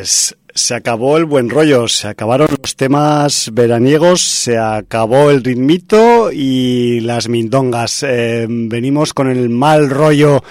Pues 0.00 0.34
se 0.54 0.74
acabó 0.74 1.18
el 1.18 1.26
buen 1.26 1.50
rollo, 1.50 1.86
se 1.88 2.08
acabaron 2.08 2.48
los 2.60 2.74
temas 2.74 3.50
veraniegos, 3.52 4.22
se 4.22 4.58
acabó 4.58 5.30
el 5.30 5.44
ritmito 5.44 6.32
y 6.32 7.00
las 7.00 7.28
mindongas. 7.28 8.02
Eh, 8.02 8.46
venimos 8.48 9.12
con 9.12 9.28
el 9.28 9.50
mal 9.50 9.90
rollo 9.90 10.42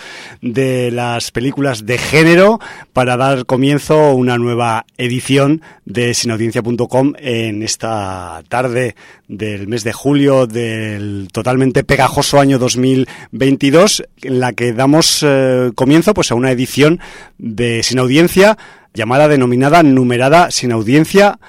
de 0.41 0.91
las 0.91 1.31
películas 1.31 1.85
de 1.85 1.97
género 1.97 2.59
para 2.93 3.17
dar 3.17 3.45
comienzo 3.45 3.99
a 3.99 4.13
una 4.13 4.37
nueva 4.37 4.85
edición 4.97 5.61
de 5.85 6.13
sinaudiencia.com 6.13 7.13
en 7.17 7.63
esta 7.63 8.43
tarde 8.47 8.95
del 9.27 9.67
mes 9.67 9.83
de 9.83 9.93
julio 9.93 10.47
del 10.47 11.27
totalmente 11.31 11.83
pegajoso 11.83 12.39
año 12.39 12.57
2022 12.57 14.03
en 14.21 14.39
la 14.39 14.53
que 14.53 14.73
damos 14.73 15.23
eh, 15.23 15.71
comienzo 15.75 16.13
pues 16.13 16.31
a 16.31 16.35
una 16.35 16.51
edición 16.51 16.99
de 17.37 17.83
Sin 17.83 17.99
Audiencia 17.99 18.57
llamada 18.93 19.27
denominada 19.27 19.83
numerada 19.83 20.51
sin 20.51 20.71
audiencia 20.71 21.39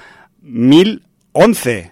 1011. 0.41 1.91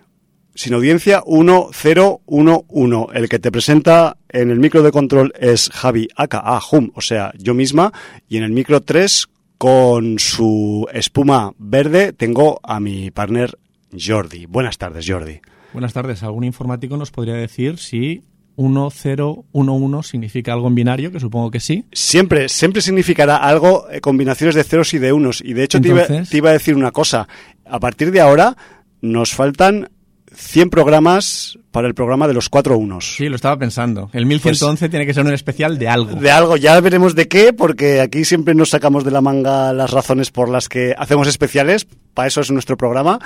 Sin 0.56 0.74
audiencia 0.74 1.24
1011. 1.26 3.18
El 3.18 3.30
que 3.30 3.40
te 3.40 3.52
presenta 3.52 4.18
en 4.30 4.52
el 4.52 4.60
micro 4.60 4.84
de 4.84 4.92
control 4.92 5.34
es 5.40 5.70
Javi 5.70 6.08
aka 6.16 6.60
Hum, 6.72 6.92
o 6.96 7.02
sea, 7.02 7.32
yo 7.38 7.54
misma, 7.54 7.94
y 8.28 8.38
en 8.38 8.44
el 8.44 8.52
micro 8.52 8.82
3 8.82 9.28
con 9.58 10.20
su 10.20 10.88
espuma 10.94 11.54
verde 11.58 12.14
tengo 12.14 12.60
a 12.64 12.80
mi 12.80 13.12
partner 13.12 13.58
Jordi. 13.92 14.46
Buenas 14.46 14.78
tardes, 14.78 15.06
Jordi. 15.08 15.42
Buenas 15.74 15.94
tardes. 15.94 16.24
¿Algún 16.24 16.44
informático 16.44 16.98
nos 16.98 17.12
podría 17.12 17.36
decir 17.36 17.78
si 17.78 18.24
1011 18.60 20.10
significa 20.10 20.54
algo 20.54 20.68
en 20.68 20.76
binario, 20.76 21.12
que 21.12 21.20
supongo 21.20 21.50
que 21.50 21.60
sí. 21.60 21.86
Siempre, 21.94 22.50
siempre 22.50 22.82
significará 22.82 23.38
algo, 23.38 23.90
eh, 23.90 24.02
combinaciones 24.02 24.56
de 24.56 24.64
ceros 24.64 24.94
y 24.94 25.00
de 25.00 25.14
unos. 25.14 25.42
Y 25.42 25.54
de 25.54 25.64
hecho 25.64 25.80
te, 25.80 25.90
iba, 25.90 26.06
te, 26.06 26.38
iba, 26.38 26.50
a 26.50 26.54
decir 26.54 26.76
una 26.76 26.92
cosa. 26.92 27.28
A 27.66 27.80
partir 27.80 28.12
de 28.12 28.22
ahora 28.22 28.58
nos 29.02 29.34
faltan 29.34 29.90
100 30.34 30.70
programas 30.70 31.58
para 31.72 31.88
el 31.88 31.94
programa 31.94 32.28
de 32.28 32.34
los 32.34 32.50
cuatro 32.50 32.78
unos. 32.78 33.16
Sí, 33.16 33.30
lo 33.30 33.36
estaba 33.36 33.58
pensando. 33.58 34.10
El 34.14 34.26
1111 34.26 34.80
pues, 34.80 34.92
tiene 34.92 35.06
que 35.06 35.14
ser 35.14 35.26
un 35.26 35.34
especial 35.34 35.78
de 35.78 35.88
algo. 35.88 36.20
De 36.20 36.32
algo, 36.32 36.58
ya 36.58 36.80
veremos 36.80 37.16
de 37.16 37.28
qué, 37.28 37.54
porque 37.54 38.02
aquí 38.02 38.26
siempre 38.26 38.56
nos 38.56 38.70
sacamos 38.70 39.04
de 39.04 39.12
la 39.12 39.22
manga 39.22 39.72
las 39.74 39.92
razones 39.92 40.32
por 40.32 40.50
las 40.50 40.68
que 40.68 40.96
hacemos 40.98 41.28
especiales. 41.28 41.88
Para 42.14 42.28
eso 42.28 42.42
es 42.42 42.52
nuestro 42.52 42.76
programa. 42.76 43.20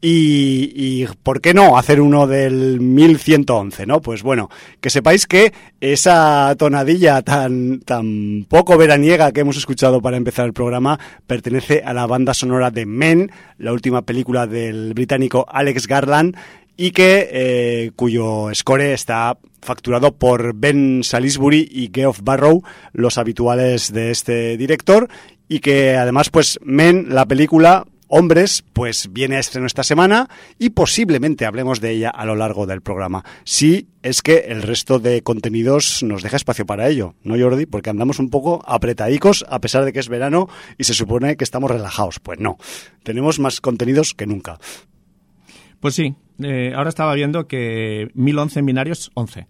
Y, 0.00 0.72
y 0.74 1.08
¿por 1.22 1.40
qué 1.40 1.54
no 1.54 1.78
hacer 1.78 2.00
uno 2.00 2.26
del 2.26 2.80
1111, 2.80 3.86
no? 3.86 4.00
Pues 4.00 4.22
bueno, 4.22 4.50
que 4.80 4.90
sepáis 4.90 5.26
que 5.26 5.52
esa 5.80 6.54
tonadilla 6.58 7.22
tan, 7.22 7.80
tan 7.80 8.46
poco 8.48 8.76
veraniega 8.76 9.32
que 9.32 9.40
hemos 9.40 9.56
escuchado 9.56 10.02
para 10.02 10.18
empezar 10.18 10.46
el 10.46 10.52
programa 10.52 11.00
pertenece 11.26 11.82
a 11.84 11.94
la 11.94 12.06
banda 12.06 12.34
sonora 12.34 12.70
de 12.70 12.84
Men, 12.84 13.30
la 13.58 13.72
última 13.72 14.02
película 14.02 14.46
del 14.46 14.92
británico 14.92 15.46
Alex 15.48 15.86
Garland 15.86 16.36
y 16.76 16.90
que 16.90 17.28
eh, 17.30 17.90
cuyo 17.96 18.54
score 18.54 18.92
está 18.92 19.38
facturado 19.62 20.16
por 20.16 20.54
Ben 20.54 21.02
Salisbury 21.02 21.68
y 21.70 21.90
Geoff 21.92 22.20
Barrow, 22.22 22.62
los 22.92 23.18
habituales 23.18 23.92
de 23.92 24.10
este 24.10 24.56
director, 24.56 25.08
y 25.48 25.60
que 25.60 25.96
además, 25.96 26.30
pues, 26.30 26.58
Men, 26.62 27.06
la 27.10 27.26
película, 27.26 27.86
Hombres, 28.08 28.62
pues 28.72 29.08
viene 29.12 29.34
a 29.34 29.40
estreno 29.40 29.66
esta 29.66 29.82
semana 29.82 30.28
y 30.60 30.70
posiblemente 30.70 31.44
hablemos 31.44 31.80
de 31.80 31.90
ella 31.90 32.10
a 32.10 32.24
lo 32.24 32.36
largo 32.36 32.64
del 32.64 32.80
programa. 32.80 33.24
Si 33.42 33.88
es 34.00 34.22
que 34.22 34.44
el 34.46 34.62
resto 34.62 35.00
de 35.00 35.22
contenidos 35.22 36.04
nos 36.04 36.22
deja 36.22 36.36
espacio 36.36 36.66
para 36.66 36.88
ello, 36.88 37.16
¿no, 37.24 37.36
Jordi? 37.36 37.66
Porque 37.66 37.90
andamos 37.90 38.20
un 38.20 38.30
poco 38.30 38.62
apretadicos 38.64 39.44
a 39.48 39.60
pesar 39.60 39.84
de 39.84 39.92
que 39.92 39.98
es 39.98 40.08
verano 40.08 40.48
y 40.78 40.84
se 40.84 40.94
supone 40.94 41.36
que 41.36 41.42
estamos 41.42 41.68
relajados. 41.68 42.20
Pues 42.20 42.38
no, 42.38 42.58
tenemos 43.02 43.40
más 43.40 43.60
contenidos 43.60 44.14
que 44.14 44.26
nunca. 44.26 44.60
Pues 45.80 45.96
sí, 45.96 46.14
eh, 46.42 46.72
ahora 46.74 46.88
estaba 46.88 47.14
viendo 47.14 47.46
que 47.46 48.10
1011 48.14 48.60
en 48.60 48.66
binario 48.66 48.92
es 48.92 49.10
11, 49.14 49.46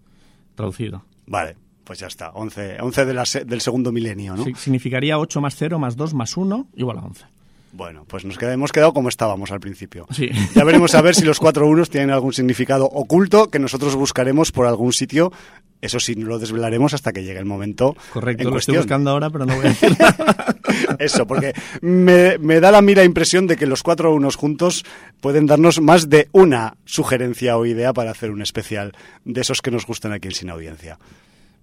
traducido. 0.55 1.05
Vale, 1.25 1.55
pues 1.83 1.99
ya 1.99 2.07
está, 2.07 2.31
11, 2.31 2.81
11 2.81 3.05
de 3.05 3.13
la, 3.13 3.23
del 3.45 3.61
segundo 3.61 3.91
milenio, 3.91 4.35
¿no? 4.35 4.43
Sí, 4.43 4.53
significaría 4.55 5.19
8 5.19 5.41
más 5.41 5.55
0 5.55 5.79
más 5.79 5.95
2 5.95 6.13
más 6.13 6.37
1 6.37 6.69
igual 6.75 6.97
a 6.97 7.01
11. 7.01 7.25
Bueno, 7.77 8.05
pues 8.07 8.25
nos 8.25 8.39
queda, 8.39 8.53
hemos 8.53 8.71
quedado 8.71 8.91
como 8.91 9.07
estábamos 9.07 9.51
al 9.51 9.59
principio. 9.59 10.07
Sí. 10.09 10.31
Ya 10.55 10.63
veremos 10.63 10.95
a 10.95 11.01
ver 11.03 11.13
si 11.13 11.23
los 11.23 11.39
cuatro 11.39 11.67
unos 11.67 11.91
tienen 11.91 12.09
algún 12.09 12.33
significado 12.33 12.85
oculto 12.85 13.51
que 13.51 13.59
nosotros 13.59 13.95
buscaremos 13.95 14.51
por 14.51 14.65
algún 14.65 14.93
sitio. 14.93 15.31
Eso 15.79 15.99
sí, 15.99 16.15
lo 16.15 16.39
desvelaremos 16.39 16.95
hasta 16.95 17.13
que 17.13 17.23
llegue 17.23 17.37
el 17.37 17.45
momento. 17.45 17.95
Correcto, 18.11 18.41
en 18.41 18.47
lo 18.47 18.53
cuestión. 18.53 18.77
estoy 18.77 18.87
buscando 18.87 19.11
ahora, 19.11 19.29
pero 19.29 19.45
no 19.45 19.55
voy 19.55 19.67
a 19.67 19.69
decir 19.69 19.95
nada. 19.99 20.55
Eso, 20.97 21.27
porque 21.27 21.53
me, 21.81 22.39
me, 22.39 22.59
da 22.59 22.71
la 22.71 23.03
impresión 23.03 23.45
de 23.45 23.57
que 23.57 23.67
los 23.67 23.83
cuatro 23.83 24.11
unos 24.11 24.37
juntos 24.37 24.83
pueden 25.21 25.45
darnos 25.45 25.79
más 25.79 26.09
de 26.09 26.29
una 26.31 26.77
sugerencia 26.85 27.57
o 27.57 27.65
idea 27.67 27.93
para 27.93 28.09
hacer 28.09 28.31
un 28.31 28.41
especial 28.41 28.93
de 29.23 29.41
esos 29.41 29.61
que 29.61 29.69
nos 29.69 29.85
gustan 29.85 30.13
aquí 30.13 30.29
en 30.29 30.33
Sin 30.33 30.49
Audiencia. 30.49 30.97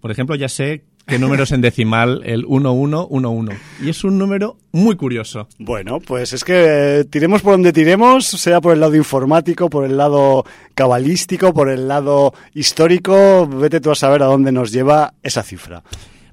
Por 0.00 0.12
ejemplo, 0.12 0.37
ya 0.37 0.49
sé 0.49 0.84
qué 1.06 1.19
número 1.19 1.45
es 1.45 1.53
en 1.53 1.61
decimal 1.61 2.23
el 2.25 2.47
1111. 2.47 3.56
Y 3.83 3.89
es 3.89 4.05
un 4.05 4.19
número 4.19 4.56
muy 4.73 4.97
curioso. 4.97 5.49
Bueno, 5.59 6.01
pues 6.01 6.33
es 6.33 6.45
que 6.45 7.01
eh, 7.01 7.05
tiremos 7.05 7.43
por 7.43 7.53
donde 7.53 7.73
tiremos, 7.73 8.27
sea 8.27 8.61
por 8.61 8.73
el 8.73 8.81
lado 8.81 8.95
informático, 8.97 9.71
por 9.71 9.85
el 9.85 9.97
lado 9.97 10.45
cabalístico, 10.75 11.53
por 11.53 11.69
el 11.69 11.89
lado 11.89 12.35
histórico, 12.55 13.47
vete 13.47 13.81
tú 13.81 13.91
a 13.91 13.95
saber 13.95 14.23
a 14.23 14.27
dónde 14.27 14.53
nos 14.53 14.73
lleva 14.73 15.15
esa 15.23 15.43
cifra. 15.43 15.83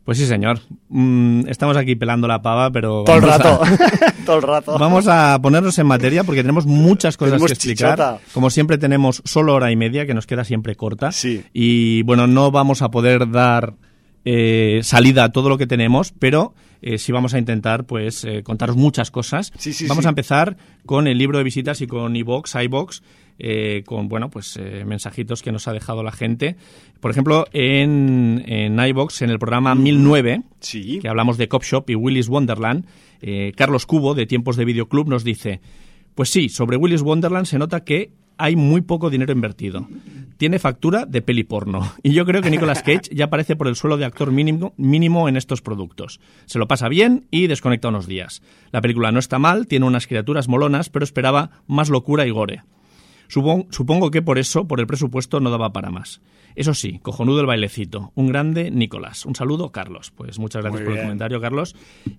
Pues 0.04 0.18
sí, 0.18 0.26
señor. 0.26 0.60
Mm, 0.90 1.48
estamos 1.48 1.78
aquí 1.78 1.96
pelando 1.96 2.28
la 2.28 2.42
pava, 2.42 2.72
pero... 2.72 3.04
Todo 3.06 3.18
el 3.18 3.22
rato, 3.22 3.62
a... 3.64 3.78
todo 4.26 4.38
el 4.38 4.42
rato. 4.42 4.78
Vamos 4.78 5.08
a 5.08 5.40
ponernos 5.42 5.78
en 5.78 5.86
materia 5.86 6.24
porque 6.24 6.42
tenemos 6.42 6.66
muchas 6.66 7.18
cosas 7.18 7.34
tenemos 7.34 7.48
que 7.48 7.54
explicar. 7.54 7.92
Chichota. 7.98 8.20
Como 8.34 8.50
siempre 8.50 8.78
tenemos 8.78 9.22
solo 9.26 9.54
hora 9.54 9.72
y 9.72 9.76
media, 9.76 10.06
que 10.06 10.14
nos 10.14 10.26
queda 10.26 10.44
siempre 10.44 10.76
corta. 10.76 11.12
Sí. 11.12 11.44
Y 11.54 12.02
bueno, 12.04 12.26
no 12.26 12.52
vamos 12.52 12.82
a 12.82 12.90
poder 12.90 13.30
dar 13.30 13.76
eh, 14.26 14.82
salida 14.84 15.24
a 15.26 15.32
todo 15.32 15.50
lo 15.50 15.58
que 15.58 15.68
tenemos, 15.68 16.12
pero 16.18 16.54
eh, 16.82 16.98
sí 16.98 17.12
vamos 17.12 17.34
a 17.34 17.40
intentar 17.40 17.86
pues 17.86 18.24
eh, 18.26 18.44
contaros 18.44 18.76
muchas 18.76 19.12
cosas. 19.12 19.52
Sí, 19.58 19.74
sí, 19.74 19.88
vamos 19.88 20.04
sí. 20.04 20.08
a 20.08 20.10
empezar 20.10 20.58
con 20.86 21.08
el 21.08 21.18
libro 21.18 21.38
de 21.38 21.44
visitas 21.44 21.82
y 21.82 21.88
con 21.88 22.16
iBox, 22.16 22.56
iBox. 22.56 23.02
Eh, 23.44 23.82
con 23.88 24.08
bueno 24.08 24.30
pues 24.30 24.60
mensajitos 24.86 25.42
que 25.42 25.52
nos 25.52 25.68
ha 25.68 25.74
dejado 25.74 26.04
la 26.04 26.12
gente. 26.12 26.58
Por 27.00 27.10
ejemplo, 27.10 27.46
en, 27.54 28.44
en 28.46 28.80
iBox, 28.80 29.24
en 29.24 29.32
el 29.32 29.40
programa 29.40 29.74
1009, 29.74 30.44
Sí. 30.60 31.00
que 31.02 31.08
hablamos 31.08 31.38
de 31.40 31.48
Cop 31.48 31.64
Shop 31.64 31.90
y 31.90 31.96
Willis 31.96 32.28
Wonderland, 32.30 32.86
Carlos 33.56 33.88
Cubo, 33.88 34.14
de 34.14 34.28
Tiempos 34.28 34.58
de 34.58 34.66
Videoclub, 34.66 35.08
nos 35.08 35.24
dice, 35.24 35.60
pues 36.14 36.30
sí, 36.30 36.50
sobre 36.50 36.78
Willis 36.78 37.02
Wonderland 37.02 37.48
se 37.48 37.58
nota 37.58 37.84
que 37.84 38.12
hay 38.38 38.56
muy 38.56 38.82
poco 38.82 39.10
dinero 39.10 39.32
invertido. 39.32 39.88
Tiene 40.38 40.60
factura 40.60 41.06
de 41.06 41.22
peli 41.22 41.44
porno. 41.44 41.92
Y 42.04 42.14
yo 42.14 42.26
creo 42.26 42.42
que 42.42 42.50
Nicolas 42.50 42.82
Cage 42.84 43.14
ya 43.14 43.26
aparece 43.26 43.56
por 43.56 43.68
el 43.68 43.76
suelo 43.76 43.98
de 43.98 44.06
actor 44.06 44.32
mínimo, 44.32 44.74
mínimo 44.78 45.30
en 45.30 45.38
estos 45.38 45.62
productos. 45.62 46.20
Se 46.46 46.60
lo 46.60 46.68
pasa 46.68 46.90
bien 46.90 47.28
y 47.30 47.48
desconecta 47.48 47.90
unos 47.90 48.08
días. 48.08 48.42
La 48.72 48.82
película 48.82 49.12
no 49.12 49.20
está 49.20 49.40
mal, 49.40 49.68
tiene 49.68 49.86
unas 49.86 50.08
criaturas 50.08 50.48
molonas, 50.48 50.90
pero 50.90 51.04
esperaba 51.04 51.62
más 51.68 51.90
locura 51.90 52.26
y 52.26 52.32
gore. 52.32 52.64
Supongo, 53.32 54.12
que 54.12 54.22
por 54.22 54.38
eso, 54.40 54.68
por 54.68 54.82
el 54.82 54.88
presupuesto, 54.88 55.40
no 55.40 55.52
daba 55.52 55.72
para 55.72 55.90
más. 55.90 56.22
Eso 56.56 56.74
sí, 56.74 57.00
cojonudo 57.00 57.40
el 57.40 57.46
bailecito. 57.46 58.12
Un 58.14 58.28
grande 58.28 58.72
Nicolás. 58.72 59.26
Un 59.26 59.36
saludo, 59.36 59.72
Carlos. 59.72 60.12
Pues 60.12 60.38
muchas 60.38 60.64
gracias 60.64 60.82
Muy 60.82 60.90
por 60.90 60.98
el 60.98 61.04
comentario, 61.04 61.40
Carlos. 61.40 61.76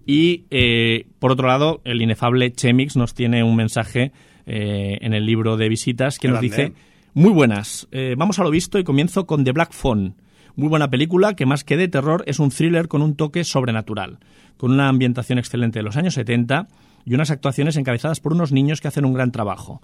Y 0.06 0.44
eh, 0.50 1.06
por 1.18 1.32
otro 1.32 1.48
lado, 1.48 1.82
el 1.84 2.00
inefable 2.00 2.50
Chemix 2.50 2.96
nos 2.96 3.12
tiene 3.12 3.44
un 3.44 3.56
mensaje 3.56 4.12
eh, 4.46 4.98
en 5.00 5.14
el 5.14 5.26
libro 5.26 5.56
de 5.56 5.68
visitas 5.68 6.18
que 6.18 6.28
nos 6.28 6.40
dice: 6.40 6.72
Muy 7.14 7.30
buenas. 7.30 7.88
Eh, 7.92 8.14
vamos 8.16 8.38
a 8.38 8.44
lo 8.44 8.50
visto 8.50 8.78
y 8.78 8.84
comienzo 8.84 9.26
con 9.26 9.44
The 9.44 9.52
Black 9.52 9.72
Phone. 9.72 10.16
Muy 10.54 10.68
buena 10.68 10.90
película 10.90 11.34
que 11.34 11.46
más 11.46 11.64
que 11.64 11.76
de 11.76 11.88
terror 11.88 12.24
es 12.26 12.38
un 12.38 12.50
thriller 12.50 12.88
con 12.88 13.00
un 13.00 13.16
toque 13.16 13.44
sobrenatural, 13.44 14.18
con 14.56 14.70
una 14.70 14.88
ambientación 14.88 15.38
excelente 15.38 15.78
de 15.78 15.82
los 15.82 15.96
años 15.96 16.14
70 16.14 16.68
y 17.04 17.14
unas 17.14 17.30
actuaciones 17.30 17.76
encabezadas 17.76 18.20
por 18.20 18.32
unos 18.32 18.52
niños 18.52 18.80
que 18.80 18.88
hacen 18.88 19.04
un 19.04 19.14
gran 19.14 19.32
trabajo. 19.32 19.80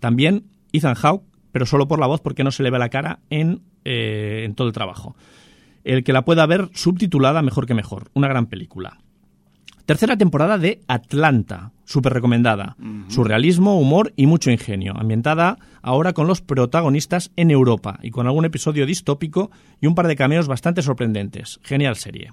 También 0.00 0.46
Ethan 0.72 0.94
Hawke, 0.94 1.24
pero 1.52 1.66
solo 1.66 1.88
por 1.88 2.00
la 2.00 2.06
voz 2.06 2.20
porque 2.20 2.44
no 2.44 2.50
se 2.50 2.62
le 2.62 2.70
ve 2.70 2.78
la 2.78 2.88
cara 2.88 3.20
en, 3.30 3.62
eh, 3.84 4.42
en 4.44 4.54
todo 4.54 4.66
el 4.66 4.72
trabajo. 4.72 5.14
El 5.84 6.04
que 6.04 6.12
la 6.12 6.24
pueda 6.24 6.46
ver 6.46 6.70
subtitulada, 6.74 7.42
mejor 7.42 7.66
que 7.66 7.74
mejor. 7.74 8.10
Una 8.14 8.28
gran 8.28 8.46
película. 8.46 8.98
Tercera 9.86 10.16
temporada 10.16 10.58
de 10.58 10.82
Atlanta, 10.86 11.72
súper 11.90 12.12
recomendada. 12.12 12.76
Surrealismo, 13.08 13.78
humor 13.80 14.12
y 14.14 14.26
mucho 14.26 14.50
ingenio. 14.50 14.94
Ambientada 14.96 15.58
ahora 15.82 16.12
con 16.12 16.28
los 16.28 16.40
protagonistas 16.40 17.32
en 17.34 17.50
Europa 17.50 17.98
y 18.00 18.12
con 18.12 18.26
algún 18.26 18.44
episodio 18.44 18.86
distópico 18.86 19.50
y 19.80 19.88
un 19.88 19.96
par 19.96 20.06
de 20.06 20.14
cameos 20.14 20.46
bastante 20.46 20.82
sorprendentes. 20.82 21.58
Genial 21.64 21.96
serie. 21.96 22.32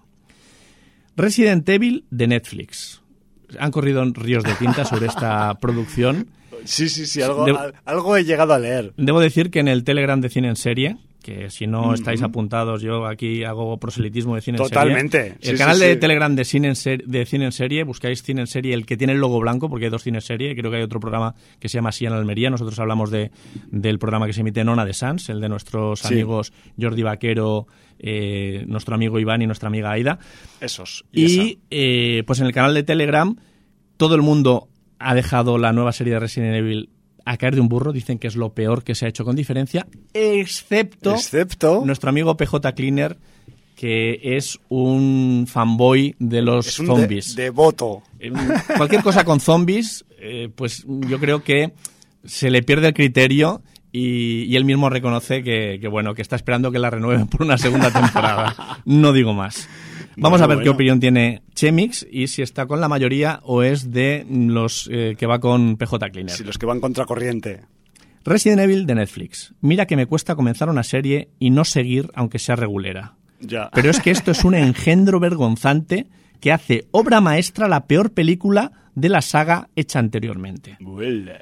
Resident 1.15 1.68
Evil 1.68 2.06
de 2.12 2.27
Netflix. 2.27 3.01
Han 3.59 3.71
corrido 3.71 4.06
ríos 4.06 4.44
de 4.44 4.54
tinta 4.54 4.86
sobre 4.86 5.07
esta 5.07 5.56
producción. 5.59 6.27
Sí, 6.63 6.88
sí, 6.88 7.07
sí, 7.07 7.21
algo 7.24 8.18
he 8.18 8.24
llegado 8.25 8.54
a 8.54 8.59
leer. 8.59 8.94
Debo 8.95 9.19
decir 9.19 9.50
que 9.50 9.59
en 9.59 9.69
el 9.69 9.83
Telegram 9.83 10.21
de 10.21 10.30
Cine 10.30 10.50
en 10.50 10.56
Serie, 10.56 10.98
que 11.28 11.50
si 11.50 11.68
no 11.68 11.94
estáis 11.94 12.22
apuntados, 12.24 12.82
yo 12.82 13.06
aquí 13.06 13.44
hago 13.44 13.78
proselitismo 13.78 14.36
de 14.36 14.42
cine 14.42 14.58
Totalmente. 14.58 15.18
en 15.18 15.24
serie. 15.24 15.38
Sí, 15.42 15.50
El 15.50 15.58
sí, 15.58 15.62
canal 15.62 15.80
de 15.80 15.94
sí. 15.94 16.00
Telegram 16.00 16.36
de 16.38 16.46
cine, 16.46 16.68
en 16.70 16.76
ser- 16.78 17.04
de 17.04 17.26
cine 17.26 17.44
en 17.46 17.52
serie, 17.52 17.84
buscáis 17.84 18.24
cine 18.24 18.40
en 18.42 18.48
serie, 18.48 18.74
el 18.74 18.86
que 18.86 18.96
tiene 18.96 19.12
el 19.12 19.20
logo 19.20 19.38
blanco, 19.42 19.70
porque 19.70 19.86
hay 19.86 19.92
dos 19.92 20.04
cine 20.04 20.20
en 20.20 20.22
serie, 20.22 20.56
creo 20.56 20.72
que 20.72 20.78
hay 20.78 20.84
otro 20.84 21.02
programa 21.02 21.36
que 21.60 21.68
se 21.68 21.78
llama 21.78 21.90
Así 21.90 22.06
en 22.06 22.14
Almería, 22.14 22.50
nosotros 22.50 22.80
hablamos 22.80 23.12
de, 23.12 23.32
del 23.70 24.00
programa 24.00 24.26
que 24.26 24.32
se 24.32 24.40
emite 24.40 24.62
en 24.62 24.70
Ona 24.70 24.86
de 24.86 24.94
Sans, 24.94 25.28
el 25.30 25.42
de 25.42 25.50
nuestros 25.50 26.06
amigos 26.06 26.54
Jordi 26.80 27.04
Vaquero, 27.04 27.68
eh, 28.00 28.64
nuestro 28.68 28.96
amigo 28.96 29.20
Iván 29.20 29.42
y 29.42 29.48
nuestra 29.48 29.68
amiga 29.68 29.92
Aida. 29.92 30.20
Esos. 30.62 31.04
Y 31.12 31.60
eh, 31.72 32.24
pues 32.26 32.40
en 32.40 32.46
el 32.46 32.54
canal 32.54 32.74
de 32.74 32.84
Telegram 32.84 33.36
todo 33.98 34.16
el 34.16 34.22
mundo 34.22 34.70
ha 35.00 35.14
dejado 35.14 35.58
la 35.58 35.74
nueva 35.74 35.92
serie 35.92 36.14
de 36.14 36.20
Resident 36.22 36.56
Evil 36.56 36.90
a 37.30 37.38
caer 37.38 37.56
de 37.56 37.62
un 37.62 37.70
burro. 37.70 37.92
Dicen 37.94 38.18
que 38.20 38.28
es 38.28 38.36
lo 38.36 38.54
peor 38.54 38.84
que 38.84 38.96
se 38.96 39.06
ha 39.06 39.10
hecho 39.10 39.26
con 39.26 39.36
diferencia, 39.36 39.86
excepto, 40.14 41.14
Excepto. 41.14 41.84
nuestro 41.86 42.10
amigo 42.10 42.36
PJ 42.38 42.74
Cleaner, 42.74 43.18
que 43.76 44.20
es 44.24 44.60
un 44.70 45.46
fanboy 45.48 46.16
de 46.20 46.42
los 46.42 46.68
es 46.68 46.80
un 46.80 46.88
de- 46.88 46.92
zombies. 46.96 47.36
devoto. 47.36 48.02
Eh, 48.20 48.32
Cualquier 48.76 49.04
cosa 49.04 49.24
con 49.24 49.40
zombies, 49.40 50.06
eh, 50.20 50.50
pues 50.56 50.84
yo 50.88 51.20
creo 51.20 51.44
que 51.44 51.74
se 52.26 52.50
le 52.50 52.64
pierde 52.64 52.88
el 52.88 52.94
criterio 52.94 53.62
y, 53.92 54.44
y 54.44 54.56
él 54.56 54.66
mismo 54.66 54.90
reconoce 54.90 55.44
que, 55.44 55.78
que, 55.80 55.88
bueno 55.88 56.14
que 56.14 56.22
está 56.22 56.36
esperando 56.36 56.72
que 56.72 56.80
la 56.80 56.90
renueven 56.90 57.28
por 57.28 57.44
una 57.44 57.58
segunda 57.58 57.92
temporada. 57.92 58.56
No 58.86 59.14
digo 59.14 59.34
más. 59.34 59.70
Vamos 60.19 60.40
Bueno, 60.40 60.54
a 60.54 60.56
ver 60.56 60.64
qué 60.64 60.69
opinión 60.69 61.00
tiene 61.00 61.44
Chemix 61.54 62.06
y 62.10 62.28
si 62.28 62.42
está 62.42 62.66
con 62.66 62.81
la 62.81 62.88
mayoría 62.88 63.40
o 63.44 63.62
es 63.62 63.92
de 63.92 64.25
los 64.30 64.90
eh, 64.92 65.16
que 65.18 65.28
va 65.28 65.40
con 65.40 65.78
PJ 65.78 66.10
Cleaner. 66.10 66.36
Si 66.36 66.44
los 66.44 66.58
que 66.58 66.66
van 66.66 66.80
contracorriente. 66.80 67.62
Resident 68.25 68.62
Evil 68.62 68.88
de 68.88 68.96
Netflix. 68.96 69.54
Mira 69.62 69.86
que 69.86 69.96
me 69.96 70.08
cuesta 70.08 70.36
comenzar 70.36 70.69
una 70.69 70.84
serie 70.84 71.30
y 71.38 71.52
no 71.52 71.64
seguir 71.64 72.10
aunque 72.16 72.40
sea 72.40 72.56
regulera. 72.56 73.16
Ya. 73.40 73.69
Pero 73.72 73.92
es 73.92 74.00
que 74.00 74.10
esto 74.10 74.31
es 74.31 74.44
un 74.44 74.56
engendro 74.56 75.19
vergonzante 75.19 76.08
que 76.42 76.52
hace 76.52 76.88
obra 76.92 77.22
maestra 77.22 77.68
la 77.68 77.86
peor 77.86 78.12
película 78.12 78.72
de 78.96 79.10
la 79.10 79.22
saga 79.22 79.69
hecha 79.75 80.00
anteriormente. 80.00 80.78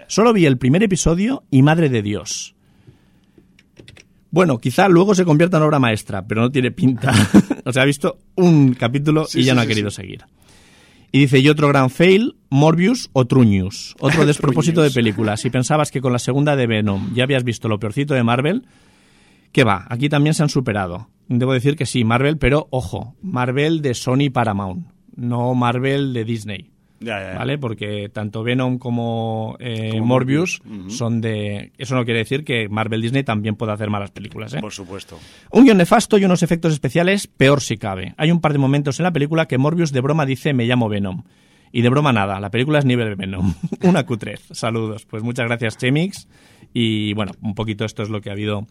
Solo 0.07 0.33
vi 0.33 0.45
el 0.45 0.57
primer 0.57 0.83
episodio 0.83 1.43
y 1.49 1.61
madre 1.61 1.87
de 1.87 2.01
Dios. 2.01 2.54
Bueno, 4.35 4.57
quizá 4.57 4.89
luego 4.89 5.15
se 5.15 5.23
convierta 5.23 5.55
en 5.55 5.63
obra 5.63 5.79
maestra, 5.79 6.27
pero 6.27 6.41
no 6.41 6.51
tiene 6.51 6.69
pinta. 6.69 7.13
o 7.63 7.71
sea, 7.71 7.83
ha 7.83 7.85
visto 7.85 8.17
un 8.35 8.73
capítulo 8.73 9.27
Sí, 9.27 9.39
y 9.39 9.43
ya 9.45 9.53
sí, 9.53 9.55
no 9.55 9.61
ha 9.61 9.63
sí, 9.63 9.69
querido 9.69 9.89
seguir. 9.89 10.25
Y 11.13 11.19
dice, 11.19 11.39
y 11.39 11.47
otro 11.47 11.69
gran 11.69 11.89
fail, 11.89 12.35
Morbius 12.49 13.09
o 13.13 13.23
Truñus. 13.23 13.95
Otro 13.97 14.25
despropósito 14.25 14.81
de 14.81 14.91
película. 14.91 15.37
Si 15.37 15.49
pensabas 15.49 15.89
que 15.89 16.01
con 16.01 16.11
la 16.11 16.19
segunda 16.19 16.57
de 16.57 16.67
Venom 16.67 17.13
ya 17.13 17.23
habías 17.23 17.45
visto 17.45 17.69
lo 17.69 17.79
peorcito 17.79 18.13
de 18.13 18.23
Marvel, 18.23 18.67
¿qué 19.53 19.63
va? 19.63 19.85
Aquí 19.87 20.09
también 20.09 20.33
se 20.33 20.43
han 20.43 20.49
superado. 20.49 21.07
Debo 21.29 21.53
decir 21.53 21.77
que 21.77 21.85
sí, 21.85 22.03
Marvel, 22.03 22.37
pero 22.37 22.67
ojo, 22.71 23.15
Marvel 23.21 23.81
de 23.81 23.93
Sony 23.93 24.31
Paramount, 24.33 24.85
no 25.15 25.55
Marvel 25.55 26.11
de 26.11 26.25
Disney. 26.25 26.74
Ya, 27.05 27.19
ya, 27.19 27.31
ya. 27.33 27.37
¿Vale? 27.37 27.59
Porque 27.59 28.09
tanto 28.09 28.43
Venom 28.43 28.79
como, 28.79 29.55
eh, 29.59 29.91
Como 29.91 30.05
Morbius 30.07 30.61
son 30.87 31.21
de. 31.21 31.71
Eso 31.77 31.93
no 31.93 32.03
quiere 32.03 32.19
decir 32.19 32.43
que 32.43 32.67
Marvel 32.67 33.01
Disney 33.01 33.23
también 33.23 33.55
pueda 33.55 33.73
hacer 33.73 33.91
malas 33.91 34.09
películas, 34.09 34.55
¿eh? 34.55 34.59
Por 34.59 34.73
supuesto. 34.73 35.19
Un 35.51 35.65
guion 35.65 35.77
nefasto 35.77 36.17
y 36.17 36.25
unos 36.25 36.41
efectos 36.41 36.73
especiales, 36.73 37.27
peor 37.27 37.61
si 37.61 37.77
cabe. 37.77 38.15
Hay 38.17 38.31
un 38.31 38.41
par 38.41 38.53
de 38.53 38.57
momentos 38.57 38.99
en 38.99 39.03
la 39.03 39.13
película 39.13 39.47
que 39.47 39.59
Morbius 39.59 39.91
de 39.91 40.01
broma 40.01 40.25
dice 40.25 40.53
me 40.53 40.65
llamo 40.65 40.89
Venom. 40.89 41.23
Y 41.71 41.83
de 41.83 41.89
broma 41.89 42.11
nada, 42.11 42.39
la 42.39 42.49
película 42.49 42.79
es 42.79 42.85
nivel 42.85 43.15
Venom. 43.15 43.53
Una 43.83 44.03
cutrez. 44.05 44.41
Saludos. 44.51 45.05
Pues 45.05 45.21
muchas 45.21 45.45
gracias, 45.45 45.77
Chemix. 45.77 46.27
Y 46.73 47.13
bueno, 47.13 47.33
un 47.41 47.53
poquito 47.53 47.85
esto 47.85 48.01
es 48.01 48.09
lo 48.09 48.21
que 48.21 48.29
ha 48.29 48.33
habido 48.33 48.65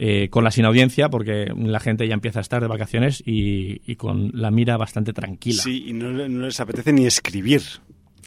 eh, 0.00 0.28
con 0.30 0.44
la 0.44 0.52
sin 0.52 0.64
audiencia, 0.64 1.08
porque 1.08 1.52
la 1.56 1.80
gente 1.80 2.06
ya 2.06 2.14
empieza 2.14 2.38
a 2.38 2.42
estar 2.42 2.62
de 2.62 2.68
vacaciones 2.68 3.20
y, 3.26 3.82
y 3.84 3.96
con 3.96 4.30
la 4.32 4.52
mira 4.52 4.76
bastante 4.76 5.12
tranquila. 5.12 5.60
Sí, 5.60 5.86
y 5.88 5.92
no, 5.92 6.12
no 6.12 6.46
les 6.46 6.60
apetece 6.60 6.92
ni 6.92 7.04
escribir. 7.04 7.62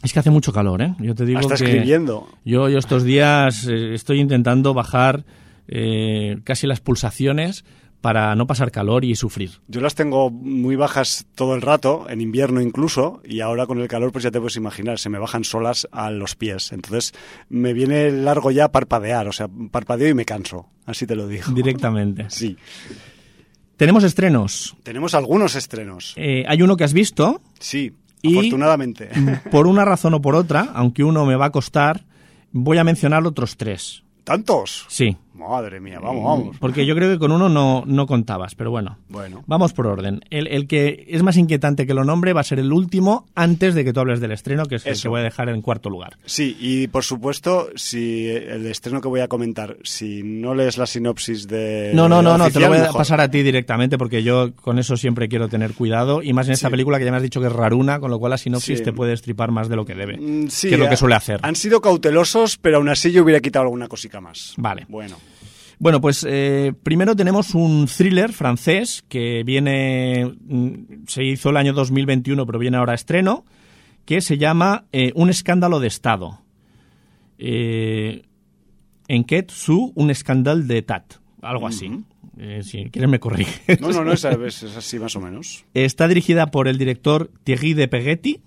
Es 0.04 0.12
que 0.12 0.20
hace 0.20 0.32
mucho 0.32 0.52
calor, 0.52 0.82
¿eh? 0.82 0.96
Yo 1.00 1.16
te 1.16 1.26
digo 1.26 1.40
Hasta 1.40 1.56
que 1.56 1.64
escribiendo. 1.64 2.28
Yo, 2.44 2.68
yo 2.68 2.78
estos 2.78 3.04
días 3.04 3.68
eh, 3.68 3.94
estoy 3.94 4.20
intentando 4.20 4.74
bajar 4.74 5.24
eh, 5.70 6.40
casi 6.44 6.68
las 6.68 6.82
pulsaciones 6.82 7.64
para 8.02 8.36
no 8.36 8.48
pasar 8.48 8.72
calor 8.72 9.06
y 9.06 9.16
sufrir. 9.16 9.52
Yo 9.68 9.80
las 9.80 9.94
tengo 9.96 10.30
muy 10.32 10.76
bajas 10.76 11.26
todo 11.36 11.54
el 11.56 11.62
rato, 11.62 12.08
en 12.10 12.20
invierno 12.20 12.60
incluso, 12.60 13.22
y 13.24 13.40
ahora 13.42 13.68
con 13.68 13.80
el 13.80 13.88
calor 13.88 14.12
pues 14.12 14.24
ya 14.24 14.32
te 14.32 14.40
puedes 14.40 14.56
imaginar, 14.58 14.98
se 15.00 15.10
me 15.10 15.20
bajan 15.20 15.44
solas 15.44 15.88
a 15.92 16.10
los 16.10 16.36
pies. 16.36 16.72
Entonces 16.72 17.14
me 17.50 17.74
viene 17.74 18.12
largo 18.12 18.50
ya 18.52 18.72
parpadear, 18.72 19.28
o 19.28 19.32
sea, 19.32 19.48
parpadeo 19.72 20.10
y 20.10 20.14
me 20.16 20.26
canso, 20.26 20.68
así 20.86 21.06
te 21.06 21.16
lo 21.16 21.28
digo. 21.28 21.52
Directamente. 21.52 22.26
Sí. 22.30 22.58
Tenemos 23.78 24.04
estrenos. 24.04 24.76
Tenemos 24.84 25.16
algunos 25.16 25.56
estrenos. 25.56 26.14
Eh, 26.18 26.44
hay 26.48 26.62
uno 26.62 26.78
que 26.78 26.84
has 26.84 26.94
visto, 26.94 27.42
Sí, 27.60 27.94
Y- 28.22 28.38
afortunadamente. 28.38 29.10
por 29.52 29.68
una 29.68 29.86
razón 29.86 30.14
o 30.14 30.22
por 30.22 30.36
otra, 30.36 30.70
aunque 30.74 31.04
uno 31.04 31.26
me 31.26 31.36
va 31.36 31.46
a 31.46 31.52
costar, 31.52 32.04
voy 32.52 32.78
a 32.78 32.84
mencionar 32.84 33.26
otros 33.26 33.58
tres. 33.58 34.04
¿Tantos? 34.24 34.86
Sí, 34.88 35.18
Madre 35.50 35.80
mía, 35.80 36.00
vamos, 36.00 36.24
vamos. 36.24 36.58
porque 36.60 36.86
yo 36.86 36.96
creo 36.96 37.10
que 37.12 37.20
con 37.20 37.32
uno 37.32 37.50
no, 37.50 37.84
no 37.86 38.06
contabas, 38.06 38.56
pero 38.56 38.72
bueno. 38.72 38.98
Bueno, 39.10 39.44
Vamos 39.48 39.74
por 39.74 39.88
orden. 39.88 40.22
El, 40.30 40.48
el 40.48 40.68
que 40.68 41.06
es 41.10 41.24
más 41.24 41.38
inquietante 41.38 41.86
que 41.88 41.94
lo 41.94 42.04
nombre 42.04 42.34
va 42.34 42.42
a 42.42 42.44
ser 42.44 42.60
el 42.60 42.72
último 42.72 43.26
antes 43.36 43.76
de 43.76 43.84
que 43.84 43.94
tú 43.94 44.00
hables 44.00 44.20
del 44.22 44.32
estreno, 44.32 44.66
que 44.66 44.76
es 44.76 44.86
el 44.86 45.00
que 45.02 45.08
voy 45.08 45.20
a 45.22 45.24
dejar 45.24 45.50
en 45.50 45.62
cuarto 45.62 45.90
lugar. 45.90 46.18
sí, 46.26 46.56
y 46.60 46.88
por 46.88 47.04
supuesto, 47.04 47.70
si 47.76 48.28
el 48.30 48.66
estreno 48.68 49.02
que 49.02 49.08
voy 49.08 49.20
a 49.22 49.28
comentar, 49.28 49.78
si 49.84 50.22
no 50.24 50.54
lees 50.56 50.78
la 50.78 50.86
sinopsis 50.86 51.48
de. 51.48 51.92
No, 51.94 52.08
no, 52.08 52.22
no, 52.22 52.38
no, 52.38 52.50
te 52.50 52.60
lo 52.60 52.68
voy 52.68 52.78
a 52.78 52.82
mejor. 52.82 52.98
pasar 52.98 53.22
a 53.22 53.30
ti 53.30 53.44
directamente 53.44 53.98
porque 53.98 54.24
yo 54.24 54.54
con 54.56 54.80
eso 54.80 54.96
siempre 54.98 55.28
quiero 55.30 55.50
tener 55.50 55.74
cuidado 55.74 56.22
y 56.24 56.34
más 56.34 56.48
en 56.48 56.54
esta 56.54 56.68
Sí. 56.68 56.72
película 56.72 57.00
que 57.00 57.06
ya 57.06 57.12
me 57.12 57.18
has 57.18 57.24
dicho 57.24 57.42
que 57.42 57.48
es 57.48 57.54
raruna, 57.54 58.00
con 58.00 58.12
lo 58.12 58.20
cual 58.20 58.30
la 58.32 58.38
sinopsis 58.38 58.80
Sí. 58.80 58.84
te 58.86 58.94
puede 58.94 59.14
estripar 59.14 59.52
más 59.52 59.68
de 59.70 59.76
lo 59.76 59.86
que 59.86 59.96
debe, 59.96 60.18
Mm, 60.18 60.48
sí, 60.50 60.68
que 60.70 60.76
es 60.76 60.80
lo 60.80 60.88
que 60.88 60.94
ha- 60.94 60.98
suele 60.98 61.16
hacer. 61.16 61.40
Han 61.44 61.56
sido 61.56 61.82
cautelosos, 61.82 62.58
pero 62.58 62.78
aún 62.78 62.90
así 62.90 63.12
yo 63.12 63.24
hubiera 63.24 63.40
quitado 63.40 63.64
alguna 63.64 63.88
cosica 63.88 64.22
más. 64.22 64.54
Vale. 64.58 64.86
Bueno. 64.88 65.16
Bueno, 65.82 66.00
pues 66.00 66.24
eh, 66.30 66.74
primero 66.84 67.16
tenemos 67.16 67.56
un 67.56 67.88
thriller 67.88 68.34
francés 68.34 69.04
que 69.10 69.42
viene, 69.44 70.32
mm, 70.48 71.06
se 71.08 71.24
hizo 71.24 71.50
el 71.50 71.58
año 71.58 71.74
2021, 71.74 72.46
pero 72.46 72.60
viene 72.60 72.78
ahora 72.78 72.92
a 72.92 72.96
estreno, 72.96 73.46
que 74.06 74.22
se 74.22 74.38
llama 74.38 74.86
eh, 74.92 75.12
Un 75.16 75.32
escándalo 75.32 75.80
de 75.80 75.88
Estado. 75.88 76.40
Eh, 77.40 78.22
Enquête 79.08 79.52
su 79.52 79.92
un 79.96 80.12
escándalo 80.12 80.62
de 80.62 80.84
tat, 80.84 81.16
algo 81.42 81.66
así. 81.66 81.92
Eh, 82.38 82.62
si 82.64 82.86
quieres 82.92 83.10
me 83.10 83.20
corrige. 83.20 83.78
No, 83.82 83.92
no, 83.92 84.06
no, 84.06 84.14
es, 84.14 84.24
es- 84.24 84.64
es 84.64 84.78
así 84.78 85.00
más 85.00 85.16
o 85.16 85.20
menos. 85.20 85.66
Está 85.74 86.08
dirigida 86.08 86.52
por 86.52 86.68
el 86.68 86.78
director 86.78 87.32
Thierry 87.44 87.74
de 87.74 87.88
Peguetti 87.88 88.42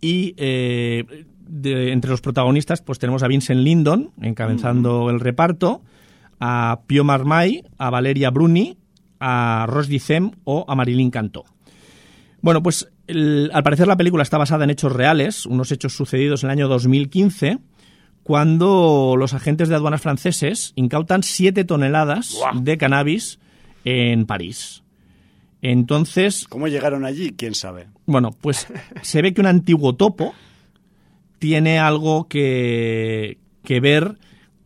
y 0.00 0.34
eh, 0.36 1.24
de- 1.46 1.92
entre 1.92 2.10
los 2.10 2.20
protagonistas 2.20 2.82
pues 2.82 2.98
tenemos 2.98 3.22
a 3.22 3.28
Vincent 3.28 3.60
Lindon 3.60 4.10
encabezando 4.20 5.08
el 5.10 5.20
reparto, 5.20 5.82
a 6.40 6.80
Pio 6.86 7.04
Marmay, 7.04 7.62
a 7.78 7.90
Valeria 7.90 8.30
Bruni, 8.30 8.76
a 9.20 9.66
Ross 9.68 9.88
Dicem 9.88 10.32
o 10.44 10.64
a 10.68 10.74
Marilyn 10.74 11.10
Cantó. 11.10 11.44
Bueno, 12.42 12.62
pues 12.62 12.88
el- 13.06 13.50
al 13.54 13.62
parecer 13.62 13.86
la 13.88 13.96
película 13.96 14.22
está 14.22 14.38
basada 14.38 14.64
en 14.64 14.70
hechos 14.70 14.92
reales, 14.92 15.46
unos 15.46 15.72
hechos 15.72 15.94
sucedidos 15.96 16.44
en 16.44 16.50
el 16.50 16.58
año 16.58 16.68
2015, 16.68 17.58
cuando 18.22 19.14
los 19.18 19.34
agentes 19.34 19.68
de 19.68 19.76
aduanas 19.76 20.02
franceses 20.02 20.72
incautan 20.76 21.22
7 21.22 21.64
toneladas 21.64 22.36
de 22.54 22.76
cannabis 22.76 23.38
en 23.84 24.26
París. 24.26 24.82
Entonces, 25.62 26.46
¿Cómo 26.48 26.68
llegaron 26.68 27.04
allí? 27.04 27.32
¿Quién 27.36 27.54
sabe? 27.54 27.86
bueno, 28.04 28.30
pues 28.32 28.66
se 29.02 29.22
ve 29.22 29.32
que 29.32 29.40
un 29.40 29.46
antiguo 29.46 29.94
topo 29.94 30.34
tiene 31.38 31.78
algo 31.78 32.28
que, 32.28 33.38
que 33.64 33.80
ver 33.80 34.18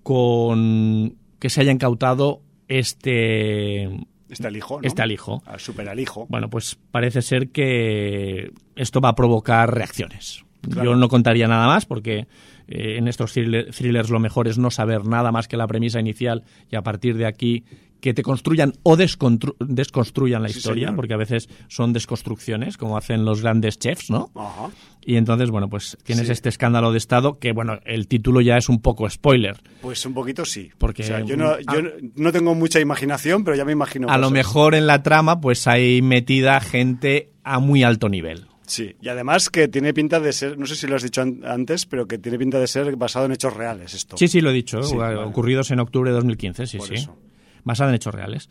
con 0.02 1.16
que 1.40 1.50
se 1.50 1.60
haya 1.62 1.72
incautado 1.72 2.42
este, 2.68 3.84
Este 4.28 4.46
alijo, 4.46 4.80
¿no? 4.80 4.86
este 4.86 5.02
alijo. 5.02 5.42
Al 5.46 5.58
super 5.60 5.88
alijo. 5.88 6.26
Bueno, 6.28 6.48
pues 6.48 6.78
parece 6.90 7.22
ser 7.22 7.48
que 7.48 8.52
esto 8.76 9.00
va 9.00 9.10
a 9.10 9.14
provocar 9.14 9.74
reacciones. 9.74 10.44
Claro. 10.62 10.90
Yo 10.90 10.96
no 10.96 11.08
contaría 11.08 11.48
nada 11.48 11.66
más 11.66 11.86
porque 11.86 12.26
eh, 12.68 12.96
en 12.98 13.08
estos 13.08 13.34
thriller- 13.34 13.74
thrillers 13.74 14.10
lo 14.10 14.20
mejor 14.20 14.46
es 14.46 14.58
no 14.58 14.70
saber 14.70 15.06
nada 15.06 15.32
más 15.32 15.48
que 15.48 15.56
la 15.56 15.66
premisa 15.66 15.98
inicial 16.00 16.44
y 16.70 16.76
a 16.76 16.82
partir 16.82 17.16
de 17.16 17.26
aquí 17.26 17.64
que 18.00 18.14
te 18.14 18.22
construyan 18.22 18.72
o 18.82 18.96
desconstruyan 18.96 20.42
la 20.42 20.48
Sí, 20.48 20.58
historia, 20.58 20.86
señor. 20.88 20.96
porque 20.96 21.14
a 21.14 21.16
veces 21.16 21.48
son 21.68 21.92
desconstrucciones, 21.92 22.76
como 22.76 22.96
hacen 22.96 23.24
los 23.24 23.42
grandes 23.42 23.78
chefs, 23.78 24.10
¿no? 24.10 24.30
Ajá. 24.34 24.70
Y 25.04 25.16
entonces, 25.16 25.50
bueno, 25.50 25.68
pues 25.68 25.96
tienes 26.04 26.26
Sí. 26.26 26.32
este 26.32 26.48
escándalo 26.50 26.92
de 26.92 26.98
Estado 26.98 27.38
que, 27.38 27.52
bueno, 27.52 27.78
el 27.86 28.06
título 28.06 28.40
ya 28.40 28.56
es 28.58 28.68
un 28.68 28.80
poco 28.82 29.08
spoiler. 29.08 29.56
Pues 29.80 30.04
un 30.04 30.14
poquito 30.14 30.44
sí. 30.44 30.70
Porque, 30.78 31.02
O 31.02 31.06
sea, 31.06 31.20
yo 31.24 31.36
no, 31.36 31.58
yo 31.60 31.82
no- 31.82 31.90
no 32.16 32.32
tengo 32.32 32.54
mucha 32.54 32.80
imaginación, 32.80 33.44
pero 33.44 33.56
ya 33.56 33.64
me 33.64 33.72
imagino. 33.72 34.08
a 34.10 34.18
lo 34.18 34.30
mejor 34.30 34.74
en 34.74 34.86
la 34.86 35.02
trama, 35.02 35.40
pues 35.40 35.66
hay 35.66 36.02
metida 36.02 36.60
gente 36.60 37.30
a 37.44 37.58
muy 37.60 37.82
alto 37.82 38.08
nivel. 38.08 38.46
Sí, 38.66 38.94
y 39.00 39.08
además 39.08 39.50
que 39.50 39.66
tiene 39.66 39.92
pinta 39.92 40.20
de 40.20 40.32
ser, 40.32 40.56
no 40.56 40.64
sé 40.66 40.76
si 40.76 40.86
lo 40.86 40.94
has 40.94 41.02
dicho 41.02 41.22
an- 41.22 41.40
antes, 41.44 41.86
pero 41.86 42.06
que 42.06 42.18
tiene 42.18 42.38
pinta 42.38 42.60
de 42.60 42.68
ser 42.68 42.94
basado 42.94 43.24
en 43.26 43.32
hechos 43.32 43.52
reales 43.56 43.94
esto. 43.94 44.16
Sí, 44.16 44.28
sí, 44.28 44.40
lo 44.40 44.50
he 44.50 44.52
dicho, 44.52 44.80
Sí, 44.84 44.94
vale. 44.94 45.16
ocurridos 45.16 45.72
en 45.72 45.80
octubre 45.80 46.10
de 46.10 46.14
2015, 46.14 46.66
sí, 46.66 46.78
Por 46.78 46.86
sí. 46.86 46.94
eso. 46.94 47.16
Basada 47.64 47.90
en 47.90 47.96
hechos 47.96 48.14
reales. 48.14 48.48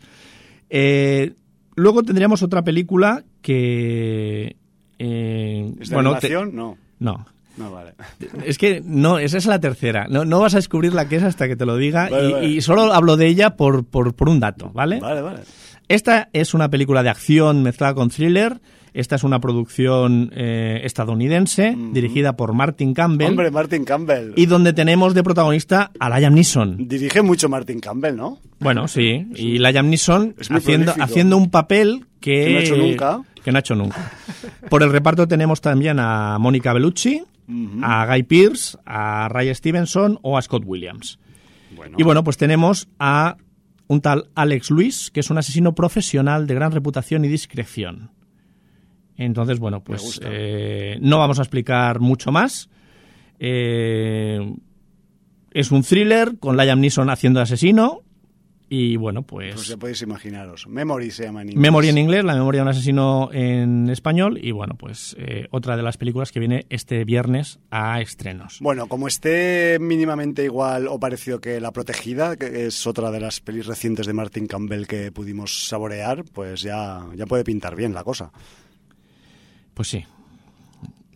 Eh, 0.68 1.34
luego 1.76 2.02
tendríamos 2.02 2.42
otra 2.42 2.62
película 2.62 3.24
que... 3.42 4.56
eh, 4.98 5.72
¿Es 5.80 5.88
de 5.88 5.94
bueno, 5.96 6.10
te- 6.18 6.26
animación? 6.28 6.54
No. 6.56 6.76
no. 6.98 7.26
No, 7.56 7.70
vale. 7.72 7.92
Es 8.46 8.56
que 8.56 8.80
no, 8.82 9.18
esa 9.18 9.36
es 9.36 9.44
la 9.44 9.58
tercera. 9.60 10.06
No, 10.08 10.24
no 10.24 10.40
vas 10.40 10.54
a 10.54 10.58
descubrir 10.58 10.94
la 10.94 11.08
que 11.08 11.16
es 11.16 11.22
hasta 11.24 11.46
que 11.46 11.56
te 11.56 11.66
lo 11.66 11.76
diga. 11.76 12.08
Vale, 12.08 12.28
y, 12.28 12.32
vale. 12.32 12.46
y 12.46 12.60
solo 12.62 12.92
hablo 12.92 13.16
de 13.18 13.26
ella 13.26 13.56
por, 13.56 13.84
por, 13.84 14.14
por 14.14 14.28
un 14.30 14.40
dato, 14.40 14.70
¿vale? 14.72 14.98
Vale, 15.00 15.20
vale. 15.20 15.40
Esta 15.88 16.30
es 16.32 16.54
una 16.54 16.70
película 16.70 17.02
de 17.02 17.10
acción 17.10 17.62
mezclada 17.62 17.92
con 17.94 18.08
thriller. 18.08 18.60
Esta 18.92 19.16
es 19.16 19.24
una 19.24 19.40
producción 19.40 20.30
eh, 20.34 20.80
estadounidense 20.84 21.76
dirigida 21.92 22.36
por 22.36 22.52
Martin 22.52 22.92
Campbell 22.94 23.28
Hombre, 23.28 23.50
Martin 23.50 23.84
Campbell. 23.84 24.32
y 24.36 24.46
donde 24.46 24.72
tenemos 24.72 25.14
de 25.14 25.22
protagonista 25.22 25.90
a 25.98 26.18
Liam 26.18 26.34
Neeson. 26.34 26.88
Dirige 26.88 27.22
mucho 27.22 27.48
Martin 27.48 27.80
Campbell, 27.80 28.16
¿no? 28.16 28.38
Bueno, 28.58 28.88
sí, 28.88 29.26
y 29.36 29.58
Liam 29.58 29.88
Neeson 29.90 30.34
haciendo, 30.38 30.92
prolífico. 30.92 31.02
haciendo 31.04 31.36
un 31.36 31.50
papel 31.50 32.06
que, 32.20 32.44
Que 32.44 32.50
no 32.52 32.58
ha 32.58 32.62
hecho 32.62 32.76
nunca. 32.76 33.22
que 33.44 33.52
no 33.52 33.56
ha 33.58 33.60
hecho 33.60 33.74
nunca. 33.74 34.12
Por 34.68 34.82
el 34.82 34.90
reparto 34.92 35.26
tenemos 35.28 35.60
también 35.60 35.98
a 36.00 36.38
Mónica 36.38 36.72
Bellucci, 36.72 37.22
a 37.82 38.06
Guy 38.06 38.22
Pearce, 38.24 38.78
a 38.86 39.28
Ray 39.28 39.52
Stevenson 39.54 40.18
o 40.22 40.36
a 40.38 40.42
Scott 40.42 40.62
Williams. 40.66 41.18
Bueno. 41.76 41.96
Y 41.98 42.02
bueno, 42.02 42.22
pues 42.22 42.36
tenemos 42.36 42.88
a 42.98 43.36
un 43.88 44.00
tal 44.00 44.28
Alex 44.36 44.70
Luis, 44.70 45.10
que 45.10 45.20
es 45.20 45.30
un 45.30 45.38
asesino 45.38 45.74
profesional 45.74 46.46
de 46.46 46.54
gran 46.54 46.70
reputación 46.72 47.24
y 47.24 47.28
discreción. 47.28 48.10
Entonces, 49.20 49.58
bueno, 49.58 49.84
pues 49.84 50.18
eh, 50.24 50.96
no 51.02 51.18
vamos 51.18 51.38
a 51.38 51.42
explicar 51.42 52.00
mucho 52.00 52.32
más. 52.32 52.70
Eh, 53.38 54.54
es 55.52 55.70
un 55.70 55.82
thriller 55.82 56.38
con 56.38 56.56
Liam 56.56 56.80
Neeson 56.80 57.10
haciendo 57.10 57.40
asesino. 57.40 58.00
Y 58.72 58.96
bueno, 58.96 59.22
Pues 59.22 59.52
pues 59.56 59.66
ya 59.66 59.76
podéis 59.76 60.00
imaginaros. 60.00 60.68
Memory 60.68 61.10
se 61.10 61.24
llama 61.24 61.42
en 61.42 61.48
inglés. 61.48 61.60
Memoria 61.60 61.90
en 61.90 61.98
inglés, 61.98 62.24
la 62.24 62.34
memoria 62.34 62.60
de 62.60 62.62
un 62.62 62.68
asesino 62.68 63.28
en 63.32 63.90
español. 63.90 64.38
Y 64.40 64.52
bueno, 64.52 64.76
pues 64.78 65.16
eh, 65.18 65.48
otra 65.50 65.76
de 65.76 65.82
las 65.82 65.96
películas 65.96 66.30
que 66.30 66.38
viene 66.38 66.66
este 66.70 67.04
viernes 67.04 67.58
a 67.70 68.00
estrenos. 68.00 68.58
Bueno, 68.60 68.86
como 68.86 69.08
esté 69.08 69.78
mínimamente 69.80 70.44
igual 70.44 70.86
o 70.86 71.00
parecido 71.00 71.40
que 71.40 71.60
La 71.60 71.72
Protegida, 71.72 72.36
que 72.36 72.66
es 72.66 72.86
otra 72.86 73.10
de 73.10 73.18
las 73.20 73.40
pelis 73.40 73.66
recientes 73.66 74.06
de 74.06 74.12
Martin 74.12 74.46
Campbell 74.46 74.86
que 74.86 75.10
pudimos 75.10 75.66
saborear, 75.66 76.24
pues 76.32 76.62
ya, 76.62 77.04
ya 77.16 77.26
puede 77.26 77.42
pintar 77.42 77.74
bien 77.74 77.92
la 77.92 78.04
cosa. 78.04 78.30
Pues 79.74 79.88
sí. 79.88 80.04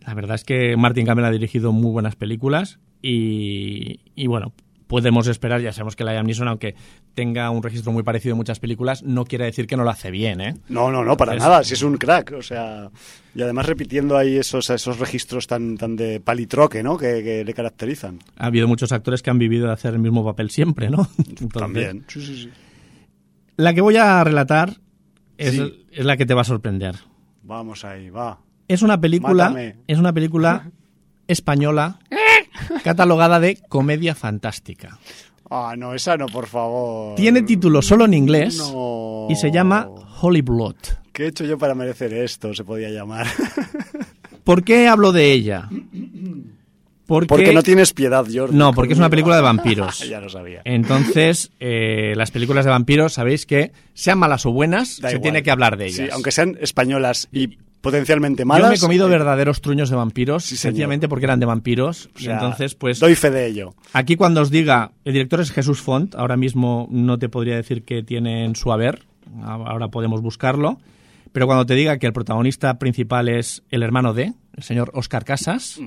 La 0.05 0.13
verdad 0.13 0.35
es 0.35 0.43
que 0.43 0.77
Martin 0.77 1.05
Campbell 1.05 1.25
ha 1.25 1.31
dirigido 1.31 1.71
muy 1.71 1.91
buenas 1.91 2.15
películas 2.15 2.79
y, 3.01 3.99
y 4.15 4.27
bueno, 4.27 4.53
podemos 4.87 5.25
esperar, 5.27 5.61
ya 5.61 5.73
sabemos 5.73 5.95
que 5.95 6.03
Liam 6.03 6.27
Neeson, 6.27 6.47
aunque 6.47 6.75
tenga 7.15 7.49
un 7.49 7.63
registro 7.63 7.91
muy 7.91 8.03
parecido 8.03 8.33
en 8.33 8.37
muchas 8.37 8.59
películas, 8.59 9.01
no 9.01 9.25
quiere 9.25 9.45
decir 9.45 9.65
que 9.65 9.75
no 9.75 9.83
lo 9.83 9.89
hace 9.89 10.11
bien, 10.11 10.41
¿eh? 10.41 10.55
No, 10.69 10.91
no, 10.91 11.03
no, 11.03 11.17
para 11.17 11.33
Entonces- 11.33 11.49
nada, 11.49 11.63
si 11.63 11.73
es 11.73 11.81
un 11.81 11.97
crack, 11.97 12.33
o 12.37 12.43
sea, 12.43 12.91
y 13.33 13.41
además 13.41 13.65
repitiendo 13.65 14.15
ahí 14.15 14.35
esos, 14.37 14.69
esos 14.69 14.99
registros 14.99 15.47
tan, 15.47 15.75
tan 15.77 15.95
de 15.95 16.19
palitroque, 16.19 16.83
¿no?, 16.83 16.97
que, 16.97 17.23
que 17.23 17.43
le 17.43 17.53
caracterizan. 17.55 18.19
Ha 18.37 18.45
habido 18.45 18.67
muchos 18.67 18.91
actores 18.91 19.23
que 19.23 19.31
han 19.31 19.39
vivido 19.39 19.65
de 19.67 19.73
hacer 19.73 19.93
el 19.93 19.99
mismo 19.99 20.23
papel 20.23 20.51
siempre, 20.51 20.89
¿no? 20.91 21.07
Entonces, 21.17 21.49
También. 21.49 22.05
Sí, 22.07 22.23
sí, 22.23 22.43
sí. 22.43 22.49
La 23.57 23.73
que 23.73 23.81
voy 23.81 23.95
a 23.97 24.23
relatar 24.23 24.77
es, 25.37 25.53
Sí. 25.55 25.85
es 25.91 26.05
la 26.05 26.15
que 26.17 26.25
te 26.27 26.33
va 26.35 26.41
a 26.41 26.45
sorprender. 26.45 26.95
Vamos 27.41 27.83
ahí, 27.85 28.09
va. 28.09 28.39
Es 28.67 28.81
una 28.81 28.99
película, 28.99 29.45
Mátame. 29.49 29.75
es 29.87 29.97
una 29.99 30.11
película 30.13 30.69
española 31.27 31.99
catalogada 32.83 33.39
de 33.39 33.57
comedia 33.69 34.15
fantástica. 34.15 34.99
Ah, 35.49 35.75
no, 35.77 35.93
esa 35.93 36.17
no, 36.17 36.25
por 36.25 36.47
favor. 36.47 37.15
Tiene 37.15 37.43
título 37.43 37.81
solo 37.81 38.05
en 38.05 38.13
inglés 38.15 38.57
No. 38.57 39.27
y 39.29 39.35
se 39.35 39.51
llama 39.51 39.87
Holy 40.21 40.41
Blood. 40.41 40.75
¿Qué 41.13 41.25
he 41.25 41.27
hecho 41.27 41.45
yo 41.45 41.57
para 41.57 41.75
merecer 41.75 42.13
esto? 42.13 42.53
Se 42.53 42.63
podía 42.63 42.89
llamar. 42.89 43.27
¿Por 44.43 44.63
qué 44.63 44.87
hablo 44.87 45.11
de 45.11 45.31
ella? 45.31 45.69
Porque, 47.05 47.27
Porque 47.27 47.53
no 47.53 47.61
tienes 47.61 47.93
piedad, 47.93 48.25
Jordi. 48.31 48.55
No, 48.57 48.73
porque 48.73 48.93
es 48.93 48.99
una 48.99 49.09
película 49.11 49.35
de 49.35 49.43
vampiros. 49.43 49.99
ya 50.09 50.19
lo 50.19 50.27
sabía. 50.29 50.61
Entonces, 50.65 51.51
eh, 51.59 52.13
las 52.15 52.31
películas 52.31 52.65
de 52.65 52.71
vampiros, 52.71 53.13
sabéis 53.13 53.45
que, 53.45 53.71
sean 53.93 54.17
malas 54.17 54.45
o 54.47 54.51
buenas, 54.51 54.99
Da 54.99 55.09
se 55.09 55.15
igual. 55.15 55.21
tiene 55.21 55.43
que 55.43 55.51
hablar 55.51 55.77
de 55.77 55.85
ellas. 55.85 56.07
Sí, 56.07 56.09
aunque 56.11 56.31
sean 56.31 56.57
españolas 56.59 57.29
y 57.31 57.59
potencialmente 57.85 58.41
Yo 58.43 58.45
malas. 58.47 58.69
me 58.69 58.75
he 58.75 58.79
comido 58.79 59.07
eh, 59.07 59.11
verdaderos 59.11 59.61
truños 59.61 59.89
de 59.89 59.95
vampiros, 59.95 60.43
Sí, 60.43 60.57
sencillamente 60.57 61.07
porque 61.07 61.25
eran 61.25 61.39
de 61.39 61.45
vampiros. 61.45 62.07
o 62.15 62.19
y 62.19 62.23
sea, 62.25 62.33
entonces, 62.33 62.75
pues, 62.75 62.99
Doy 62.99 63.15
fe 63.15 63.29
de 63.31 63.45
ello. 63.47 63.73
aquí 63.93 64.15
cuando 64.17 64.41
os 64.41 64.49
diga, 64.51 64.91
el 65.05 65.13
director 65.13 65.39
es 65.39 65.51
Jesús 65.51 65.81
Font, 65.81 66.15
ahora 66.15 66.35
mismo 66.35 66.87
no 66.91 67.17
te 67.17 67.29
podría 67.29 67.55
decir 67.55 67.83
que 67.83 68.03
tiene 68.03 68.43
en 68.45 68.55
su 68.55 68.71
haber, 68.73 69.03
ahora 69.43 69.87
podemos 69.87 70.21
buscarlo, 70.21 70.79
pero 71.31 71.47
cuando 71.47 71.65
te 71.65 71.75
diga 71.75 71.97
que 71.97 72.07
el 72.07 72.13
protagonista 72.13 72.77
principal 72.79 73.29
es 73.29 73.63
el 73.69 73.83
hermano 73.83 74.13
de, 74.13 74.33
el 74.55 74.63
señor 74.63 74.91
Oscar 74.93 75.23
Casas, 75.25 75.77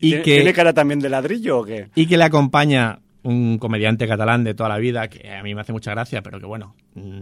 y 0.00 0.10
¿Tiene, 0.10 0.22
que... 0.22 0.34
¿Tiene 0.36 0.52
cara 0.52 0.72
también 0.72 1.00
de 1.00 1.08
ladrillo 1.08 1.58
o 1.60 1.64
qué? 1.64 1.88
y 1.94 2.06
que 2.06 2.16
le 2.16 2.24
acompaña 2.24 3.00
un 3.28 3.58
comediante 3.58 4.08
catalán 4.08 4.42
de 4.42 4.54
toda 4.54 4.68
la 4.68 4.78
vida, 4.78 5.08
que 5.08 5.30
a 5.30 5.42
mí 5.42 5.54
me 5.54 5.60
hace 5.60 5.72
mucha 5.72 5.90
gracia, 5.90 6.22
pero 6.22 6.40
que 6.40 6.46
bueno, 6.46 6.74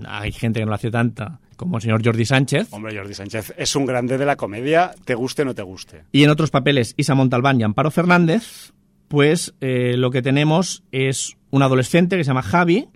hay 0.06 0.30
gente 0.32 0.60
que 0.60 0.64
no 0.64 0.70
lo 0.70 0.76
hace 0.76 0.90
tanta, 0.90 1.40
como 1.56 1.76
el 1.76 1.82
señor 1.82 2.04
Jordi 2.04 2.24
Sánchez. 2.24 2.68
Hombre, 2.70 2.96
Jordi 2.96 3.14
Sánchez 3.14 3.54
es 3.56 3.74
un 3.74 3.86
grande 3.86 4.16
de 4.16 4.24
la 4.24 4.36
comedia, 4.36 4.94
te 5.04 5.14
guste 5.14 5.42
o 5.42 5.44
no 5.44 5.54
te 5.54 5.62
guste. 5.62 6.04
Y 6.12 6.22
en 6.22 6.30
otros 6.30 6.50
papeles, 6.50 6.94
Isa 6.96 7.14
Montalbán 7.14 7.60
y 7.60 7.64
Amparo 7.64 7.90
Fernández, 7.90 8.72
pues 9.08 9.54
eh, 9.60 9.96
lo 9.96 10.10
que 10.10 10.22
tenemos 10.22 10.84
es 10.92 11.36
un 11.50 11.62
adolescente 11.62 12.16
que 12.16 12.24
se 12.24 12.28
llama 12.28 12.42
Javi, 12.42 12.88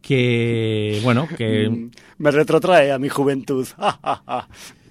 que, 0.00 1.00
bueno, 1.04 1.28
que, 1.28 1.90
Me 2.18 2.30
retrotrae 2.30 2.92
a 2.92 2.98
mi 2.98 3.08
juventud. 3.08 3.66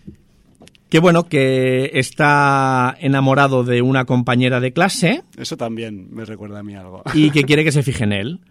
Que 0.93 0.99
bueno, 0.99 1.23
que 1.27 1.89
está 1.95 2.95
enamorado 2.99 3.63
de 3.63 3.81
una 3.81 4.05
compañera 4.05 4.59
de 4.59 4.73
clase 4.73 5.23
Eso 5.37 5.57
también 5.57 6.09
me 6.11 6.23
recuerda 6.23 6.59
a 6.59 6.63
mí 6.63 6.75
algo. 6.75 7.01
y 7.15 7.31
que 7.31 7.41
quiere 7.45 7.63
que 7.63 7.71
se 7.71 7.81
fije 7.81 8.03
en 8.03 8.13
él. 8.13 8.41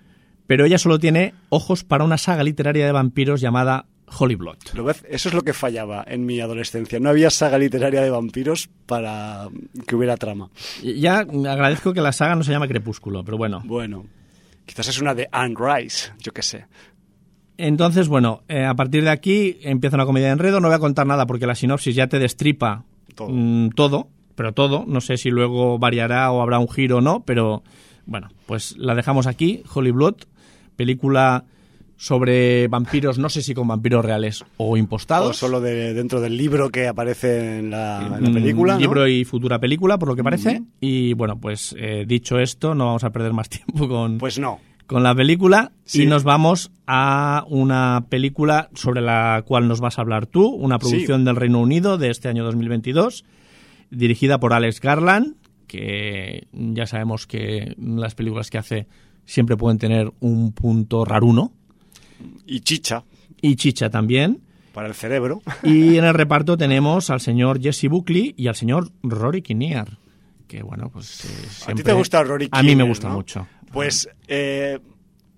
Pero 0.48 0.64
ella 0.64 0.76
solo 0.76 0.98
tiene 0.98 1.34
ojos 1.50 1.84
para 1.84 2.02
una 2.02 2.18
saga 2.18 2.42
literaria 2.42 2.84
de 2.84 2.90
vampiros 2.90 3.40
llamada 3.40 3.86
Holy 4.18 4.34
Blood. 4.34 4.56
Eso 5.08 5.28
es 5.28 5.34
lo 5.36 5.42
que 5.42 5.52
fallaba 5.52 6.04
en 6.04 6.26
mi 6.26 6.40
adolescencia. 6.40 6.98
No 6.98 7.10
había 7.10 7.30
saga 7.30 7.58
literaria 7.58 8.02
de 8.02 8.10
vampiros 8.10 8.68
para 8.86 9.46
que 9.86 9.94
hubiera 9.94 10.16
trama. 10.16 10.50
Ya 10.82 11.18
agradezco 11.20 11.92
que 11.92 12.00
la 12.00 12.10
saga 12.10 12.34
no 12.34 12.42
se 12.42 12.50
llama 12.50 12.66
Crepúsculo, 12.66 13.24
pero 13.24 13.38
bueno. 13.38 13.62
Bueno, 13.64 14.04
quizás 14.66 14.88
es 14.88 15.00
una 15.00 15.14
de 15.14 15.28
Anne 15.30 15.54
Rice, 15.56 16.10
yo 16.18 16.32
qué 16.32 16.42
sé. 16.42 16.66
Entonces, 17.64 18.08
bueno, 18.08 18.42
eh, 18.48 18.64
a 18.64 18.74
partir 18.74 19.04
de 19.04 19.10
aquí 19.10 19.58
empieza 19.62 19.94
una 19.96 20.04
comedia 20.04 20.26
de 20.26 20.32
enredo. 20.32 20.58
No 20.58 20.66
voy 20.66 20.74
a 20.74 20.80
contar 20.80 21.06
nada 21.06 21.26
porque 21.26 21.46
la 21.46 21.54
sinopsis 21.54 21.94
ya 21.94 22.08
te 22.08 22.18
destripa 22.18 22.82
Todo. 23.14 23.28
mm, 23.30 23.70
todo, 23.70 24.08
pero 24.34 24.52
todo. 24.52 24.84
No 24.88 25.00
sé 25.00 25.16
si 25.16 25.30
luego 25.30 25.78
variará 25.78 26.30
o 26.32 26.42
habrá 26.42 26.58
un 26.58 26.68
giro 26.68 26.98
o 26.98 27.00
no, 27.00 27.22
pero 27.24 27.62
bueno, 28.04 28.28
pues 28.46 28.76
la 28.78 28.96
dejamos 28.96 29.28
aquí. 29.28 29.62
Holy 29.72 29.92
Blood, 29.92 30.16
película 30.74 31.44
sobre 31.96 32.66
vampiros, 32.66 33.18
no 33.18 33.28
sé 33.28 33.42
si 33.42 33.54
con 33.54 33.68
vampiros 33.68 34.04
reales 34.04 34.44
o 34.56 34.76
impostados. 34.76 35.30
O 35.30 35.34
solo 35.34 35.60
de, 35.60 35.94
dentro 35.94 36.20
del 36.20 36.36
libro 36.36 36.68
que 36.70 36.88
aparece 36.88 37.60
en 37.60 37.70
la, 37.70 38.02
en 38.16 38.24
la 38.24 38.30
Mm, 38.30 38.34
película. 38.34 38.74
¿no? 38.74 38.80
Libro 38.80 39.06
y 39.06 39.24
futura 39.24 39.60
película, 39.60 39.98
por 39.98 40.08
lo 40.08 40.16
que 40.16 40.24
parece. 40.24 40.62
Y 40.80 41.12
bueno, 41.14 41.38
pues 41.38 41.76
eh, 41.78 42.04
dicho 42.08 42.40
esto, 42.40 42.74
no 42.74 42.86
vamos 42.86 43.04
a 43.04 43.10
perder 43.10 43.32
más 43.32 43.48
tiempo 43.50 43.86
con, 43.86 44.18
Pues 44.18 44.36
no. 44.40 44.58
Con 44.92 45.02
la 45.02 45.14
película 45.14 45.72
Sí. 45.84 46.02
y 46.02 46.06
nos 46.06 46.22
vamos 46.24 46.70
a 46.86 47.44
una 47.48 48.06
película 48.08 48.68
sobre 48.74 49.00
la 49.00 49.42
cual 49.46 49.66
nos 49.68 49.80
vas 49.80 49.98
a 49.98 50.02
hablar 50.02 50.26
tú, 50.26 50.46
una 50.46 50.78
producción 50.78 51.20
Sí. 51.20 51.24
del 51.26 51.36
Reino 51.36 51.60
Unido 51.60 51.98
de 51.98 52.10
este 52.10 52.28
año 52.28 52.44
2022, 52.44 53.24
dirigida 53.90 54.38
por 54.38 54.52
Alex 54.52 54.80
Garland, 54.80 55.34
que 55.66 56.46
ya 56.52 56.86
sabemos 56.86 57.26
que 57.26 57.74
las 57.78 58.14
películas 58.14 58.50
que 58.50 58.58
hace 58.58 58.86
siempre 59.24 59.56
pueden 59.56 59.78
tener 59.78 60.12
un 60.20 60.52
punto 60.52 61.04
raruno, 61.04 61.52
Y 62.46 62.60
chicha 62.60 63.02
y 63.40 63.56
chicha 63.56 63.90
también. 63.90 64.40
para 64.72 64.88
el 64.88 64.94
cerebro. 64.94 65.42
Y 65.62 65.96
en 65.98 66.04
el 66.04 66.14
reparto 66.14 66.56
tenemos 66.56 67.10
al 67.10 67.20
señor 67.20 67.60
Jesse 67.60 67.88
Buckley 67.88 68.34
y 68.38 68.46
al 68.48 68.54
señor 68.54 68.90
Rory 69.02 69.42
Kinnear, 69.42 69.98
que 70.48 70.62
bueno, 70.62 70.88
pues... 70.90 71.24
eh, 71.24 71.70
¿A 71.72 71.74
ti 71.74 71.82
te 71.82 71.92
gusta 71.92 72.22
Rory 72.22 72.48
A 72.50 72.62
mí 72.62 72.68
me 72.68 72.72
Kinnear, 72.72 72.88
gusta 72.88 73.08
¿no? 73.08 73.14
mucho. 73.16 73.46
Pues 73.72 74.08
eh, 74.28 74.78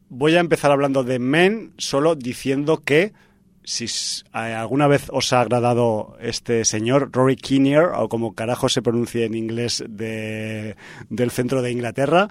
voy 0.09 0.35
a 0.37 0.41
empezar 0.41 0.71
hablando 0.71 1.05
de 1.05 1.19
Men 1.19 1.73
solo 1.79 2.15
diciendo 2.17 2.83
que 2.85 3.13
si 3.63 3.85
eh, 3.87 4.39
alguna 4.39 4.87
vez 4.89 5.07
os 5.11 5.33
ha 5.33 5.41
agradado 5.41 6.17
este 6.21 6.65
señor, 6.65 7.11
Rory 7.13 7.37
Kinnear, 7.37 7.93
o 7.97 8.09
como 8.09 8.35
carajo 8.35 8.69
se 8.69 8.83
pronuncia 8.83 9.25
en 9.25 9.35
inglés 9.35 9.83
de- 9.89 10.77
del 11.09 11.31
centro 11.31 11.63
de 11.63 11.71
Inglaterra, 11.73 12.29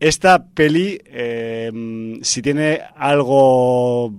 esta 0.00 0.46
peli, 0.46 1.00
eh, 1.06 2.18
si 2.22 2.40
tiene 2.42 2.80
algo 2.96 4.14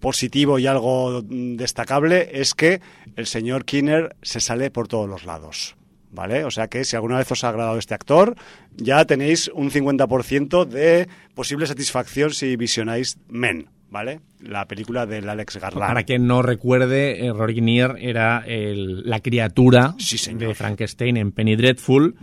positivo 0.00 0.58
y 0.58 0.66
algo 0.66 1.22
destacable, 1.22 2.28
es 2.40 2.54
que 2.54 2.80
el 3.16 3.26
señor 3.26 3.64
Kinnear 3.64 4.16
se 4.22 4.40
sale 4.40 4.70
por 4.70 4.88
todos 4.88 5.08
los 5.08 5.24
lados. 5.24 5.77
¿Vale? 6.10 6.44
O 6.44 6.50
sea 6.50 6.68
que 6.68 6.84
si 6.84 6.96
alguna 6.96 7.18
vez 7.18 7.30
os 7.32 7.44
ha 7.44 7.48
agradado 7.50 7.78
este 7.78 7.94
actor, 7.94 8.34
ya 8.76 9.04
tenéis 9.04 9.50
un 9.54 9.70
50% 9.70 10.64
de 10.64 11.08
posible 11.34 11.66
satisfacción 11.66 12.30
si 12.30 12.56
visionáis 12.56 13.18
Men, 13.28 13.68
¿vale? 13.90 14.20
La 14.40 14.66
película 14.66 15.06
del 15.06 15.28
Alex 15.28 15.56
Garland. 15.56 15.86
Para 15.86 16.02
quien 16.04 16.26
no 16.26 16.42
recuerde, 16.42 17.26
eh, 17.26 17.32
Rory 17.32 17.54
Kinnear 17.56 17.96
era 17.98 18.44
el- 18.46 19.02
la 19.08 19.20
criatura 19.20 19.94
Sí, 19.98 20.16
de 20.34 20.54
Frankenstein 20.54 21.16
en 21.16 21.32
Penny 21.32 21.56
Dreadful 21.56 22.14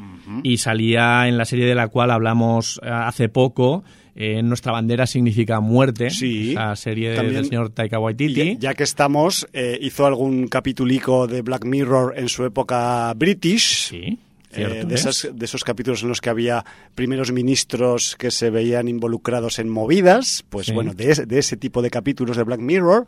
y 0.44 0.58
salía 0.58 1.28
en 1.28 1.38
la 1.38 1.46
serie 1.46 1.66
de 1.66 1.76
la 1.76 1.88
cual 1.90 2.12
hablamos 2.12 2.80
eh, 2.84 2.90
hace 2.90 3.30
poco. 3.30 3.84
Eh, 4.16 4.42
Nuestra 4.42 4.72
bandera 4.72 5.06
significa 5.06 5.60
muerte. 5.60 6.10
Sí. 6.10 6.52
Esa 6.52 6.76
serie 6.76 7.10
de- 7.10 7.16
También- 7.18 7.36
del 7.42 7.46
señor 7.46 7.70
Taika 7.72 8.00
Waititi. 8.00 8.54
ya, 8.56 8.60
ya 8.60 8.74
que 8.74 8.84
estamos, 8.84 9.48
eh, 9.54 9.78
hizo 9.82 10.06
algún 10.06 10.48
capitulico 10.48 11.28
de 11.28 11.42
Black 11.42 11.66
Mirror 11.66 12.14
en 12.18 12.30
su 12.30 12.46
época 12.46 13.14
british. 13.16 13.90
Sí, 13.90 14.18
Eh, 14.58 14.86
de, 14.86 14.96
es. 14.96 15.06
esas- 15.06 15.30
de 15.34 15.46
esos 15.46 15.64
capítulos 15.64 16.04
en 16.04 16.10
los 16.10 16.22
que 16.22 16.30
había 16.30 16.64
primeros 16.96 17.32
ministros 17.32 18.16
que 18.18 18.32
se 18.32 18.50
veían 18.50 18.88
involucrados 18.88 19.60
en 19.60 19.70
movidas, 19.70 20.44
pues 20.50 20.68
Sí. 20.68 20.74
bueno, 20.74 20.94
de, 20.94 21.12
ese- 21.12 21.26
de 21.26 21.40
ese 21.40 21.58
tipo 21.58 21.82
de 21.82 21.90
capítulos 21.90 22.38
de 22.38 22.44
Black 22.44 22.60
Mirror. 22.60 23.06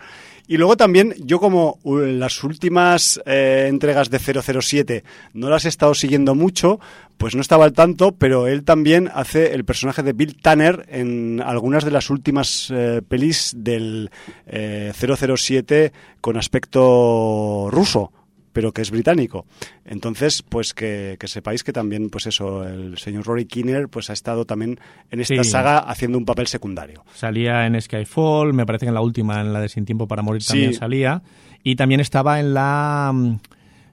Y 0.50 0.58
luego 0.58 0.78
también, 0.78 1.14
yo 1.20 1.40
como 1.40 1.78
uh, 1.84 1.98
las 1.98 2.44
últimas 2.44 3.22
eh, 3.26 3.66
entregas 3.70 4.10
de 4.10 4.20
007 4.20 5.04
no 5.34 5.50
las 5.50 5.66
he 5.66 5.70
estado 5.70 5.94
siguiendo 5.94 6.36
mucho, 6.36 6.80
pues 7.18 7.36
no 7.36 7.42
estaba 7.42 7.66
al 7.66 7.74
tanto, 7.74 8.14
pero 8.14 8.48
él 8.48 8.64
también 8.64 9.10
hace 9.14 9.54
el 9.54 9.66
personaje 9.66 10.04
de 10.04 10.14
Bill 10.14 10.38
Tanner 10.42 10.86
en 10.90 11.42
algunas 11.46 11.84
de 11.84 11.92
las 11.92 12.10
últimas 12.10 12.72
eh, 12.72 13.02
pelis 13.08 13.54
del 13.58 14.10
eh, 14.46 14.94
007 14.96 15.92
con 16.22 16.38
aspecto 16.38 17.70
ruso 17.72 18.12
pero 18.58 18.72
que 18.72 18.82
es 18.82 18.90
británico. 18.90 19.46
Entonces, 19.86 20.42
pues 20.42 20.74
que, 20.74 21.16
que 21.20 21.28
sepáis 21.28 21.64
que 21.64 21.72
también, 21.72 22.10
pues 22.10 22.26
eso, 22.26 22.68
el 22.68 22.98
señor 22.98 23.24
Rory 23.28 23.46
Kinnear 23.46 23.88
pues 23.88 24.10
ha 24.10 24.14
estado 24.14 24.46
también 24.46 24.80
en 25.12 25.20
esta 25.20 25.44
Sí. 25.44 25.52
saga 25.52 25.78
haciendo 25.78 26.18
un 26.18 26.26
papel 26.26 26.48
secundario. 26.48 27.06
Salía 27.14 27.68
en 27.68 27.80
Skyfall, 27.80 28.54
me 28.54 28.66
parece 28.66 28.86
que 28.86 28.90
en 28.90 28.96
la 28.96 29.02
última, 29.02 29.42
en 29.42 29.54
la 29.54 29.60
de 29.62 29.70
Sin 29.70 29.86
Tiempo 29.86 30.08
para 30.08 30.24
Morir, 30.24 30.42
Sí. 30.42 30.48
también 30.54 30.74
salía. 30.74 31.22
Y 31.62 31.76
también 31.76 32.00
estaba 32.02 32.40
en 32.40 32.56
la, 32.56 33.12
mm, 33.14 33.38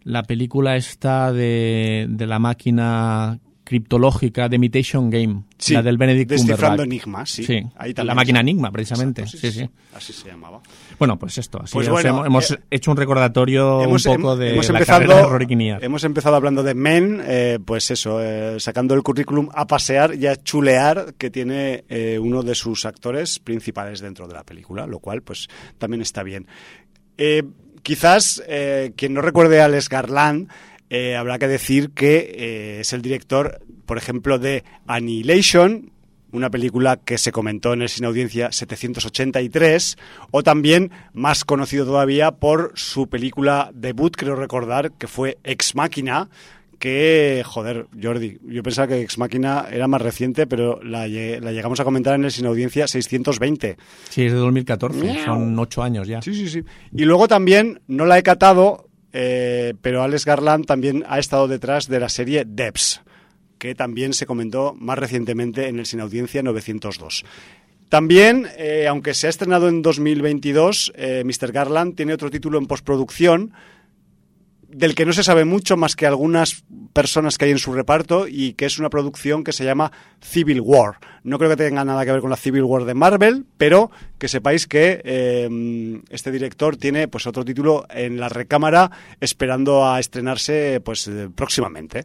la 0.04 0.22
película 0.22 0.76
esta 0.76 1.30
de, 1.30 2.06
de 2.08 2.26
la 2.26 2.38
máquina 2.38 3.40
criptológica 3.64 4.48
de 4.48 4.56
Imitation 4.56 5.08
Game, 5.10 5.44
Sí, 5.58 5.72
la 5.72 5.82
del 5.82 5.96
Benedict 5.96 6.30
Descifrando 6.30 6.82
Cumberbatch. 6.82 6.86
Enigmas, 6.86 7.30
sí. 7.30 7.44
Sí, 7.44 7.62
Ahí 7.76 7.94
la 7.94 8.14
máquina. 8.14 8.40
Enigma, 8.40 8.70
precisamente. 8.70 9.22
Exacto, 9.22 9.46
sí, 9.50 9.52
sí. 9.60 9.70
Así 9.94 10.12
se 10.12 10.28
llamaba. 10.28 10.60
Bueno, 10.98 11.18
pues 11.18 11.38
esto, 11.38 11.62
así 11.62 11.72
Pues 11.72 11.88
bueno, 11.88 12.08
hemos, 12.10 12.26
hemos 12.26 12.50
eh, 12.50 12.58
hecho 12.70 12.90
un 12.90 12.96
recordatorio 12.98 13.82
Hemos, 13.82 14.04
un 14.04 14.16
poco 14.16 14.34
hem- 14.34 14.38
de 14.38 14.52
hemos 14.52 14.68
la 14.68 14.78
empezado, 14.78 14.98
carrera 15.00 15.78
de 15.78 15.86
hemos 15.86 16.04
empezado 16.04 16.36
hablando 16.36 16.62
de 16.62 16.74
Men, 16.74 17.22
eh, 17.24 17.58
pues 17.64 17.90
eso, 17.90 18.22
eh, 18.22 18.60
sacando 18.60 18.94
el 18.94 19.02
currículum 19.02 19.48
a 19.54 19.66
pasear 19.66 20.14
y 20.14 20.26
a 20.26 20.36
chulear 20.36 21.14
que 21.16 21.30
tiene 21.30 21.84
eh, 21.88 22.18
uno 22.20 22.42
de 22.42 22.54
sus 22.54 22.84
actores 22.84 23.38
principales 23.38 24.00
dentro 24.00 24.28
de 24.28 24.34
la 24.34 24.44
película, 24.44 24.86
lo 24.86 24.98
cual 24.98 25.22
pues 25.22 25.48
también 25.78 26.02
está 26.02 26.22
bien. 26.22 26.46
Quizás 27.82 28.42
quien 28.96 29.14
no 29.14 29.20
recuerde 29.20 29.60
a 29.60 29.68
Les 29.68 29.88
Garland 29.88 30.48
eh, 30.94 31.16
habrá 31.16 31.40
que 31.40 31.48
decir 31.48 31.90
que 31.90 32.18
eh, 32.18 32.80
es 32.80 32.92
el 32.92 33.02
director, 33.02 33.60
por 33.84 33.98
ejemplo, 33.98 34.38
de 34.38 34.62
Annihilation, 34.86 35.90
una 36.30 36.50
película 36.50 36.98
que 37.04 37.18
se 37.18 37.32
comentó 37.32 37.72
en 37.72 37.82
el 37.82 37.88
Sin 37.88 38.04
Audiencia 38.04 38.52
783, 38.52 39.98
o 40.30 40.44
también 40.44 40.92
más 41.12 41.44
conocido 41.44 41.84
todavía 41.84 42.30
por 42.30 42.70
su 42.76 43.08
película 43.08 43.72
debut, 43.74 44.14
creo 44.16 44.36
recordar, 44.36 44.92
que 44.92 45.08
fue 45.08 45.38
Ex 45.42 45.74
Máquina, 45.74 46.28
que, 46.78 47.42
joder, 47.44 47.86
Jordi, 48.00 48.38
yo 48.44 48.62
pensaba 48.62 48.86
que 48.86 49.00
Ex 49.00 49.18
Máquina 49.18 49.66
era 49.72 49.88
más 49.88 50.00
reciente, 50.00 50.46
pero 50.46 50.80
la, 50.80 51.08
la 51.08 51.50
llegamos 51.50 51.80
a 51.80 51.84
comentar 51.84 52.14
en 52.14 52.24
el 52.24 52.30
Sin 52.30 52.46
Audiencia 52.46 52.86
620. 52.86 53.76
Sí, 54.10 54.26
es 54.26 54.32
de 54.32 54.38
2014, 54.38 55.00
Miau. 55.00 55.24
son 55.24 55.58
ocho 55.58 55.82
años 55.82 56.06
ya. 56.06 56.22
Sí, 56.22 56.34
sí, 56.34 56.48
sí. 56.48 56.62
Y 56.92 57.04
luego 57.04 57.26
también, 57.26 57.80
no 57.88 58.06
la 58.06 58.16
he 58.16 58.22
catado, 58.22 58.88
eh, 59.16 59.74
pero 59.80 60.02
Alex 60.02 60.24
Garland 60.24 60.66
también 60.66 61.04
ha 61.08 61.20
estado 61.20 61.46
detrás 61.46 61.86
de 61.86 62.00
la 62.00 62.08
serie 62.08 62.44
Debs, 62.44 63.00
que 63.58 63.76
también 63.76 64.12
se 64.12 64.26
comentó 64.26 64.74
más 64.76 64.98
recientemente 64.98 65.68
en 65.68 65.78
el 65.78 65.86
Sin 65.86 66.00
Audiencia 66.00 66.42
902. 66.42 67.24
También, 67.88 68.48
eh, 68.58 68.88
aunque 68.88 69.14
se 69.14 69.28
ha 69.28 69.30
estrenado 69.30 69.68
en 69.68 69.82
2022, 69.82 70.92
eh, 70.96 71.22
Mr. 71.24 71.52
Garland 71.52 71.94
tiene 71.94 72.12
otro 72.12 72.28
título 72.28 72.58
en 72.58 72.66
postproducción 72.66 73.52
del 74.74 74.94
que 74.94 75.06
no 75.06 75.12
se 75.12 75.22
sabe 75.22 75.44
mucho 75.44 75.76
más 75.76 75.96
que 75.96 76.06
algunas 76.06 76.64
personas 76.92 77.38
que 77.38 77.46
hay 77.46 77.50
en 77.50 77.58
su 77.58 77.72
reparto 77.72 78.26
y 78.28 78.54
que 78.54 78.66
es 78.66 78.78
una 78.78 78.90
producción 78.90 79.44
que 79.44 79.52
se 79.52 79.64
llama 79.64 79.92
Civil 80.20 80.60
War. 80.60 80.98
No 81.22 81.38
creo 81.38 81.50
que 81.50 81.56
tenga 81.56 81.84
nada 81.84 82.04
que 82.04 82.12
ver 82.12 82.20
con 82.20 82.30
la 82.30 82.36
Civil 82.36 82.62
War 82.62 82.84
de 82.84 82.94
Marvel, 82.94 83.44
pero 83.56 83.90
que 84.18 84.28
sepáis 84.28 84.66
que 84.66 85.00
eh, 85.04 86.02
este 86.10 86.30
director 86.30 86.76
tiene 86.76 87.08
pues 87.08 87.26
otro 87.26 87.44
título 87.44 87.86
en 87.90 88.18
la 88.18 88.28
recámara 88.28 88.90
esperando 89.20 89.86
a 89.86 90.00
estrenarse 90.00 90.80
pues 90.84 91.08
eh, 91.08 91.28
próximamente. 91.34 92.04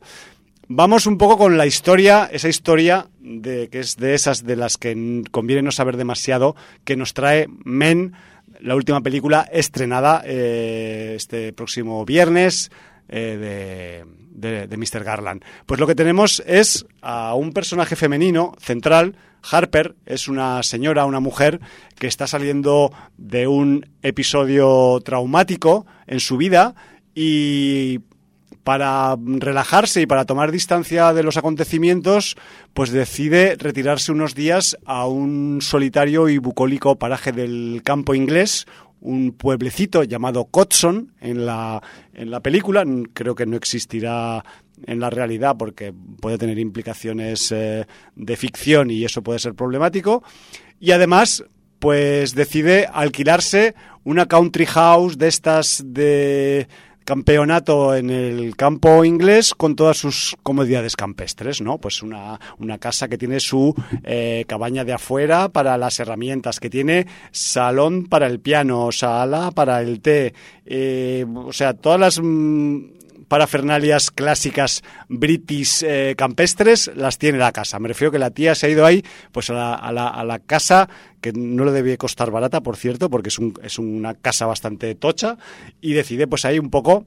Vamos 0.71 1.07
un 1.07 1.17
poco 1.17 1.35
con 1.35 1.57
la 1.57 1.65
historia, 1.65 2.29
esa 2.31 2.47
historia 2.47 3.07
de 3.19 3.69
que 3.69 3.79
es 3.79 3.97
de 3.97 4.13
esas 4.13 4.45
de 4.45 4.55
las 4.55 4.77
que 4.77 5.23
conviene 5.31 5.63
no 5.63 5.71
saber 5.71 5.97
demasiado, 5.97 6.55
que 6.83 6.95
nos 6.95 7.15
trae 7.15 7.47
Men, 7.63 8.13
la 8.59 8.75
última 8.75 9.01
película 9.01 9.47
estrenada 9.51 10.21
eh, 10.25 11.13
este 11.15 11.53
próximo 11.53 12.05
viernes 12.05 12.71
eh, 13.07 14.05
de, 14.35 14.49
de, 14.51 14.67
de 14.67 14.77
Mr. 14.77 15.03
Garland. 15.03 15.43
Pues 15.65 15.79
lo 15.79 15.87
que 15.87 15.95
tenemos 15.95 16.43
es 16.45 16.85
a 17.01 17.33
un 17.35 17.53
personaje 17.53 17.95
femenino 17.95 18.53
central. 18.59 19.15
Harper 19.49 19.95
es 20.05 20.27
una 20.27 20.61
señora, 20.63 21.05
una 21.05 21.19
mujer 21.19 21.59
que 21.97 22.07
está 22.07 22.27
saliendo 22.27 22.91
de 23.17 23.47
un 23.47 23.85
episodio 24.01 24.99
traumático 25.03 25.85
en 26.07 26.19
su 26.19 26.37
vida 26.37 26.75
y 27.15 27.99
para 28.63 29.15
relajarse 29.17 30.01
y 30.01 30.05
para 30.05 30.25
tomar 30.25 30.51
distancia 30.51 31.13
de 31.13 31.23
los 31.23 31.37
acontecimientos, 31.37 32.35
pues 32.73 32.91
decide 32.91 33.55
retirarse 33.57 34.11
unos 34.11 34.35
días 34.35 34.77
a 34.85 35.07
un 35.07 35.59
solitario 35.61 36.29
y 36.29 36.37
bucólico 36.37 36.97
paraje 36.97 37.31
del 37.31 37.81
campo 37.83 38.13
inglés, 38.13 38.65
un 39.01 39.31
pueblecito 39.31 40.03
llamado 40.03 40.45
Cotson 40.45 41.13
en 41.21 41.45
la, 41.45 41.81
en 42.13 42.31
la 42.31 42.41
película. 42.41 42.85
Creo 43.13 43.35
que 43.35 43.45
no 43.45 43.55
existirá 43.55 44.43
en 44.85 44.99
la 44.99 45.09
realidad 45.09 45.55
porque 45.57 45.93
puede 46.19 46.37
tener 46.37 46.59
implicaciones 46.59 47.51
eh, 47.51 47.85
de 48.15 48.37
ficción 48.37 48.91
y 48.91 49.03
eso 49.05 49.21
puede 49.21 49.39
ser 49.39 49.53
problemático. 49.53 50.23
Y 50.79 50.91
además, 50.91 51.43
pues 51.79 52.35
decide 52.35 52.87
alquilarse 52.91 53.75
una 54.03 54.27
country 54.27 54.65
house 54.65 55.17
de 55.17 55.27
estas 55.27 55.81
de 55.85 56.67
campeonato 57.09 57.95
en 57.95 58.11
el 58.11 58.55
campo 58.55 59.03
inglés 59.03 59.55
con 59.55 59.75
todas 59.75 59.97
sus 59.97 60.35
comodidades 60.43 60.95
campestres, 60.95 61.59
¿no? 61.59 61.79
Pues 61.79 62.03
una, 62.03 62.39
una 62.59 62.77
casa 62.77 63.07
que 63.07 63.17
tiene 63.17 63.39
su 63.39 63.73
eh, 64.03 64.45
cabaña 64.47 64.85
de 64.85 64.93
afuera 64.93 65.49
para 65.49 65.75
las 65.79 65.99
herramientas, 65.99 66.59
que 66.59 66.69
tiene 66.69 67.07
salón 67.31 68.05
para 68.05 68.27
el 68.27 68.39
piano, 68.39 68.91
sala 68.91 69.49
para 69.49 69.81
el 69.81 70.01
té, 70.01 70.35
eh, 70.67 71.25
o 71.33 71.51
sea, 71.51 71.73
todas 71.73 71.99
las... 71.99 72.19
mm, 72.21 72.98
parafernalias 73.29 74.11
clásicas 74.11 74.83
british 75.07 75.83
eh, 75.83 76.15
campestres 76.17 76.91
las 76.95 77.17
tiene 77.17 77.37
la 77.37 77.53
casa. 77.53 77.79
Me 77.79 77.87
refiero 77.87 78.11
que 78.11 78.19
la 78.19 78.31
tía 78.31 78.55
se 78.55 78.65
ha 78.67 78.69
ido 78.69 78.85
ahí 78.85 79.05
pues 79.31 79.49
a 79.49 79.53
la, 79.53 79.75
a 79.75 80.23
la, 80.25 80.39
casa 80.39 80.89
que 81.21 81.31
no 81.31 81.63
le 81.63 81.71
debe 81.71 81.97
costar 81.97 82.31
barata, 82.31 82.61
por 82.61 82.75
cierto, 82.75 83.09
porque 83.09 83.29
es, 83.29 83.39
un, 83.39 83.53
es 83.63 83.77
una 83.79 84.15
casa 84.15 84.45
bastante 84.45 84.95
tocha 84.95 85.37
y 85.79 85.93
decide 85.93 86.27
pues 86.27 86.43
ahí 86.43 86.59
un 86.59 86.69
poco 86.69 87.05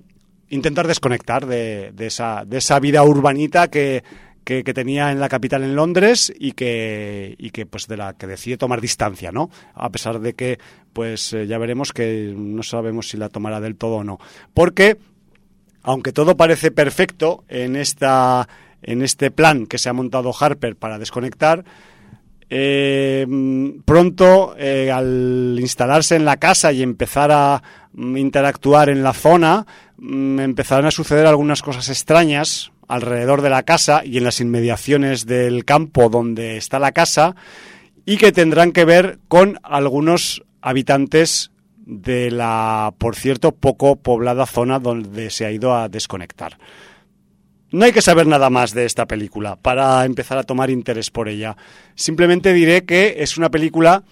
intentar 0.48 0.86
desconectar 0.86 1.46
de, 1.46 1.92
esa, 1.98 2.44
de 2.46 2.58
esa 2.58 2.78
vida 2.78 3.02
urbanita 3.02 3.68
que, 3.68 4.04
tenía 4.44 5.10
en 5.10 5.18
la 5.18 5.30
capital 5.30 5.62
en 5.64 5.74
Londres 5.74 6.32
y 6.38 6.52
que, 6.52 7.34
y 7.38 7.50
que 7.50 7.64
pues 7.64 7.86
de 7.86 7.96
la 7.96 8.12
que 8.12 8.26
decide 8.26 8.58
tomar 8.58 8.80
distancia, 8.80 9.32
¿no? 9.32 9.50
A 9.74 9.90
pesar 9.90 10.20
de 10.20 10.34
que 10.34 10.58
pues 10.92 11.32
eh, 11.32 11.46
ya 11.46 11.56
veremos 11.56 11.92
que 11.92 12.34
no 12.36 12.62
sabemos 12.62 13.08
si 13.08 13.16
la 13.16 13.30
tomará 13.30 13.60
del 13.60 13.76
todo 13.76 13.96
o 13.96 14.04
no. 14.04 14.18
Porque 14.52 14.98
aunque 15.82 16.12
todo 16.12 16.36
parece 16.36 16.70
perfecto 16.70 17.44
en 17.48 17.76
esta 17.76 18.48
en 18.82 19.02
este 19.02 19.30
plan 19.30 19.66
que 19.66 19.78
se 19.78 19.88
ha 19.88 19.92
montado 19.92 20.34
Harper 20.38 20.74
para 20.74 20.98
desconectar, 20.98 21.64
eh, 22.50 23.26
pronto 23.84 24.54
eh, 24.58 24.90
al 24.90 25.56
instalarse 25.58 26.16
en 26.16 26.24
la 26.24 26.36
casa 26.36 26.72
y 26.72 26.82
empezar 26.82 27.30
a 27.32 27.62
mm, 27.92 28.16
interactuar 28.16 28.90
en 28.90 29.02
la 29.02 29.14
zona, 29.14 29.66
mm, 29.96 30.40
empezaron 30.40 30.86
a 30.86 30.90
suceder 30.90 31.26
algunas 31.26 31.62
cosas 31.62 31.88
extrañas 31.88 32.72
alrededor 32.88 33.40
de 33.40 33.50
la 33.50 33.62
casa 33.62 34.02
y 34.04 34.18
en 34.18 34.24
las 34.24 34.40
inmediaciones 34.40 35.24
del 35.24 35.64
campo 35.64 36.10
donde 36.10 36.58
está 36.58 36.78
la 36.78 36.92
casa 36.92 37.36
y 38.04 38.18
que 38.18 38.32
tendrán 38.32 38.72
que 38.72 38.84
ver 38.84 39.18
con 39.28 39.58
algunos 39.62 40.42
habitantes 40.60 41.51
de 41.84 42.30
la, 42.30 42.94
por 42.98 43.16
cierto, 43.16 43.52
poco 43.52 43.96
poblada 43.96 44.46
zona 44.46 44.78
donde 44.78 45.30
se 45.30 45.44
ha 45.44 45.50
ido 45.50 45.74
a 45.74 45.88
desconectar. 45.88 46.58
No 47.70 47.86
hay 47.86 47.92
que 47.92 48.02
saber 48.02 48.26
nada 48.26 48.50
más 48.50 48.74
de 48.74 48.84
esta 48.84 49.06
película 49.06 49.56
para 49.56 50.04
empezar 50.04 50.36
a 50.36 50.44
tomar 50.44 50.70
interés 50.70 51.10
por 51.10 51.28
ella. 51.28 51.56
Simplemente 51.94 52.52
diré 52.52 52.84
que 52.84 53.16
es 53.18 53.38
una 53.38 53.50
película, 53.50 54.04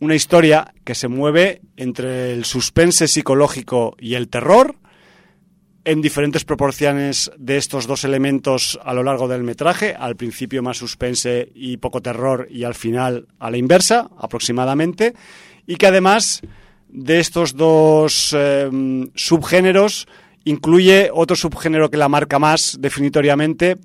una 0.00 0.14
historia 0.14 0.72
que 0.84 0.94
se 0.94 1.08
mueve 1.08 1.60
entre 1.76 2.32
el 2.32 2.46
suspense 2.46 3.06
psicológico 3.06 3.94
y 4.00 4.14
el 4.14 4.28
terror, 4.28 4.76
en 5.84 6.02
diferentes 6.02 6.44
proporciones 6.44 7.30
de 7.38 7.56
estos 7.56 7.86
dos 7.86 8.04
elementos 8.04 8.78
a 8.84 8.92
lo 8.92 9.02
largo 9.02 9.28
del 9.28 9.42
metraje, 9.42 9.94
al 9.94 10.16
principio 10.16 10.62
más 10.62 10.78
suspense 10.78 11.50
y 11.54 11.76
poco 11.78 12.02
terror 12.02 12.46
y 12.50 12.64
al 12.64 12.74
final 12.74 13.28
a 13.38 13.50
la 13.50 13.56
inversa, 13.56 14.10
aproximadamente, 14.18 15.14
y 15.66 15.76
que 15.76 15.86
además 15.86 16.42
de 16.88 17.20
estos 17.20 17.54
dos 17.56 18.34
eh, 18.36 18.70
subgéneros 19.14 20.06
incluye 20.44 21.10
otro 21.12 21.36
subgénero 21.36 21.90
que 21.90 21.96
la 21.96 22.08
marca 22.08 22.38
más 22.38 22.78
definitoriamente, 22.80 23.76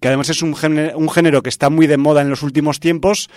que 0.00 0.08
además 0.08 0.28
es 0.30 0.42
un 0.42 0.56
género, 0.56 0.98
un 0.98 1.08
género 1.08 1.42
que 1.42 1.48
está 1.48 1.70
muy 1.70 1.86
de 1.86 1.96
moda 1.96 2.22
en 2.22 2.30
los 2.30 2.42
últimos 2.42 2.80
tiempos, 2.80 3.28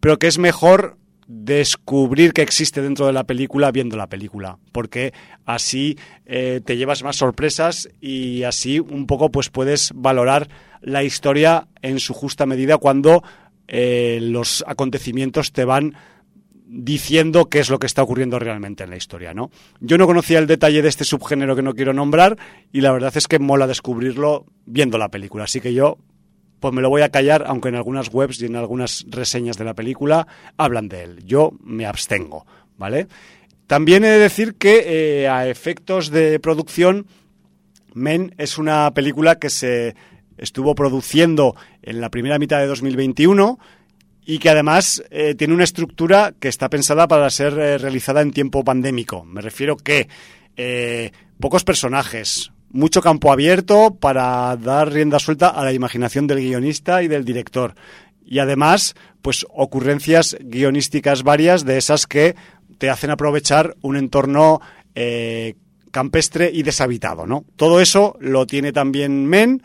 pero 0.00 0.18
que 0.18 0.26
es 0.26 0.38
mejor 0.38 0.96
descubrir 1.28 2.32
que 2.32 2.40
existe 2.40 2.80
dentro 2.80 3.06
de 3.06 3.12
la 3.12 3.24
película 3.24 3.70
viendo 3.70 3.98
la 3.98 4.06
película, 4.06 4.58
porque 4.72 5.12
así 5.44 5.98
eh, 6.24 6.62
te 6.64 6.78
llevas 6.78 7.02
más 7.02 7.16
sorpresas 7.16 7.90
y 8.00 8.44
así 8.44 8.80
un 8.80 9.06
poco 9.06 9.30
pues 9.30 9.50
puedes 9.50 9.92
valorar 9.94 10.48
la 10.80 11.04
historia 11.04 11.68
en 11.82 12.00
su 12.00 12.14
justa 12.14 12.46
medida 12.46 12.78
cuando 12.78 13.22
eh, 13.66 14.18
los 14.22 14.64
acontecimientos 14.66 15.52
te 15.52 15.66
van 15.66 15.94
diciendo 16.70 17.48
qué 17.48 17.60
es 17.60 17.70
lo 17.70 17.78
que 17.78 17.86
está 17.86 18.02
ocurriendo 18.02 18.38
realmente 18.38 18.84
en 18.84 18.90
la 18.90 18.96
historia, 18.96 19.32
¿no? 19.32 19.50
Yo 19.80 19.96
no 19.96 20.06
conocía 20.06 20.38
el 20.38 20.46
detalle 20.46 20.82
de 20.82 20.88
este 20.88 21.04
subgénero 21.04 21.56
que 21.56 21.62
no 21.62 21.74
quiero 21.74 21.94
nombrar 21.94 22.36
y 22.72 22.82
la 22.82 22.92
verdad 22.92 23.16
es 23.16 23.26
que 23.26 23.38
mola 23.38 23.66
descubrirlo 23.66 24.44
viendo 24.66 24.98
la 24.98 25.08
película, 25.08 25.44
así 25.44 25.60
que 25.60 25.72
yo 25.72 25.96
pues 26.60 26.74
me 26.74 26.82
lo 26.82 26.90
voy 26.90 27.02
a 27.02 27.10
callar, 27.10 27.44
aunque 27.46 27.68
en 27.68 27.76
algunas 27.76 28.12
webs 28.12 28.42
y 28.42 28.46
en 28.46 28.56
algunas 28.56 29.06
reseñas 29.08 29.56
de 29.56 29.64
la 29.64 29.74
película 29.74 30.26
hablan 30.56 30.88
de 30.88 31.04
él. 31.04 31.24
Yo 31.24 31.52
me 31.62 31.86
abstengo, 31.86 32.46
¿vale? 32.76 33.06
También 33.68 34.04
he 34.04 34.08
de 34.08 34.18
decir 34.18 34.56
que 34.56 35.22
eh, 35.22 35.28
a 35.28 35.46
efectos 35.46 36.10
de 36.10 36.40
producción, 36.40 37.06
Men 37.94 38.34
es 38.38 38.58
una 38.58 38.92
película 38.92 39.38
que 39.38 39.50
se 39.50 39.94
estuvo 40.36 40.74
produciendo 40.74 41.54
en 41.82 42.00
la 42.00 42.10
primera 42.10 42.38
mitad 42.38 42.58
de 42.58 42.66
2021 42.66 43.58
y 44.28 44.38
que 44.40 44.50
además 44.50 45.02
eh, 45.10 45.34
tiene 45.34 45.54
una 45.54 45.64
estructura 45.64 46.34
que 46.38 46.48
está 46.48 46.68
pensada 46.68 47.08
para 47.08 47.30
ser 47.30 47.58
eh, 47.58 47.78
realizada 47.78 48.20
en 48.20 48.30
tiempo 48.30 48.62
pandémico. 48.62 49.24
Me 49.24 49.40
refiero 49.40 49.76
que 49.76 50.06
pocos 51.38 51.62
personajes, 51.62 52.50
mucho 52.70 53.00
campo 53.00 53.32
abierto 53.32 53.94
para 53.94 54.56
dar 54.56 54.92
rienda 54.92 55.18
suelta 55.18 55.48
a 55.48 55.64
la 55.64 55.72
imaginación 55.72 56.26
del 56.26 56.40
guionista 56.40 57.02
y 57.02 57.08
del 57.08 57.24
director. 57.24 57.74
Y 58.24 58.40
además, 58.40 58.94
pues 59.22 59.46
ocurrencias 59.48 60.36
guionísticas 60.40 61.22
varias 61.22 61.64
de 61.64 61.78
esas 61.78 62.06
que 62.06 62.36
te 62.76 62.90
hacen 62.90 63.10
aprovechar 63.10 63.76
un 63.80 63.96
entorno 63.96 64.60
eh, 64.94 65.54
campestre 65.90 66.50
y 66.52 66.62
deshabitado, 66.62 67.26
¿no? 67.26 67.44
Todo 67.56 67.80
eso 67.80 68.16
lo 68.20 68.46
tiene 68.46 68.72
también 68.72 69.26
Men 69.26 69.62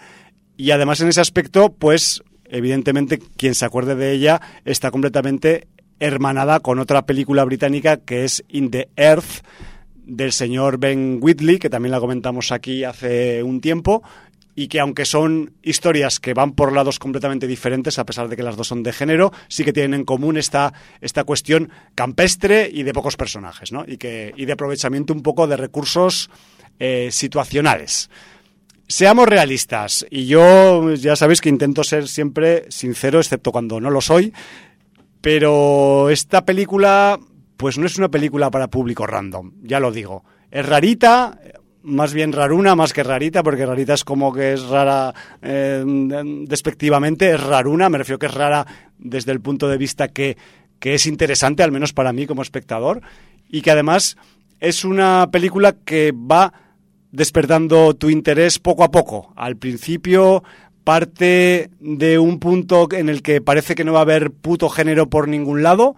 y 0.55 0.71
además 0.71 1.01
en 1.01 1.09
ese 1.09 1.21
aspecto, 1.21 1.73
pues 1.73 2.23
evidentemente 2.53 3.19
quien 3.35 3.55
se 3.55 3.65
acuerde 3.65 3.95
de 3.95 4.11
ella 4.11 4.39
está 4.63 4.91
completamente 4.91 5.67
hermanada 5.99 6.59
con 6.59 6.79
otra 6.79 7.05
película 7.05 7.43
británica 7.43 7.97
que 7.97 8.23
es 8.23 8.43
In 8.47 8.69
the 8.69 8.89
Earth, 8.95 9.43
del 10.05 10.31
señor 10.31 10.77
Ben 10.77 11.19
Whitley, 11.21 11.59
que 11.59 11.69
también 11.69 11.91
la 11.91 11.99
comentamos 11.99 12.51
aquí 12.51 12.83
hace 12.83 13.41
un 13.41 13.59
tiempo, 13.59 14.03
y 14.55 14.67
que 14.67 14.79
aunque 14.79 15.05
son 15.05 15.53
historias 15.63 16.19
que 16.19 16.33
van 16.33 16.51
por 16.51 16.73
lados 16.73 16.99
completamente 16.99 17.47
diferentes, 17.47 17.97
a 17.97 18.05
pesar 18.05 18.29
de 18.29 18.35
que 18.35 18.43
las 18.43 18.55
dos 18.55 18.67
son 18.67 18.83
de 18.83 18.93
género, 18.93 19.31
sí 19.47 19.63
que 19.63 19.73
tienen 19.73 19.95
en 19.95 20.05
común 20.05 20.37
esta, 20.37 20.73
esta 21.01 21.23
cuestión 21.23 21.71
campestre 21.95 22.69
y 22.71 22.83
de 22.83 22.93
pocos 22.93 23.17
personajes, 23.17 23.71
¿no? 23.71 23.83
Y, 23.87 23.97
que, 23.97 24.31
y 24.35 24.45
de 24.45 24.53
aprovechamiento 24.53 25.13
un 25.13 25.23
poco 25.23 25.47
de 25.47 25.57
recursos 25.57 26.29
eh, 26.79 27.09
situacionales. 27.11 28.09
Seamos 28.87 29.27
realistas, 29.27 30.05
y 30.09 30.25
yo 30.25 30.93
ya 30.93 31.15
sabéis 31.15 31.41
que 31.41 31.49
intento 31.49 31.83
ser 31.83 32.07
siempre 32.07 32.65
sincero, 32.69 33.19
excepto 33.19 33.51
cuando 33.51 33.79
no 33.79 33.89
lo 33.89 34.01
soy, 34.01 34.33
pero 35.21 36.09
esta 36.09 36.45
película 36.45 37.17
pues 37.57 37.77
no 37.77 37.85
es 37.85 37.97
una 37.97 38.09
película 38.09 38.51
para 38.51 38.67
público 38.67 39.07
random, 39.07 39.53
ya 39.61 39.79
lo 39.79 39.91
digo. 39.91 40.25
Es 40.51 40.65
rarita, 40.65 41.39
más 41.83 42.13
bien 42.13 42.33
raruna, 42.33 42.75
más 42.75 42.91
que 42.91 43.03
rarita, 43.03 43.41
porque 43.41 43.65
rarita 43.65 43.93
es 43.93 44.03
como 44.03 44.33
que 44.33 44.53
es 44.53 44.63
rara 44.63 45.13
eh, 45.41 45.83
despectivamente, 46.45 47.31
es 47.31 47.41
raruna, 47.41 47.89
me 47.89 47.99
refiero 47.99 48.19
que 48.19 48.25
es 48.25 48.33
rara 48.33 48.65
desde 48.97 49.31
el 49.31 49.39
punto 49.39 49.69
de 49.69 49.77
vista 49.77 50.09
que, 50.09 50.37
que 50.79 50.95
es 50.95 51.05
interesante, 51.05 51.63
al 51.63 51.71
menos 51.71 51.93
para 51.93 52.11
mí 52.11 52.27
como 52.27 52.41
espectador, 52.41 53.01
y 53.47 53.61
que 53.61 53.71
además 53.71 54.17
es 54.59 54.83
una 54.83 55.29
película 55.31 55.73
que 55.85 56.11
va 56.11 56.53
despertando 57.13 57.93
tu 57.93 58.09
interés 58.09 58.59
poco 58.59 58.83
a 58.83 58.91
poco. 58.91 59.31
Al 59.37 59.55
principio 59.55 60.43
parte 60.83 61.69
de 61.79 62.19
un 62.19 62.39
punto 62.39 62.89
en 62.91 63.07
el 63.07 63.21
que 63.21 63.39
parece 63.39 63.75
que 63.75 63.85
no 63.85 63.93
va 63.93 63.99
a 63.99 64.01
haber 64.01 64.31
puto 64.31 64.67
género 64.67 65.09
por 65.09 65.29
ningún 65.29 65.63
lado, 65.63 65.95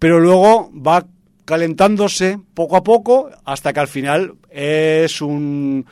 pero 0.00 0.18
luego 0.18 0.72
va 0.74 1.06
calentándose 1.44 2.40
poco 2.54 2.76
a 2.76 2.82
poco 2.82 3.30
hasta 3.44 3.72
que 3.72 3.80
al 3.80 3.88
final 3.88 4.34
es 4.50 5.20
un 5.20 5.86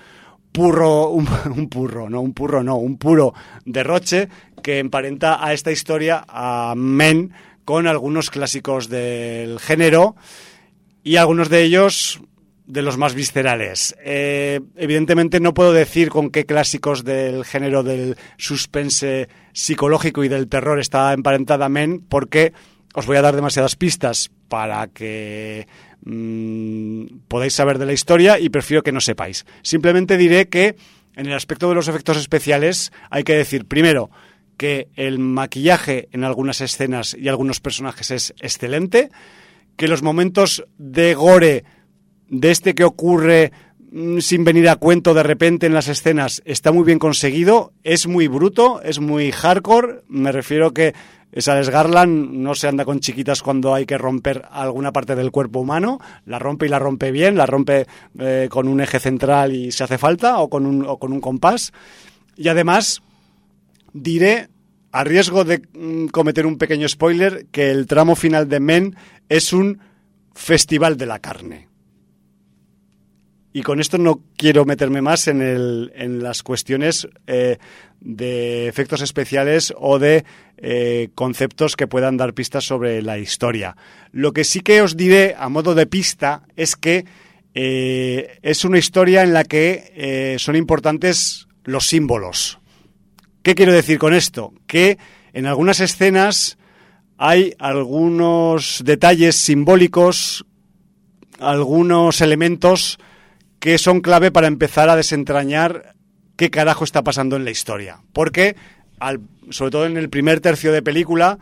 purro, 0.51 1.11
un, 1.11 1.27
purro, 1.71 2.09
no, 2.09 2.23
un 2.23 2.33
purro 2.33 2.65
no, 2.65 2.77
un 2.77 2.97
puro 2.97 3.35
derroche 3.67 4.29
que 4.63 4.79
emparenta 4.79 5.45
a 5.45 5.53
esta 5.53 5.71
historia 5.71 6.25
a 6.27 6.75
Men 6.77 7.33
con 7.67 7.87
algunos 7.87 8.31
clásicos 8.31 8.89
del 8.89 9.61
género 9.61 10.17
y 11.05 11.17
algunos 11.17 11.51
de 11.51 11.63
ellos 11.63 12.21
de 12.67 12.83
los 12.83 12.97
más 12.97 13.15
viscerales. 13.15 13.95
Eh, 14.03 14.61
evidentemente 14.77 15.41
no 15.41 15.55
puedo 15.55 15.73
decir 15.73 16.09
con 16.09 16.31
qué 16.31 16.47
clásicos 16.47 17.05
del 17.05 17.45
género 17.45 17.83
del 17.83 18.17
suspense 18.39 19.29
psicológico 19.53 20.25
y 20.25 20.29
del 20.29 20.49
terror 20.49 20.81
está 20.81 21.13
emparentada 21.13 21.69
Men 21.69 22.01
porque 22.01 22.53
os 22.95 23.07
voy 23.07 23.17
a 23.17 23.23
dar 23.23 23.35
demasiadas 23.37 23.77
pistas 23.77 24.31
para 24.49 24.87
que 24.87 25.67
mm, 26.05 27.19
podáis 27.29 27.53
saber 27.53 27.79
de 27.79 27.87
la 27.87 27.93
historia 27.93 28.39
y 28.39 28.49
prefiero 28.49 28.83
que 28.83 28.93
no 28.93 29.01
sepáis. 29.01 29.45
Simplemente 29.63 30.17
diré 30.17 30.49
que 30.49 30.77
en 31.17 31.27
el 31.27 31.35
aspecto 31.35 31.69
de 31.69 31.75
los 31.75 31.89
efectos 31.89 32.17
especiales 32.17 32.93
hay 33.11 33.25
que 33.25 33.35
decir, 33.35 33.67
primero, 33.67 34.11
que 34.57 34.89
el 34.95 35.19
maquillaje 35.19 36.09
en 36.13 36.25
algunas 36.25 36.61
escenas 36.61 37.17
y 37.19 37.29
algunos 37.29 37.61
personajes 37.61 38.11
es 38.11 38.35
excelente, 38.41 39.11
que 39.77 39.89
los 39.89 40.03
momentos 40.03 40.65
de 40.79 41.15
gore 41.15 41.65
de 42.29 42.51
este 42.51 42.75
que 42.75 42.85
ocurre 42.85 43.53
mm, 43.91 44.19
sin 44.19 44.45
venir 44.45 44.69
a 44.69 44.77
cuento 44.77 45.15
de 45.15 45.23
repente 45.23 45.67
en 45.67 45.75
las 45.75 45.89
escenas 45.89 46.43
está 46.45 46.73
muy 46.73 46.85
bien 46.85 46.99
conseguido, 46.99 47.73
es 47.83 48.07
muy 48.07 48.29
bruto, 48.29 48.83
es 48.83 48.99
muy 48.99 49.33
hardcore, 49.33 50.03
me 50.09 50.33
refiero 50.33 50.73
que 50.73 50.95
esa 51.35 51.61
Garland 51.61 52.31
no 52.31 52.55
se 52.55 52.69
anda 52.69 52.85
con 52.85 53.01
chiquitas 53.01 53.43
cuando 53.43 53.75
hay 53.75 53.87
que 53.87 53.99
romper 53.99 54.45
alguna 54.53 54.93
parte 54.93 55.17
del 55.17 55.33
cuerpo 55.33 55.59
humano, 55.59 55.99
la 56.27 56.39
rompe 56.39 56.67
y 56.67 56.69
la 56.69 56.79
rompe 56.79 57.11
bien, 57.11 57.37
la 57.37 57.45
rompe 57.45 57.89
eh, 58.21 58.47
con 58.49 58.69
un 58.69 58.81
eje 58.81 59.01
central 59.01 59.53
y 59.53 59.73
se 59.73 59.83
hace 59.83 59.99
falta, 59.99 60.39
o 60.39 60.49
con 60.49 60.65
un, 60.65 60.87
o 60.87 60.97
con 60.97 61.13
un 61.13 61.21
compás. 61.21 61.73
Y 62.37 62.47
además, 62.47 63.03
diré, 63.93 64.49
a 64.93 65.03
riesgo 65.03 65.43
de 65.43 65.61
mm, 65.73 66.07
cometer 66.07 66.47
un 66.47 66.57
pequeño 66.57 66.89
spoiler, 66.89 67.47
que 67.51 67.73
el 67.73 67.89
tramo 67.89 68.15
final 68.15 68.49
de 68.49 68.61
Men 68.61 68.97
es 69.29 69.53
un 69.53 69.81
festival 70.35 70.97
de 70.97 71.07
la 71.07 71.19
carne. 71.19 71.69
Y 73.57 73.63
con 73.63 73.79
esto 73.79 73.99
no 73.99 74.21
quiero 74.37 74.65
meterme 74.65 75.01
más 75.01 75.29
en, 75.29 75.41
el, 75.41 75.93
en 75.95 76.25
las 76.25 76.43
cuestiones 76.43 77.07
eh, 77.29 77.59
de 78.01 78.67
efectos 78.67 79.01
especiales 79.01 79.73
o 79.79 80.01
de 80.01 80.25
eh, 80.57 81.11
conceptos 81.15 81.77
que 81.77 81.87
puedan 81.87 82.17
dar 82.17 82.35
pistas 82.35 82.65
sobre 82.65 83.01
la 83.01 83.17
historia. 83.19 83.77
Lo 84.11 84.33
que 84.33 84.43
sí 84.43 84.59
que 84.59 84.83
os 84.83 84.97
diré 84.97 85.37
a 85.39 85.49
modo 85.49 85.77
de 85.77 85.87
pista 85.87 86.43
es 86.57 86.75
que 86.75 87.05
eh, 87.55 88.41
es 88.43 88.65
una 88.65 88.79
historia 88.79 89.23
en 89.23 89.33
la 89.33 89.45
que 89.45 90.35
son 90.41 90.57
importantes 90.57 91.47
los 91.63 91.87
símbolos. 91.87 92.59
¿Qué 93.45 93.55
quiero 93.55 93.73
decir 93.73 94.01
con 94.01 94.15
esto? 94.15 94.53
Que 94.67 94.99
en 95.33 95.47
algunas 95.47 95.79
escenas 95.79 96.59
hay 97.19 97.55
algunos 97.61 98.83
detalles 98.85 99.37
simbólicos, 99.37 100.45
algunos 101.39 102.21
elementos 102.21 102.99
que 103.65 103.79
son 103.79 104.03
clave 104.03 104.31
para 104.31 104.47
empezar 104.47 104.91
a 104.91 104.95
desentrañar 104.95 105.95
qué 106.37 106.51
carajo 106.51 106.85
está 106.85 107.03
pasando 107.03 107.37
en 107.37 107.47
la 107.47 107.51
historia. 107.51 108.03
Porque, 108.13 108.57
al, 109.01 109.23
sobre 109.49 109.71
todo 109.71 109.87
en 109.87 109.97
el 109.97 110.11
primer 110.11 110.43
tercio 110.43 110.71
de 110.71 110.83
película, 110.83 111.39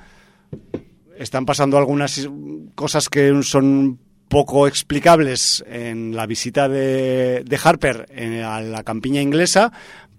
están 1.18 1.46
pasando 1.46 1.78
algunas 1.78 2.30
cosas 2.76 3.08
que 3.08 3.42
son 3.42 3.98
poco 4.28 4.68
explicables 4.68 5.64
en 5.66 6.14
la 6.14 6.26
visita 6.26 6.68
de, 6.68 7.44
Harper 7.60 8.06
a 8.44 8.60
la 8.60 8.84
campiña 8.84 9.20
inglesa, 9.20 9.72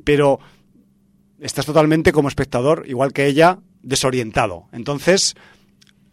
pero 0.04 0.42
estás 1.40 1.66
totalmente 1.66 2.12
como 2.12 2.28
espectador, 2.28 2.84
igual 2.86 3.14
que 3.14 3.28
ella, 3.28 3.60
desorientado. 3.82 4.66
Entonces, 4.74 5.36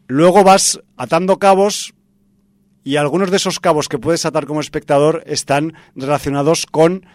luego 0.06 0.44
vas 0.44 0.80
atando 0.96 1.40
cabos 1.40 1.94
y 2.84 2.96
algunos 2.96 3.30
de 3.30 3.36
esos 3.36 3.60
cabos 3.60 3.88
que 3.88 3.98
puedes 3.98 4.24
atar 4.26 4.46
como 4.46 4.60
espectador 4.60 5.22
están 5.26 5.74
relacionados 5.94 6.66
con 6.66 7.06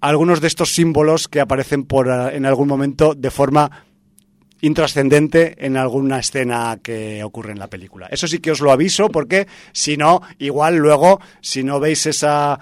algunos 0.00 0.40
de 0.40 0.48
estos 0.48 0.74
símbolos 0.74 1.28
que 1.28 1.40
aparecen 1.40 1.84
por 1.84 2.08
eh, 2.08 2.36
en 2.36 2.44
algún 2.44 2.68
momento 2.68 3.14
de 3.14 3.30
forma 3.30 3.84
intrascendente 4.62 5.56
en 5.58 5.76
alguna 5.76 6.20
escena 6.20 6.78
que 6.82 7.22
ocurre 7.24 7.52
en 7.52 7.58
la 7.58 7.66
película. 7.66 8.06
Eso 8.06 8.28
sí 8.28 8.38
que 8.38 8.52
os 8.52 8.60
lo 8.60 8.70
aviso 8.70 9.08
porque 9.08 9.48
si 9.72 9.96
no, 9.96 10.22
igual 10.38 10.76
luego, 10.76 11.20
si 11.40 11.64
no 11.64 11.80
veis 11.80 12.06
esa, 12.06 12.60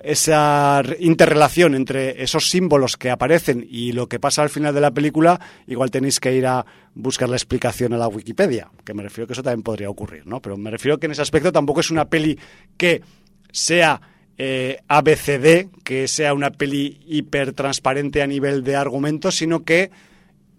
esa 0.00 0.82
interrelación 0.98 1.74
entre 1.74 2.22
esos 2.22 2.48
símbolos 2.48 2.96
que 2.96 3.10
aparecen 3.10 3.66
y 3.68 3.92
lo 3.92 4.08
que 4.08 4.18
pasa 4.18 4.42
al 4.42 4.48
final 4.48 4.74
de 4.74 4.80
la 4.80 4.92
película, 4.92 5.38
igual 5.66 5.90
tenéis 5.90 6.20
que 6.20 6.34
ir 6.34 6.46
a 6.46 6.64
buscar 6.94 7.28
la 7.28 7.36
explicación 7.36 7.92
a 7.92 7.98
la 7.98 8.08
Wikipedia, 8.08 8.70
que 8.82 8.94
me 8.94 9.02
refiero 9.02 9.26
que 9.26 9.34
eso 9.34 9.42
también 9.42 9.62
podría 9.62 9.90
ocurrir, 9.90 10.26
¿no? 10.26 10.40
Pero 10.40 10.56
me 10.56 10.70
refiero 10.70 10.98
que 10.98 11.06
en 11.06 11.12
ese 11.12 11.22
aspecto 11.22 11.52
tampoco 11.52 11.80
es 11.80 11.90
una 11.90 12.06
peli 12.06 12.38
que 12.78 13.02
sea 13.50 14.00
eh, 14.38 14.78
ABCD, 14.88 15.68
que 15.84 16.08
sea 16.08 16.32
una 16.32 16.50
peli 16.50 16.98
hiper 17.06 17.52
transparente 17.52 18.22
a 18.22 18.26
nivel 18.26 18.64
de 18.64 18.76
argumento, 18.76 19.30
sino 19.30 19.64
que 19.64 19.90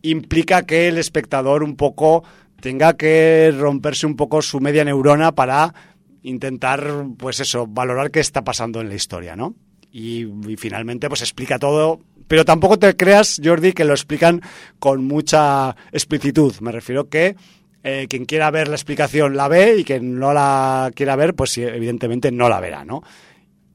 implica 0.04 0.64
que 0.64 0.90
el 0.90 0.98
espectador 1.00 1.64
un 1.64 1.76
poco 1.76 2.24
tenga 2.62 2.96
que 2.96 3.52
romperse 3.58 4.06
un 4.06 4.16
poco 4.16 4.42
su 4.42 4.60
media 4.60 4.84
neurona 4.84 5.34
para 5.34 5.74
intentar, 6.22 7.06
pues 7.18 7.40
eso, 7.40 7.66
valorar 7.68 8.12
qué 8.12 8.20
está 8.20 8.44
pasando 8.44 8.80
en 8.80 8.90
la 8.90 8.96
historia, 8.96 9.36
¿no? 9.36 9.56
Y, 9.92 10.26
finalmente, 10.58 11.08
pues 11.08 11.22
explica 11.22 11.60
todo, 11.60 12.00
pero 12.28 12.46
tampoco 12.46 12.80
te 12.80 12.96
creas, 12.96 13.40
Jordi, 13.44 13.74
que 13.74 13.86
lo 13.86 13.94
explican 13.94 14.42
con 14.80 15.06
mucha 15.06 15.76
explicitud. 15.92 16.56
Me 16.62 16.72
refiero 16.72 17.10
que 17.10 17.36
eh, 17.84 18.08
quien 18.10 18.26
quiera 18.26 18.50
ver 18.50 18.70
la 18.70 18.76
explicación 18.76 19.36
la 19.36 19.48
ve 19.48 19.78
y 19.78 19.84
quien 19.84 20.18
no 20.18 20.34
la 20.34 20.90
quiera 20.96 21.16
ver, 21.16 21.36
pues 21.36 21.58
evidentemente 21.58 22.32
no 22.32 22.50
la 22.50 22.60
verá, 22.60 22.86
¿no? 22.86 23.04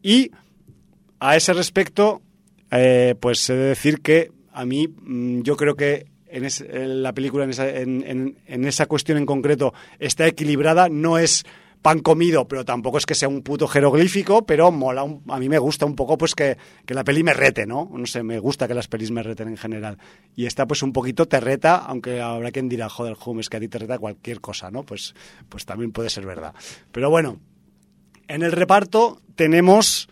Y 0.02 0.30
a 1.20 1.36
ese 1.36 1.52
respecto, 1.52 2.22
eh, 2.70 3.14
pues 3.20 3.48
he 3.50 3.54
de 3.54 3.64
decir 3.68 4.00
que 4.00 4.32
a 4.52 4.64
mí 4.64 4.88
mm, 4.88 5.42
yo 5.42 5.56
creo 5.56 5.76
que 5.76 6.06
en, 6.30 7.02
la 7.02 7.12
película, 7.12 7.44
en 7.44 7.50
esa, 7.50 7.68
en, 7.68 8.36
esa 8.46 8.86
cuestión 8.86 9.18
en 9.18 9.26
concreto, 9.26 9.74
está 9.98 10.26
equilibrada. 10.26 10.88
No 10.88 11.18
es 11.18 11.44
pan 11.82 12.00
comido, 12.00 12.48
pero 12.48 12.64
tampoco 12.64 12.98
es 12.98 13.06
que 13.06 13.14
sea 13.14 13.28
un 13.28 13.42
puto 13.42 13.68
jeroglífico, 13.68 14.44
pero 14.44 14.72
mola, 14.72 15.06
a 15.28 15.38
mí 15.38 15.48
me 15.48 15.58
gusta 15.58 15.86
un 15.86 15.94
poco 15.94 16.18
pues 16.18 16.34
que, 16.34 16.56
la 16.88 17.04
peli 17.04 17.22
me 17.22 17.34
rete, 17.34 17.66
¿no? 17.66 17.88
No 17.92 18.06
sé, 18.06 18.22
me 18.22 18.38
gusta 18.38 18.66
que 18.66 18.74
las 18.74 18.88
pelis 18.88 19.10
me 19.10 19.22
reten 19.22 19.48
en 19.48 19.56
general. 19.56 19.98
Y 20.34 20.46
esta 20.46 20.66
pues 20.66 20.82
un 20.82 20.92
poquito 20.92 21.26
te 21.26 21.40
reta, 21.40 21.76
aunque 21.76 22.20
habrá 22.20 22.50
quien 22.50 22.68
dirá, 22.68 22.88
joder, 22.88 23.16
Home, 23.24 23.40
es 23.40 23.48
que 23.48 23.58
a 23.58 23.60
ti 23.60 23.68
te 23.68 23.78
reta 23.78 23.98
cualquier 23.98 24.40
cosa, 24.40 24.70
¿no? 24.70 24.82
Pues, 24.82 25.14
pues 25.48 25.64
también 25.64 25.92
puede 25.92 26.10
ser 26.10 26.26
verdad. 26.26 26.54
Pero 26.90 27.10
bueno, 27.10 27.38
en 28.26 28.42
el 28.42 28.52
reparto 28.52 29.22
tenemos 29.36 30.08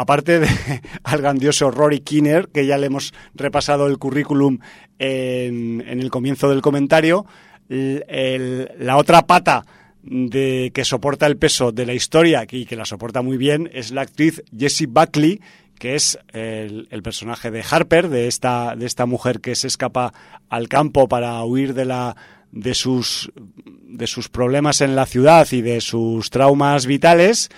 aparte 0.00 0.40
de 0.40 0.48
al 1.04 1.20
grandioso 1.20 1.70
Rory 1.70 2.00
Kinner, 2.00 2.48
que 2.48 2.66
ya 2.66 2.78
le 2.78 2.86
hemos 2.86 3.12
repasado 3.34 3.86
el 3.86 3.98
currículum 3.98 4.58
en, 4.98 5.82
el 5.86 6.10
comienzo 6.10 6.48
del 6.50 6.62
comentario, 6.62 7.26
la 7.68 8.96
otra 8.96 9.26
pata 9.26 9.64
de 10.02 10.72
que 10.74 10.84
soporta 10.84 11.26
el 11.26 11.36
peso 11.36 11.72
de 11.72 11.86
la 11.86 11.94
historia 11.94 12.46
y 12.50 12.64
que 12.66 12.76
la 12.76 12.84
soporta 12.84 13.22
muy 13.22 13.36
bien 13.36 13.70
es 13.72 13.92
la 13.92 14.02
actriz 14.02 14.42
Jessie 14.56 14.86
Buckley, 14.86 15.40
que 15.78 15.94
es 15.94 16.18
el, 16.32 16.88
personaje 17.02 17.50
de 17.50 17.64
Harper, 17.68 18.08
de 18.08 18.26
esta, 18.26 18.74
de 18.76 18.86
esta 18.86 19.06
mujer 19.06 19.40
que 19.40 19.54
se 19.54 19.66
escapa 19.66 20.12
al 20.48 20.68
campo 20.68 21.08
para 21.08 21.42
huir 21.44 21.74
de 21.74 21.84
la 21.84 22.16
de 22.52 22.74
sus 22.74 23.30
de 23.36 24.08
sus 24.08 24.28
problemas 24.28 24.80
en 24.80 24.96
la 24.96 25.06
ciudad 25.06 25.46
y 25.52 25.62
de 25.62 25.80
sus 25.80 26.30
traumas 26.30 26.86
vitales 26.86 27.48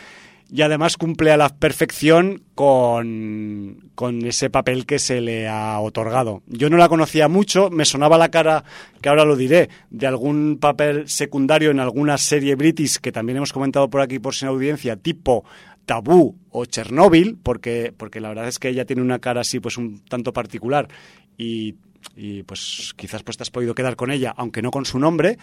y 0.54 0.60
además 0.60 0.98
cumple 0.98 1.30
a 1.32 1.38
la 1.38 1.48
perfección 1.48 2.42
con, 2.54 3.90
con, 3.94 4.26
ese 4.26 4.50
papel 4.50 4.84
que 4.84 4.98
se 4.98 5.22
le 5.22 5.48
ha 5.48 5.80
otorgado. 5.80 6.42
Yo 6.46 6.68
no 6.68 6.76
la 6.76 6.90
conocía 6.90 7.26
mucho, 7.26 7.70
me 7.70 7.86
sonaba 7.86 8.18
la 8.18 8.30
cara, 8.30 8.62
que 9.00 9.08
ahora 9.08 9.24
lo 9.24 9.34
diré, 9.34 9.70
de 9.88 10.06
algún 10.06 10.58
papel 10.60 11.08
secundario 11.08 11.70
en 11.70 11.80
alguna 11.80 12.18
serie 12.18 12.54
british 12.54 12.98
que 12.98 13.12
también 13.12 13.38
hemos 13.38 13.54
comentado 13.54 13.88
por 13.88 14.02
aquí 14.02 14.18
por 14.18 14.34
sin 14.34 14.48
audiencia, 14.48 14.96
tipo 14.96 15.42
Tabú 15.86 16.36
o 16.50 16.66
Chernóbil, 16.66 17.38
porque, 17.42 17.94
porque 17.96 18.20
la 18.20 18.28
verdad 18.28 18.48
es 18.48 18.58
que 18.58 18.68
ella 18.68 18.84
tiene 18.84 19.00
una 19.00 19.20
cara 19.20 19.40
así 19.40 19.58
pues 19.58 19.78
un 19.78 20.00
tanto 20.04 20.34
particular 20.34 20.86
y, 21.38 21.76
y 22.14 22.42
pues 22.42 22.92
quizás 22.96 23.22
pues 23.22 23.38
te 23.38 23.44
has 23.44 23.50
podido 23.50 23.74
quedar 23.74 23.96
con 23.96 24.10
ella, 24.10 24.34
aunque 24.36 24.60
no 24.60 24.70
con 24.70 24.84
su 24.84 24.98
nombre 24.98 25.38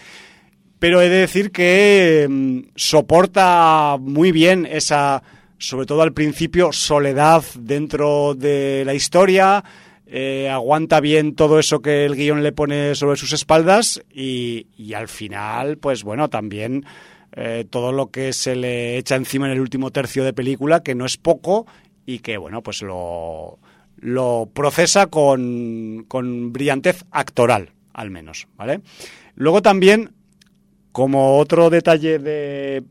pero 0.80 1.02
he 1.02 1.10
de 1.10 1.18
decir 1.18 1.52
que 1.52 2.26
mm, 2.30 2.72
soporta 2.76 3.98
muy 4.00 4.32
bien 4.32 4.66
esa, 4.66 5.22
sobre 5.58 5.86
todo 5.86 6.02
al 6.02 6.14
principio, 6.14 6.72
soledad 6.72 7.44
dentro 7.60 8.34
de 8.34 8.84
la 8.86 8.94
historia, 8.94 9.64
eh, 10.08 10.50
aguanta 10.50 11.02
bien 11.02 11.36
todo 11.36 11.60
eso 11.60 11.82
que 11.82 12.06
el 12.06 12.16
guion 12.16 12.42
le 12.42 12.52
pone 12.52 12.96
sobre 12.96 13.18
sus 13.18 13.34
espaldas 13.34 14.02
y, 14.12 14.66
al 14.96 15.08
final, 15.08 15.78
pues 15.78 16.04
bueno, 16.04 16.30
también 16.30 16.86
eh, 17.34 17.66
todo 17.70 17.92
lo 17.92 18.10
que 18.10 18.34
se 18.34 18.56
le 18.56 18.98
echa 18.98 19.16
encima 19.16 19.46
en 19.46 19.52
el 19.52 19.62
último 19.62 19.92
tercio 19.92 20.24
de 20.24 20.34
película, 20.34 20.82
que 20.82 20.96
no 20.96 21.06
es 21.06 21.18
poco 21.18 21.68
y 22.08 22.20
que, 22.20 22.38
bueno, 22.38 22.64
pues 22.64 22.82
lo, 22.82 23.60
lo 23.98 24.50
procesa 24.52 25.08
con, 25.08 26.06
con 26.08 26.54
brillantez 26.54 27.06
actoral, 27.12 27.74
al 27.94 28.10
menos, 28.10 28.48
¿vale? 28.58 28.82
Luego 29.36 29.62
también 29.62 30.16
como 31.00 31.38
otro 31.38 31.70
detalle 31.70 32.20
de, 32.20 32.84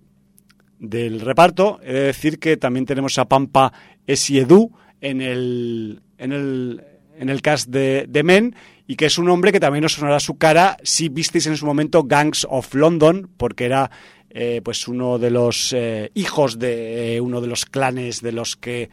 del 0.79 1.21
reparto, 1.21 1.79
he 1.83 1.92
de 1.92 2.01
decir 2.05 2.38
que 2.38 2.57
también 2.57 2.87
tenemos 2.87 3.18
a 3.18 3.27
Pampa 3.27 3.71
Esiedu 4.07 4.73
en 5.03 5.21
el, 5.21 6.01
en 6.16 6.33
el, 6.33 6.85
en 7.18 7.29
el 7.29 7.42
cast 7.42 7.68
de, 7.68 8.07
de, 8.09 8.23
Men 8.23 8.57
y 8.87 8.97
que 8.97 9.05
es 9.05 9.18
un 9.18 9.29
hombre 9.29 9.53
que 9.53 9.61
también 9.61 9.85
os 9.85 9.92
sonará 9.92 10.21
su 10.21 10.38
cara 10.38 10.79
si 10.83 11.11
visteis 11.11 11.49
en 11.49 11.59
su 11.59 11.66
momento 11.66 12.05
Gangs 12.05 12.47
of 12.49 12.75
London, 12.75 13.29
porque 13.37 13.66
era 13.66 13.90
eh, 14.31 14.62
pues 14.64 14.88
uno 14.88 15.18
de 15.18 15.31
los 15.31 15.75
eh, 15.75 16.11
hijos 16.14 16.59
de 16.59 17.16
eh, 17.16 17.21
uno 17.21 17.42
de 17.42 17.47
los 17.47 17.66
clanes 17.66 18.23
de 18.23 18.33
los 18.33 18.57
que 18.57 18.88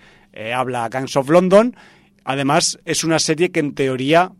habla 0.54 0.89
Gangs 0.89 1.15
of 1.15 1.30
London. 1.30 1.73
Además, 2.25 2.80
es 2.84 3.06
una 3.06 3.19
serie 3.19 3.49
que 3.51 3.62
en 3.62 3.75
teoría 3.75 4.34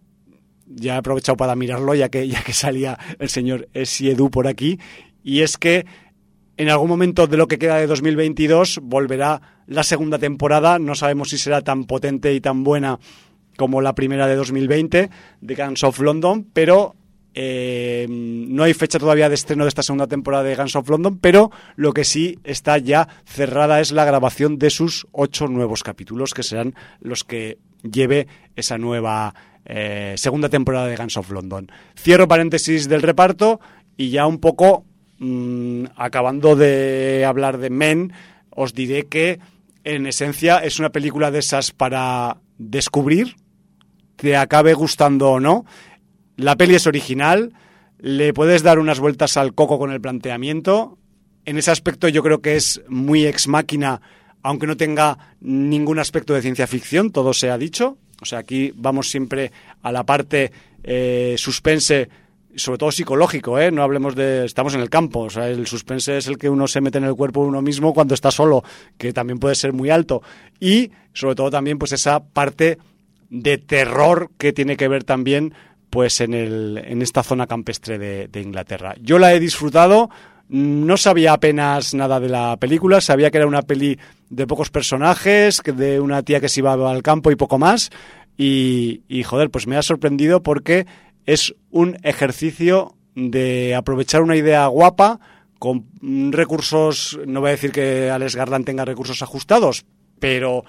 ya 0.66 0.96
he 0.96 0.98
aprovechado 0.98 1.38
para 1.38 1.56
mirarlo, 1.56 1.96
ya 1.96 2.10
que, 2.10 2.28
ya 2.28 2.44
que 2.44 2.54
salía 2.54 2.98
el 3.20 3.30
señor 3.30 3.70
Esiedu 3.74 4.30
por 4.30 4.48
aquí, 4.48 4.80
y 5.24 5.42
es 5.42 5.58
que 5.58 5.86
en 6.58 6.70
algún 6.70 6.90
momento 6.90 7.28
de 7.28 7.38
lo 7.38 7.48
que 7.48 7.60
queda 7.60 7.78
de 7.78 7.88
2022 7.88 8.80
volverá 8.82 9.42
la 9.68 9.84
segunda 9.84 10.20
temporada, 10.20 10.80
no 10.80 10.96
sabemos 10.96 11.30
si 11.30 11.38
será 11.38 11.62
tan 11.62 11.86
potente 11.86 12.34
y 12.34 12.42
tan 12.42 12.64
buena 12.64 13.00
como 13.58 13.82
la 13.82 13.96
primera 13.96 14.28
de 14.28 14.36
2020 14.36 15.10
de 15.42 15.56
Guns 15.56 15.84
of 15.84 16.00
London, 16.00 16.48
pero 16.54 16.96
eh, 17.34 18.06
no 18.10 18.64
hay 18.64 18.74
fecha 18.74 19.00
todavía 19.00 19.28
de 19.28 19.36
estreno 19.36 19.66
de 19.66 19.70
esta 19.70 19.84
segunda 19.84 20.08
temporada 20.08 20.44
de 20.44 20.56
Guns 20.56 20.76
of 20.76 20.90
London, 20.90 21.20
pero 21.20 21.52
lo 21.76 21.94
que 21.94 22.06
sí 22.06 22.40
está 22.44 22.78
ya 22.78 23.08
cerrada 23.26 23.82
es 23.82 23.92
la 23.92 24.06
grabación 24.06 24.58
de 24.58 24.70
sus 24.70 25.08
ocho 25.12 25.48
nuevos 25.48 25.84
capítulos, 25.84 26.34
que 26.34 26.44
serán 26.44 26.76
los 27.02 27.24
que 27.24 27.58
lleve 27.84 28.28
esa 28.56 28.78
nueva 28.78 29.36
eh, 29.66 30.14
segunda 30.18 30.50
temporada 30.50 30.88
de 30.88 30.96
Guns 30.96 31.18
of 31.18 31.32
London. 31.32 31.72
Cierro 31.98 32.28
paréntesis 32.28 32.88
del 32.88 33.02
reparto 33.02 33.60
y 33.98 34.10
ya 34.10 34.28
un 34.28 34.40
poco 34.40 34.86
mm, 35.20 35.86
acabando 35.96 36.56
de 36.56 37.26
hablar 37.26 37.58
de 37.58 37.70
Men, 37.70 38.14
os 38.52 38.74
diré 38.74 39.08
que 39.08 39.40
en 39.84 40.08
esencia 40.08 40.58
es 40.60 40.80
una 40.80 40.90
película 40.90 41.32
de 41.32 41.40
esas 41.40 41.72
para 41.72 42.38
descubrir, 42.58 43.36
te 44.16 44.38
acabe 44.38 44.74
gustando 44.74 45.32
o 45.32 45.40
no. 45.40 45.66
La 46.38 46.56
peli 46.56 46.76
es 46.76 46.88
original, 46.88 47.54
le 48.00 48.34
puedes 48.34 48.64
dar 48.64 48.80
unas 48.80 49.00
vueltas 49.00 49.38
al 49.38 49.54
coco 49.54 49.78
con 49.78 49.92
el 49.92 50.02
planteamiento. 50.02 50.98
En 51.46 51.58
ese 51.58 51.72
aspecto 51.72 52.08
yo 52.08 52.24
creo 52.24 52.42
que 52.42 52.56
es 52.56 52.82
muy 52.88 53.26
ex 53.26 53.48
máquina, 53.48 54.02
aunque 54.42 54.68
no 54.68 54.78
tenga 54.78 55.36
ningún 55.40 56.00
aspecto 56.00 56.34
de 56.34 56.42
ciencia 56.42 56.68
ficción, 56.68 57.12
todo 57.12 57.34
se 57.34 57.50
ha 57.52 57.58
dicho. 57.58 57.98
O 58.22 58.26
sea, 58.26 58.40
aquí 58.40 58.72
vamos 58.76 59.10
siempre 59.10 59.52
a 59.82 59.92
la 59.92 60.04
parte 60.04 60.52
eh, 60.84 61.36
suspense, 61.38 62.10
sobre 62.56 62.78
todo 62.78 62.92
psicológico, 62.92 63.60
¿eh? 63.60 63.72
No 63.72 63.84
hablemos 63.84 64.16
de... 64.16 64.46
Estamos 64.46 64.74
en 64.76 64.82
el 64.82 64.90
campo, 64.90 65.22
o 65.22 65.30
sea, 65.30 65.50
el 65.50 65.68
suspense 65.68 66.18
es 66.18 66.28
el 66.28 66.38
que 66.38 66.50
uno 66.50 66.68
se 66.68 66.82
mete 66.82 66.98
en 66.98 67.04
el 67.04 67.16
cuerpo 67.16 67.42
de 67.42 67.50
uno 67.50 67.62
mismo 67.62 67.94
cuando 67.94 68.14
está 68.14 68.32
solo, 68.32 68.64
que 68.98 69.14
también 69.14 69.40
puede 69.40 69.56
ser 69.56 69.74
muy 69.74 69.90
alto. 69.90 70.22
Y, 70.60 70.92
sobre 71.14 71.36
todo 71.36 71.52
también, 71.52 71.78
pues 71.78 71.92
esa 71.92 72.24
parte 72.24 72.78
de 73.30 73.58
terror 73.58 74.30
que 74.38 74.54
tiene 74.54 74.78
que 74.78 74.88
ver 74.88 75.04
también 75.04 75.54
pues 75.90 76.20
en, 76.22 76.34
el, 76.34 76.82
en 76.86 77.02
esta 77.02 77.24
zona 77.24 77.48
campestre 77.48 77.98
de, 77.98 78.28
de 78.28 78.42
Inglaterra. 78.42 78.96
Yo 79.02 79.18
la 79.18 79.34
he 79.34 79.40
disfrutado, 79.40 80.10
no 80.50 80.98
sabía 80.98 81.34
apenas 81.34 81.94
nada 81.94 82.20
de 82.20 82.30
la 82.30 82.58
película, 82.58 83.02
sabía 83.02 83.32
que 83.32 83.38
era 83.38 83.48
una 83.48 83.64
peli 83.64 83.98
de 84.30 84.48
pocos 84.48 84.70
personajes, 84.70 85.62
de 85.64 86.00
una 86.00 86.24
tía 86.24 86.40
que 86.40 86.50
se 86.50 86.60
iba 86.60 86.74
al 86.74 87.04
campo 87.04 87.32
y 87.32 87.36
poco 87.36 87.58
más. 87.58 87.90
y, 88.38 89.02
y, 89.08 89.24
joder, 89.24 89.50
pues 89.50 89.66
me 89.66 89.78
ha 89.78 89.82
sorprendido 89.82 90.44
porque 90.44 90.86
es 91.26 91.56
un 91.72 91.98
ejercicio 92.04 92.96
de 93.16 93.76
aprovechar 93.76 94.22
una 94.22 94.36
idea 94.36 94.68
guapa 94.68 95.20
con 95.58 95.86
recursos, 96.32 97.18
no 97.26 97.40
voy 97.42 97.50
a 97.50 97.52
decir 97.52 97.72
que 97.72 98.10
Alex 98.10 98.36
Garland 98.36 98.66
tenga 98.66 98.86
recursos 98.86 99.22
ajustados, 99.22 99.86
pero 100.20 100.64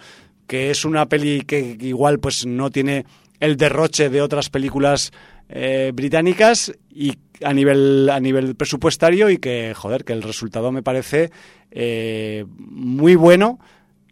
que 0.47 0.71
es 0.71 0.85
una 0.85 1.07
peli 1.07 1.43
que 1.43 1.77
igual 1.81 2.21
pues 2.21 2.47
no 2.47 2.71
tiene 2.71 3.05
el 3.41 3.57
derroche 3.57 4.09
de 4.09 4.23
otras 4.23 4.49
películas 4.49 5.13
eh, 5.49 5.93
británicas 5.95 6.73
y 6.91 7.19
a 7.43 7.53
nivel 7.53 8.09
a 8.11 8.19
nivel 8.21 8.57
presupuestario 8.57 9.31
y 9.31 9.39
que 9.39 9.75
joder 9.75 10.05
que 10.05 10.13
el 10.13 10.23
resultado 10.23 10.73
me 10.73 10.83
parece 10.83 11.31
eh, 11.71 12.45
muy 12.49 13.15
bueno 13.15 13.59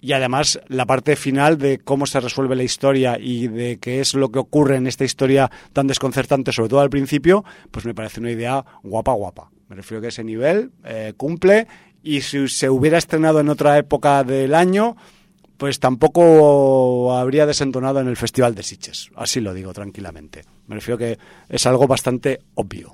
y 0.05 0.13
además 0.13 0.61
la 0.69 0.85
parte 0.85 1.17
final 1.17 1.57
de 1.57 1.79
cómo 1.79 2.05
se 2.05 2.21
resuelve 2.21 2.55
la 2.57 2.63
historia 2.63 3.17
y 3.19 3.49
de 3.49 3.79
qué 3.79 4.01
es 4.01 4.13
lo 4.13 4.31
que 4.31 4.39
ocurre 4.39 4.77
en 4.77 4.87
esta 4.87 5.05
historia 5.05 5.51
tan 5.73 5.87
desconcertante, 5.87 6.53
sobre 6.53 6.69
todo 6.69 6.81
al 6.81 6.91
principio, 6.91 7.43
pues 7.71 7.87
me 7.87 7.95
parece 7.95 8.21
una 8.21 8.31
idea 8.31 8.63
guapa, 8.83 9.13
guapa. 9.13 9.51
Me 9.69 9.77
refiero 9.77 10.03
que 10.03 10.09
ese 10.09 10.23
nivel 10.23 10.73
eh, 10.85 11.15
cumple 11.17 11.67
y 12.03 12.21
si 12.21 12.49
se 12.49 12.69
hubiera 12.69 12.99
estrenado 12.99 13.41
en 13.41 13.49
otra 13.49 13.79
época 13.79 14.23
del 14.25 14.55
año, 14.55 14.95
pues 15.57 15.81
tampoco 15.81 17.17
habría 17.17 17.47
desentonado 17.47 18.01
en 18.01 18.09
el 18.09 18.17
Festival 18.17 18.55
de 18.55 18.63
Sitges. 18.63 19.11
Así 19.17 19.41
lo 19.41 19.55
digo 19.55 19.73
tranquilamente. 19.73 20.43
Me 20.67 20.77
refiero 20.77 20.99
que 20.99 21.19
es 21.49 21.67
algo 21.67 21.87
bastante 21.87 22.41
obvio. 22.55 22.93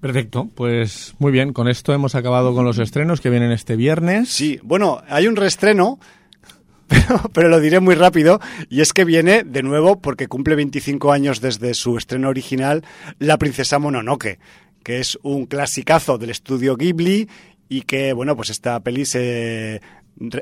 Perfecto, 0.00 0.48
pues 0.54 1.14
muy 1.18 1.32
bien, 1.32 1.52
con 1.52 1.68
esto 1.68 1.92
hemos 1.92 2.14
acabado 2.14 2.54
con 2.54 2.64
los 2.64 2.78
estrenos 2.78 3.20
que 3.20 3.30
vienen 3.30 3.50
este 3.50 3.74
viernes. 3.74 4.28
Sí, 4.28 4.60
bueno, 4.62 5.02
hay 5.08 5.26
un 5.26 5.34
reestreno, 5.34 5.98
pero, 6.86 7.20
pero, 7.32 7.48
lo 7.48 7.58
diré 7.58 7.80
muy 7.80 7.96
rápido, 7.96 8.40
y 8.68 8.80
es 8.80 8.92
que 8.92 9.04
viene 9.04 9.42
de 9.42 9.64
nuevo, 9.64 10.00
porque 10.00 10.28
cumple 10.28 10.54
25 10.54 11.10
años 11.10 11.40
desde 11.40 11.74
su 11.74 11.98
estreno 11.98 12.28
original, 12.28 12.84
La 13.18 13.38
princesa 13.38 13.80
Mononoke, 13.80 14.38
que 14.84 15.00
es 15.00 15.18
un 15.22 15.46
clasicazo 15.46 16.16
del 16.16 16.30
estudio 16.30 16.76
Ghibli 16.76 17.28
y 17.68 17.82
que, 17.82 18.12
bueno, 18.12 18.36
pues 18.36 18.50
esta 18.50 18.80
peli 18.80 19.04
se 19.04 19.82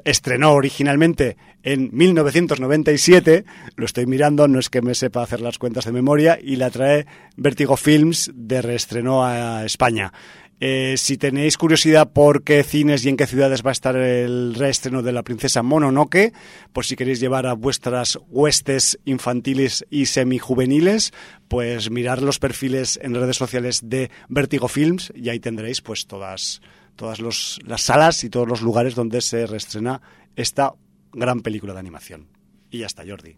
estrenó 0.04 0.52
originalmente 0.52 1.36
en 1.62 1.90
1997, 1.92 3.44
lo 3.76 3.84
estoy 3.84 4.06
mirando, 4.06 4.48
no 4.48 4.58
es 4.58 4.70
que 4.70 4.82
me 4.82 4.94
sepa 4.94 5.22
hacer 5.22 5.40
las 5.40 5.58
cuentas 5.58 5.84
de 5.84 5.92
memoria, 5.92 6.38
y 6.42 6.56
la 6.56 6.70
trae 6.70 7.06
Vertigo 7.36 7.76
Films 7.76 8.30
de 8.34 8.62
reestrenó 8.62 9.24
a 9.24 9.64
España. 9.64 10.12
Eh, 10.58 10.94
si 10.96 11.18
tenéis 11.18 11.58
curiosidad 11.58 12.12
por 12.14 12.42
qué 12.42 12.62
cines 12.62 13.04
y 13.04 13.10
en 13.10 13.18
qué 13.18 13.26
ciudades 13.26 13.62
va 13.62 13.70
a 13.70 13.72
estar 13.72 13.94
el 13.94 14.54
reestreno 14.54 15.02
de 15.02 15.12
La 15.12 15.22
Princesa 15.22 15.62
Mononoke, 15.62 16.32
por 16.72 16.86
si 16.86 16.96
queréis 16.96 17.20
llevar 17.20 17.46
a 17.46 17.52
vuestras 17.52 18.18
huestes 18.30 18.98
infantiles 19.04 19.84
y 19.90 20.06
semijuveniles, 20.06 21.12
pues 21.48 21.90
mirar 21.90 22.22
los 22.22 22.38
perfiles 22.38 22.98
en 23.02 23.14
redes 23.14 23.36
sociales 23.36 23.80
de 23.84 24.10
Vertigo 24.30 24.68
Films 24.68 25.12
y 25.14 25.28
ahí 25.28 25.40
tendréis 25.40 25.82
pues 25.82 26.06
todas 26.06 26.62
todas 26.96 27.20
las 27.20 27.82
salas 27.82 28.24
y 28.24 28.30
todos 28.30 28.48
los 28.48 28.62
lugares 28.62 28.94
donde 28.94 29.20
se 29.20 29.46
reestrena 29.46 30.00
esta 30.34 30.74
gran 31.12 31.40
película 31.40 31.72
de 31.74 31.80
animación. 31.80 32.28
Y 32.70 32.78
ya 32.78 32.86
está, 32.86 33.04
Jordi. 33.06 33.36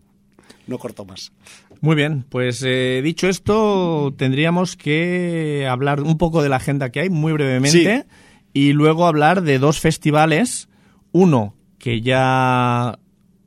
No 0.67 0.79
corto 0.79 1.05
más. 1.05 1.33
Muy 1.81 1.97
bien, 1.97 2.25
pues 2.29 2.63
eh, 2.65 3.01
dicho 3.03 3.29
esto, 3.29 4.15
tendríamos 4.17 4.77
que 4.77 5.67
hablar 5.69 6.03
un 6.03 6.19
poco 6.19 6.43
de 6.43 6.49
la 6.49 6.57
agenda 6.57 6.91
que 6.91 7.01
hay, 7.01 7.11
muy 7.11 7.33
brevemente, 7.33 8.07
y 8.53 8.73
luego 8.73 9.07
hablar 9.07 9.43
de 9.43 9.59
dos 9.59 9.81
festivales. 9.81 10.69
Uno 11.13 11.55
que 11.79 12.03
ya 12.03 12.99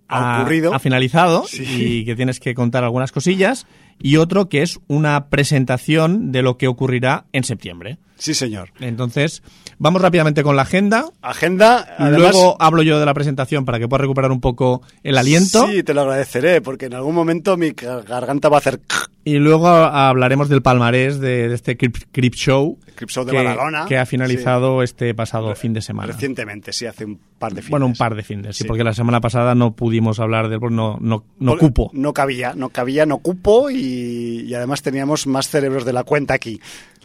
ha, 0.08 0.40
ocurrido. 0.40 0.74
ha 0.74 0.80
finalizado 0.80 1.46
y 1.54 2.06
que 2.06 2.16
tienes 2.16 2.40
que 2.40 2.56
contar 2.56 2.84
algunas 2.84 3.12
cosillas, 3.12 3.68
y 4.04 4.18
otro 4.18 4.50
que 4.50 4.62
es 4.62 4.80
una 4.88 5.30
presentación 5.30 6.32
de 6.32 6.42
lo 6.42 6.58
que 6.58 6.68
ocurrirá 6.68 7.26
en 7.32 7.44
septiembre. 7.44 7.98
Sí, 8.18 8.36
señor. 8.36 8.70
Entonces, 8.80 9.42
vamos 9.80 10.00
rápidamente 10.00 10.44
con 10.44 10.56
la 10.56 10.62
agenda. 10.62 11.06
Agenda. 11.24 11.88
Luego 11.98 12.56
hablo 12.60 12.84
yo 12.84 13.00
de 13.00 13.06
la 13.08 13.16
presentación 13.16 13.66
para 13.66 13.80
que 13.80 13.88
puedas 13.88 14.02
recuperar 14.02 14.32
un 14.32 14.40
poco 14.40 14.84
el 15.02 15.18
aliento. 15.18 15.68
Sí, 15.68 15.82
te 15.82 15.96
lo 15.96 16.02
agradeceré, 16.02 16.62
porque 16.62 16.86
en 16.86 16.94
algún 16.94 17.16
momento 17.16 17.58
mi 17.58 17.72
garganta 17.72 18.48
va 18.48 18.58
a 18.58 18.60
hacer. 18.60 18.80
Y 19.24 19.36
luego 19.36 19.68
hablaremos 19.68 20.50
del 20.50 20.62
palmarés 20.62 21.20
de, 21.20 21.54
este 21.54 21.78
Crip, 21.78 22.34
Show. 22.34 22.80
Crip 22.96 23.10
Show 23.10 23.24
de 23.24 23.32
que, 23.32 23.86
Que 23.88 23.98
ha 23.98 24.06
finalizado 24.06 24.82
este 24.82 25.14
pasado 25.14 25.56
fin 25.56 25.74
de 25.74 25.82
semana. 25.82 26.12
Recientemente, 26.12 26.74
sí, 26.74 26.88
hace 26.88 27.06
un 27.06 27.20
par 27.38 27.54
de 27.54 27.62
fines. 27.62 27.70
Bueno, 27.70 27.86
un 27.86 27.94
par 27.94 28.16
de 28.16 28.24
fines, 28.24 28.58
sí, 28.58 28.64
porque 28.64 28.84
la 28.84 28.94
semana 28.94 29.22
pasada 29.22 29.54
no 29.54 29.76
pudimos 29.76 30.20
hablar 30.20 30.50
del. 30.50 30.60
No, 30.72 30.98
no, 31.00 31.24
no 31.40 31.58
cupo. 31.58 31.92
No 31.94 32.14
cabía, 32.14 32.54
no 32.56 32.70
cabía, 32.70 33.06
no 33.06 33.20
cupo 33.20 33.70
y, 33.70 34.46
y 34.48 34.54
además 34.54 34.82
teníamos 34.82 35.28
más 35.28 35.50
cerebros 35.50 35.86
de 35.86 35.94
la 35.94 36.04
cuenta 36.04 36.34
aquí 36.34 36.60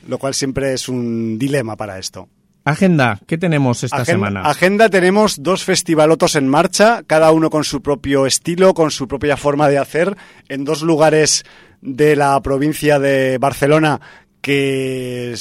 lo 0.08 0.18
cual 0.18 0.34
siempre 0.34 0.72
es 0.72 0.88
un 0.88 1.38
dilema 1.38 1.76
para 1.76 1.98
esto. 1.98 2.28
Agenda, 2.66 3.20
¿qué 3.28 3.38
tenemos 3.38 3.84
esta 3.84 4.04
semana? 4.04 4.40
Agenda 4.40 4.90
tenemos 4.90 5.40
dos 5.40 5.62
festivalotos 5.62 6.34
en 6.34 6.48
marcha, 6.48 7.04
cada 7.06 7.30
uno 7.30 7.48
con 7.48 7.62
su 7.62 7.80
propio 7.80 8.26
estilo, 8.26 8.74
con 8.74 8.90
su 8.90 9.06
propia 9.06 9.36
forma 9.36 9.68
de 9.68 9.78
hacer, 9.78 10.16
en 10.48 10.64
dos 10.64 10.82
lugares 10.82 11.44
de 11.80 12.16
la 12.16 12.42
provincia 12.42 12.98
de 12.98 13.38
Barcelona 13.38 14.00
que 14.40 15.32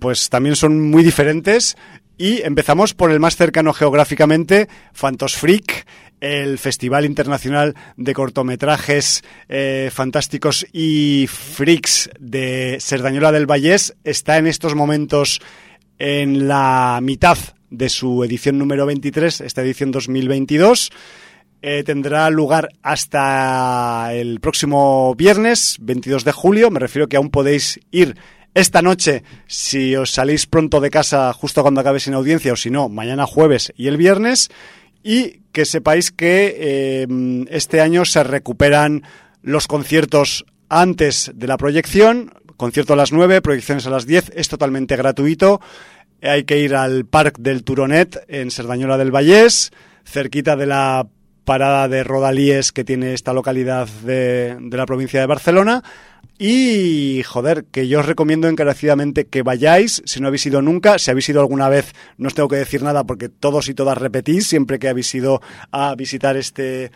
pues 0.00 0.28
también 0.30 0.56
son 0.56 0.90
muy 0.90 1.04
diferentes 1.04 1.76
y 2.18 2.42
empezamos 2.42 2.92
por 2.92 3.12
el 3.12 3.20
más 3.20 3.36
cercano 3.36 3.72
geográficamente, 3.72 4.68
Fantos 4.92 5.36
Freak, 5.36 5.86
el 6.20 6.58
Festival 6.58 7.04
Internacional 7.04 7.76
de 7.96 8.14
Cortometrajes 8.14 9.22
eh, 9.48 9.90
Fantásticos 9.92 10.66
y 10.72 11.28
Freaks 11.28 12.10
de 12.18 12.78
Serdañola 12.80 13.30
del 13.30 13.46
Vallés 13.46 13.94
está 14.02 14.38
en 14.38 14.48
estos 14.48 14.74
momentos 14.74 15.40
en 15.98 16.48
la 16.48 16.98
mitad 17.02 17.38
de 17.70 17.88
su 17.88 18.22
edición 18.24 18.58
número 18.58 18.86
23, 18.86 19.40
esta 19.42 19.62
edición 19.62 19.90
2022. 19.90 20.90
Eh, 21.62 21.82
tendrá 21.82 22.28
lugar 22.30 22.68
hasta 22.82 24.10
el 24.12 24.40
próximo 24.40 25.14
viernes, 25.14 25.78
22 25.80 26.24
de 26.24 26.32
julio. 26.32 26.70
Me 26.70 26.80
refiero 26.80 27.08
que 27.08 27.16
aún 27.16 27.30
podéis 27.30 27.80
ir 27.90 28.16
esta 28.52 28.82
noche, 28.82 29.24
si 29.46 29.96
os 29.96 30.12
salís 30.12 30.46
pronto 30.46 30.80
de 30.80 30.90
casa 30.90 31.32
justo 31.32 31.62
cuando 31.62 31.80
acabe 31.80 32.00
sin 32.00 32.14
audiencia, 32.14 32.52
o 32.52 32.56
si 32.56 32.70
no, 32.70 32.88
mañana 32.88 33.26
jueves 33.26 33.72
y 33.76 33.88
el 33.88 33.96
viernes. 33.96 34.50
Y 35.02 35.40
que 35.52 35.64
sepáis 35.64 36.10
que 36.10 36.54
eh, 36.58 37.06
este 37.50 37.80
año 37.80 38.04
se 38.04 38.22
recuperan 38.22 39.02
los 39.42 39.66
conciertos 39.66 40.44
antes 40.68 41.32
de 41.34 41.46
la 41.46 41.56
proyección, 41.56 42.32
concierto 42.64 42.94
a 42.94 42.96
las 42.96 43.12
9, 43.12 43.42
proyecciones 43.42 43.86
a 43.86 43.90
las 43.90 44.06
10, 44.06 44.32
es 44.34 44.48
totalmente 44.48 44.96
gratuito. 44.96 45.60
Hay 46.22 46.44
que 46.44 46.60
ir 46.60 46.74
al 46.74 47.04
Parc 47.04 47.36
del 47.38 47.62
Turonet 47.62 48.24
en 48.26 48.50
Serdañola 48.50 48.96
del 48.96 49.14
Vallés, 49.14 49.70
cerquita 50.06 50.56
de 50.56 50.64
la 50.64 51.06
parada 51.44 51.88
de 51.88 52.02
Rodalíes 52.04 52.72
que 52.72 52.82
tiene 52.82 53.12
esta 53.12 53.34
localidad 53.34 53.86
de, 54.02 54.56
de 54.58 54.76
la 54.78 54.86
provincia 54.86 55.20
de 55.20 55.26
Barcelona. 55.26 55.82
Y, 56.38 57.22
joder, 57.26 57.66
que 57.70 57.86
yo 57.86 58.00
os 58.00 58.06
recomiendo 58.06 58.48
encarecidamente 58.48 59.26
que 59.26 59.42
vayáis, 59.42 60.02
si 60.06 60.20
no 60.20 60.28
habéis 60.28 60.46
ido 60.46 60.62
nunca, 60.62 60.98
si 60.98 61.10
habéis 61.10 61.28
ido 61.28 61.42
alguna 61.42 61.68
vez, 61.68 61.92
no 62.16 62.28
os 62.28 62.34
tengo 62.34 62.48
que 62.48 62.56
decir 62.56 62.82
nada 62.82 63.04
porque 63.04 63.28
todos 63.28 63.68
y 63.68 63.74
todas 63.74 63.98
repetís 63.98 64.46
siempre 64.46 64.78
que 64.78 64.88
habéis 64.88 65.14
ido 65.14 65.42
a 65.70 65.94
visitar 65.96 66.38
este 66.38 66.92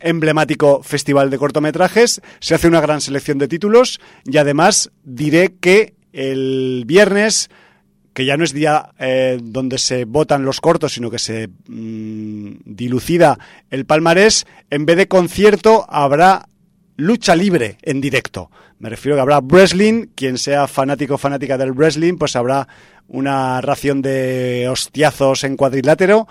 emblemático 0.00 0.82
festival 0.82 1.30
de 1.30 1.38
cortometrajes. 1.38 2.20
Se 2.40 2.54
hace 2.54 2.68
una 2.68 2.80
gran 2.80 3.00
selección 3.00 3.38
de 3.38 3.48
títulos 3.48 4.00
y 4.24 4.36
además 4.36 4.90
diré 5.04 5.54
que 5.60 5.94
el 6.12 6.84
viernes 6.86 7.50
que 8.12 8.26
ya 8.26 8.36
no 8.36 8.44
es 8.44 8.52
día 8.52 8.90
eh, 8.98 9.38
donde 9.42 9.78
se 9.78 10.04
votan 10.04 10.44
los 10.44 10.60
cortos, 10.60 10.92
sino 10.92 11.10
que 11.10 11.18
se 11.18 11.48
mm, 11.48 12.56
dilucida 12.64 13.38
el 13.70 13.86
palmarés, 13.86 14.46
en 14.70 14.84
vez 14.84 14.96
de 14.98 15.08
concierto 15.08 15.86
habrá 15.88 16.46
lucha 16.96 17.34
libre 17.34 17.78
en 17.82 18.00
directo. 18.00 18.50
Me 18.78 18.90
refiero 18.90 19.16
que 19.16 19.22
habrá 19.22 19.40
wrestling, 19.40 20.08
quien 20.14 20.38
sea 20.38 20.66
fanático 20.66 21.14
o 21.14 21.18
fanática 21.18 21.56
del 21.56 21.72
wrestling, 21.72 22.16
pues 22.16 22.36
habrá 22.36 22.68
una 23.08 23.60
ración 23.60 24.02
de 24.02 24.68
hostiazos 24.68 25.44
en 25.44 25.56
cuadrilátero 25.56 26.28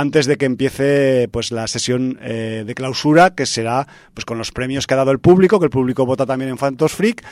antes 0.00 0.26
de 0.26 0.36
que 0.36 0.46
empiece 0.46 1.28
pues 1.30 1.52
la 1.52 1.66
sesión 1.66 2.18
eh, 2.22 2.64
de 2.66 2.74
clausura 2.74 3.34
que 3.34 3.46
será 3.46 3.86
pues 4.14 4.24
con 4.24 4.38
los 4.38 4.50
premios 4.50 4.86
que 4.86 4.94
ha 4.94 4.96
dado 4.96 5.10
el 5.10 5.18
público 5.18 5.58
que 5.58 5.66
el 5.66 5.70
público 5.70 6.06
vota 6.06 6.26
también 6.26 6.50
en 6.50 6.56
Phantos 6.56 6.92
Freak 6.92 7.22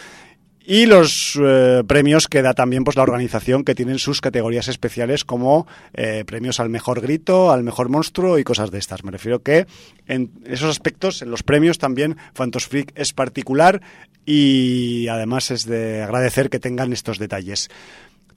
y 0.70 0.84
los 0.84 1.38
eh, 1.42 1.82
premios 1.86 2.28
que 2.28 2.42
da 2.42 2.52
también 2.52 2.84
pues 2.84 2.94
la 2.94 3.02
organización 3.02 3.64
que 3.64 3.74
tienen 3.74 3.98
sus 3.98 4.20
categorías 4.20 4.68
especiales 4.68 5.24
como 5.24 5.66
eh, 5.94 6.24
premios 6.26 6.60
al 6.60 6.68
mejor 6.68 7.00
grito, 7.00 7.50
al 7.50 7.64
mejor 7.64 7.88
monstruo 7.88 8.38
y 8.38 8.44
cosas 8.44 8.70
de 8.70 8.76
estas. 8.76 9.02
Me 9.02 9.10
refiero 9.10 9.42
que 9.42 9.66
en 10.06 10.30
esos 10.44 10.68
aspectos, 10.68 11.22
en 11.22 11.30
los 11.30 11.42
premios 11.42 11.78
también 11.78 12.18
Phantos 12.34 12.66
Freak 12.66 12.92
es 12.96 13.14
particular 13.14 13.80
y 14.26 15.08
además 15.08 15.50
es 15.50 15.64
de 15.64 16.02
agradecer 16.02 16.50
que 16.50 16.60
tengan 16.60 16.92
estos 16.92 17.18
detalles 17.18 17.70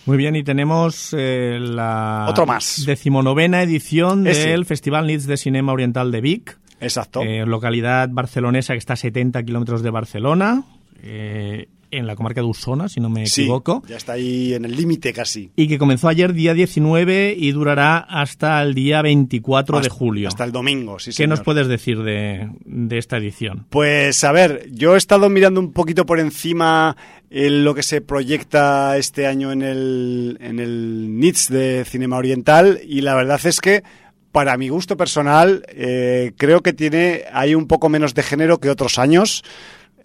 Muy 0.05 0.17
bien, 0.17 0.35
y 0.35 0.43
tenemos 0.43 1.15
eh, 1.17 1.57
la 1.59 2.27
Otro 2.29 2.45
más. 2.45 2.83
decimonovena 2.85 3.61
edición 3.63 4.27
Ese. 4.27 4.49
del 4.49 4.65
Festival 4.65 5.07
Nits 5.07 5.25
de 5.25 5.37
Cinema 5.37 5.73
Oriental 5.73 6.11
de 6.11 6.21
Vic, 6.21 6.57
Exacto. 6.79 7.21
eh, 7.23 7.45
localidad 7.45 8.09
barcelonesa 8.11 8.73
que 8.73 8.79
está 8.79 8.93
a 8.93 8.97
70 8.97 9.41
kilómetros 9.43 9.81
de 9.81 9.89
Barcelona, 9.89 10.63
eh, 11.01 11.67
en 11.97 12.07
la 12.07 12.15
comarca 12.15 12.41
de 12.41 12.47
Usona, 12.47 12.89
si 12.89 12.99
no 12.99 13.09
me 13.09 13.25
sí, 13.27 13.41
equivoco. 13.43 13.83
ya 13.87 13.97
está 13.97 14.13
ahí 14.13 14.53
en 14.53 14.65
el 14.65 14.75
límite 14.75 15.13
casi. 15.13 15.51
Y 15.55 15.67
que 15.67 15.77
comenzó 15.77 16.07
ayer 16.07 16.33
día 16.33 16.53
19 16.53 17.35
y 17.37 17.51
durará 17.51 17.97
hasta 17.97 18.61
el 18.61 18.73
día 18.73 19.01
24 19.01 19.79
de 19.81 19.89
julio. 19.89 20.27
Hasta 20.27 20.43
el 20.43 20.51
domingo, 20.51 20.99
sí, 20.99 21.11
¿Qué 21.11 21.13
señor. 21.17 21.29
nos 21.29 21.41
puedes 21.41 21.67
decir 21.67 22.01
de, 22.03 22.49
de 22.65 22.97
esta 22.97 23.17
edición? 23.17 23.65
Pues 23.69 24.23
a 24.23 24.31
ver, 24.31 24.67
yo 24.71 24.95
he 24.95 24.97
estado 24.97 25.29
mirando 25.29 25.59
un 25.59 25.71
poquito 25.73 26.05
por 26.05 26.19
encima 26.19 26.95
eh, 27.29 27.49
lo 27.49 27.73
que 27.75 27.83
se 27.83 28.01
proyecta 28.01 28.97
este 28.97 29.27
año 29.27 29.51
en 29.51 29.61
el, 29.61 30.37
en 30.41 30.59
el 30.59 31.19
NITS 31.19 31.49
de 31.49 31.85
Cinema 31.85 32.17
Oriental 32.17 32.79
y 32.85 33.01
la 33.01 33.15
verdad 33.15 33.39
es 33.45 33.59
que 33.61 33.83
para 34.31 34.57
mi 34.57 34.67
gusto 34.69 34.97
personal 34.97 35.63
eh, 35.69 36.33
creo 36.37 36.61
que 36.61 36.73
tiene 36.73 37.23
hay 37.31 37.55
un 37.55 37.67
poco 37.67 37.87
menos 37.87 38.13
de 38.13 38.21
género 38.23 38.59
que 38.59 38.69
otros 38.69 38.99
años. 38.99 39.43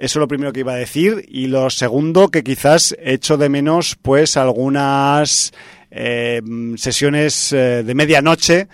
Eso 0.00 0.18
es 0.18 0.20
lo 0.20 0.28
primero 0.28 0.50
que 0.50 0.60
iba 0.60 0.72
a 0.72 0.76
decir. 0.76 1.26
Y 1.28 1.48
lo 1.48 1.68
segundo, 1.68 2.28
que 2.28 2.42
quizás 2.42 2.96
echo 2.98 3.36
de 3.36 3.50
menos 3.50 3.98
pues 4.00 4.38
algunas 4.38 5.52
eh, 5.90 6.40
sesiones 6.76 7.52
eh, 7.52 7.82
de 7.84 7.94
medianoche. 7.94 8.68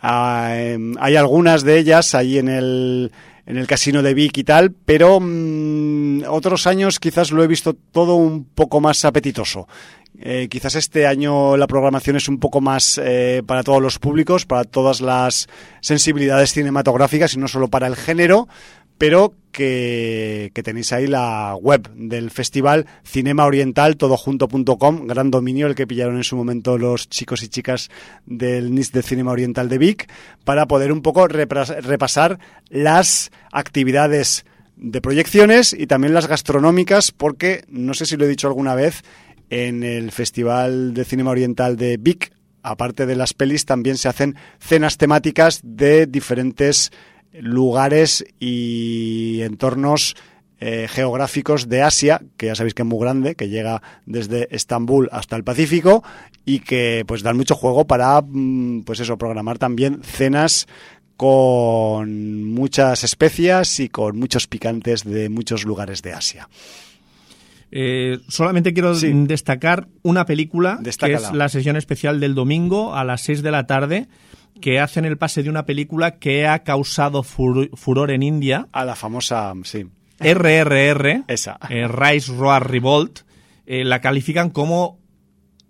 Ah, 0.00 0.54
em, 0.56 0.94
hay 0.98 1.16
algunas 1.16 1.64
de 1.64 1.78
ellas 1.78 2.14
ahí 2.14 2.38
en 2.38 2.48
el, 2.48 3.12
en 3.44 3.58
el 3.58 3.66
casino 3.66 4.02
de 4.02 4.14
Vic 4.14 4.38
y 4.38 4.44
tal, 4.44 4.72
pero 4.72 5.20
mm, 5.20 6.22
otros 6.26 6.66
años 6.66 6.98
quizás 6.98 7.30
lo 7.30 7.44
he 7.44 7.46
visto 7.46 7.74
todo 7.74 8.14
un 8.14 8.46
poco 8.46 8.80
más 8.80 9.04
apetitoso. 9.04 9.68
Eh, 10.22 10.48
quizás 10.50 10.74
este 10.74 11.06
año 11.06 11.56
la 11.56 11.66
programación 11.66 12.16
es 12.16 12.28
un 12.28 12.38
poco 12.38 12.60
más 12.60 13.00
eh, 13.02 13.42
para 13.46 13.62
todos 13.62 13.80
los 13.80 13.98
públicos, 13.98 14.44
para 14.44 14.64
todas 14.64 15.00
las 15.00 15.48
sensibilidades 15.80 16.52
cinematográficas 16.52 17.32
y 17.34 17.38
no 17.38 17.48
solo 17.48 17.68
para 17.68 17.86
el 17.86 17.96
género, 17.96 18.46
pero 19.00 19.34
que, 19.50 20.52
tenéis 20.62 20.92
ahí 20.92 21.06
la 21.06 21.56
web 21.58 21.90
del 21.94 22.30
festival 22.30 22.84
Cinema 23.02 23.46
Oriental, 23.46 23.96
todojunto.com, 23.96 25.06
gran 25.06 25.30
dominio 25.30 25.66
el 25.66 25.74
que 25.74 25.86
pillaron 25.86 26.16
en 26.16 26.22
su 26.22 26.36
momento 26.36 26.76
los 26.76 27.08
chicos 27.08 27.42
y 27.42 27.48
chicas 27.48 27.88
del 28.26 28.74
NIS 28.74 28.92
de 28.92 29.02
Cinema 29.02 29.32
Oriental 29.32 29.70
de 29.70 29.78
Vic, 29.78 30.12
para 30.44 30.66
poder 30.66 30.92
un 30.92 31.00
poco 31.00 31.26
repasar 31.28 32.40
las 32.68 33.30
actividades 33.50 34.44
de 34.76 35.00
proyecciones 35.00 35.72
y 35.72 35.86
también 35.86 36.12
las 36.12 36.28
gastronómicas, 36.28 37.10
porque 37.10 37.64
no 37.68 37.94
sé 37.94 38.04
si 38.04 38.18
lo 38.18 38.26
he 38.26 38.28
dicho 38.28 38.48
alguna 38.48 38.74
vez, 38.74 39.02
en 39.48 39.82
el 39.82 40.12
Festival 40.12 40.92
de 40.92 41.06
Cinema 41.06 41.30
Oriental 41.30 41.78
de 41.78 41.96
Vic, 41.96 42.32
aparte 42.62 43.06
de 43.06 43.16
las 43.16 43.32
pelis, 43.32 43.64
también 43.64 43.96
se 43.96 44.08
hacen 44.10 44.36
cenas 44.58 44.98
temáticas 44.98 45.60
de 45.64 46.06
diferentes 46.06 46.92
lugares 47.32 48.24
y 48.38 49.40
entornos 49.42 50.16
eh, 50.60 50.86
geográficos 50.90 51.68
de 51.68 51.82
Asia, 51.82 52.20
que 52.36 52.46
ya 52.46 52.54
sabéis 52.54 52.74
que 52.74 52.82
es 52.82 52.88
muy 52.88 53.00
grande, 53.00 53.34
que 53.34 53.48
llega 53.48 53.82
desde 54.06 54.54
Estambul 54.54 55.08
hasta 55.12 55.36
el 55.36 55.44
Pacífico 55.44 56.02
y 56.44 56.60
que 56.60 57.04
pues 57.06 57.22
dan 57.22 57.36
mucho 57.36 57.54
juego 57.54 57.86
para 57.86 58.20
mm, 58.20 58.82
pues 58.82 59.00
eso, 59.00 59.16
programar 59.16 59.58
también 59.58 60.00
cenas 60.02 60.66
con 61.16 62.44
muchas 62.52 63.04
especias 63.04 63.78
y 63.80 63.88
con 63.88 64.18
muchos 64.18 64.46
picantes 64.46 65.04
de 65.04 65.28
muchos 65.28 65.64
lugares 65.64 66.02
de 66.02 66.12
Asia. 66.14 66.48
Eh, 67.72 68.18
solamente 68.28 68.72
quiero 68.72 68.94
Sí. 68.94 69.12
destacar 69.26 69.86
una 70.02 70.26
película, 70.26 70.80
que 70.82 71.12
es 71.12 71.32
la 71.32 71.48
sesión 71.48 71.76
especial 71.76 72.20
del 72.20 72.34
domingo 72.34 72.94
a 72.94 73.04
las 73.04 73.20
6 73.22 73.42
de 73.42 73.50
la 73.50 73.66
tarde, 73.66 74.08
que 74.60 74.78
hacen 74.80 75.04
el 75.04 75.18
pase 75.18 75.42
de 75.42 75.50
una 75.50 75.64
película 75.66 76.18
que 76.18 76.46
ha 76.46 76.60
causado 76.62 77.22
fur- 77.22 77.70
furor 77.76 78.10
en 78.10 78.22
India, 78.22 78.68
A 78.72 78.84
la 78.84 78.94
famosa, 78.94 79.52
sí, 79.64 79.86
RRR, 80.18 81.24
esa. 81.28 81.58
eh, 81.70 81.88
Rise 81.88 82.32
Roar 82.32 82.70
Revolt, 82.70 83.20
eh, 83.66 83.84
la 83.84 84.00
califican 84.00 84.50
como 84.50 84.98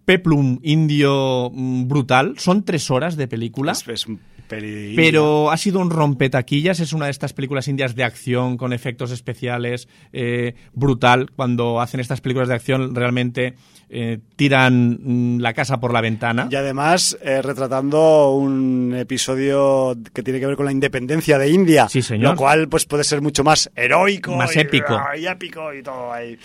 peplum 0.05 0.59
indio 0.63 1.51
mm, 1.53 1.87
brutal. 1.87 2.35
Son 2.39 2.65
tres 2.65 2.91
horas 2.91 3.17
de 3.17 3.29
película. 3.29 3.73
Es, 3.73 3.87
es 3.87 4.07
un 4.07 4.21
peli- 4.51 4.95
Pero 4.97 5.51
ha 5.51 5.57
sido 5.57 5.81
un 5.81 5.89
rompetaquillas, 5.91 6.81
es 6.81 6.93
una 6.93 7.07
de 7.07 7.13
estas 7.13 7.33
películas 7.33 7.69
indias 7.69 7.95
de 7.95 8.05
acción 8.05 8.59
con 8.59 8.75
efectos 8.75 9.11
especiales 9.13 9.89
eh, 10.13 10.55
brutal. 10.75 11.31
Cuando 11.35 11.81
hacen 11.81 12.01
estas 12.01 12.21
películas 12.21 12.49
de 12.49 12.55
acción 12.57 12.95
realmente 12.95 13.55
eh, 13.89 14.19
tiran 14.37 14.99
mm, 15.03 15.41
la 15.41 15.55
casa 15.55 15.81
por 15.81 15.93
la 15.93 16.01
ventana. 16.01 16.49
Y 16.51 16.57
además 16.57 17.17
eh, 17.23 17.41
retratando 17.41 18.33
un 18.35 18.95
episodio 18.97 19.97
que 20.13 20.23
tiene 20.23 20.39
que 20.41 20.47
ver 20.47 20.57
con 20.57 20.67
la 20.67 20.73
independencia 20.73 21.39
de 21.39 21.49
India. 21.51 21.89
Sí, 21.89 22.03
señor. 22.03 22.33
Lo 22.33 22.37
cual 22.37 22.69
pues 22.69 22.85
puede 22.85 23.05
ser 23.05 23.23
mucho 23.23 23.43
más 23.45 23.71
heroico. 23.75 24.37
Más 24.37 24.55
y- 24.57 24.61
épico. 24.61 25.01
Y 25.19 25.27
épico 25.27 25.73
y 25.73 25.83
todo 25.83 26.13
ahí. 26.13 26.37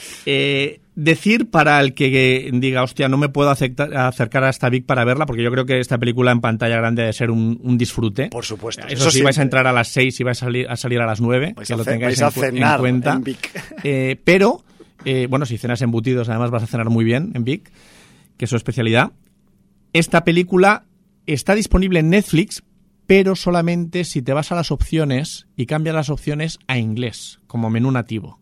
Decir 0.95 1.49
para 1.49 1.79
el 1.81 1.93
que 1.93 2.49
diga, 2.53 2.81
hostia, 2.81 3.09
no 3.09 3.17
me 3.17 3.27
puedo 3.27 3.49
aceptar- 3.51 3.93
acercar 3.95 4.45
a 4.45 4.49
esta 4.49 4.69
Vic 4.69 4.85
para 4.85 5.03
verla, 5.03 5.25
porque 5.25 5.43
yo 5.43 5.51
creo 5.51 5.65
que 5.65 5.79
esta 5.81 5.97
película 5.97 6.31
en 6.31 6.39
pantalla 6.39 6.77
grande 6.77 7.01
debe 7.01 7.11
ser 7.13 7.31
un, 7.31 7.59
un 7.61 7.77
disfrute. 7.77 8.29
Por 8.29 8.45
supuesto. 8.45 8.83
Eso, 8.87 8.93
Eso 8.93 9.11
sí, 9.11 9.17
sí. 9.17 9.23
vais 9.23 9.37
a 9.37 9.41
entrar 9.41 9.67
a 9.67 9.73
las 9.73 9.89
6 9.89 10.17
y 10.19 10.23
vais 10.23 10.41
a 10.41 10.45
salir 10.45 10.69
a, 10.69 10.77
salir 10.77 11.01
a 11.01 11.05
las 11.05 11.19
9, 11.19 11.53
Vais 11.55 11.67
que 11.67 11.73
a 11.73 11.77
lo 11.77 11.83
tengáis 11.83 12.21
en, 12.21 12.31
cuenta. 12.79 13.13
en 13.13 13.23
Vic. 13.23 13.51
Eh, 13.83 14.19
pero, 14.23 14.63
eh, 15.03 15.27
bueno, 15.29 15.45
si 15.45 15.57
cenas 15.57 15.81
embutidos, 15.81 16.29
además 16.29 16.49
vas 16.49 16.63
a 16.63 16.67
cenar 16.67 16.89
muy 16.89 17.03
bien 17.03 17.31
en 17.35 17.43
Vic, 17.43 17.69
que 18.37 18.45
es 18.45 18.49
su 18.49 18.55
especialidad. 18.55 19.11
Esta 19.91 20.23
película 20.23 20.85
está 21.25 21.55
disponible 21.55 21.99
en 21.99 22.09
Netflix, 22.09 22.63
pero 23.05 23.35
solamente 23.35 24.05
si 24.05 24.21
te 24.21 24.31
vas 24.33 24.51
a 24.51 24.55
las 24.55 24.71
opciones 24.71 25.45
y 25.57 25.65
cambias 25.65 25.93
las 25.95 26.09
opciones 26.09 26.57
a 26.67 26.77
inglés, 26.77 27.39
como 27.47 27.69
menú 27.69 27.91
nativo. 27.91 28.39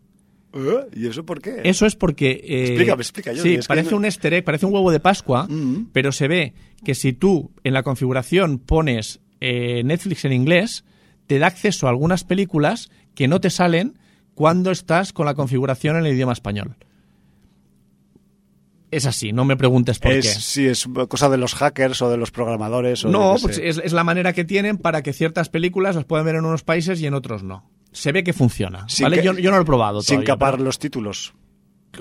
¿Eh? 0.54 0.86
¿Y 0.94 1.06
eso 1.08 1.24
por 1.26 1.40
qué? 1.42 1.60
Eso 1.64 1.84
es 1.84 1.96
porque... 1.96 2.30
eh, 2.44 2.64
Explícame, 2.68 3.02
explica, 3.02 3.34
Sí, 3.34 3.56
que 3.56 3.62
parece 3.66 3.94
un 3.94 4.04
easter 4.04 4.32
egg, 4.34 4.44
parece 4.44 4.66
un 4.66 4.72
huevo 4.74 4.90
de 4.92 5.00
Pascua, 5.00 5.46
Mm. 5.48 5.88
pero 5.92 6.12
se 6.12 6.28
ve 6.28 6.54
que 6.84 6.94
si 6.94 7.12
tú 7.12 7.50
en 7.64 7.74
la 7.74 7.82
configuración 7.82 8.58
pones 8.58 9.20
eh, 9.40 9.82
Netflix 9.84 10.24
en 10.24 10.32
inglés, 10.32 10.84
te 11.26 11.38
da 11.38 11.48
acceso 11.48 11.86
a 11.86 11.90
algunas 11.90 12.24
películas 12.24 12.88
que 13.14 13.26
no 13.28 13.40
te 13.40 13.50
salen 13.50 13.98
cuando 14.34 14.70
estás 14.70 15.12
con 15.12 15.26
la 15.26 15.34
configuración 15.34 15.96
en 15.96 16.06
el 16.06 16.14
idioma 16.14 16.32
español. 16.32 16.76
Es 18.90 19.06
así, 19.06 19.32
no 19.32 19.44
me 19.44 19.56
preguntes 19.56 19.98
por 19.98 20.12
es, 20.12 20.24
qué. 20.34 20.40
Sí, 20.40 20.66
es 20.66 20.86
cosa 21.08 21.28
de 21.28 21.36
los 21.36 21.54
hackers 21.54 22.00
o 22.02 22.10
de 22.10 22.16
los 22.16 22.30
programadores. 22.30 23.04
O 23.04 23.08
No, 23.08 23.34
pues 23.42 23.58
es 23.58 23.92
la 23.92 24.04
manera 24.04 24.32
que 24.32 24.44
tienen 24.44 24.78
para 24.78 25.02
que 25.02 25.12
ciertas 25.12 25.48
películas 25.48 25.96
las 25.96 26.04
puedan 26.04 26.24
ver 26.26 26.36
en 26.36 26.44
unos 26.44 26.62
países 26.62 27.00
y 27.00 27.06
en 27.06 27.14
otros 27.14 27.42
no. 27.42 27.68
Se 27.94 28.12
ve 28.12 28.22
que 28.22 28.34
funciona, 28.34 28.86
yo, 28.88 29.32
yo 29.32 29.50
no 29.50 29.56
lo 29.56 29.62
he 29.62 29.64
probado 29.66 30.02
Sin 30.02 30.16
todavía, 30.16 30.26
capar 30.34 30.54
pero- 30.54 30.64
los 30.64 30.78
títulos. 30.78 31.32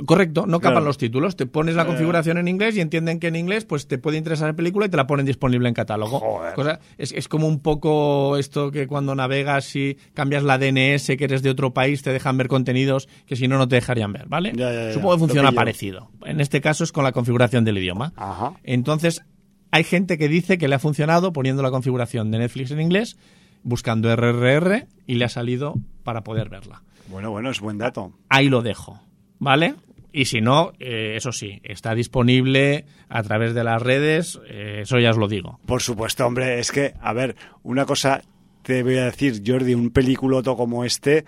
Correcto, 0.07 0.47
no 0.47 0.59
capan 0.59 0.73
Claro. 0.77 0.85
los 0.87 0.97
títulos. 0.97 1.35
Te 1.35 1.45
pones 1.45 1.75
la 1.75 1.85
configuración 1.85 2.39
en 2.39 2.47
inglés 2.47 2.75
y 2.75 2.81
entienden 2.81 3.19
que 3.19 3.27
en 3.27 3.35
inglés 3.35 3.63
pues 3.63 3.87
te 3.87 3.99
puede 3.99 4.17
interesar 4.17 4.47
la 4.49 4.55
película 4.55 4.87
y 4.87 4.89
te 4.89 4.97
la 4.97 5.05
ponen 5.05 5.23
disponible 5.23 5.67
en 5.69 5.75
catálogo. 5.75 6.19
Joder. 6.19 6.55
Cosa- 6.55 6.79
es, 6.97 7.11
es 7.11 7.27
como 7.27 7.47
un 7.47 7.59
poco 7.59 8.35
esto 8.37 8.71
que 8.71 8.87
cuando 8.87 9.13
navegas 9.13 9.75
y 9.75 9.95
cambias 10.15 10.41
la 10.41 10.57
DNS, 10.57 11.15
que 11.15 11.23
eres 11.25 11.43
de 11.43 11.51
otro 11.51 11.75
país, 11.75 12.01
te 12.01 12.11
dejan 12.11 12.37
ver 12.37 12.47
contenidos 12.47 13.07
que 13.27 13.35
si 13.35 13.47
no, 13.47 13.59
no 13.59 13.67
te 13.67 13.75
dejarían 13.75 14.11
ver, 14.13 14.25
¿vale? 14.27 14.51
Ya, 14.55 14.73
ya, 14.73 14.85
ya. 14.87 14.93
Supongo 14.93 15.13
que 15.13 15.19
funciona 15.19 15.51
parecido. 15.51 16.09
En 16.25 16.41
este 16.41 16.59
caso 16.59 16.83
es 16.83 16.91
con 16.91 17.03
la 17.03 17.11
configuración 17.11 17.63
del 17.63 17.77
idioma. 17.77 18.13
Ajá. 18.15 18.53
Entonces, 18.63 19.21
hay 19.69 19.83
gente 19.83 20.17
que 20.17 20.27
dice 20.27 20.57
que 20.57 20.67
le 20.67 20.73
ha 20.73 20.79
funcionado 20.79 21.33
poniendo 21.33 21.61
la 21.61 21.69
configuración 21.69 22.31
de 22.31 22.39
Netflix 22.39 22.71
en 22.71 22.81
inglés, 22.81 23.15
buscando 23.63 24.13
RRR 24.15 24.87
y 25.07 25.15
le 25.15 25.25
ha 25.25 25.29
salido 25.29 25.75
para 26.03 26.21
poder 26.23 26.49
verla 26.49 26.83
Bueno, 27.07 27.31
bueno, 27.31 27.49
es 27.49 27.59
buen 27.59 27.77
dato. 27.77 28.13
ahí 28.29 28.49
lo 28.49 28.61
dejo, 28.61 29.01
¿vale? 29.39 29.75
Y 30.11 30.25
si 30.25 30.41
no, 30.41 30.73
eh, 30.79 31.15
eso 31.15 31.31
sí, 31.31 31.59
está 31.63 31.95
disponible 31.95 32.85
a 33.09 33.23
través 33.23 33.55
de 33.55 33.63
las 33.63 33.81
redes, 33.81 34.39
eh, 34.47 34.81
eso 34.83 34.99
ya 34.99 35.09
os 35.09 35.17
lo 35.17 35.27
digo. 35.27 35.59
Por 35.65 35.81
supuesto, 35.81 36.25
hombre, 36.27 36.59
es 36.59 36.71
que, 36.71 36.93
a 37.01 37.13
ver, 37.13 37.35
una 37.63 37.85
cosa 37.85 38.21
te 38.61 38.83
voy 38.83 38.97
a 38.97 39.05
decir, 39.05 39.41
Jordi, 39.45 39.73
un 39.73 39.89
peliculoto 39.89 40.55
como 40.55 40.85
este, 40.85 41.25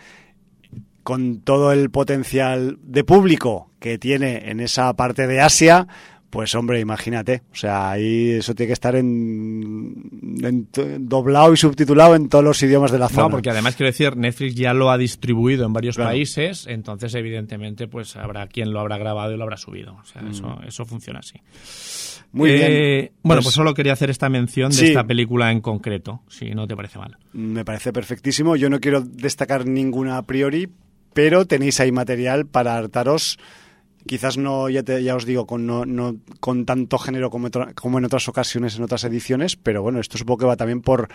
con 1.04 1.42
todo 1.42 1.72
el 1.72 1.90
potencial 1.90 2.78
de 2.82 3.04
público 3.04 3.72
que 3.80 3.98
tiene 3.98 4.50
en 4.50 4.60
esa 4.60 4.94
parte 4.96 5.28
de 5.28 5.42
Asia, 5.42 5.88
Pues 6.36 6.54
hombre, 6.54 6.82
imagínate, 6.82 7.44
o 7.50 7.56
sea, 7.56 7.92
ahí 7.92 8.32
eso 8.32 8.54
tiene 8.54 8.68
que 8.68 8.74
estar 8.74 8.94
en, 8.98 10.68
doblado 11.00 11.54
y 11.54 11.58
subtitulado 11.58 12.14
en 12.16 12.28
todos 12.28 12.44
los 12.44 12.62
idiomas 12.62 12.92
de 12.92 13.00
la 13.00 13.08
zona. 13.08 13.24
No, 13.24 13.30
porque 13.30 13.50
además 13.52 13.78
quiero 13.78 13.90
decir, 13.90 14.18
Netflix 14.18 14.54
ya 14.54 14.74
lo 14.74 14.92
ha 14.92 14.98
distribuido 14.98 15.66
en 15.66 15.72
varios 15.72 15.96
Claro. 15.96 16.10
países, 16.12 16.68
entonces 16.68 17.16
evidentemente 17.16 17.88
pues 17.88 18.18
habrá 18.18 18.48
quien 18.48 18.74
lo 18.74 18.82
habrá 18.82 18.98
grabado 18.98 19.34
y 19.34 19.38
lo 19.38 19.44
habrá 19.44 19.56
subido. 19.56 19.94
O 19.96 20.04
sea, 20.04 20.24
eso, 20.30 20.60
eso 20.68 20.84
funciona 20.86 21.20
así. 21.20 21.38
Mm. 22.34 22.38
Muy 22.38 22.50
Eh, 22.52 22.54
bien. 22.56 23.12
Bueno, 23.24 23.40
Pues- 23.40 23.46
pues 23.46 23.56
solo 23.56 23.74
quería 23.74 23.94
hacer 23.94 24.10
esta 24.10 24.28
mención 24.28 24.72
de 24.72 24.76
Sí. 24.78 24.86
esta 24.88 25.06
película 25.06 25.54
en 25.54 25.62
concreto, 25.62 26.22
si 26.28 26.50
no 26.52 26.68
te 26.68 26.76
parece 26.76 27.00
mal. 27.00 27.18
Me 27.32 27.64
parece 27.64 27.94
perfectísimo. 27.94 28.58
Yo 28.58 28.70
no 28.70 28.82
quiero 28.82 29.00
destacar 29.00 29.66
ninguna 29.66 30.18
a 30.18 30.24
priori, 30.24 30.68
pero 31.14 31.46
tenéis 31.46 31.80
ahí 31.80 31.94
material 31.94 32.46
para 32.46 32.76
hartaros. 32.76 33.38
Quizás 34.08 34.38
no, 34.38 34.70
ya, 34.70 34.84
te- 34.84 35.02
ya 35.04 35.16
os 35.16 35.26
digo, 35.26 35.48
con, 35.48 35.66
no, 35.66 35.86
no 35.86 36.16
con 36.40 36.66
tanto 36.66 36.98
género 37.00 37.30
como, 37.32 37.50
como 37.74 37.98
en 37.98 38.06
otras 38.06 38.28
ocasiones, 38.30 38.76
en 38.78 38.84
otras 38.84 39.04
ediciones, 39.04 39.56
pero 39.56 39.82
bueno, 39.82 40.00
esto 40.00 40.18
supongo 40.18 40.38
que 40.40 40.46
va 40.46 40.56
también 40.58 40.82
por. 40.82 41.08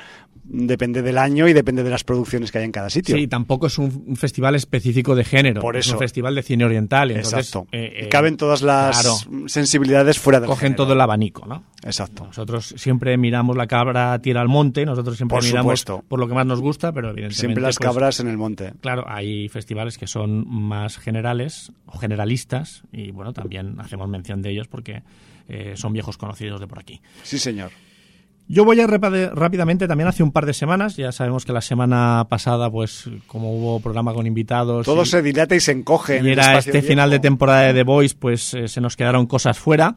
Depende 0.42 1.00
del 1.02 1.16
año 1.18 1.46
y 1.46 1.52
depende 1.52 1.84
de 1.84 1.90
las 1.90 2.02
producciones 2.02 2.50
que 2.50 2.58
hay 2.58 2.64
en 2.64 2.72
cada 2.72 2.90
sitio. 2.90 3.14
Sí, 3.16 3.28
tampoco 3.28 3.68
es 3.68 3.78
un, 3.78 4.04
un 4.08 4.16
festival 4.16 4.56
específico 4.56 5.14
de 5.14 5.22
género. 5.24 5.60
Por 5.60 5.76
Es 5.76 5.86
eso. 5.86 5.94
un 5.94 6.00
festival 6.00 6.34
de 6.34 6.42
cine 6.42 6.64
oriental. 6.64 7.12
Entonces, 7.12 7.38
Exacto. 7.46 7.68
eh, 7.70 7.92
eh, 8.04 8.08
caben 8.08 8.36
todas 8.36 8.62
las 8.62 9.00
claro, 9.00 9.48
sensibilidades 9.48 10.18
fuera 10.18 10.40
del 10.40 10.48
cogen 10.48 10.60
género. 10.70 10.84
todo 10.84 10.92
el 10.94 11.00
abanico, 11.00 11.46
¿no? 11.46 11.64
Exacto. 11.84 12.26
Nosotros 12.26 12.74
siempre 12.76 13.16
miramos 13.16 13.56
la 13.56 13.66
cabra 13.68 14.18
tira 14.20 14.40
al 14.40 14.48
monte, 14.48 14.84
nosotros 14.84 15.16
siempre 15.16 15.36
Por 15.36 15.44
miramos 15.44 15.80
supuesto. 15.80 16.04
por 16.08 16.18
lo 16.18 16.26
que 16.26 16.34
más 16.34 16.46
nos 16.46 16.60
gusta, 16.60 16.92
pero 16.92 17.10
evidentemente 17.10 17.38
Siempre 17.40 17.62
las 17.62 17.76
pues, 17.78 17.86
cabras 17.88 18.18
en 18.20 18.26
el 18.28 18.36
monte. 18.36 18.72
Claro, 18.80 19.04
hay 19.06 19.48
festivales 19.48 19.96
que 19.98 20.06
son 20.08 20.44
más 20.48 20.98
generales 20.98 21.72
o 21.86 21.96
generalistas 21.98 22.79
y 22.92 23.10
bueno, 23.10 23.32
también 23.32 23.76
hacemos 23.80 24.08
mención 24.08 24.42
de 24.42 24.50
ellos 24.50 24.68
porque 24.68 25.02
eh, 25.48 25.74
son 25.76 25.92
viejos 25.92 26.16
conocidos 26.16 26.60
de 26.60 26.66
por 26.66 26.78
aquí. 26.78 27.00
Sí, 27.22 27.38
señor. 27.38 27.70
Yo 28.48 28.64
voy 28.64 28.80
a 28.80 28.86
rápidamente 28.88 29.86
también 29.86 30.08
hace 30.08 30.24
un 30.24 30.32
par 30.32 30.44
de 30.44 30.52
semanas, 30.54 30.96
ya 30.96 31.12
sabemos 31.12 31.44
que 31.44 31.52
la 31.52 31.60
semana 31.60 32.26
pasada 32.28 32.68
pues 32.68 33.08
como 33.28 33.54
hubo 33.54 33.78
programa 33.78 34.12
con 34.12 34.26
invitados 34.26 34.86
Todo 34.86 35.02
y- 35.02 35.06
se 35.06 35.22
dilata 35.22 35.54
y 35.54 35.60
se 35.60 35.70
encoge. 35.70 36.16
en 36.18 36.26
y 36.26 36.30
era 36.30 36.58
este 36.58 36.82
final 36.82 37.10
de 37.10 37.20
temporada 37.20 37.60
de 37.62 37.74
The 37.74 37.82
Voice, 37.84 38.16
pues 38.18 38.54
eh, 38.54 38.66
se 38.66 38.80
nos 38.80 38.96
quedaron 38.96 39.26
cosas 39.26 39.56
fuera. 39.58 39.94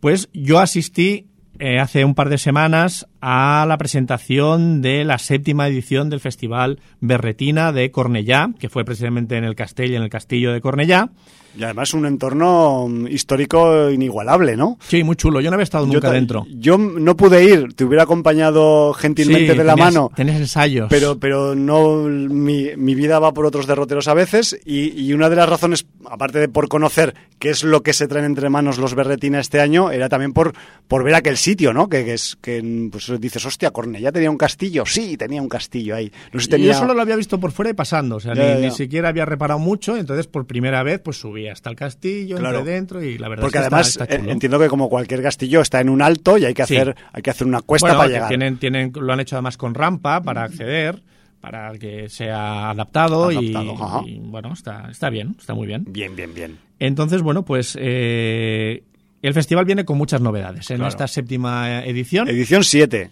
Pues 0.00 0.28
yo 0.34 0.58
asistí 0.58 1.28
eh, 1.58 1.78
hace 1.78 2.04
un 2.04 2.14
par 2.14 2.28
de 2.28 2.38
semanas 2.38 3.06
a 3.20 3.64
la 3.68 3.78
presentación 3.78 4.80
de 4.82 5.04
la 5.04 5.18
séptima 5.18 5.66
edición 5.68 6.08
del 6.10 6.20
Festival 6.20 6.78
Berretina 7.00 7.72
de 7.72 7.90
Cornellá, 7.90 8.50
que 8.58 8.68
fue 8.68 8.84
precisamente 8.84 9.36
en 9.36 9.44
el 9.44 9.54
Castell, 9.56 9.94
en 9.94 10.02
el 10.02 10.10
Castillo 10.10 10.52
de 10.52 10.60
Cornellá. 10.60 11.10
Y 11.58 11.64
además 11.64 11.92
un 11.94 12.06
entorno 12.06 12.86
mm, 12.88 13.08
histórico 13.08 13.90
inigualable, 13.90 14.56
¿no? 14.56 14.76
Sí, 14.80 15.02
muy 15.02 15.16
chulo. 15.16 15.40
Yo 15.40 15.50
no 15.50 15.54
había 15.54 15.64
estado 15.64 15.86
nunca 15.86 16.12
dentro. 16.12 16.46
Yo 16.50 16.78
no 16.78 17.16
pude 17.16 17.42
ir, 17.42 17.72
te 17.74 17.84
hubiera 17.84 18.04
acompañado 18.04 18.92
gentilmente 18.92 19.52
Sí, 19.52 19.58
de 19.58 19.64
la 19.64 19.74
tenías- 19.74 19.94
mano. 19.94 20.12
Tenés 20.14 20.36
ensayos. 20.36 20.86
Pero, 20.90 21.18
pero 21.18 21.56
no, 21.56 22.02
mi, 22.04 22.68
mi 22.76 22.94
vida 22.94 23.18
va 23.18 23.32
por 23.34 23.46
otros 23.46 23.66
derroteros 23.66 24.06
a 24.06 24.14
veces 24.14 24.60
y, 24.64 24.90
y 25.02 25.12
una 25.14 25.28
de 25.30 25.36
las 25.36 25.48
razones, 25.48 25.86
aparte 26.08 26.38
de 26.38 26.48
por 26.48 26.68
conocer 26.68 27.14
qué 27.40 27.50
es 27.50 27.64
lo 27.64 27.82
que 27.82 27.92
se 27.94 28.06
traen 28.06 28.26
entre 28.26 28.50
manos 28.50 28.78
los 28.78 28.94
Berretina 28.94 29.40
este 29.40 29.60
año, 29.60 29.90
era 29.90 30.08
también 30.08 30.32
por, 30.34 30.52
por 30.86 31.02
ver 31.02 31.14
aquel 31.14 31.36
sitio, 31.38 31.47
¿no? 31.56 31.88
Que, 31.88 32.04
que 32.04 32.14
es 32.14 32.36
que 32.40 32.88
pues 32.90 33.12
dices, 33.20 33.44
hostia, 33.44 33.70
Cornellá 33.70 34.12
tenía 34.12 34.30
un 34.30 34.36
castillo. 34.38 34.84
Sí, 34.86 35.16
tenía 35.16 35.40
un 35.40 35.48
castillo 35.48 35.94
ahí. 35.94 36.10
No 36.32 36.40
sé 36.40 36.48
tenía... 36.48 36.72
Yo 36.72 36.78
solo 36.78 36.94
lo 36.94 37.02
había 37.02 37.16
visto 37.16 37.38
por 37.40 37.52
fuera 37.52 37.70
y 37.70 37.74
pasando, 37.74 38.16
o 38.16 38.20
sea, 38.20 38.34
Ya, 38.34 38.42
ni, 38.42 38.48
ya, 38.48 38.54
ni 38.56 38.62
ya. 38.64 38.70
siquiera 38.70 39.08
había 39.08 39.24
reparado 39.24 39.58
mucho, 39.58 39.96
entonces 39.96 40.26
por 40.26 40.46
primera 40.46 40.82
vez 40.82 41.00
pues 41.00 41.16
subí 41.18 41.48
hasta 41.48 41.70
el 41.70 41.76
castillo, 41.76 42.36
Claro. 42.38 42.58
entré 42.58 42.72
dentro 42.74 43.02
y 43.02 43.18
la 43.18 43.28
verdad 43.28 43.42
Porque 43.42 43.58
es 43.58 43.62
que 43.62 43.66
además 43.66 43.88
está, 43.88 44.04
eh, 44.04 44.18
chulo. 44.18 44.32
entiendo 44.32 44.58
que 44.58 44.68
como 44.68 44.88
cualquier 44.88 45.22
castillo 45.22 45.60
está 45.60 45.80
en 45.80 45.88
un 45.88 46.02
alto 46.02 46.36
y 46.38 46.44
hay 46.44 46.54
que 46.54 46.66
Sí. 46.66 46.76
hacer, 46.76 46.94
hay 47.12 47.22
que 47.22 47.30
hacer 47.30 47.46
una 47.46 47.62
cuesta 47.62 47.86
Bueno, 47.88 47.98
para 47.98 48.10
llegar. 48.10 48.28
Tienen, 48.28 48.58
tienen, 48.58 48.92
lo 48.94 49.12
han 49.12 49.20
hecho 49.20 49.36
además 49.36 49.56
con 49.56 49.74
rampa 49.74 50.20
para 50.22 50.42
acceder, 50.44 51.02
para 51.40 51.72
que 51.78 52.08
sea 52.08 52.70
adaptado, 52.70 53.30
y- 53.30 53.54
Adaptado, 53.54 54.02
y, 54.06 54.18
bueno, 54.18 54.52
está, 54.52 54.88
está 54.90 55.08
bien, 55.08 55.36
está 55.38 55.54
muy 55.54 55.66
bien. 55.66 55.84
Bien, 55.88 56.14
bien, 56.16 56.34
bien. 56.34 56.58
Entonces, 56.80 57.22
bueno, 57.22 57.44
pues 57.44 57.76
eh, 57.80 58.82
el 59.22 59.34
festival 59.34 59.64
viene 59.64 59.84
con 59.84 59.98
muchas 59.98 60.20
novedades 60.20 60.70
en 60.70 60.76
Claro. 60.76 60.88
esta 60.88 61.08
séptima 61.08 61.84
edición. 61.84 62.28
Edición 62.28 62.64
7, 62.64 63.10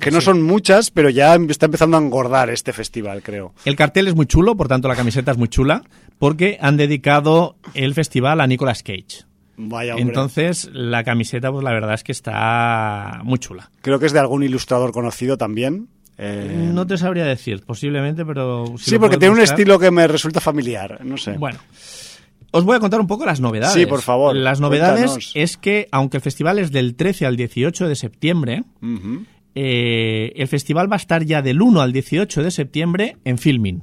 que, 0.00 0.10
no 0.10 0.20
son 0.20 0.42
muchas, 0.42 0.90
pero 0.90 1.08
ya 1.10 1.34
está 1.48 1.66
empezando 1.66 1.96
a 1.96 2.00
engordar 2.00 2.50
este 2.50 2.72
festival, 2.72 3.22
creo. 3.22 3.54
El 3.64 3.76
cartel 3.76 4.08
es 4.08 4.14
muy 4.14 4.26
chulo, 4.26 4.56
por 4.56 4.68
tanto 4.68 4.88
la 4.88 4.96
camiseta 4.96 5.30
es 5.32 5.38
muy 5.38 5.48
chula, 5.48 5.82
porque 6.18 6.58
han 6.60 6.76
dedicado 6.76 7.56
el 7.74 7.94
festival 7.94 8.40
a 8.40 8.46
Nicolas 8.46 8.82
Cage. 8.82 9.24
Vaya, 9.58 9.94
hombre. 9.94 10.08
Entonces, 10.08 10.68
la 10.72 11.02
camiseta, 11.02 11.50
pues 11.50 11.64
la 11.64 11.72
verdad 11.72 11.94
es 11.94 12.04
que 12.04 12.12
está 12.12 13.20
muy 13.24 13.38
chula. 13.38 13.70
Creo 13.80 13.98
que 13.98 14.06
es 14.06 14.12
de 14.12 14.18
algún 14.18 14.42
ilustrador 14.42 14.92
conocido 14.92 15.38
también. 15.38 15.88
Eh, 16.18 16.70
No 16.72 16.86
te 16.86 16.96
sabría 16.98 17.24
decir, 17.24 17.62
posiblemente, 17.64 18.24
pero... 18.24 18.74
si 18.78 18.90
sí, 18.90 18.98
porque 18.98 19.16
tiene 19.16 19.34
un 19.34 19.40
estilo 19.40 19.78
que 19.78 19.90
me 19.90 20.06
resulta 20.06 20.40
familiar, 20.40 21.00
no 21.04 21.16
sé. 21.16 21.32
Bueno, 21.32 21.58
os 22.56 22.64
voy 22.64 22.76
a 22.76 22.80
contar 22.80 23.00
un 23.00 23.06
poco 23.06 23.26
las 23.26 23.40
novedades. 23.40 23.74
Sí, 23.74 23.86
por 23.86 24.02
favor, 24.02 24.34
Las 24.34 24.60
novedades 24.60 25.10
cuéntanos. 25.10 25.32
es 25.34 25.56
que, 25.56 25.88
aunque 25.92 26.16
el 26.16 26.22
festival 26.22 26.58
es 26.58 26.72
del 26.72 26.94
13 26.96 27.26
al 27.26 27.36
18 27.36 27.88
de 27.88 27.94
septiembre, 27.96 28.64
eh, 29.54 30.32
el 30.36 30.48
festival 30.48 30.90
va 30.90 30.96
a 30.96 30.98
estar 30.98 31.24
ya 31.24 31.42
del 31.42 31.62
1 31.62 31.80
al 31.80 31.92
18 31.92 32.42
de 32.42 32.50
septiembre 32.50 33.16
en 33.24 33.38
filming. 33.38 33.82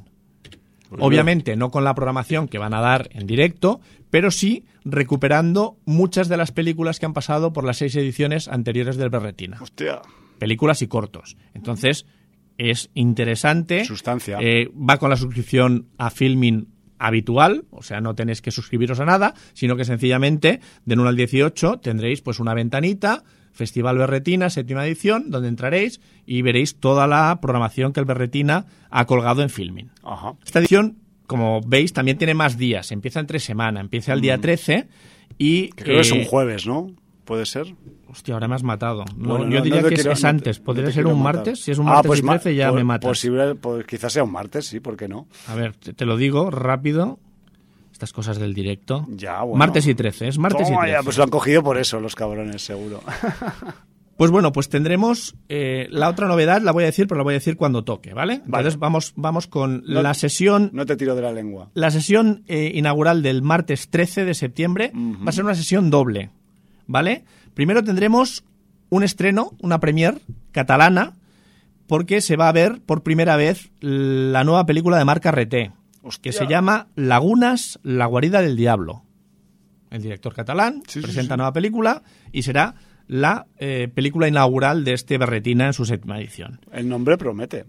Obviamente 1.00 1.56
no 1.56 1.72
con 1.72 1.84
la 1.84 1.96
programación 1.96 2.48
que 2.48 2.60
van 2.60 2.74
a 2.74 2.82
dar 2.82 3.10
en 3.14 3.26
directo, 3.26 3.82
pero 4.12 4.30
sí 4.30 4.66
recuperando 4.86 5.78
muchas 5.86 6.30
de 6.30 6.38
las 6.38 6.52
películas 6.52 7.00
que 7.00 7.06
han 7.08 7.14
pasado 7.14 7.52
por 7.54 7.64
las 7.64 7.78
seis 7.78 7.96
ediciones 7.96 8.48
anteriores 8.48 8.98
del 8.98 9.10
Berretina. 9.10 9.58
Hostia. 9.62 10.02
Películas 10.38 10.82
y 10.84 10.88
cortos. 10.88 11.36
Entonces, 11.56 12.06
es 12.60 12.92
interesante. 12.94 13.86
Sustancia. 13.86 14.38
Eh, 14.40 14.70
va 14.78 14.98
con 14.98 15.10
la 15.10 15.16
suscripción 15.16 15.88
a 15.98 16.12
Filming 16.12 16.68
habitual, 17.00 17.66
o 17.72 17.84
sea, 17.84 18.02
no 18.02 18.16
tenéis 18.16 18.42
que 18.42 18.52
suscribiros 18.52 19.00
a 19.00 19.06
nada, 19.06 19.34
sino 19.54 19.76
que 19.76 19.86
sencillamente 19.86 20.60
del 20.86 21.00
1 21.00 21.10
al 21.10 21.16
18 21.16 21.80
tendréis 21.80 22.22
pues 22.22 22.40
una 22.40 22.54
ventanita, 22.54 23.24
Festival 23.52 23.98
Berretina, 23.98 24.50
séptima 24.50 24.86
edición, 24.86 25.30
donde 25.30 25.48
entraréis 25.48 26.02
y 26.26 26.42
veréis 26.42 26.80
toda 26.80 27.08
la 27.08 27.40
programación 27.42 27.94
que 27.94 28.00
el 28.00 28.06
Berretina 28.06 28.66
ha 28.90 29.06
colgado 29.06 29.44
en 29.44 29.50
Filming. 29.50 29.92
Ajá. 30.04 30.34
Esta 30.44 30.60
edición, 30.60 30.98
como 31.28 31.62
veis, 31.62 31.94
también 31.94 32.18
tiene 32.18 32.34
más 32.34 32.58
días, 32.58 32.92
empieza 32.92 33.20
entre 33.20 33.40
semana, 33.40 33.80
empieza 33.80 34.14
el 34.14 34.22
día 34.22 34.40
13 34.40 34.88
y... 35.38 35.70
Mm. 35.72 35.76
Que 35.76 35.84
creo 35.84 35.96
que 35.98 36.02
es 36.02 36.12
eh, 36.12 36.20
un 36.20 36.26
jueves, 36.26 36.66
¿no? 36.66 36.92
¿Puede 37.26 37.46
ser? 37.46 37.76
Hostia, 38.14 38.36
ahora 38.36 38.48
me 38.48 38.56
has 38.56 38.64
matado. 38.64 39.04
No, 39.18 39.30
Bueno, 39.38 39.50
yo 39.50 39.58
no- 39.58 39.64
diría 39.66 39.82
no 39.82 39.88
que 39.90 39.96
es, 39.96 40.04
quiero- 40.04 40.28
antes. 40.28 40.60
¿Podría 40.60 40.92
ser 40.92 41.06
un 41.08 41.20
matar. 41.22 41.36
martes? 41.38 41.60
Si 41.64 41.72
es 41.72 41.78
un 41.80 41.88
Ah, 41.88 41.94
martes 41.96 42.08
pues 42.08 42.20
y 42.20 42.24
ma- 42.24 42.34
13 42.40 42.56
ya 42.56 42.70
po- 42.70 42.76
me 42.76 42.84
matas. 42.84 43.10
Posible, 43.10 43.56
pues 43.56 43.86
quizás 43.86 44.14
sea 44.14 44.24
un 44.24 44.32
martes, 44.32 44.68
sí, 44.68 44.80
¿por 44.80 44.96
qué 44.96 45.08
no? 45.08 45.28
A 45.48 45.56
ver, 45.56 45.74
te, 45.76 45.94
te 45.94 46.06
lo 46.06 46.16
digo 46.16 46.50
rápido. 46.52 47.20
Estas 47.92 48.14
cosas 48.14 48.38
del 48.40 48.54
directo. 48.54 49.06
Ya, 49.10 49.42
bueno. 49.42 49.58
Martes 49.58 49.88
y 49.88 49.96
13, 49.96 50.28
es 50.28 50.38
martes 50.38 50.68
Toma 50.68 50.86
y 50.88 50.92
ya, 50.92 50.96
13. 50.98 51.04
pues 51.06 51.18
lo 51.18 51.24
han 51.24 51.30
cogido 51.30 51.64
por 51.64 51.78
eso, 51.78 52.00
los 52.00 52.16
cabrones, 52.16 52.62
seguro. 52.64 53.02
Pues 54.16 54.30
bueno, 54.30 54.52
pues 54.52 54.70
tendremos 54.70 55.36
eh, 55.50 55.88
la 55.90 56.08
otra 56.08 56.28
novedad, 56.28 56.62
la 56.62 56.72
voy 56.72 56.84
a 56.84 56.86
decir, 56.86 57.08
pero 57.08 57.18
la 57.18 57.24
voy 57.24 57.34
a 57.34 57.38
decir 57.42 57.58
cuando 57.58 57.84
toque, 57.84 58.14
¿vale? 58.14 58.42
Entonces 58.46 58.78
vamos, 58.78 59.12
vamos 59.16 59.48
con 59.48 59.84
No- 59.88 60.04
la 60.04 60.14
sesión 60.14 60.70
No 60.72 60.86
te 60.86 60.96
tiro 60.96 61.16
de 61.16 61.24
la 61.24 61.32
lengua. 61.34 61.72
La 61.74 61.90
sesión 61.90 62.44
eh, 62.48 62.72
inaugural 62.76 63.24
del 63.24 63.42
martes 63.42 63.90
13 63.90 64.24
de 64.24 64.36
septiembre 64.36 64.92
va 64.96 65.30
a 65.30 65.32
ser 65.32 65.44
una 65.44 65.56
sesión 65.56 65.90
doble, 65.90 66.30
¿vale? 66.86 67.26
Primero 67.54 67.84
tendremos 67.84 68.44
un 68.90 69.04
estreno, 69.04 69.52
una 69.62 69.80
premier 69.80 70.22
catalana, 70.52 71.14
porque 71.88 72.22
se 72.22 72.36
va 72.36 72.50
a 72.50 72.54
ver 72.54 72.82
por 72.86 73.04
primera 73.04 73.36
vez 73.36 73.72
la 73.80 74.44
nueva 74.44 74.66
película 74.66 74.98
de 74.98 75.06
Marc 75.06 75.24
Carreté, 75.24 75.72
que 76.22 76.32
se 76.32 76.48
llama 76.48 76.88
Lagunas, 76.96 77.80
la 77.84 78.06
guarida 78.06 78.42
del 78.42 78.56
diablo. 78.56 79.04
El 79.92 80.02
director 80.02 80.34
catalán 80.34 80.82
Sí, 80.88 81.02
presenta 81.02 81.36
sí. 81.36 81.38
nueva 81.38 81.54
película 81.54 82.04
y 82.32 82.44
será 82.44 82.76
la 83.08 83.48
eh, 83.58 83.90
película 83.94 84.28
inaugural 84.28 84.84
de 84.86 84.94
este 84.94 85.18
Berretina 85.18 85.68
en 85.68 85.74
su 85.74 85.86
séptima 85.86 86.20
edición. 86.20 86.62
El 86.72 86.90
nombre 86.90 87.18
promete. 87.18 87.66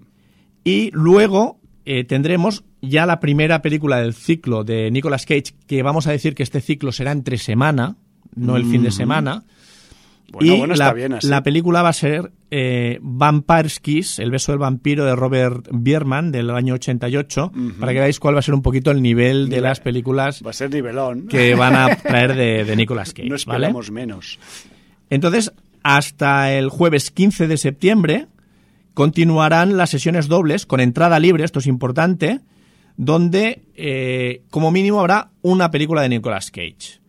Y 0.62 0.90
luego 0.92 1.60
eh, 1.84 2.04
tendremos 2.04 2.64
ya 2.80 3.04
la 3.04 3.20
primera 3.20 3.60
película 3.60 3.98
del 3.98 4.14
ciclo 4.14 4.64
de 4.64 4.90
Nicolas 4.90 5.26
Cage, 5.26 5.54
que 5.66 5.82
vamos 5.82 6.06
a 6.06 6.12
decir 6.12 6.34
que 6.34 6.42
este 6.42 6.60
ciclo 6.62 6.92
será 6.92 7.12
entre 7.12 7.36
semana, 7.36 7.96
no 8.34 8.56
el 8.56 8.64
fin 8.64 8.82
de 8.82 8.90
semana. 8.90 9.44
Bueno, 10.32 10.52
y 10.54 10.58
bueno, 10.58 10.74
la, 10.74 10.84
está 10.86 10.94
bien 10.94 11.12
así. 11.12 11.28
la 11.28 11.42
película 11.42 11.82
va 11.82 11.90
a 11.90 11.92
ser 11.92 12.32
eh, 12.50 12.98
Vampire's 13.02 13.78
Kiss, 13.78 14.18
El 14.18 14.30
beso 14.30 14.50
del 14.52 14.58
vampiro 14.58 15.04
de 15.04 15.14
Robert 15.14 15.68
Bierman 15.72 16.32
del 16.32 16.50
año 16.50 16.74
88, 16.74 17.52
para 17.78 17.92
que 17.92 17.98
veáis 18.00 18.18
cuál 18.18 18.34
va 18.34 18.40
a 18.40 18.42
ser 18.42 18.54
un 18.54 18.62
poquito 18.62 18.90
el 18.90 19.00
nivel 19.02 19.48
de 19.48 19.60
las 19.60 19.78
películas 19.80 20.42
Va 20.44 20.50
a 20.50 20.54
ser 20.54 20.70
nivelón. 20.70 21.28
que 21.28 21.54
van 21.54 21.76
a 21.76 21.94
traer 21.96 22.34
de, 22.34 22.64
de 22.64 22.76
Nicolas 22.76 23.12
Cage. 23.14 23.28
no 23.28 23.36
¿vale? 23.46 23.66
esperamos 23.66 23.90
menos. 23.90 24.38
Entonces, 25.10 25.52
hasta 25.82 26.52
el 26.52 26.68
jueves 26.68 27.10
15 27.10 27.46
de 27.46 27.56
septiembre 27.56 28.26
continuarán 28.94 29.76
las 29.76 29.90
sesiones 29.90 30.28
dobles 30.28 30.66
con 30.66 30.80
entrada 30.80 31.18
libre, 31.18 31.44
esto 31.44 31.58
es 31.58 31.66
importante, 31.66 32.40
donde 32.96 33.62
eh, 33.74 34.42
como 34.50 34.70
mínimo 34.70 35.00
habrá 35.00 35.30
una 35.42 35.70
película 35.70 36.02
de 36.02 36.08
Nicolas 36.08 36.50
Cage. 36.50 37.00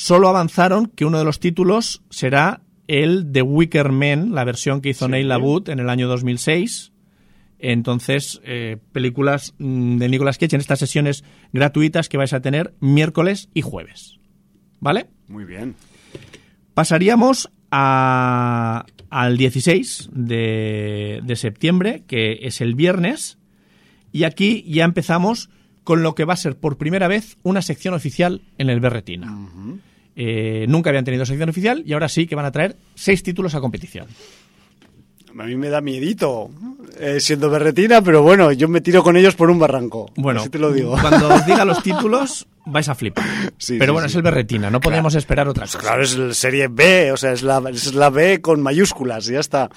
Solo 0.00 0.28
avanzaron 0.28 0.86
que 0.86 1.04
uno 1.04 1.18
de 1.18 1.24
los 1.24 1.40
títulos 1.40 2.02
será 2.08 2.60
el 2.86 3.32
de 3.32 3.42
Wicker 3.42 3.90
Man, 3.90 4.32
la 4.32 4.44
versión 4.44 4.80
que 4.80 4.90
hizo 4.90 5.06
Sí. 5.06 5.10
Neil 5.10 5.26
Labut 5.26 5.68
en 5.68 5.80
el 5.80 5.90
año 5.90 6.06
2006. 6.06 6.92
Entonces, 7.58 8.40
eh, 8.44 8.76
películas 8.92 9.54
mm, 9.58 9.96
de 9.98 10.08
Nicolas 10.08 10.38
Cage 10.38 10.54
en 10.54 10.60
estas 10.60 10.78
sesiones 10.78 11.24
gratuitas 11.52 12.08
que 12.08 12.16
vais 12.16 12.32
a 12.32 12.40
tener 12.40 12.74
miércoles 12.78 13.48
y 13.54 13.62
jueves. 13.62 14.20
¿Vale? 14.78 15.08
Muy 15.26 15.44
bien. 15.44 15.74
Pasaríamos 16.74 17.50
a- 17.72 18.86
al 19.10 19.36
16 19.36 20.10
de, 20.12 21.20
de 21.24 21.34
septiembre, 21.36 22.04
que 22.06 22.38
es 22.42 22.60
el 22.60 22.76
viernes, 22.76 23.38
y 24.12 24.22
aquí 24.22 24.62
ya 24.68 24.84
empezamos 24.84 25.50
con 25.82 26.04
lo 26.04 26.14
que 26.14 26.24
va 26.24 26.34
a 26.34 26.36
ser 26.36 26.56
por 26.56 26.78
primera 26.78 27.08
vez 27.08 27.36
una 27.42 27.62
sección 27.62 27.94
oficial 27.94 28.42
en 28.58 28.70
el 28.70 28.78
Berretina. 28.78 29.34
Eh, 30.20 30.66
nunca 30.68 30.90
habían 30.90 31.04
tenido 31.04 31.24
sección 31.24 31.48
oficial 31.48 31.84
y 31.86 31.92
ahora 31.92 32.08
sí 32.08 32.26
que 32.26 32.34
van 32.34 32.44
a 32.44 32.50
traer 32.50 32.74
seis 32.96 33.22
títulos 33.22 33.54
a 33.54 33.60
competición. 33.60 34.06
A 35.38 35.44
mí 35.44 35.54
me 35.54 35.68
da 35.68 35.80
miedito 35.80 36.50
eh, 36.98 37.20
siendo 37.20 37.48
berretina, 37.48 38.02
pero 38.02 38.22
bueno, 38.22 38.50
yo 38.50 38.66
me 38.66 38.80
tiro 38.80 39.04
con 39.04 39.16
ellos 39.16 39.36
por 39.36 39.48
un 39.50 39.60
barranco. 39.60 40.10
Bueno, 40.16 40.40
Así 40.40 40.48
te 40.48 40.58
lo 40.58 40.72
digo. 40.72 40.96
cuando 41.00 41.28
os 41.32 41.46
diga 41.46 41.64
los 41.64 41.80
títulos 41.84 42.48
vais 42.64 42.88
a 42.88 42.96
flipar. 42.96 43.24
Sí, 43.58 43.76
Pero 43.78 43.92
sí, 43.92 43.94
bueno, 43.94 44.08
sí. 44.08 44.12
es 44.12 44.16
el 44.16 44.22
Berretina, 44.22 44.70
no 44.70 44.80
podemos 44.80 45.14
esperar 45.14 45.46
otra 45.46 45.62
Pues 45.66 45.76
cosa. 45.76 45.86
claro, 45.86 46.02
es 46.02 46.16
la 46.18 46.34
serie 46.34 46.66
B, 46.66 47.12
o 47.12 47.16
sea, 47.16 47.30
es 47.32 47.44
la, 47.44 47.62
es 47.70 47.94
la 47.94 48.10
B 48.10 48.40
con 48.40 48.60
mayúsculas 48.60 49.28
y 49.28 49.34
ya 49.34 49.40
está. 49.40 49.70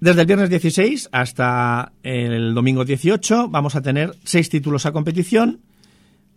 Desde 0.00 0.22
el 0.22 0.26
viernes 0.26 0.48
16 0.48 1.10
hasta 1.12 1.92
el 2.02 2.54
domingo 2.54 2.86
18 2.86 3.48
vamos 3.50 3.76
a 3.76 3.82
tener 3.82 4.14
seis 4.24 4.48
títulos 4.48 4.86
a 4.86 4.92
competición, 4.92 5.60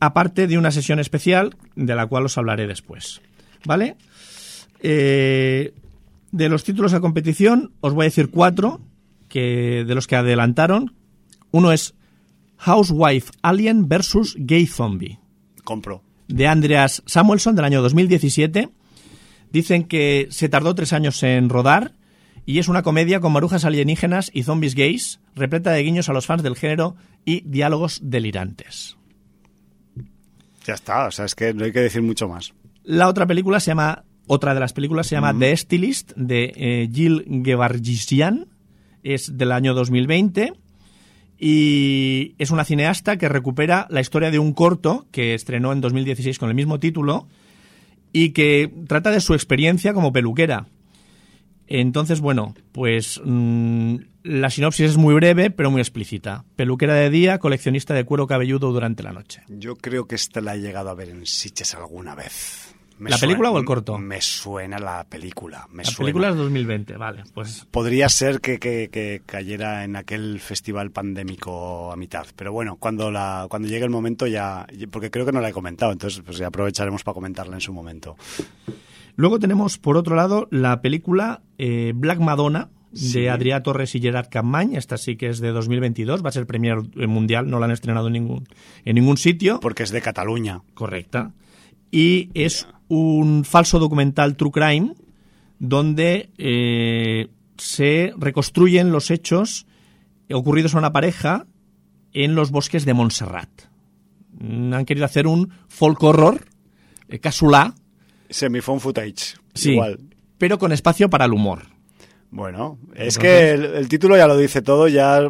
aparte 0.01 0.47
de 0.47 0.58
una 0.58 0.72
sesión 0.72 0.99
especial 0.99 1.56
de 1.78 1.95
la 1.95 2.06
cual 2.08 2.26
os 2.26 2.38
hablaré 2.38 2.68
después. 2.68 3.22
¿Vale? 3.66 3.95
Eh, 4.80 5.74
de 6.32 6.49
los 6.49 6.63
títulos 6.63 6.93
a 6.93 6.99
competición 6.99 7.72
os 7.82 7.93
voy 7.93 8.03
a 8.03 8.11
decir 8.11 8.30
cuatro 8.30 8.82
que, 9.30 9.84
de 9.88 9.95
los 9.95 10.07
que 10.07 10.16
adelantaron. 10.16 10.93
Uno 11.51 11.72
es 11.72 11.95
Housewife 12.57 13.32
Alien 13.41 13.88
versus 13.88 14.36
Gay 14.38 14.68
Zombie 14.68 15.20
Compro. 15.63 16.03
de 16.28 16.47
Andreas 16.47 17.03
Samuelson 17.05 17.55
del 17.55 17.66
año 17.66 17.82
2017. 17.82 18.70
Dicen 19.51 19.86
que 19.86 20.28
se 20.32 20.49
tardó 20.49 20.76
tres 20.76 20.93
años 20.93 21.22
en 21.24 21.49
rodar 21.49 21.93
y 22.45 22.59
es 22.59 22.68
una 22.68 22.84
comedia 22.84 23.20
con 23.20 23.32
marujas 23.32 23.66
alienígenas 23.66 24.30
y 24.34 24.43
zombies 24.43 24.76
gays, 24.76 25.20
repleta 25.36 25.72
de 25.72 25.82
guiños 25.82 26.09
a 26.09 26.13
los 26.13 26.26
fans 26.26 26.43
del 26.43 26.55
género 26.55 26.95
y 27.24 27.41
diálogos 27.41 28.01
delirantes. 28.03 28.97
Ya 30.66 30.74
está, 30.74 31.07
o 31.07 31.11
sea, 31.11 31.26
es 31.26 31.36
que 31.36 31.53
no 31.53 31.63
hay 31.63 31.72
que 31.72 31.80
decir 31.80 32.01
mucho 32.01 32.28
más. 32.28 32.53
La 32.86 33.07
otra 33.07 33.25
película 33.25 33.59
se 33.59 33.71
llama, 33.71 34.03
otra 34.27 34.53
de 34.53 34.59
las 34.59 34.73
películas 34.73 35.07
se 35.07 35.15
llama 35.15 35.38
The 35.38 35.57
Stylist 35.57 36.13
de 36.15 36.53
eh, 36.55 36.89
Gil 36.93 37.25
es 39.03 39.38
del 39.38 39.51
año 39.51 39.73
2020 39.73 40.53
y 41.39 42.36
es 42.38 42.51
una 42.51 42.63
cineasta 42.63 43.17
que 43.17 43.27
recupera 43.27 43.88
la 43.89 44.01
historia 44.01 44.29
de 44.29 44.39
un 44.39 44.53
corto 44.53 45.07
que 45.11 45.33
estrenó 45.33 45.73
en 45.73 45.81
2016 45.81 46.38
con 46.38 46.49
el 46.49 46.55
mismo 46.55 46.79
título 46.79 47.27
y 48.13 48.29
que 48.29 48.71
trata 48.88 49.11
de 49.11 49.19
su 49.19 49.33
experiencia 49.33 49.93
como 49.93 50.13
peluquera. 50.13 50.67
Entonces, 51.67 52.19
bueno, 52.19 52.53
pues 52.71 53.19
mm, 53.23 53.95
la 54.23 54.49
sinopsis 54.51 54.91
es 54.91 54.97
muy 54.97 55.15
breve 55.15 55.49
pero 55.49 55.71
muy 55.71 55.81
explícita. 55.81 56.45
Peluquera 56.55 56.93
de 56.93 57.09
día, 57.09 57.39
coleccionista 57.39 57.95
de 57.95 58.05
cuero 58.05 58.27
cabelludo 58.27 58.71
durante 58.71 59.03
la 59.03 59.11
noche. 59.11 59.41
Yo 59.49 59.75
creo 59.75 60.07
que 60.07 60.15
esta 60.15 60.41
la 60.41 60.55
he 60.55 60.59
llegado 60.59 60.89
a 60.89 60.93
ver 60.93 61.09
en 61.09 61.25
Sitges 61.25 61.73
alguna 61.73 62.13
vez. 62.13 62.64
Me 62.98 63.10
¿La 63.10 63.18
película 63.18 63.52
o 63.52 63.58
el 63.60 63.66
corto? 63.66 63.98
Me 63.98 64.22
suena 64.22 64.80
la 64.80 65.04
película. 65.04 65.68
Me 65.72 65.84
La 65.84 65.89
suena. 65.89 66.06
película 66.06 66.30
es 66.30 66.36
2020, 66.38 66.96
vale, 66.96 67.24
pues 67.34 67.68
Podría 67.70 68.08
ser 68.08 68.39
que, 68.39 68.58
que- 68.58 68.89
que 68.89 69.22
cayera 69.26 69.84
en 69.84 69.96
aquel 69.98 70.39
festival 70.39 70.91
pandémico 70.91 71.91
a 71.91 71.98
mitad. 71.98 72.26
Pero 72.38 72.54
bueno, 72.54 72.78
cuando 72.78 73.12
la 73.12 73.48
cuando 73.50 73.68
llegue 73.68 73.84
el 73.84 73.89
momento 73.89 74.28
ya... 74.28 74.66
Porque 74.91 75.12
creo 75.12 75.26
que 75.26 75.34
no 75.34 75.41
la 75.41 75.50
he 75.50 75.54
comentado, 75.54 75.91
entonces 75.91 76.22
pues 76.26 76.38
ya 76.38 76.48
aprovecharemos 76.48 77.04
para 77.04 77.14
comentarla 77.16 77.56
en 77.56 77.62
su 77.62 77.74
momento. 77.74 78.16
Luego 79.18 79.39
tenemos, 79.39 79.78
por 79.78 79.98
otro 79.98 80.16
lado, 80.16 80.48
la 80.52 80.82
película 80.82 81.41
eh, 81.58 81.91
Black 81.96 82.20
Madonna 82.20 82.70
Sí. 82.93 83.20
de 83.20 83.30
Adrià 83.30 83.62
Torres 83.62 83.93
y 83.96 84.00
Gerard 84.00 84.30
Capmany. 84.30 84.78
Esta 84.78 84.96
sí 84.98 85.18
que 85.18 85.28
es 85.28 85.41
de 85.41 85.50
2022, 85.52 86.24
va 86.24 86.30
a 86.30 86.32
ser 86.32 86.46
premier 86.48 86.78
mundial, 86.96 87.50
no 87.50 87.60
la 87.60 87.66
han 87.66 87.72
estrenado 87.74 88.08
en 88.08 88.14
ningún, 88.14 88.48
en 88.86 88.96
ningún 88.96 89.18
sitio. 89.18 89.60
Porque 89.60 89.84
es 89.84 89.91
de 89.91 90.00
Cataluña. 90.02 90.62
Correcta. 90.76 91.34
Y 91.91 92.30
es 92.34 92.68
un 92.88 93.43
falso 93.45 93.79
documental 93.79 94.36
True 94.36 94.51
Crime 94.51 94.93
donde 95.59 96.29
eh, 96.38 97.29
se 97.57 98.13
reconstruyen 98.17 98.91
los 98.91 99.09
hechos 99.11 99.65
ocurridos 100.31 100.75
a 100.75 100.79
una 100.79 100.91
pareja 100.93 101.45
en 102.13 102.36
los 102.36 102.51
bosques 102.51 102.86
de 102.86 102.93
Montserrat. 102.93 103.49
Mm, 104.39 104.73
Han 104.73 104.86
querido 104.86 105.05
hacer 105.05 105.27
un 105.27 105.49
folk 105.67 106.01
horror, 106.03 106.45
eh, 107.09 107.19
casulá, 107.19 107.73
Semiphone 108.29 108.79
footage. 108.79 109.36
Sí, 109.53 109.71
Igual. 109.73 109.99
pero 110.38 110.57
con 110.57 110.71
espacio 110.71 111.09
para 111.09 111.25
el 111.25 111.33
humor. 111.33 111.63
Bueno, 112.31 112.79
es 112.95 113.15
Entonces- 113.15 113.17
que 113.19 113.51
el, 113.51 113.63
el 113.75 113.88
título 113.88 114.17
ya 114.17 114.27
lo 114.27 114.36
dice 114.36 114.61
todo, 114.61 114.88
ya 114.89 115.21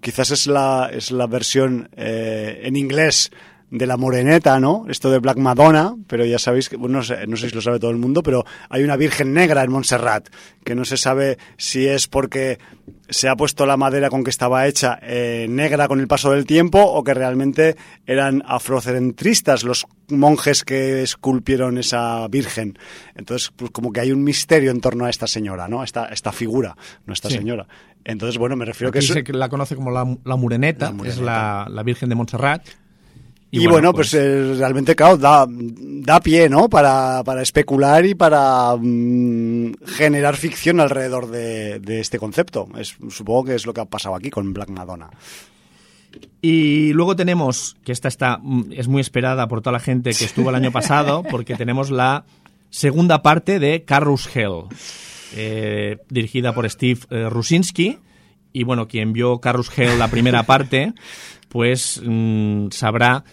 quizás 0.00 0.30
es 0.30 0.46
la, 0.46 0.88
es 0.92 1.10
la 1.10 1.26
versión 1.26 1.88
eh, 1.96 2.60
en 2.64 2.76
inglés 2.76 3.30
de 3.76 3.86
la 3.88 3.96
moreneta, 3.96 4.60
¿no? 4.60 4.84
Esto 4.88 5.10
de 5.10 5.18
Black 5.18 5.36
Madonna, 5.36 5.96
pero 6.06 6.24
ya 6.24 6.38
sabéis 6.38 6.68
que, 6.68 6.76
bueno, 6.76 6.98
no 6.98 7.02
sé, 7.02 7.26
no 7.26 7.36
sé 7.36 7.48
si 7.48 7.54
lo 7.56 7.60
sabe 7.60 7.80
todo 7.80 7.90
el 7.90 7.96
mundo, 7.96 8.22
pero 8.22 8.44
hay 8.70 8.84
una 8.84 8.96
Virgen 8.96 9.32
Negra 9.34 9.64
en 9.64 9.72
Montserrat, 9.72 10.28
que 10.64 10.76
no 10.76 10.84
se 10.84 10.96
sabe 10.96 11.38
si 11.56 11.84
es 11.88 12.06
porque 12.06 12.60
se 13.08 13.28
ha 13.28 13.34
puesto 13.34 13.66
la 13.66 13.76
madera 13.76 14.10
con 14.10 14.22
que 14.22 14.30
estaba 14.30 14.66
hecha 14.68 14.98
eh, 15.02 15.46
negra 15.50 15.88
con 15.88 15.98
el 15.98 16.06
paso 16.06 16.30
del 16.30 16.46
tiempo 16.46 16.80
o 16.80 17.02
que 17.02 17.14
realmente 17.14 17.76
eran 18.06 18.42
afrocentristas 18.46 19.64
los 19.64 19.86
monjes 20.08 20.62
que 20.64 21.02
esculpieron 21.02 21.76
esa 21.78 22.28
Virgen. 22.28 22.78
Entonces, 23.16 23.50
pues 23.56 23.70
como 23.72 23.92
que 23.92 24.00
hay 24.00 24.12
un 24.12 24.22
misterio 24.22 24.70
en 24.70 24.80
torno 24.80 25.04
a 25.06 25.10
esta 25.10 25.26
señora, 25.26 25.66
¿no? 25.68 25.82
Esta, 25.82 26.06
esta 26.06 26.30
figura, 26.32 26.76
no 27.06 27.12
esta 27.12 27.28
Sí. 27.28 27.36
señora. 27.38 27.66
Entonces, 28.04 28.38
bueno, 28.38 28.54
me 28.54 28.64
refiero 28.66 28.90
Aquí 28.90 29.00
que 29.00 29.06
se 29.24 29.32
la 29.32 29.48
conoce 29.48 29.74
como 29.74 29.90
la, 29.90 30.06
la 30.24 30.36
Mureneta, 30.36 30.86
La 30.86 30.92
Mureneta. 30.92 31.20
es 31.20 31.24
la, 31.24 31.66
la 31.70 31.82
Virgen 31.82 32.08
de 32.08 32.14
Montserrat. 32.14 32.62
Y, 33.62 33.66
bueno, 33.68 33.92
pues, 33.92 34.12
eh, 34.14 34.54
realmente, 34.58 34.96
claro, 34.96 35.16
da, 35.16 35.46
da 35.48 36.20
pie, 36.20 36.48
¿no? 36.48 36.68
Para, 36.68 37.22
para 37.24 37.40
especular 37.40 38.04
y 38.04 38.14
para 38.14 38.74
mm, 38.76 39.74
generar 39.86 40.36
ficción 40.36 40.80
alrededor 40.80 41.30
de, 41.30 41.78
de 41.78 42.00
este 42.00 42.18
concepto. 42.18 42.66
Es, 42.76 42.96
supongo 43.10 43.44
que 43.44 43.54
es 43.54 43.64
lo 43.64 43.72
que 43.72 43.80
ha 43.80 43.84
pasado 43.84 44.16
aquí 44.16 44.28
con 44.28 44.52
Black 44.52 44.70
Madonna. 44.70 45.08
Y 46.42 46.92
luego 46.92 47.16
tenemos, 47.16 47.76
que 47.84 47.92
esta 47.92 48.08
está, 48.08 48.38
mm, 48.42 48.72
es 48.72 48.88
muy 48.88 49.00
esperada 49.00 49.46
por 49.46 49.60
toda 49.60 49.72
la 49.72 49.80
gente 49.80 50.10
que 50.10 50.24
estuvo 50.24 50.50
el 50.50 50.56
año 50.56 50.72
pasado, 50.72 51.22
porque 51.22 51.54
tenemos 51.54 51.90
la 51.90 52.24
segunda 52.70 53.22
parte 53.22 53.58
de 53.58 53.84
Carrus 53.84 54.28
Hell, 54.34 54.64
eh, 55.36 55.98
dirigida 56.10 56.52
por 56.52 56.68
Steve 56.68 57.00
eh, 57.10 57.28
Rusinski. 57.30 57.98
Y 58.52 58.64
bueno, 58.64 58.88
quien 58.88 59.12
vio 59.12 59.38
Carrus 59.38 59.70
Hell 59.76 59.98
la 59.98 60.08
primera 60.08 60.42
parte, 60.42 60.92
pues 61.48 62.02
mm, 62.04 62.70
sabrá 62.70 63.24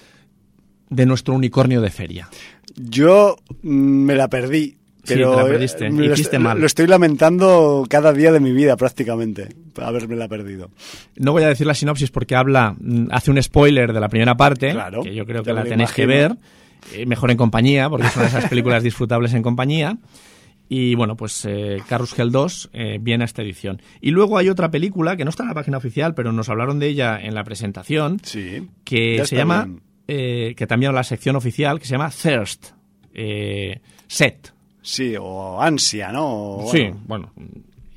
de 0.92 1.06
nuestro 1.08 1.34
unicornio 1.34 1.82
de 1.82 1.90
feria. 1.90 2.30
Yo 2.76 3.38
mm, 3.64 3.70
me 3.70 4.14
la 4.16 4.28
perdí. 4.30 4.78
Sí, 5.04 5.16
Pero 5.16 5.32
te 5.32 5.38
la 5.38 5.48
eh, 5.48 5.52
perdiste, 5.54 5.90
me 5.90 6.06
lo, 6.08 6.14
hiciste 6.14 6.36
est- 6.36 6.44
mal. 6.44 6.60
lo 6.60 6.68
estoy 6.68 6.86
lamentando 6.86 7.86
cada 7.90 8.14
día 8.14 8.32
de 8.32 8.40
mi 8.40 8.52
vida 8.52 8.78
prácticamente, 8.78 9.50
haberme 9.82 10.16
la 10.16 10.28
perdido. 10.28 10.70
No 11.16 11.32
voy 11.32 11.42
a 11.42 11.48
decir 11.48 11.66
la 11.66 11.74
sinopsis 11.74 12.12
porque 12.12 12.36
habla, 12.36 12.76
mm, 12.80 13.08
hace 13.10 13.32
un 13.32 13.42
spoiler 13.42 13.94
de 13.94 14.00
la 14.00 14.10
primera 14.10 14.38
parte, 14.38 14.70
Claro, 14.74 15.02
que 15.02 15.16
yo 15.16 15.26
creo 15.26 15.42
que 15.42 15.54
la 15.54 15.64
tenéis 15.64 15.92
que 15.92 16.06
ver, 16.06 16.36
eh, 16.94 17.08
mejor 17.08 17.32
en 17.32 17.38
compañía, 17.38 17.90
porque 17.90 18.08
son 18.10 18.26
esas 18.26 18.48
películas 18.48 18.84
disfrutables 18.84 19.34
en 19.34 19.42
compañía. 19.42 19.98
Y 20.70 20.94
bueno, 20.94 21.18
pues 21.18 21.46
eh, 21.50 21.82
Carrus 21.90 22.18
Hell 22.18 22.32
2 22.32 22.70
eh, 22.72 22.98
viene 23.02 23.24
a 23.24 23.26
esta 23.26 23.42
edición. 23.42 23.82
Y 24.02 24.12
luego 24.12 24.38
hay 24.38 24.50
otra 24.50 24.70
película 24.70 25.18
que 25.18 25.24
no 25.26 25.32
está 25.32 25.42
en 25.42 25.50
la 25.50 25.56
página 25.56 25.78
oficial, 25.78 26.14
pero 26.14 26.32
nos 26.32 26.48
hablaron 26.48 26.78
de 26.78 26.88
ella 26.88 27.20
en 27.20 27.34
la 27.34 27.44
presentación, 27.44 28.20
Sí. 28.24 28.68
que 28.84 29.22
se 29.26 29.36
llama, 29.36 29.66
bien. 29.66 29.82
Eh, 30.14 30.56
que 30.56 30.68
también 30.68 30.94
la 30.94 31.04
sección 31.04 31.36
oficial, 31.38 31.80
que 31.80 31.86
se 31.86 31.92
llama 31.94 32.10
Thirst. 32.10 32.72
eh, 33.14 33.80
Set. 34.08 34.54
Sí, 34.82 35.16
o 35.18 35.62
ansia, 35.62 36.12
¿no? 36.12 36.56
O, 36.66 36.72
Sí, 36.72 36.90
bueno. 37.08 37.32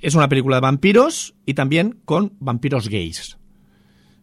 Es 0.00 0.14
una 0.14 0.28
película 0.28 0.56
de 0.56 0.60
vampiros 0.60 1.34
y 1.46 1.54
también 1.54 1.98
con 2.04 2.32
vampiros 2.38 2.88
gays. 2.88 3.36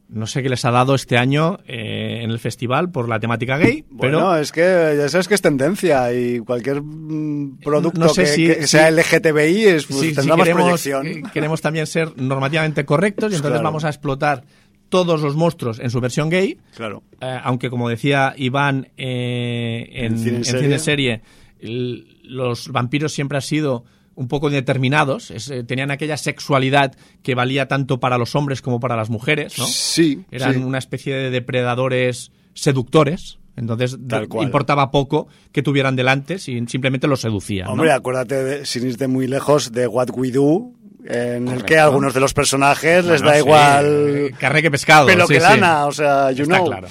No 0.08 0.28
sé 0.28 0.44
qué 0.44 0.50
les 0.50 0.64
ha 0.66 0.72
dado 0.72 0.94
este 0.94 1.18
año 1.18 1.60
eh, 1.66 2.20
en 2.22 2.32
el 2.32 2.40
festival 2.40 2.92
por 2.92 3.08
la 3.10 3.20
temática 3.20 3.58
gay, 3.58 3.86
Bueno, 3.90 4.36
es 4.36 4.52
que 4.52 4.62
ya 4.98 5.08
sabes 5.10 5.28
que 5.30 5.36
es 5.36 5.42
tendencia 5.42 6.14
y 6.14 6.40
cualquier 6.40 6.82
mm, 6.82 7.60
producto 7.64 7.98
No 8.00 8.10
sé 8.10 8.24
que, 8.24 8.28
si- 8.28 8.48
que 8.48 8.68
sea 8.68 8.92
LGTBI 8.92 9.64
es, 9.66 9.86
pues, 9.86 10.00
sí, 10.02 10.14
tendrá 10.14 10.36
más 10.36 10.44
queremos, 10.46 10.64
proyección. 10.84 11.32
queremos 11.32 11.62
también 11.62 11.88
ser 11.88 12.12
normativamente 12.22 12.84
correctos 12.86 13.32
y 13.32 13.36
entonces 13.38 13.52
Claro. 13.60 13.64
vamos 13.64 13.86
a 13.86 13.88
explotar 13.88 14.44
todos 14.92 15.22
los 15.22 15.36
monstruos 15.36 15.80
en 15.80 15.90
su 15.90 16.00
versión 16.00 16.30
gay, 16.30 16.60
Claro. 16.76 17.02
eh, 17.20 17.40
aunque 17.44 17.72
como 17.72 17.90
decía 17.90 18.36
Iván 18.38 18.90
eh, 18.98 19.90
en, 19.94 20.14
En 20.14 20.18
Cine 20.20 20.30
en 20.30 20.36
en 20.36 20.44
Serie. 20.46 20.62
Cine 20.62 20.74
en 20.76 20.80
Serie, 20.80 21.22
el- 21.60 22.18
los 22.24 22.68
vampiros 22.68 23.12
siempre 23.14 23.38
han 23.38 23.42
sido 23.42 23.84
un 24.14 24.28
poco 24.28 24.50
determinados, 24.50 25.32
es, 25.32 25.50
eh, 25.50 25.64
tenían 25.64 25.90
aquella 25.90 26.18
sexualidad 26.18 26.94
que 27.24 27.34
valía 27.34 27.68
tanto 27.68 28.00
para 28.00 28.18
los 28.18 28.36
hombres 28.36 28.62
como 28.62 28.80
para 28.80 28.96
las 28.96 29.10
mujeres, 29.10 29.58
¿no? 29.58 29.66
Sí, 29.66 30.26
Eran 30.30 30.54
sí. 30.54 30.60
una 30.60 30.78
especie 30.78 31.16
de 31.16 31.30
depredadores 31.32 32.32
seductores, 32.54 33.40
entonces 33.56 33.98
Tal 34.08 34.24
de- 34.24 34.28
cual. 34.28 34.46
importaba 34.46 34.92
poco 34.92 35.28
que 35.52 35.64
tuvieran 35.64 35.96
delante, 35.96 36.40
si 36.40 36.62
simplemente 36.68 37.08
los 37.08 37.22
seducían. 37.22 37.68
¿no? 37.68 37.74
Hombre, 37.74 37.92
acuérdate, 37.94 38.44
de- 38.44 38.66
sin 38.66 38.86
irte 38.88 39.08
muy 39.08 39.28
lejos, 39.28 39.72
de 39.72 39.88
What 39.88 40.10
We 40.14 40.32
Do, 40.32 40.72
en 41.06 41.48
el 41.48 41.64
que 41.66 41.78
a 41.78 41.86
algunos 41.86 42.14
de 42.14 42.20
los 42.20 42.34
personajes 42.34 43.06
les 43.06 43.22
Bueno, 43.22 43.26
da 43.28 43.34
sí, 43.34 43.40
igual 43.40 43.86
eh, 44.10 44.32
carne 44.40 44.62
que 44.62 44.72
pescado. 44.72 45.08
pelo 45.08 45.28
sí, 45.28 45.34
que 45.36 45.40
sí. 45.40 45.46
lana, 45.46 45.86
o 45.86 45.92
sea, 45.92 46.32
you 46.32 46.44
Está 46.44 46.56
know. 46.58 46.68
claro. 46.68 46.88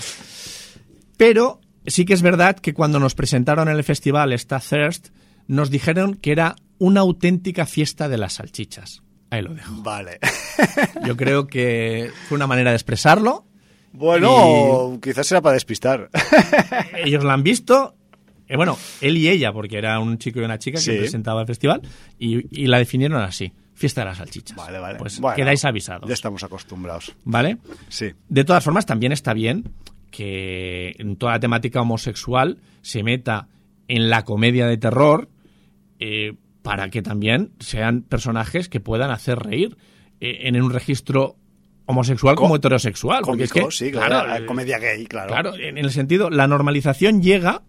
Pero 1.16 1.60
sí 1.86 2.04
que 2.04 2.14
es 2.14 2.22
verdad 2.22 2.56
que 2.56 2.74
cuando 2.74 2.98
nos 2.98 3.14
presentaron 3.14 3.68
en 3.68 3.76
el 3.76 3.84
festival 3.84 4.32
esta 4.32 4.60
Thirst, 4.60 5.08
nos 5.46 5.70
dijeron 5.70 6.14
que 6.14 6.32
era 6.32 6.56
una 6.78 7.00
auténtica 7.00 7.66
fiesta 7.66 8.08
de 8.08 8.18
las 8.18 8.34
salchichas. 8.34 9.02
Ahí 9.30 9.42
lo 9.42 9.54
dejo. 9.54 9.82
Vale. 9.82 10.18
Yo 11.06 11.16
creo 11.16 11.46
que 11.46 12.10
fue 12.28 12.36
una 12.36 12.46
manera 12.46 12.70
de 12.70 12.76
expresarlo. 12.76 13.44
bueno, 13.92 14.98
quizás 15.02 15.30
era 15.30 15.40
para 15.40 15.54
despistar. 15.54 16.10
Ellos 17.04 17.22
la 17.24 17.34
han 17.34 17.42
visto. 17.42 17.94
eh, 18.48 18.56
bueno, 18.56 18.76
él 19.00 19.16
y 19.16 19.28
ella, 19.28 19.52
porque 19.52 19.78
era 19.78 19.98
un 20.00 20.18
chico 20.18 20.40
y 20.40 20.44
una 20.44 20.58
chica 20.58 20.78
Sí. 20.80 20.92
que 20.92 20.98
presentaba 21.00 21.42
el 21.42 21.46
festival, 21.46 21.82
y, 22.18 22.62
y 22.62 22.66
la 22.66 22.78
definieron 22.78 23.20
así: 23.22 23.52
fiesta 23.80 24.02
de 24.02 24.04
las 24.08 24.18
salchichas. 24.18 24.54
Vale, 24.56 24.78
vale. 24.78 24.98
Pues 24.98 25.18
Bueno, 25.20 25.34
quedáis 25.36 25.64
avisados. 25.64 26.06
Ya 26.06 26.12
estamos 26.12 26.42
acostumbrados. 26.44 27.14
¿Vale? 27.24 27.56
Sí. 27.88 28.10
De 28.28 28.44
todas 28.44 28.62
formas, 28.62 28.84
también 28.84 29.10
está 29.12 29.32
bien 29.32 29.64
que 30.10 30.94
en 30.98 31.16
toda 31.16 31.32
la 31.32 31.40
temática 31.40 31.80
homosexual 31.80 32.58
se 32.82 33.02
meta 33.02 33.48
en 33.88 34.10
la 34.10 34.24
comedia 34.26 34.66
de 34.66 34.76
terror 34.76 35.28
eh, 35.98 36.34
para 36.62 36.90
que 36.90 37.00
también 37.00 37.52
sean 37.58 38.02
personajes 38.02 38.68
que 38.68 38.80
puedan 38.80 39.10
hacer 39.10 39.38
reír 39.38 39.78
eh, 40.20 40.40
en 40.42 40.60
un 40.62 40.70
registro 40.72 41.36
homosexual 41.86 42.34
Co- 42.34 42.42
como 42.42 42.56
heterosexual. 42.56 43.22
porque 43.24 43.44
es 43.44 43.52
que, 43.52 43.66
sí, 43.70 43.90
claro. 43.90 44.08
claro, 44.08 44.28
la 44.40 44.46
comedia 44.46 44.78
gay, 44.78 45.06
claro. 45.06 45.28
Claro, 45.28 45.54
en 45.56 45.78
el 45.78 45.90
sentido, 45.90 46.28
la 46.28 46.46
normalización 46.46 47.22
llega 47.22 47.62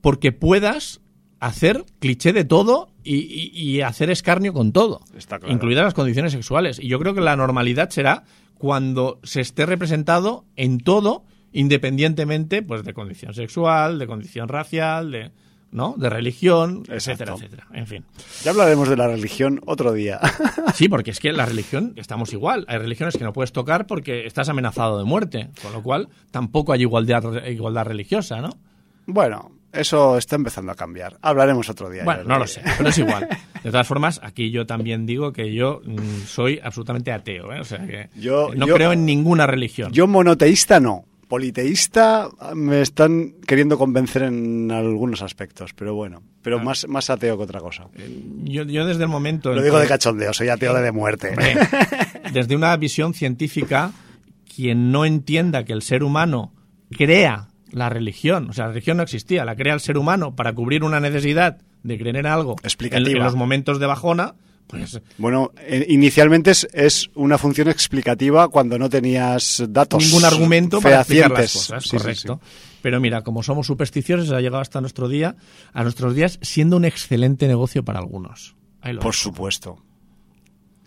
porque 0.00 0.30
puedas 0.30 1.00
hacer 1.40 1.84
cliché 1.98 2.32
de 2.32 2.44
todo 2.44 2.90
y, 3.10 3.80
hacer 3.80 4.10
escarnio 4.10 4.52
con 4.52 4.72
todo, 4.72 5.00
Está 5.16 5.38
claro. 5.38 5.52
incluidas 5.52 5.84
las 5.84 5.94
condiciones 5.94 6.32
sexuales. 6.32 6.78
Y 6.78 6.88
yo 6.88 6.98
creo 6.98 7.14
que 7.14 7.20
la 7.20 7.36
normalidad 7.36 7.90
será 7.90 8.24
cuando 8.58 9.20
se 9.22 9.40
esté 9.40 9.66
representado 9.66 10.44
en 10.56 10.78
todo, 10.78 11.24
independientemente 11.52 12.62
pues 12.62 12.84
de 12.84 12.92
condición 12.92 13.34
sexual, 13.34 13.98
de 13.98 14.06
condición 14.06 14.48
racial, 14.48 15.10
de 15.10 15.30
no, 15.70 15.94
de 15.98 16.08
religión, 16.08 16.84
etcétera, 16.88 17.32
Exacto. 17.32 17.34
etcétera. 17.34 17.66
En 17.72 17.86
fin. 17.86 18.04
Ya 18.42 18.52
hablaremos 18.52 18.88
de 18.88 18.96
la 18.96 19.06
religión 19.06 19.60
otro 19.66 19.92
día. 19.92 20.20
Sí, 20.74 20.88
porque 20.88 21.10
es 21.10 21.18
que 21.18 21.32
la 21.32 21.44
religión 21.44 21.92
estamos 21.96 22.32
igual. 22.32 22.64
Hay 22.68 22.78
religiones 22.78 23.16
que 23.16 23.24
no 23.24 23.32
puedes 23.32 23.52
tocar 23.52 23.86
porque 23.86 24.26
estás 24.26 24.48
amenazado 24.48 24.96
de 24.96 25.04
muerte, 25.04 25.50
con 25.60 25.72
lo 25.72 25.82
cual 25.82 26.08
tampoco 26.30 26.72
hay 26.72 26.82
igualdad 26.82 27.46
igualdad 27.46 27.84
religiosa, 27.84 28.40
¿no? 28.40 28.50
bueno, 29.06 29.50
eso 29.72 30.16
está 30.18 30.36
empezando 30.36 30.72
a 30.72 30.74
cambiar. 30.74 31.18
Hablaremos 31.22 31.68
otro 31.68 31.90
día. 31.90 32.04
Bueno, 32.04 32.24
no 32.24 32.38
lo 32.38 32.46
sé, 32.46 32.62
pero 32.76 32.88
es 32.90 32.98
igual. 32.98 33.28
De 33.62 33.70
todas 33.70 33.86
formas, 33.86 34.20
aquí 34.22 34.50
yo 34.50 34.66
también 34.66 35.04
digo 35.06 35.32
que 35.32 35.52
yo 35.52 35.80
mm, 35.84 36.22
soy 36.26 36.60
absolutamente 36.62 37.12
ateo, 37.12 37.52
¿eh? 37.52 37.60
O 37.60 37.64
sea 37.64 37.84
que 37.86 38.08
Yo- 38.16 38.50
no 38.56 38.66
yo- 38.66 38.74
creo 38.74 38.92
en 38.92 39.04
ninguna 39.04 39.46
religión. 39.46 39.92
Yo 39.92 40.06
monoteísta 40.06 40.80
no. 40.80 41.04
Politeísta 41.28 42.28
me 42.54 42.80
están 42.80 43.32
queriendo 43.46 43.76
convencer 43.76 44.22
en 44.22 44.70
algunos 44.70 45.20
aspectos, 45.22 45.72
pero 45.74 45.94
bueno, 45.94 46.22
Ah. 46.22 46.38
pero 46.42 46.58
más, 46.58 46.88
más 46.88 47.10
ateo 47.10 47.36
que 47.36 47.44
otra 47.44 47.60
cosa. 47.60 47.88
Yo, 48.44 48.62
yo 48.64 48.86
desde 48.86 49.02
el 49.02 49.08
momento... 49.08 49.52
Lo 49.52 49.62
digo 49.62 49.78
de 49.78 49.86
cachondeo, 49.86 50.32
soy 50.32 50.48
ateo 50.48 50.72
de, 50.72 50.82
de 50.82 50.92
muerte. 50.92 51.28
Hombre, 51.30 51.56
desde 52.32 52.56
una 52.56 52.74
visión 52.78 53.12
científica, 53.12 53.92
quien 54.54 54.90
no 54.90 55.04
entienda 55.04 55.64
que 55.64 55.72
el 55.74 55.82
ser 55.82 56.02
humano 56.02 56.54
crea 56.96 57.47
la 57.70 57.88
religión, 57.88 58.50
o 58.50 58.52
sea, 58.52 58.66
la 58.66 58.72
religión 58.72 58.96
no 58.96 59.02
existía, 59.02 59.44
la 59.44 59.56
crea 59.56 59.74
el 59.74 59.80
ser 59.80 59.98
humano 59.98 60.34
para 60.34 60.52
cubrir 60.52 60.84
una 60.84 61.00
necesidad 61.00 61.58
de 61.82 61.98
creer 61.98 62.16
en 62.16 62.26
algo 62.26 62.56
Explicativa. 62.62 63.18
en 63.18 63.24
los 63.24 63.34
momentos 63.34 63.78
de 63.78 63.86
bajona, 63.86 64.34
pues 64.66 65.00
Bueno, 65.16 65.52
eh, 65.58 65.86
inicialmente 65.88 66.50
es, 66.50 66.68
es 66.72 67.10
una 67.14 67.38
función 67.38 67.68
explicativa 67.68 68.48
cuando 68.48 68.78
no 68.78 68.88
tenías 68.90 69.64
datos. 69.70 70.04
ningún 70.04 70.24
argumento 70.24 70.80
para 70.80 71.00
explicar 71.00 71.30
las 71.30 71.52
cosas, 71.52 71.82
Sí, 71.82 71.90
sí, 71.90 71.96
correcto. 71.96 72.40
Pero 72.82 73.00
mira, 73.00 73.22
como 73.22 73.42
somos 73.42 73.66
supersticiosos, 73.66 74.30
ha 74.30 74.40
llegado 74.40 74.60
hasta 74.60 74.80
nuestro 74.80 75.08
día, 75.08 75.36
a 75.72 75.82
nuestros 75.82 76.14
días, 76.14 76.38
siendo 76.42 76.76
un 76.76 76.84
excelente 76.84 77.48
negocio 77.48 77.84
para 77.84 77.98
algunos. 77.98 78.56
Por 79.00 79.14
supuesto. 79.14 79.82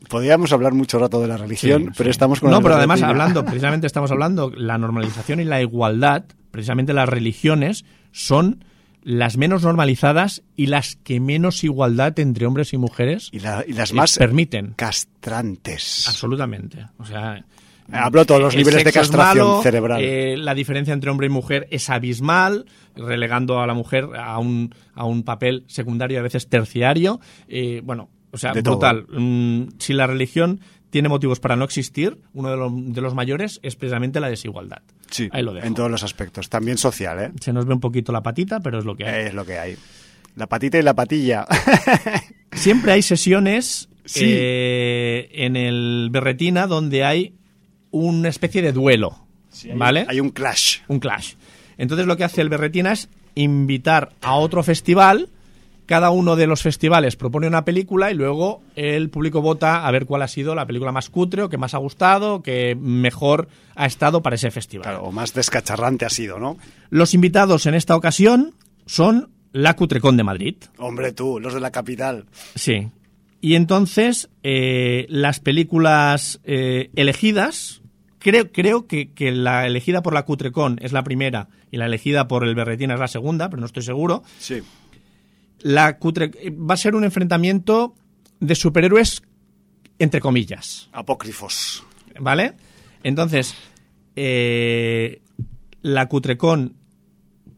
Podríamos 0.10 0.52
hablar 0.52 0.74
mucho 0.74 0.98
rato 0.98 1.22
de 1.22 1.28
la 1.28 1.38
religión, 1.38 1.94
pero 1.98 2.10
estamos 2.10 2.40
con 2.40 2.50
No, 2.50 2.62
pero 2.62 2.76
además, 2.76 3.02
hablando, 3.04 3.46
precisamente 3.46 3.88
estamos 3.88 4.12
hablando, 4.12 4.52
la 4.56 4.78
normalización 4.78 5.40
y 5.40 5.44
la 5.44 5.62
igualdad, 5.62 6.26
precisamente 6.52 6.94
las 6.94 7.10
religiones 7.10 7.86
son 8.12 8.64
las 9.04 9.36
menos 9.38 9.64
normalizadas 9.64 10.44
y 10.56 10.68
las 10.68 10.96
que 10.98 11.20
menos 11.20 11.64
igualdad 11.64 12.18
entre 12.20 12.46
hombres 12.46 12.72
y 12.74 12.78
mujeres 12.78 13.30
Y, 13.32 13.40
la- 13.40 13.64
y 13.68 13.74
las 13.74 13.94
más 13.94 14.18
permiten. 14.18 14.74
castrantes. 14.76 16.08
Absolutamente. 16.08 16.86
O 16.98 17.06
sea, 17.06 17.44
Hablo 17.94 18.26
todos 18.26 18.40
los 18.42 18.54
el 18.54 18.60
niveles 18.60 18.84
de 18.86 18.92
castración 18.94 19.48
malo, 19.48 19.62
cerebral. 19.64 20.02
eh, 20.02 20.38
la 20.38 20.54
diferencia 20.54 20.94
entre 20.94 21.10
hombre 21.10 21.28
y 21.28 21.30
mujer 21.30 21.68
es 21.72 21.90
abismal, 21.90 22.66
relegando 22.96 23.60
a 23.60 23.68
la 23.68 23.74
mujer 23.74 24.08
a 24.18 24.38
un, 24.40 24.74
a 24.94 25.04
un 25.06 25.24
papel 25.24 25.66
secundario, 25.68 26.20
a 26.20 26.22
veces 26.22 26.48
terciario. 26.48 27.20
Eh, 27.50 27.82
bueno, 27.84 28.10
o 28.32 28.38
sea, 28.38 28.54
De 28.54 28.62
brutal. 28.62 29.08
Mm, 29.10 29.70
si 29.80 29.92
la 29.94 30.08
religión 30.08 30.62
tiene 30.92 31.10
motivos 31.10 31.40
para 31.40 31.56
no 31.56 31.66
existir, 31.66 32.20
uno 32.34 32.52
de, 32.52 32.58
lo- 32.58 32.70
de 32.72 33.02
los 33.02 33.16
mayores 33.16 33.60
es 33.64 33.76
precisamente 33.76 34.20
la 34.20 34.30
desigualdad. 34.30 34.84
sí, 35.10 35.28
Ahí 35.32 35.42
lo 35.42 35.54
dejo. 35.54 35.66
en 35.66 35.74
todos 35.74 35.90
los 35.90 36.04
aspectos. 36.04 36.48
También 36.50 36.78
social, 36.78 37.20
¿eh? 37.20 37.32
Se 37.42 37.52
nos 37.52 37.66
ve 37.66 37.74
un 37.74 37.80
poquito 37.80 38.12
la 38.12 38.22
patita, 38.22 38.60
pero 38.60 38.78
es 38.78 38.86
lo 38.86 38.96
que 38.96 39.06
hay. 39.08 39.26
Es 39.28 39.34
lo 39.34 39.44
que 39.46 39.58
hay. 39.58 39.76
La 40.36 40.48
patita 40.48 40.78
y 40.78 40.84
la 40.84 40.94
patilla. 40.94 41.48
Siempre 42.54 42.92
hay 42.92 43.02
sesiones 43.02 43.88
Sí. 44.06 44.22
eh, 44.26 45.30
en 45.34 45.56
el 45.56 46.10
Berretina 46.12 46.68
donde 46.68 47.04
hay 47.04 47.36
una 47.92 48.30
especie 48.30 48.62
de 48.62 48.72
duelo, 48.72 49.26
¿vale? 49.76 50.06
Hay 50.08 50.20
un 50.20 50.30
clash. 50.32 50.80
un 50.88 51.00
clash. 51.00 51.34
Entonces 51.78 52.08
lo 52.08 52.18
que 52.18 52.24
hace 52.24 52.42
el 52.42 52.50
Berretina 52.50 52.92
es 52.94 53.10
invitar 53.36 54.12
a 54.22 54.36
otro 54.36 54.64
festival. 54.64 55.30
Cada 55.92 56.10
uno 56.10 56.38
de 56.38 56.48
los 56.48 56.62
festivales 56.62 57.18
propone 57.18 57.48
una 57.48 57.66
película 57.66 58.12
y 58.12 58.14
luego 58.14 58.64
el 58.78 59.10
público 59.10 59.42
vota 59.42 59.86
a 59.86 59.92
ver 59.92 60.06
cuál 60.06 60.22
ha 60.22 60.30
sido 60.30 60.56
la 60.56 60.66
película 60.66 60.94
más 60.94 61.10
cutre 61.10 61.44
o 61.44 61.50
que 61.50 61.58
más 61.58 61.74
ha 61.74 61.80
gustado, 61.80 62.42
que 62.42 62.76
mejor 62.76 63.50
ha 63.76 63.88
estado 63.88 64.22
para 64.22 64.38
ese 64.38 64.52
festival. 64.52 64.84
Claro, 64.84 65.04
o 65.04 65.12
más 65.12 65.34
descacharrante 65.34 66.06
ha 66.06 66.10
sido, 66.10 66.40
¿no? 66.40 66.58
Los 66.92 67.14
invitados 67.14 67.66
en 67.66 67.74
esta 67.74 67.98
ocasión 67.98 68.56
son 68.86 69.32
la 69.52 69.76
Cutrecon 69.76 70.16
de 70.16 70.24
Madrid. 70.24 70.56
Hombre, 70.78 71.12
tú, 71.12 71.42
los 71.42 71.54
de 71.54 71.60
la 71.60 71.72
capital. 71.72 72.24
Sí. 72.56 72.88
Y 73.42 73.56
entonces, 73.56 74.30
eh, 74.44 75.06
las 75.10 75.42
películas 75.42 76.40
eh, 76.46 76.90
elegidas, 76.96 77.82
creo, 78.18 78.50
creo 78.54 78.88
que, 78.88 79.12
que 79.12 79.34
la 79.34 79.68
elegida 79.68 80.02
por 80.02 80.14
la 80.14 80.24
Cutrecon 80.24 80.80
es 80.82 80.94
la 80.94 81.04
primera 81.04 81.50
y 81.70 81.76
la 81.76 81.88
elegida 81.88 82.30
por 82.30 82.46
el 82.46 82.56
Berretina 82.56 82.94
es 82.94 83.00
la 83.02 83.10
segunda, 83.10 83.50
pero 83.50 83.60
no 83.60 83.66
estoy 83.66 83.84
seguro. 83.84 84.24
Sí. 84.40 84.62
La 85.62 85.98
Cutre 85.98 86.32
va 86.52 86.74
a 86.74 86.78
ser 86.78 86.96
un 86.96 87.04
enfrentamiento 87.04 87.96
de 88.40 88.56
superhéroes 88.56 89.22
entre 90.02 90.20
comillas, 90.20 90.90
Apócrifos. 90.94 91.84
¿vale? 92.20 92.54
Entonces, 93.04 93.54
eh, 94.16 95.22
la 95.84 96.08
Cutrecon 96.08 96.76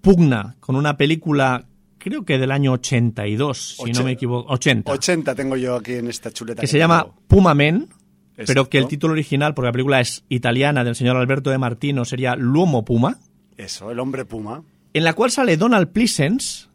pugna 0.01 0.57
con 0.59 0.75
una 0.75 0.97
película, 0.97 1.65
creo 1.97 2.25
que 2.25 2.37
del 2.37 2.51
año 2.51 2.73
82, 2.73 3.77
si 3.83 3.91
no 3.93 4.03
me 4.03 4.11
equivoco, 4.11 4.51
80. 4.51 4.91
80 4.91 5.35
tengo 5.35 5.55
yo 5.55 5.75
aquí 5.75 5.93
en 5.93 6.09
esta 6.09 6.31
chuleta. 6.31 6.59
que 6.59 6.67
se 6.67 6.77
llama 6.77 7.07
Puma 7.27 7.53
Men, 7.53 7.87
pero 8.35 8.67
que 8.67 8.77
el 8.77 8.87
título 8.87 9.13
original, 9.13 9.53
porque 9.53 9.67
la 9.67 9.71
película 9.71 10.01
es 10.01 10.25
italiana 10.27 10.83
del 10.83 10.95
señor 10.95 11.15
Alberto 11.15 11.49
de 11.49 11.57
Martino, 11.57 12.03
sería 12.03 12.35
L'Uomo 12.35 12.83
Puma, 12.83 13.19
Eso, 13.55 13.89
el 13.89 13.99
hombre 13.99 14.25
puma. 14.25 14.63
en 14.93 15.03
la 15.05 15.13
cual 15.13 15.31
sale 15.31 15.55
Donald 15.55 15.93
Pleasence. 15.93 16.67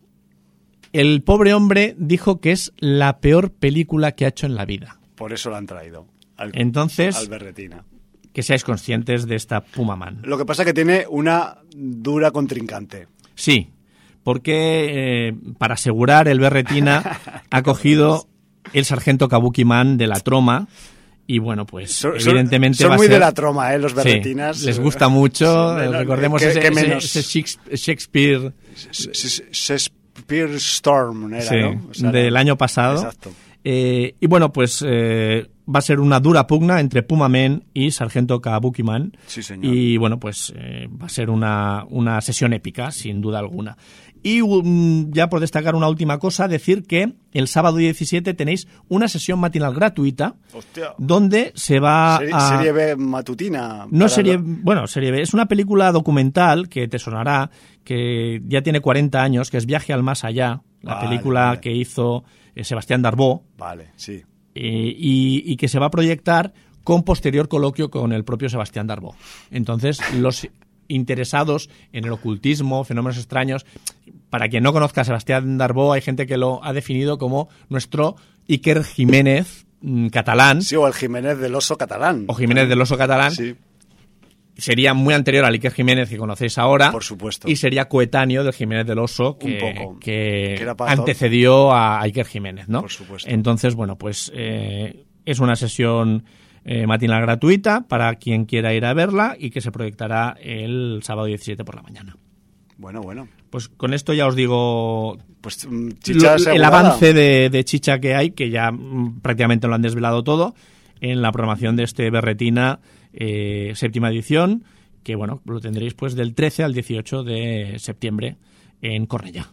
El 0.93 1.23
pobre 1.23 1.53
hombre 1.55 1.95
dijo 1.99 2.41
que 2.41 2.53
es 2.53 2.73
la 2.79 3.19
peor 3.21 3.51
película 3.53 4.13
que 4.13 4.25
ha 4.25 4.29
hecho 4.29 4.47
en 4.47 4.55
la 4.55 4.65
vida. 4.65 4.99
Por 5.17 5.33
eso 5.33 5.51
lo 5.51 5.57
han 5.57 5.67
traído. 5.67 6.07
Al, 6.37 6.53
Entonces- 6.55 7.17
al 7.17 7.29
berretina. 7.29 7.85
Que 8.33 8.43
seáis 8.43 8.63
conscientes 8.63 9.27
de 9.27 9.35
esta 9.35 9.63
Puma 9.63 9.97
Man. 9.97 10.21
Lo 10.23 10.39
que 10.39 10.45
pasa 10.45 10.63
es 10.63 10.67
que 10.67 10.75
tiene 10.75 11.07
una 11.11 11.59
dura 11.75 12.31
contrincante. 12.31 13.09
Sí, 13.35 13.71
porque 14.23 15.29
eh, 15.29 15.35
para 15.59 15.75
asegurar 15.75 16.29
el 16.29 16.39
Berretina 16.39 17.03
ha 17.51 17.63
cogido 17.63 18.29
el 18.75 18.85
sargento 18.85 19.29
Kabuki 19.29 19.65
Man 19.65 19.97
de 19.97 20.07
la 20.07 20.21
Troma 20.21 20.69
y 21.27 21.41
bueno, 21.41 21.67
pues 21.67 21.93
Son, 21.93 22.13
evidentemente 22.15 22.79
son 22.79 22.91
va 22.91 22.95
a 22.95 22.97
muy 22.99 23.07
ser... 23.07 23.15
de 23.15 23.21
la 23.21 23.33
troma, 23.33 23.75
¿eh? 23.75 23.79
Los 23.79 23.93
Sí, 23.93 23.97
berretinas. 23.97 24.63
les 24.63 24.79
gusta 24.79 25.09
mucho. 25.09 25.77
Sí, 25.79 25.87
recordemos 25.89 26.41
¿qué- 26.41 26.49
ese, 26.49 26.59
ese- 26.61 26.71
menos? 26.71 27.05
ese 27.05 27.21
Shakes- 27.23 27.59
Shakespeare. 27.75 28.53
Spear 30.29 30.51
Storm, 30.57 31.33
era, 31.33 31.43
Sí, 31.43 31.57
¿no? 31.57 31.83
O 31.91 31.95
sea, 31.95 32.11
del 32.11 32.37
año 32.37 32.57
pasado. 32.57 32.97
Exacto. 32.97 33.31
Eh, 33.71 34.15
y 34.19 34.27
bueno, 34.27 34.51
pues 34.51 34.83
eh, 34.87 35.47
va 35.69 35.81
a 35.81 35.83
ser 35.83 36.01
una 36.01 36.21
dura 36.21 36.47
pugna 36.47 36.81
entre 36.81 37.03
Puma 37.03 37.29
Men 37.29 37.65
y 37.75 37.91
Sargento 37.91 38.41
Kabuki 38.41 38.83
Man. 38.83 39.15
Sí, 39.27 39.43
señor. 39.43 39.75
Y 39.75 39.99
bueno, 39.99 40.19
pues 40.19 40.55
eh, 40.57 40.89
va 40.91 41.05
a 41.05 41.11
ser 41.11 41.29
una, 41.29 41.85
una 41.91 42.19
sesión 42.23 42.55
épica, 42.55 42.91
sin 42.93 43.21
duda 43.21 43.41
alguna. 43.41 43.77
Y 44.23 44.41
um, 44.41 45.11
ya 45.13 45.29
por 45.29 45.41
destacar 45.41 45.75
una 45.75 45.87
última 45.87 46.19
cosa, 46.19 46.49
decir 46.49 46.85
que 46.85 47.13
el 47.33 47.47
sábado 47.47 47.77
17 47.77 48.33
tenéis 48.33 48.69
una 48.89 49.07
sesión 49.07 49.39
matinal 49.39 49.75
gratuita 49.75 50.37
Hostia. 50.55 50.95
donde 50.97 51.53
se 51.55 51.79
va 51.79 52.17
Serie, 52.21 52.33
a... 52.35 52.49
serie 52.57 52.73
B 52.73 52.97
matutina. 52.97 53.87
No 53.91 54.09
serie, 54.09 54.39
bueno, 54.41 54.87
serie 54.87 55.11
B. 55.11 55.21
Es 55.21 55.35
una 55.35 55.45
película 55.45 55.93
documental 55.93 56.71
que 56.71 56.89
te 56.89 56.99
sonará, 56.99 57.51
que 57.85 58.41
ya 58.47 58.63
tiene 58.63 58.81
40 58.81 59.23
años, 59.23 59.51
que 59.51 59.59
es 59.59 59.67
Viaje 59.67 59.93
al 59.93 60.03
Más 60.03 60.25
Allá, 60.25 60.63
la 60.81 60.95
Vale, 60.95 61.09
película 61.09 61.45
vale. 61.49 61.61
que 61.61 61.73
hizo 61.73 62.25
Sebastián 62.65 63.03
Darbó, 63.03 63.45
Vale, 63.57 63.91
sí. 63.97 64.23
eh, 64.55 64.95
y, 64.97 65.43
y 65.47 65.57
que 65.57 65.69
se 65.69 65.79
va 65.79 65.87
a 65.87 65.91
proyectar 65.91 66.53
con 66.85 67.03
posterior 67.03 67.49
coloquio 67.49 67.91
con 67.91 68.13
el 68.13 68.25
propio 68.25 68.49
Sebastián 68.49 68.87
Darbó. 68.87 69.15
Entonces, 69.51 70.01
los 70.15 70.49
interesados 70.93 71.69
en 71.93 72.05
el 72.07 72.13
ocultismo, 72.13 72.83
fenómenos 72.85 73.19
extraños, 73.19 73.67
para 74.31 74.49
quien 74.49 74.63
no 74.63 74.73
conozca 74.73 75.03
a 75.03 75.05
Sebastián 75.05 75.59
Darbó, 75.59 75.93
hay 75.93 76.01
gente 76.01 76.27
que 76.27 76.37
lo 76.39 76.65
ha 76.65 76.73
definido 76.73 77.19
como 77.19 77.49
nuestro 77.69 78.17
Iker 78.49 78.85
Jiménez 78.85 79.67
mm, 79.83 80.09
catalán, 80.09 80.63
Sí, 80.63 80.77
o 80.77 80.87
el 80.87 80.95
Jiménez 80.95 81.39
del 81.39 81.55
Oso 81.55 81.77
catalán. 81.77 82.25
o 82.27 82.35
Jiménez 82.35 82.69
del 82.69 82.81
Oso 82.81 82.97
catalán, 82.97 83.33
Sí, 83.33 83.55
sería 84.59 84.93
muy 84.93 85.15
anterior 85.15 85.45
al 85.45 85.55
Iker 85.55 85.73
Jiménez 85.73 86.11
que 86.11 86.17
conocéis 86.19 86.59
ahora. 86.59 86.91
Por 86.93 87.05
supuesto. 87.05 87.49
Y 87.49 87.57
sería 87.57 87.87
coetáneo 87.89 88.45
del 88.45 88.53
Jiménez 88.53 88.87
del 88.87 88.99
Oso 88.99 89.39
que, 89.39 89.59
Un 89.73 89.75
poco. 89.85 89.99
que 90.01 90.67
antecedió 90.81 91.73
a 91.73 92.01
Iker 92.03 92.27
Jiménez, 92.27 92.69
¿no? 92.69 92.81
Por 92.83 92.91
supuesto. 92.91 93.31
Entonces, 93.31 93.75
bueno, 93.75 93.97
pues 93.97 94.31
eh, 94.35 95.05
es 95.25 95.39
una 95.39 95.57
sesión 95.57 96.25
eh, 96.65 96.87
matinal 96.87 97.23
gratuita 97.23 97.87
para 97.89 98.15
quien 98.17 98.45
quiera 98.45 98.75
ir 98.75 98.85
a 98.85 98.93
verla 98.93 99.37
y 99.39 99.51
que 99.51 99.61
se 99.61 99.71
proyectará 99.73 100.37
el 100.43 101.01
sábado 101.03 101.27
17 101.29 101.65
por 101.65 101.77
la 101.77 101.83
mañana. 101.83 102.17
bueno, 102.77 103.01
bueno. 103.01 103.29
Pues 103.51 103.69
con 103.71 103.95
esto 103.95 104.13
ya 104.13 104.27
os 104.27 104.37
digo 104.37 105.17
Pues 105.41 105.67
mm, 105.67 105.89
chicha 106.03 106.37
lo- 106.37 106.51
el 106.53 106.63
avance 106.65 107.15
de, 107.15 107.49
de 107.49 107.65
chicha 107.65 107.99
que 107.99 108.15
hay, 108.15 108.33
que 108.33 108.51
ya 108.51 108.71
mm, 108.71 109.21
prácticamente 109.21 109.67
lo 109.69 109.75
han 109.75 109.81
desvelado 109.83 110.23
todo, 110.23 110.55
en 111.01 111.23
la 111.23 111.33
programación 111.33 111.77
de 111.77 111.85
este 111.85 112.11
Berretina 112.11 112.81
eh, 113.21 113.73
séptima 113.75 114.11
edición, 114.11 114.63
que 115.03 115.17
bueno, 115.17 115.43
lo 115.45 115.61
tendréis 115.61 115.95
pues 115.95 116.15
del 116.15 116.35
13 116.35 116.63
al 116.63 116.73
18 116.73 117.25
de 117.25 117.75
septiembre 117.79 118.37
en 118.81 119.07
Cornellá. 119.07 119.51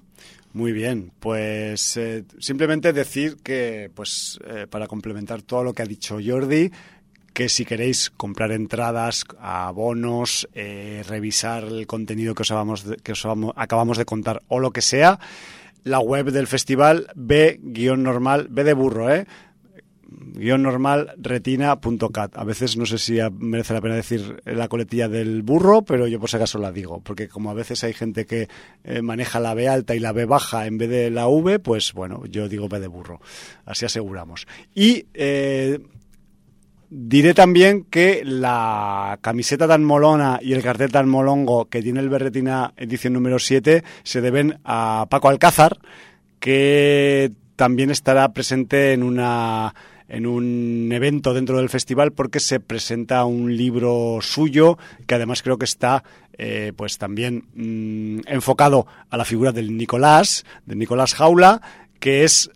Muy 0.53 0.71
bien, 0.71 1.11
pues 1.19 1.97
eh, 1.97 2.25
simplemente 2.37 2.93
decir 2.93 3.37
que, 3.43 3.89
pues 3.93 4.39
eh, 4.47 4.67
para 4.69 4.85
complementar 4.85 5.41
todo 5.41 5.63
lo 5.63 5.73
que 5.73 5.81
ha 5.81 5.87
dicho 5.87 6.19
Jordi, 6.23 6.69
que 7.33 7.49
si 7.49 7.65
queréis 7.65 8.11
comprar 8.11 8.51
entradas, 8.51 9.25
abonos, 9.39 10.47
revisar 10.53 11.63
el 11.63 11.87
contenido 11.87 12.35
que 12.35 12.43
os, 12.43 12.51
acabamos 12.51 12.85
de, 12.85 12.97
que 12.97 13.11
os 13.13 13.27
acabamos 13.55 13.97
de 13.97 14.05
contar 14.05 14.43
o 14.47 14.59
lo 14.59 14.71
que 14.71 14.81
sea, 14.81 15.19
la 15.83 15.99
web 15.99 16.31
del 16.31 16.47
festival 16.47 17.07
b-normal, 17.15 18.47
b 18.49 18.63
de 18.63 18.73
burro, 18.73 19.13
¿eh? 19.13 19.25
Guion 20.07 20.63
normal 20.63 21.13
retina.cat. 21.17 22.37
A 22.37 22.43
veces 22.43 22.77
no 22.77 22.85
sé 22.85 22.97
si 22.97 23.19
merece 23.39 23.73
la 23.73 23.81
pena 23.81 23.95
decir 23.95 24.41
la 24.45 24.67
coletilla 24.67 25.07
del 25.07 25.43
burro, 25.43 25.83
pero 25.83 26.07
yo 26.07 26.19
por 26.19 26.29
si 26.29 26.37
acaso 26.37 26.59
la 26.59 26.71
digo, 26.71 27.01
porque 27.01 27.27
como 27.27 27.51
a 27.51 27.53
veces 27.53 27.83
hay 27.83 27.93
gente 27.93 28.25
que 28.25 28.47
eh, 28.83 29.01
maneja 29.01 29.39
la 29.39 29.53
B 29.53 29.67
alta 29.67 29.95
y 29.95 29.99
la 29.99 30.11
B 30.11 30.25
baja 30.25 30.67
en 30.67 30.77
vez 30.77 30.89
de 30.89 31.09
la 31.09 31.27
V, 31.27 31.59
pues 31.59 31.93
bueno, 31.93 32.23
yo 32.27 32.47
digo 32.49 32.69
B 32.69 32.79
de 32.79 32.87
burro. 32.87 33.21
Así 33.65 33.85
aseguramos. 33.85 34.47
Y 34.73 35.05
eh, 35.13 35.79
Diré 36.97 37.33
también 37.33 37.83
que 37.83 38.21
la 38.23 39.17
camiseta 39.21 39.67
tan 39.67 39.83
molona 39.83 40.39
y 40.41 40.53
el 40.53 40.61
cartel 40.61 40.91
tan 40.91 41.09
molongo 41.09 41.65
que 41.65 41.81
tiene 41.81 41.99
el 41.99 42.09
Berretina 42.09 42.73
edición 42.77 43.13
número 43.13 43.39
7 43.39 43.83
se 44.03 44.21
deben 44.21 44.59
a 44.63 45.07
Paco 45.09 45.29
Alcázar, 45.29 45.79
que 46.39 47.31
también 47.55 47.89
estará 47.89 48.31
presente 48.33 48.93
en 48.93 49.01
una 49.01 49.73
en 50.07 50.25
un 50.25 50.89
evento 50.91 51.33
dentro 51.33 51.57
del 51.57 51.69
festival 51.69 52.11
porque 52.11 52.39
se 52.39 52.59
presenta 52.59 53.25
un 53.25 53.55
libro 53.55 54.19
suyo 54.21 54.77
que 55.07 55.15
además 55.15 55.41
creo 55.41 55.57
que 55.57 55.65
está 55.65 56.03
eh, 56.37 56.73
pues 56.75 56.97
también 56.97 57.45
mm, 57.53 58.27
enfocado 58.27 58.87
a 59.09 59.17
la 59.17 59.25
figura 59.25 59.51
del 59.51 59.77
Nicolás, 59.77 60.45
de 60.65 60.75
Nicolás 60.75 61.13
Jaula, 61.13 61.61
que 61.99 62.23
es 62.23 62.49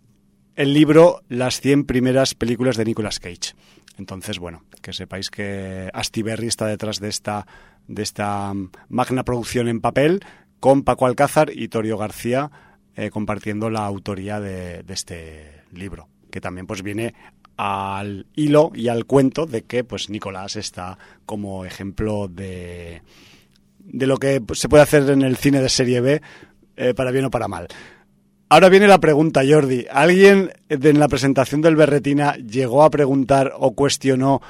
el 0.56 0.74
libro 0.74 1.22
Las 1.30 1.62
100 1.62 1.86
primeras 1.86 2.36
películas 2.36 2.76
de 2.76 2.86
Nicolas 2.86 3.20
Cage. 3.20 3.56
Entonces, 3.98 4.40
bueno, 4.40 4.64
que 4.82 4.94
sepáis 4.94 5.30
que 5.30 5.90
Astiberri 5.94 6.48
está 6.48 6.66
detrás 6.68 7.00
de 7.00 7.10
esta, 7.10 7.48
de 7.88 8.04
esta 8.04 8.54
mm, 8.54 8.72
magna 8.90 9.24
producción 9.24 9.68
en 9.68 9.82
papel 9.82 10.22
con 10.60 10.84
Paco 10.84 11.06
Alcázar 11.06 11.52
y 11.54 11.70
Torio 11.70 11.98
García 11.98 12.52
eh, 12.96 13.10
compartiendo 13.10 13.70
la 13.70 13.86
autoría 13.86 14.42
de, 14.42 14.84
de 14.84 14.94
este 14.94 15.64
libro, 15.72 16.10
que 16.32 16.42
también 16.42 16.68
pues 16.68 16.84
viene 16.84 17.14
al 17.62 18.26
hilo 18.36 18.72
y 18.74 18.88
al 18.88 19.04
cuento 19.04 19.46
de 19.46 19.64
que 19.64 19.84
pues 19.84 20.10
Nicolás 20.10 20.56
está 20.56 20.98
como 21.26 21.66
ejemplo 21.66 22.30
de, 22.30 23.02
de 23.80 24.08
lo 24.08 24.16
que 24.16 24.42
se 24.54 24.70
puede 24.70 24.84
hacer 24.84 25.10
en 25.10 25.24
el 25.24 25.36
cine 25.36 25.62
de 25.62 25.68
serie 25.68 26.00
B, 26.00 26.22
eh, 26.78 26.94
para 26.94 27.12
bien 27.12 27.26
o 27.26 27.30
para 27.30 27.50
mal. 27.50 27.68
Ahora 28.48 28.70
viene 28.70 28.88
la 28.88 29.02
pregunta, 29.02 29.42
Jordi. 29.46 29.86
¿Alguien 29.92 30.54
en 30.70 31.00
la 31.00 31.10
presentación 31.10 31.60
del 31.60 31.76
Berretina 31.76 32.38
llegó 32.38 32.82
a 32.82 32.90
preguntar 32.90 33.52
o 33.58 33.76
cuestionó 33.76 34.42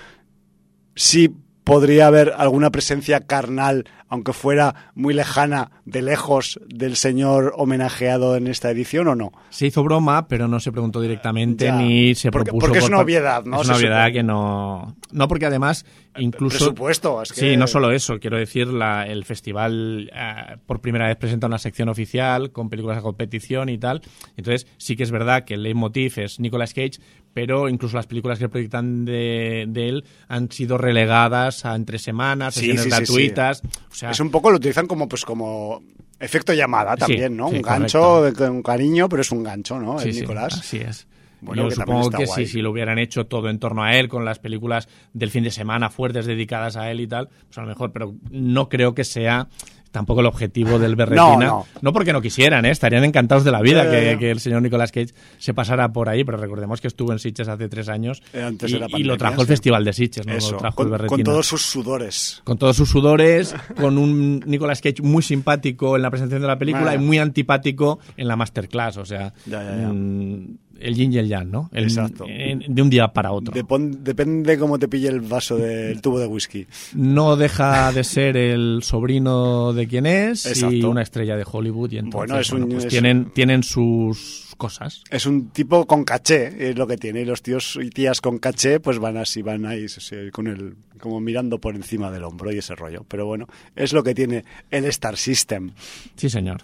si 0.95 1.33
podría 1.69 2.07
haber 2.07 2.33
alguna 2.37 2.69
presencia 2.71 3.21
carnal, 3.21 3.85
aunque 4.07 4.33
fuera 4.33 4.91
muy 4.95 5.13
lejana, 5.13 5.71
de 5.85 6.01
lejos, 6.01 6.59
del 6.67 6.95
señor 6.95 7.53
homenajeado 7.55 8.35
en 8.35 8.47
esta 8.47 8.71
edición 8.71 9.07
o 9.07 9.15
no? 9.15 9.31
Se 9.49 9.67
hizo 9.67 9.83
broma, 9.83 10.27
pero 10.27 10.47
no 10.47 10.59
se 10.59 10.71
preguntó 10.71 10.99
directamente 10.99 11.65
Ya. 11.65 11.75
ni 11.77 12.15
se 12.15 12.31
Porque- 12.31 12.45
propuso. 12.51 12.65
porque 12.65 12.77
es 12.79 12.83
por 12.85 12.93
una 12.93 13.01
obviedad, 13.03 13.43
¿no? 13.45 13.61
Es 13.61 13.67
una 13.67 13.77
obviedad 13.77 13.99
supone. 14.05 14.13
que 14.13 14.23
no. 14.23 14.95
No, 15.11 15.27
porque 15.27 15.45
además, 15.45 15.85
incluso. 16.17 16.57
Presupuesto, 16.57 17.21
es 17.21 17.31
que- 17.33 17.39
Sí, 17.41 17.57
no 17.57 17.67
solo 17.67 17.91
eso. 17.91 18.19
Quiero 18.19 18.37
decir, 18.37 18.67
la, 18.67 19.05
el 19.05 19.23
festival 19.25 20.11
eh, 20.13 20.57
por 20.65 20.81
primera 20.81 21.07
vez 21.07 21.17
presenta 21.17 21.47
una 21.47 21.57
sección 21.59 21.89
oficial 21.89 22.51
con 22.51 22.69
películas 22.69 22.97
a 22.97 23.01
competición 23.01 23.69
y 23.69 23.77
tal. 23.77 24.01
Entonces, 24.37 24.67
sí 24.77 24.95
que 24.95 25.03
es 25.03 25.11
verdad 25.11 25.43
que 25.45 25.53
el 25.55 25.63
leitmotiv 25.63 26.13
es 26.17 26.39
Nicolas 26.39 26.73
Cage, 26.73 26.99
pero 27.39 27.69
incluso 27.69 27.95
las 27.95 28.07
películas 28.07 28.37
que 28.39 28.49
proyectan 28.49 29.05
de, 29.05 29.65
de 29.67 29.89
él 29.89 30.05
han 30.27 30.51
sido 30.51 30.77
relegadas 30.77 31.65
a 31.65 31.75
entre 31.75 31.97
semanas, 31.99 32.53
Sí, 32.55 32.61
sesiones 32.61 32.83
sí, 32.83 32.89
sí, 32.91 32.95
sí. 32.97 33.03
gratuitas. 33.13 33.61
O 33.91 33.95
sea, 33.95 34.11
Es 34.11 34.19
un 34.19 34.29
poco, 34.31 34.51
lo 34.51 34.57
utilizan 34.57 34.87
como 34.87 35.07
pues 35.07 35.23
como 35.25 35.81
efecto 36.19 36.53
llamada 36.53 36.97
también, 36.97 37.37
¿no? 37.37 37.47
un 37.47 37.61
gancho, 37.61 38.21
de- 38.23 38.33
con 38.33 38.61
cariño, 38.61 39.07
pero 39.07 39.21
es 39.21 39.31
un 39.31 39.43
gancho, 39.43 39.79
¿no? 39.79 39.99
Sí, 39.99 40.09
el 40.09 40.13
sí, 40.15 40.21
Nicolás. 40.21 40.53
así 40.59 40.77
es. 40.77 41.07
Bueno, 41.41 41.63
Yo 41.63 41.69
que 41.69 41.75
supongo 41.75 42.09
que 42.09 42.45
si 42.45 42.61
lo 42.61 42.71
hubieran 42.71 42.99
hecho 42.99 43.25
todo 43.25 43.49
en 43.49 43.59
torno 43.59 43.81
a 43.81 43.95
él, 43.95 44.09
con 44.09 44.25
las 44.25 44.39
películas 44.39 44.89
del 45.13 45.31
fin 45.31 45.45
de 45.45 45.51
semana 45.51 45.89
fuertes 45.89 46.25
dedicadas 46.25 46.75
a 46.75 46.91
él 46.91 46.99
y 46.99 47.07
tal, 47.07 47.29
pues 47.47 47.57
a 47.57 47.61
lo 47.61 47.67
mejor, 47.67 47.93
pero 47.93 48.13
no 48.29 48.67
creo 48.67 48.93
que 48.93 49.05
sea 49.05 49.47
tampoco 49.91 50.21
el 50.21 50.27
objetivo 50.27 50.77
del 50.79 50.95
Berretina. 50.97 51.35
No, 51.37 51.65
no. 51.81 51.93
porque 51.93 52.13
no 52.13 52.21
quisieran, 52.21 52.65
¿eh? 52.65 52.71
estarían 52.71 53.03
encantados 53.03 53.43
de 53.43 53.51
la 53.51 53.61
vida 53.61 53.85
ya, 53.85 53.91
que, 53.91 54.17
que 54.19 54.31
el 54.31 54.39
señor 54.39 54.61
Nicolas 54.61 54.91
Cage 54.91 55.13
se 55.37 55.53
pasara 55.53 55.91
por 55.91 56.09
ahí, 56.09 56.23
pero 56.23 56.37
recordemos 56.37 56.81
que 56.81 56.87
estuvo 56.87 57.11
en 57.11 57.19
Sitges 57.19 57.47
hace 57.47 57.69
tres 57.69 57.89
años 57.89 58.21
Eh, 58.33 58.43
antes 58.43 58.69
y, 58.69 58.73
de 58.73 58.79
la 58.79 58.85
y 58.85 58.89
pandemia, 58.91 59.11
lo 59.13 59.17
trajo 59.17 59.41
el. 59.41 59.47
Festival 59.47 59.83
de 59.85 59.93
Sitges, 59.93 60.25
no 60.27 60.33
Eso, 60.33 60.51
lo 60.53 60.57
trajo 60.59 60.75
con, 60.75 60.85
el 60.87 60.91
con 60.91 61.01
Berretina. 61.07 61.23
todos 61.31 61.47
sus 61.47 61.61
sudores. 61.63 62.41
Con 62.43 62.57
todos 62.57 62.75
sus 62.75 62.89
sudores, 62.89 63.55
con 63.79 63.97
un 63.97 64.39
Nicolas 64.45 64.81
Cage 64.81 65.01
muy 65.01 65.23
simpático 65.23 65.95
en 65.95 66.01
la 66.03 66.09
presentación 66.11 66.41
de 66.41 66.47
la 66.47 66.57
película 66.59 66.93
y 66.93 66.97
muy 66.97 67.17
antipático 67.17 67.99
en 68.17 68.27
la 68.27 68.35
masterclass. 68.35 68.97
O 68.97 69.05
sea, 69.05 69.33
Ya, 69.45 69.63
ya, 69.63 69.75
ya. 69.81 69.87
mm, 69.89 70.57
el 70.81 70.95
yin 70.95 71.13
y 71.13 71.17
el 71.17 71.27
yang, 71.27 71.49
¿no? 71.51 71.69
El- 71.73 71.83
Exacto. 71.85 72.25
en- 72.27 72.63
de 72.67 72.81
un 72.81 72.89
día 72.89 73.07
para 73.09 73.31
otro. 73.31 73.53
Depon- 73.53 73.99
depende 74.01 74.57
cómo 74.57 74.77
te 74.79 74.87
pille 74.87 75.07
el 75.09 75.21
vaso 75.21 75.57
del 75.57 76.01
tubo 76.01 76.19
de 76.19 76.27
whisky. 76.27 76.65
No 76.93 77.35
deja 77.35 77.91
de 77.91 78.03
ser 78.03 78.37
el 78.37 78.79
sobrino 78.83 79.73
de 79.73 79.87
quien 79.87 80.05
es 80.05 80.45
y 80.45 80.49
Exacto. 80.49 80.89
una 80.89 81.01
estrella 81.01 81.35
de 81.35 81.45
Hollywood. 81.49 81.91
Y 81.91 81.97
entonces, 81.97 82.27
Bueno, 82.29 82.39
es 82.41 82.51
un- 82.51 82.69
pues 82.69 82.85
es 82.85 82.89
tienen, 82.89 83.31
tienen 83.33 83.63
sus 83.63 84.53
cosas. 84.57 85.03
Es 85.09 85.25
un 85.25 85.49
tipo 85.51 85.85
con 85.87 86.03
caché, 86.03 86.69
es 86.69 86.77
lo 86.77 86.85
que 86.85 86.97
tiene. 86.97 87.21
Y 87.21 87.25
los 87.25 87.41
tíos 87.41 87.79
y 87.81 87.89
tías 87.89 88.19
con 88.21 88.39
caché, 88.39 88.79
pues 88.79 88.99
van 88.99 89.17
así, 89.17 89.41
van 89.41 89.65
ahí, 89.65 89.85
con 90.31 90.47
el, 90.47 90.75
como 90.99 91.19
mirando 91.21 91.59
por 91.59 91.75
encima 91.75 92.11
del 92.11 92.23
hombro 92.25 92.51
y 92.51 92.57
ese 92.57 92.75
rollo. 92.75 93.05
Pero 93.07 93.25
bueno, 93.25 93.47
es 93.75 93.93
lo 93.93 94.03
que 94.03 94.13
tiene 94.13 94.43
el 94.69 94.85
Star 94.85 95.15
System. 95.17 95.71
Sí, 96.15 96.29
señor. 96.29 96.61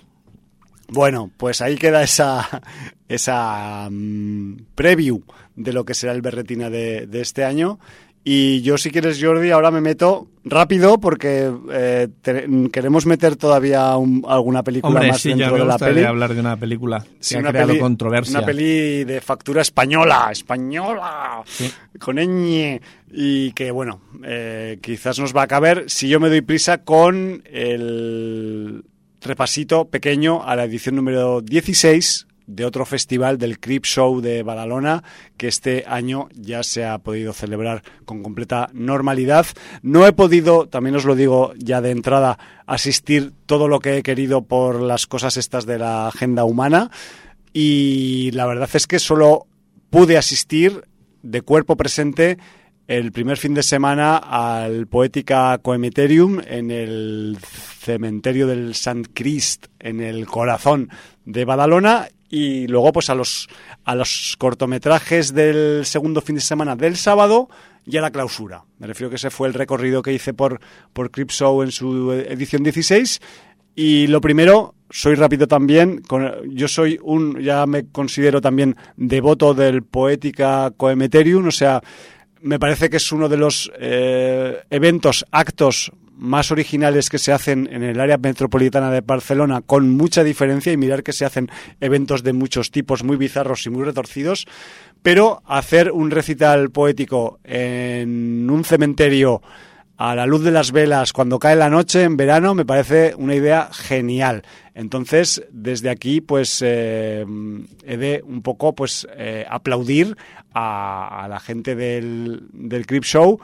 Bueno, 0.88 1.32
pues 1.38 1.62
ahí 1.62 1.76
queda 1.76 2.04
esa, 2.04 2.62
esa 3.08 3.88
mm, 3.90 4.58
preview 4.76 5.22
de 5.56 5.74
lo 5.74 5.86
que 5.86 5.94
será 5.94 6.14
el 6.14 6.22
Berretina 6.22 6.70
de, 6.70 7.08
de 7.08 7.22
este 7.22 7.44
año. 7.44 7.80
Y 8.28 8.64
yo, 8.64 8.80
si 8.80 8.90
quieres, 8.90 9.24
Jordi, 9.24 9.52
ahora 9.52 9.70
me 9.70 9.82
meto 9.82 10.28
rápido 10.44 11.00
porque 11.00 11.52
eh, 11.72 12.08
queremos 12.72 13.06
meter 13.06 13.36
todavía 13.36 13.94
alguna 13.94 14.64
película 14.64 15.00
más 15.00 15.22
dentro 15.22 15.56
de 15.56 15.64
la 15.66 15.78
peli. 15.78 16.04
hablar 16.04 16.34
de 16.34 16.40
una 16.40 16.58
película 16.58 17.06
que 17.22 17.38
ha 17.38 17.44
creado 17.44 17.78
controversia. 17.78 18.40
Una 18.40 18.46
peli 18.48 19.04
de 19.04 19.22
factura 19.22 19.62
española, 19.62 20.30
española, 20.32 21.44
con 22.00 22.16
ñ 22.16 22.82
y 23.12 23.52
que 23.52 23.70
bueno, 23.70 24.02
eh, 24.24 24.80
quizás 24.82 25.20
nos 25.20 25.36
va 25.36 25.44
a 25.44 25.48
caber 25.48 25.84
si 25.86 26.08
yo 26.10 26.20
me 26.20 26.30
doy 26.30 26.42
prisa 26.42 26.80
con 26.80 27.44
el 27.46 28.84
repasito 29.26 29.90
pequeño 29.90 30.44
a 30.44 30.56
la 30.56 30.64
edición 30.64 30.96
número 30.96 31.42
16 31.42 32.28
de 32.48 32.66
otro 32.66 32.86
festival 32.86 33.38
del 33.38 33.60
Crip 33.60 33.86
Show 33.86 34.22
de 34.22 34.44
Badalona 34.44 35.04
que 35.38 35.48
este 35.48 35.84
año 35.88 36.30
ya 36.34 36.64
se 36.64 36.86
ha 36.86 36.98
podido 37.00 37.34
celebrar 37.34 37.82
con 38.06 38.22
completa 38.22 38.70
normalidad. 38.74 39.48
No 39.82 40.06
he 40.06 40.14
podido, 40.14 40.68
también 40.68 40.96
os 40.96 41.06
lo 41.06 41.16
digo 41.16 41.54
ya 41.58 41.82
de 41.82 41.92
entrada, 41.92 42.38
asistir 42.68 43.34
todo 43.46 43.68
lo 43.68 43.80
que 43.80 43.98
he 43.98 44.04
querido 44.04 44.44
por 44.44 44.82
las 44.82 45.08
cosas 45.08 45.38
estas 45.38 45.66
de 45.66 45.80
la 45.80 46.08
agenda 46.08 46.44
humana 46.44 46.92
y 47.52 48.32
la 48.32 48.46
verdad 48.46 48.70
es 48.74 48.86
que 48.86 49.00
solo 49.00 49.48
pude 49.90 50.18
asistir 50.18 50.84
de 51.24 51.42
cuerpo 51.42 51.76
presente 51.76 52.38
el 52.88 53.12
primer 53.12 53.38
fin 53.38 53.54
de 53.56 53.64
semana 53.64 54.18
al 54.18 54.88
Poética 54.88 55.58
Coemeterium 55.58 56.40
en 56.46 56.70
el 56.70 57.38
cementerio 57.86 58.48
del 58.48 58.74
Sant 58.74 59.08
Crist 59.14 59.68
en 59.80 60.02
el 60.02 60.26
corazón 60.26 60.90
de 61.24 61.46
Badalona 61.46 62.08
y 62.28 62.66
luego 62.68 62.92
pues 62.92 63.12
a 63.12 63.16
los 63.16 63.48
a 63.84 63.94
los 63.94 64.36
cortometrajes 64.40 65.34
del 65.34 65.86
segundo 65.86 66.22
fin 66.22 66.36
de 66.36 66.42
semana 66.42 66.76
del 66.76 66.98
sábado 66.98 67.48
y 67.86 67.98
a 67.98 68.02
la 68.02 68.10
clausura. 68.10 68.64
Me 68.80 68.88
refiero 68.88 69.12
que 69.12 69.18
ese 69.18 69.30
fue 69.30 69.48
el 69.48 69.54
recorrido 69.54 70.02
que 70.02 70.14
hice 70.14 70.34
por 70.34 70.60
por 70.94 71.12
Show 71.12 71.62
en 71.62 71.72
su 71.72 72.12
edición 72.12 72.64
16 72.64 73.22
y 73.76 74.08
lo 74.08 74.20
primero 74.20 74.74
soy 74.90 75.16
rápido 75.16 75.48
también, 75.48 76.02
yo 76.48 76.68
soy 76.68 77.00
un 77.04 77.40
ya 77.42 77.66
me 77.66 77.88
considero 77.88 78.40
también 78.40 78.76
devoto 78.96 79.54
del 79.54 79.84
Poética 79.84 80.72
Coemeterium, 80.78 81.48
o 81.48 81.52
sea, 81.52 81.82
me 82.42 82.60
parece 82.60 82.90
que 82.90 82.98
es 82.98 83.12
uno 83.12 83.28
de 83.28 83.38
los 83.38 83.72
eh, 83.80 84.62
eventos, 84.70 85.26
actos 85.32 85.92
más 86.18 86.52
originales 86.52 87.10
que 87.10 87.20
se 87.20 87.32
hacen 87.32 87.70
en 87.72 87.84
el 87.84 88.00
área 88.00 88.18
metropolitana 88.18 88.92
de 88.92 89.02
Barcelona 89.02 89.62
con 89.62 89.90
mucha 89.90 90.24
diferencia 90.24 90.72
y 90.72 90.78
mirar 90.78 91.04
que 91.04 91.14
se 91.14 91.26
hacen 91.26 91.50
eventos 91.82 92.24
de 92.24 92.34
muchos 92.34 92.72
tipos 92.72 93.04
muy 93.04 93.18
bizarros 93.18 93.66
y 93.66 93.70
muy 93.70 93.84
retorcidos, 93.84 94.48
pero 95.02 95.42
hacer 95.46 95.92
un 95.92 96.12
recital 96.12 96.72
poético 96.72 97.40
en 97.44 98.50
un 98.50 98.64
cementerio 98.64 99.42
a 99.98 100.14
la 100.14 100.26
luz 100.26 100.44
de 100.44 100.52
las 100.52 100.72
velas 100.72 101.14
cuando 101.14 101.40
cae 101.40 101.56
la 101.56 101.70
noche 101.70 102.04
en 102.04 102.18
verano 102.18 102.54
me 102.54 102.66
parece 102.66 103.14
una 103.16 103.36
idea 103.36 103.70
genial. 103.72 104.44
Entonces, 104.74 105.42
desde 105.52 105.90
aquí, 105.90 106.20
pues 106.20 106.62
eh, 106.62 107.26
he 107.86 107.98
de 107.98 108.22
un 108.26 108.42
poco 108.42 108.76
pues 108.76 109.08
eh, 109.16 109.46
aplaudir 109.50 110.18
a, 110.54 111.28
la 111.30 111.40
gente 111.40 111.76
del, 111.76 112.48
del 112.52 112.86
Crip 112.86 113.06
Show 113.06 113.40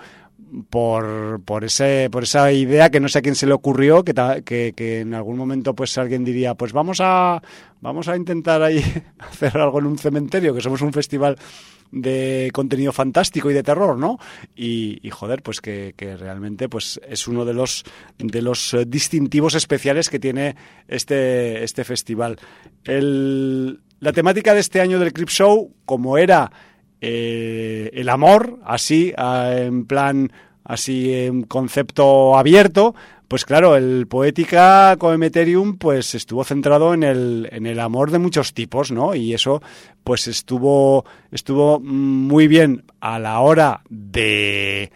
por, 0.69 1.41
por, 1.43 1.63
ese, 1.63 2.09
por 2.11 2.23
esa 2.23 2.51
idea 2.51 2.89
que 2.89 2.99
no 2.99 3.07
sé 3.07 3.19
a 3.19 3.21
quién 3.21 3.35
se 3.35 3.47
le 3.47 3.53
ocurrió, 3.53 4.03
que, 4.03 4.73
que, 4.75 4.99
en 4.99 5.13
algún 5.13 5.37
momento 5.37 5.73
pues 5.73 5.97
alguien 5.97 6.23
diría, 6.23 6.55
pues 6.55 6.73
vamos 6.73 6.99
a, 7.01 7.41
vamos 7.79 8.07
a 8.07 8.15
intentar 8.15 8.61
ahí 8.61 8.83
hacer 9.19 9.57
algo 9.57 9.79
en 9.79 9.85
un 9.85 9.97
cementerio, 9.97 10.53
que 10.53 10.61
somos 10.61 10.81
un 10.81 10.93
festival 10.93 11.37
de 11.91 12.49
contenido 12.53 12.91
fantástico 12.93 13.51
y 13.51 13.53
de 13.53 13.63
terror, 13.63 13.97
¿no? 13.97 14.17
Y, 14.55 15.01
joder, 15.09 15.43
pues 15.43 15.59
que, 15.59 15.93
que, 15.97 16.15
realmente 16.15 16.69
pues 16.69 16.99
es 17.05 17.27
uno 17.27 17.43
de 17.43 17.53
los 17.53 17.83
de 18.17 18.41
los 18.41 18.73
eh, 18.73 18.85
distintivos 18.85 19.55
especiales 19.55 20.09
que 20.09 20.19
tiene 20.19 20.55
este, 20.87 21.63
este 21.63 21.83
festival. 21.83 22.37
El, 22.85 23.81
la 23.99 24.13
temática 24.13 24.53
de 24.53 24.61
este 24.61 24.79
año 24.79 24.99
del 24.99 25.13
Crip 25.13 25.29
Show, 25.29 25.73
como 25.85 26.17
era 26.17 26.51
eh, 27.01 27.89
el 27.93 28.09
amor, 28.09 28.59
así, 28.63 29.13
en 29.17 29.85
plan, 29.85 30.31
así, 30.63 31.13
en 31.13 31.43
concepto 31.43 32.37
abierto, 32.37 32.95
pues 33.27 33.45
claro, 33.45 33.77
el 33.77 34.07
Poética 34.07 34.93
Coemeterium 34.99 35.77
pues 35.77 36.15
estuvo 36.15 36.43
centrado 36.43 36.93
en 36.93 37.03
el, 37.03 37.47
en 37.53 37.65
el 37.65 37.79
amor 37.79 38.11
de 38.11 38.19
muchos 38.19 38.53
tipos, 38.53 38.91
¿no? 38.91 39.15
Y 39.15 39.33
eso 39.33 39.61
pues 40.03 40.27
estuvo, 40.27 41.05
estuvo 41.31 41.79
muy 41.79 42.49
bien 42.49 42.83
a 42.99 43.19
la 43.19 43.39
hora 43.39 43.83
de 43.89 44.91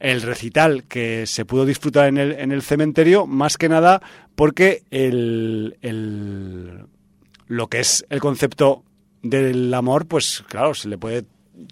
el 0.00 0.22
recital 0.22 0.84
que 0.84 1.26
se 1.26 1.44
pudo 1.44 1.66
disfrutar 1.66 2.08
en 2.08 2.16
el, 2.16 2.32
en 2.32 2.52
el 2.52 2.62
cementerio, 2.62 3.26
más 3.26 3.58
que 3.58 3.68
nada 3.68 4.00
porque 4.34 4.82
el, 4.90 5.76
el, 5.82 6.86
lo 7.48 7.68
que 7.68 7.80
es 7.80 8.06
el 8.08 8.20
concepto 8.20 8.82
del 9.22 9.72
amor, 9.74 10.06
pues 10.06 10.42
claro, 10.48 10.72
se 10.72 10.88
le 10.88 10.96
puede 10.96 11.24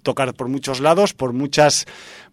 tocar 0.02 0.34
por 0.34 0.48
muchos 0.48 0.80
lados, 0.80 1.14
por 1.14 1.32
muchas 1.32 1.86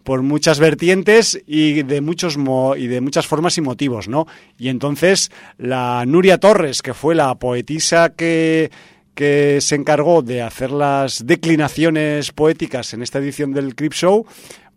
por 0.03 0.21
muchas 0.21 0.59
vertientes 0.59 1.41
y 1.45 1.83
de 1.83 2.01
muchos 2.01 2.37
y 2.77 2.87
de 2.87 3.01
muchas 3.01 3.27
formas 3.27 3.57
y 3.57 3.61
motivos, 3.61 4.07
¿no? 4.07 4.27
Y 4.57 4.69
entonces 4.69 5.29
la 5.57 6.05
Nuria 6.05 6.37
Torres, 6.37 6.81
que 6.81 6.93
fue 6.93 7.15
la 7.15 7.35
poetisa 7.35 8.09
que 8.09 8.71
que 9.13 9.59
se 9.59 9.75
encargó 9.75 10.21
de 10.21 10.41
hacer 10.41 10.71
las 10.71 11.25
declinaciones 11.25 12.31
poéticas 12.31 12.93
en 12.93 13.03
esta 13.03 13.19
edición 13.19 13.51
del 13.51 13.75
Crip 13.75 13.93
Show, 13.93 14.25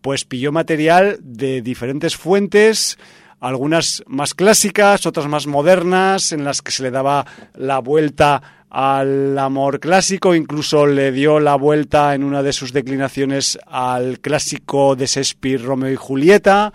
pues 0.01 0.25
pilló 0.25 0.51
material 0.51 1.19
de 1.23 1.63
diferentes 1.63 2.17
fuentes, 2.17 2.99
algunas 3.39 4.03
más 4.07 4.35
clásicas, 4.35 5.07
otras 5.07 5.29
más 5.29 5.47
modernas, 5.47 6.33
en 6.33 6.43
las 6.45 6.61
que 6.61 6.73
se 6.73 6.83
le 6.83 6.91
daba 6.91 7.25
la 7.55 7.79
vuelta 7.79 8.62
al 8.75 9.39
amor 9.39 9.81
clásico, 9.81 10.35
incluso 10.35 10.87
le 10.87 11.13
dio 11.13 11.39
la 11.41 11.57
vuelta 11.57 12.15
en 12.15 12.25
una 12.25 12.43
de 12.43 12.55
sus 12.55 12.73
declinaciones 12.73 13.59
al 13.67 14.19
clásico 14.19 14.97
de 14.97 15.05
Shakespeare 15.05 15.63
Romeo 15.63 15.93
y 15.93 15.97
Julieta, 15.97 16.73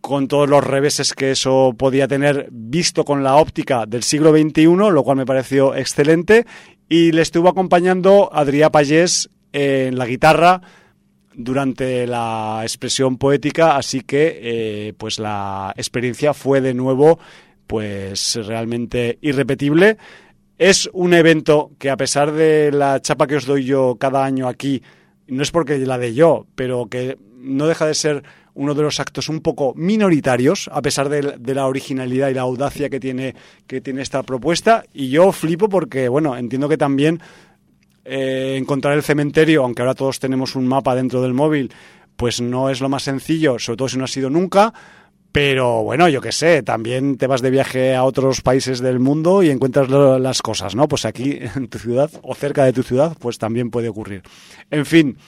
con 0.00 0.26
todos 0.26 0.48
los 0.48 0.64
reveses 0.64 1.12
que 1.12 1.32
eso 1.32 1.74
podía 1.76 2.08
tener 2.08 2.48
visto 2.50 3.04
con 3.04 3.22
la 3.22 3.36
óptica 3.36 3.84
del 3.84 4.04
siglo 4.04 4.32
XXI, 4.32 4.64
lo 4.90 5.02
cual 5.02 5.18
me 5.18 5.26
pareció 5.26 5.74
excelente, 5.74 6.46
y 6.88 7.12
le 7.12 7.20
estuvo 7.20 7.50
acompañando 7.50 8.30
Adrià 8.32 8.70
Pagés 8.70 9.28
en 9.52 9.98
la 9.98 10.06
guitarra 10.06 10.62
durante 11.34 12.06
la 12.06 12.60
expresión 12.62 13.18
poética, 13.18 13.76
así 13.76 14.00
que 14.00 14.38
eh, 14.40 14.94
pues 14.96 15.18
la 15.18 15.74
experiencia 15.76 16.32
fue 16.32 16.62
de 16.62 16.72
nuevo 16.72 17.18
pues 17.66 18.36
realmente 18.46 19.18
irrepetible 19.20 19.98
es 20.58 20.90
un 20.92 21.14
evento 21.14 21.70
que 21.78 21.88
a 21.88 21.96
pesar 21.96 22.32
de 22.32 22.72
la 22.72 23.00
chapa 23.00 23.26
que 23.26 23.36
os 23.36 23.46
doy 23.46 23.64
yo 23.64 23.96
cada 23.98 24.24
año 24.24 24.48
aquí, 24.48 24.82
no 25.28 25.42
es 25.42 25.50
porque 25.50 25.78
la 25.78 25.98
de 25.98 26.14
yo, 26.14 26.46
pero 26.54 26.88
que 26.88 27.16
no 27.36 27.66
deja 27.66 27.86
de 27.86 27.94
ser 27.94 28.24
uno 28.54 28.74
de 28.74 28.82
los 28.82 28.98
actos 28.98 29.28
un 29.28 29.40
poco 29.40 29.72
minoritarios, 29.76 30.68
a 30.72 30.82
pesar 30.82 31.08
de, 31.08 31.54
la 31.54 31.66
originalidad 31.68 32.28
y 32.28 32.34
la 32.34 32.40
audacia 32.40 32.90
que 32.90 32.98
tiene, 32.98 33.36
que 33.68 33.80
tiene 33.80 34.02
esta 34.02 34.24
propuesta. 34.24 34.84
Y 34.92 35.10
yo 35.10 35.30
flipo 35.30 35.68
porque, 35.68 36.08
bueno, 36.08 36.36
entiendo 36.36 36.68
que 36.68 36.76
también 36.76 37.20
eh, 38.04 38.56
encontrar 38.58 38.94
el 38.94 39.04
cementerio, 39.04 39.62
aunque 39.62 39.82
ahora 39.82 39.94
todos 39.94 40.18
tenemos 40.18 40.56
un 40.56 40.66
mapa 40.66 40.96
dentro 40.96 41.22
del 41.22 41.34
móvil, 41.34 41.70
pues 42.16 42.40
no 42.40 42.68
es 42.68 42.80
lo 42.80 42.88
más 42.88 43.04
sencillo, 43.04 43.60
sobre 43.60 43.76
todo 43.76 43.88
si 43.88 43.96
no 43.96 44.04
ha 44.04 44.08
sido 44.08 44.28
nunca. 44.28 44.74
Pero 45.32 45.82
bueno, 45.82 46.08
yo 46.08 46.20
qué 46.20 46.32
sé, 46.32 46.62
también 46.62 47.18
te 47.18 47.26
vas 47.26 47.42
de 47.42 47.50
viaje 47.50 47.94
a 47.94 48.04
otros 48.04 48.40
países 48.40 48.80
del 48.80 48.98
mundo 48.98 49.42
y 49.42 49.50
encuentras 49.50 49.90
las 49.90 50.40
cosas, 50.42 50.74
¿no? 50.74 50.88
Pues 50.88 51.04
aquí 51.04 51.38
en 51.54 51.68
tu 51.68 51.78
ciudad 51.78 52.10
o 52.22 52.34
cerca 52.34 52.64
de 52.64 52.72
tu 52.72 52.82
ciudad, 52.82 53.16
pues 53.18 53.38
también 53.38 53.70
puede 53.70 53.88
ocurrir. 53.88 54.22
En 54.70 54.86
fin, 54.86 55.18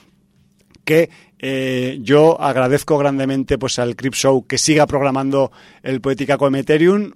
que 0.84 1.10
eh, 1.38 1.98
yo 2.02 2.40
agradezco 2.40 2.98
grandemente 2.98 3.58
pues 3.58 3.78
al 3.78 3.94
Crip 3.96 4.14
Show 4.14 4.46
que 4.46 4.58
siga 4.58 4.86
programando 4.86 5.52
el 5.82 6.00
Poética 6.00 6.38
Coemeterium. 6.38 7.12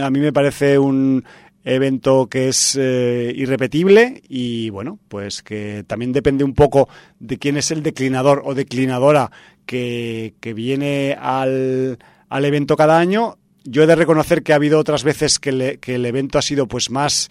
A 0.00 0.10
mí 0.10 0.18
me 0.18 0.32
parece 0.32 0.78
un 0.78 1.24
evento 1.64 2.28
que 2.28 2.48
es 2.48 2.76
eh, 2.80 3.32
irrepetible 3.34 4.22
y 4.28 4.70
bueno, 4.70 4.98
pues 5.08 5.42
que 5.42 5.84
también 5.86 6.12
depende 6.12 6.44
un 6.44 6.54
poco 6.54 6.88
de 7.18 7.38
quién 7.38 7.56
es 7.56 7.70
el 7.70 7.82
declinador 7.82 8.42
o 8.44 8.54
declinadora 8.54 9.30
que, 9.68 10.52
viene 10.56 11.16
al, 11.20 11.98
al, 12.28 12.44
evento 12.44 12.76
cada 12.76 12.98
año. 12.98 13.36
Yo 13.64 13.82
he 13.82 13.86
de 13.86 13.96
reconocer 13.96 14.42
que 14.42 14.52
ha 14.52 14.56
habido 14.56 14.78
otras 14.78 15.04
veces 15.04 15.38
que, 15.38 15.78
el 15.80 16.06
evento 16.06 16.38
ha 16.38 16.42
sido 16.42 16.66
pues 16.66 16.90
más, 16.90 17.28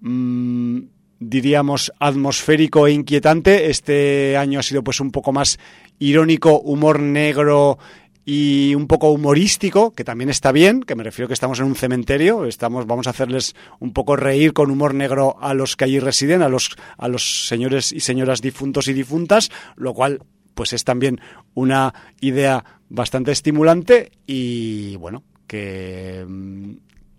mm, 0.00 0.78
diríamos, 1.18 1.92
atmosférico 1.98 2.86
e 2.86 2.92
inquietante. 2.92 3.70
Este 3.70 4.36
año 4.36 4.60
ha 4.60 4.62
sido 4.62 4.84
pues 4.84 5.00
un 5.00 5.10
poco 5.10 5.32
más 5.32 5.58
irónico, 5.98 6.60
humor 6.60 7.00
negro 7.00 7.78
y 8.24 8.76
un 8.76 8.86
poco 8.86 9.10
humorístico, 9.10 9.90
que 9.92 10.04
también 10.04 10.30
está 10.30 10.52
bien, 10.52 10.82
que 10.82 10.94
me 10.94 11.02
refiero 11.02 11.26
que 11.26 11.34
estamos 11.34 11.58
en 11.58 11.66
un 11.66 11.74
cementerio, 11.74 12.44
estamos, 12.44 12.86
vamos 12.86 13.08
a 13.08 13.10
hacerles 13.10 13.56
un 13.80 13.92
poco 13.92 14.14
reír 14.14 14.52
con 14.52 14.70
humor 14.70 14.94
negro 14.94 15.36
a 15.40 15.54
los 15.54 15.74
que 15.74 15.86
allí 15.86 15.98
residen, 15.98 16.42
a 16.42 16.48
los, 16.48 16.76
a 16.98 17.08
los 17.08 17.48
señores 17.48 17.90
y 17.90 17.98
señoras 17.98 18.40
difuntos 18.40 18.86
y 18.86 18.92
difuntas, 18.92 19.50
lo 19.74 19.94
cual 19.94 20.20
pues 20.60 20.74
es 20.74 20.84
también 20.84 21.22
una 21.54 21.94
idea 22.20 22.66
bastante 22.90 23.32
estimulante 23.32 24.12
y 24.26 24.94
bueno, 24.96 25.22
que 25.46 26.22
mm, 26.28 26.72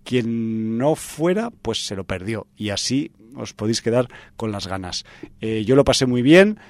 quien 0.04 0.78
no 0.78 0.94
fuera, 0.94 1.50
pues 1.50 1.84
se 1.84 1.96
lo 1.96 2.04
perdió 2.04 2.46
y 2.56 2.70
así 2.70 3.10
os 3.34 3.52
podéis 3.52 3.82
quedar 3.82 4.06
con 4.36 4.52
las 4.52 4.68
ganas. 4.68 5.04
Eh, 5.40 5.64
yo 5.66 5.74
lo 5.74 5.82
pasé 5.82 6.06
muy 6.06 6.22
bien, 6.22 6.60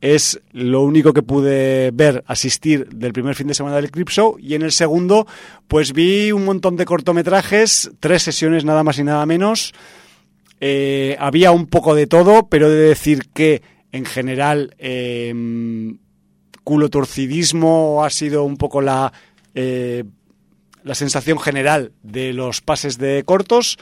es 0.00 0.40
lo 0.52 0.80
único 0.80 1.12
que 1.12 1.20
pude 1.20 1.90
ver, 1.90 2.24
asistir 2.26 2.88
del 2.88 3.12
primer 3.12 3.34
fin 3.34 3.48
de 3.48 3.52
semana 3.52 3.76
del 3.76 3.90
Clip 3.90 4.08
y 4.38 4.54
en 4.54 4.62
el 4.62 4.72
segundo 4.72 5.26
pues 5.68 5.92
vi 5.92 6.32
un 6.32 6.46
montón 6.46 6.76
de 6.76 6.86
cortometrajes, 6.86 7.90
tres 8.00 8.22
sesiones 8.22 8.64
nada 8.64 8.82
más 8.82 8.98
y 8.98 9.04
nada 9.04 9.26
menos. 9.26 9.74
Eh, 10.60 11.14
había 11.20 11.52
un 11.52 11.66
poco 11.66 11.94
de 11.94 12.06
todo, 12.06 12.48
pero 12.48 12.68
he 12.68 12.70
de 12.70 12.88
decir 12.88 13.28
que 13.34 13.60
en 13.92 14.06
general 14.06 14.74
eh, 14.78 15.34
culo 16.64 16.88
torcidismo 16.88 18.04
ha 18.04 18.10
sido 18.10 18.44
un 18.44 18.56
poco 18.56 18.80
la, 18.80 19.12
eh, 19.54 20.04
la 20.82 20.94
sensación 20.94 21.38
general 21.38 21.92
de 22.02 22.32
los 22.32 22.60
pases 22.60 22.98
de 22.98 23.22
cortos 23.24 23.78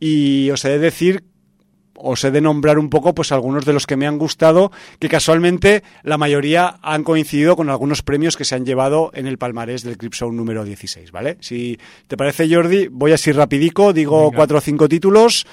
y 0.00 0.50
os 0.50 0.64
he 0.64 0.70
de 0.70 0.78
decir 0.78 1.24
os 1.94 2.24
he 2.24 2.30
de 2.30 2.40
nombrar 2.40 2.78
un 2.78 2.90
poco 2.90 3.14
pues 3.14 3.32
algunos 3.32 3.64
de 3.64 3.72
los 3.72 3.86
que 3.86 3.96
me 3.96 4.06
han 4.06 4.18
gustado, 4.18 4.72
que 4.98 5.08
casualmente 5.08 5.82
la 6.02 6.18
mayoría 6.18 6.78
han 6.82 7.04
coincidido 7.04 7.54
con 7.54 7.70
algunos 7.70 8.02
premios 8.02 8.36
que 8.36 8.44
se 8.44 8.54
han 8.54 8.66
llevado 8.66 9.12
en 9.14 9.26
el 9.26 9.38
palmarés 9.38 9.84
del 9.84 9.96
Clip 9.96 10.12
Show 10.12 10.32
número 10.32 10.64
16, 10.64 11.12
¿vale? 11.12 11.36
Si 11.40 11.78
te 12.08 12.16
parece, 12.16 12.52
Jordi, 12.52 12.88
voy 12.88 13.12
así 13.12 13.30
rapidico, 13.30 13.92
digo 13.92 14.24
Venga. 14.24 14.36
cuatro 14.36 14.58
o 14.58 14.60
cinco 14.60 14.88
títulos, 14.88 15.46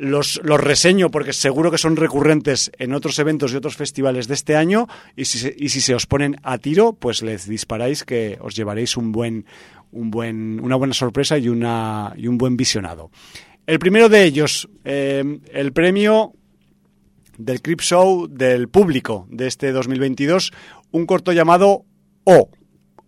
los, 0.00 0.40
los 0.44 0.60
reseño 0.60 1.10
porque 1.10 1.32
seguro 1.32 1.70
que 1.70 1.78
son 1.78 1.96
recurrentes 1.96 2.70
en 2.78 2.94
otros 2.94 3.18
eventos 3.18 3.52
y 3.52 3.56
otros 3.56 3.76
festivales 3.76 4.28
de 4.28 4.34
este 4.34 4.56
año 4.56 4.86
y 5.16 5.24
si, 5.24 5.52
y 5.56 5.68
si 5.68 5.80
se 5.80 5.94
os 5.94 6.06
ponen 6.06 6.36
a 6.42 6.58
tiro, 6.58 6.92
pues 6.92 7.22
les 7.22 7.48
disparáis 7.48 8.04
que 8.04 8.38
os 8.40 8.54
llevaréis 8.54 8.96
un 8.96 9.12
buen, 9.12 9.46
un 9.92 10.10
buen, 10.10 10.60
una 10.60 10.76
buena 10.76 10.94
sorpresa 10.94 11.38
y, 11.38 11.48
una, 11.48 12.12
y 12.16 12.26
un 12.26 12.38
buen 12.38 12.56
visionado. 12.56 13.10
El 13.66 13.78
primero 13.78 14.08
de 14.08 14.24
ellos, 14.24 14.68
eh, 14.84 15.40
el 15.52 15.72
premio 15.72 16.32
del 17.36 17.62
Crip 17.62 17.80
Show 17.80 18.26
del 18.28 18.68
público 18.68 19.26
de 19.30 19.46
este 19.46 19.72
2022, 19.72 20.52
un 20.90 21.06
corto 21.06 21.32
llamado 21.32 21.84
O, 22.24 22.50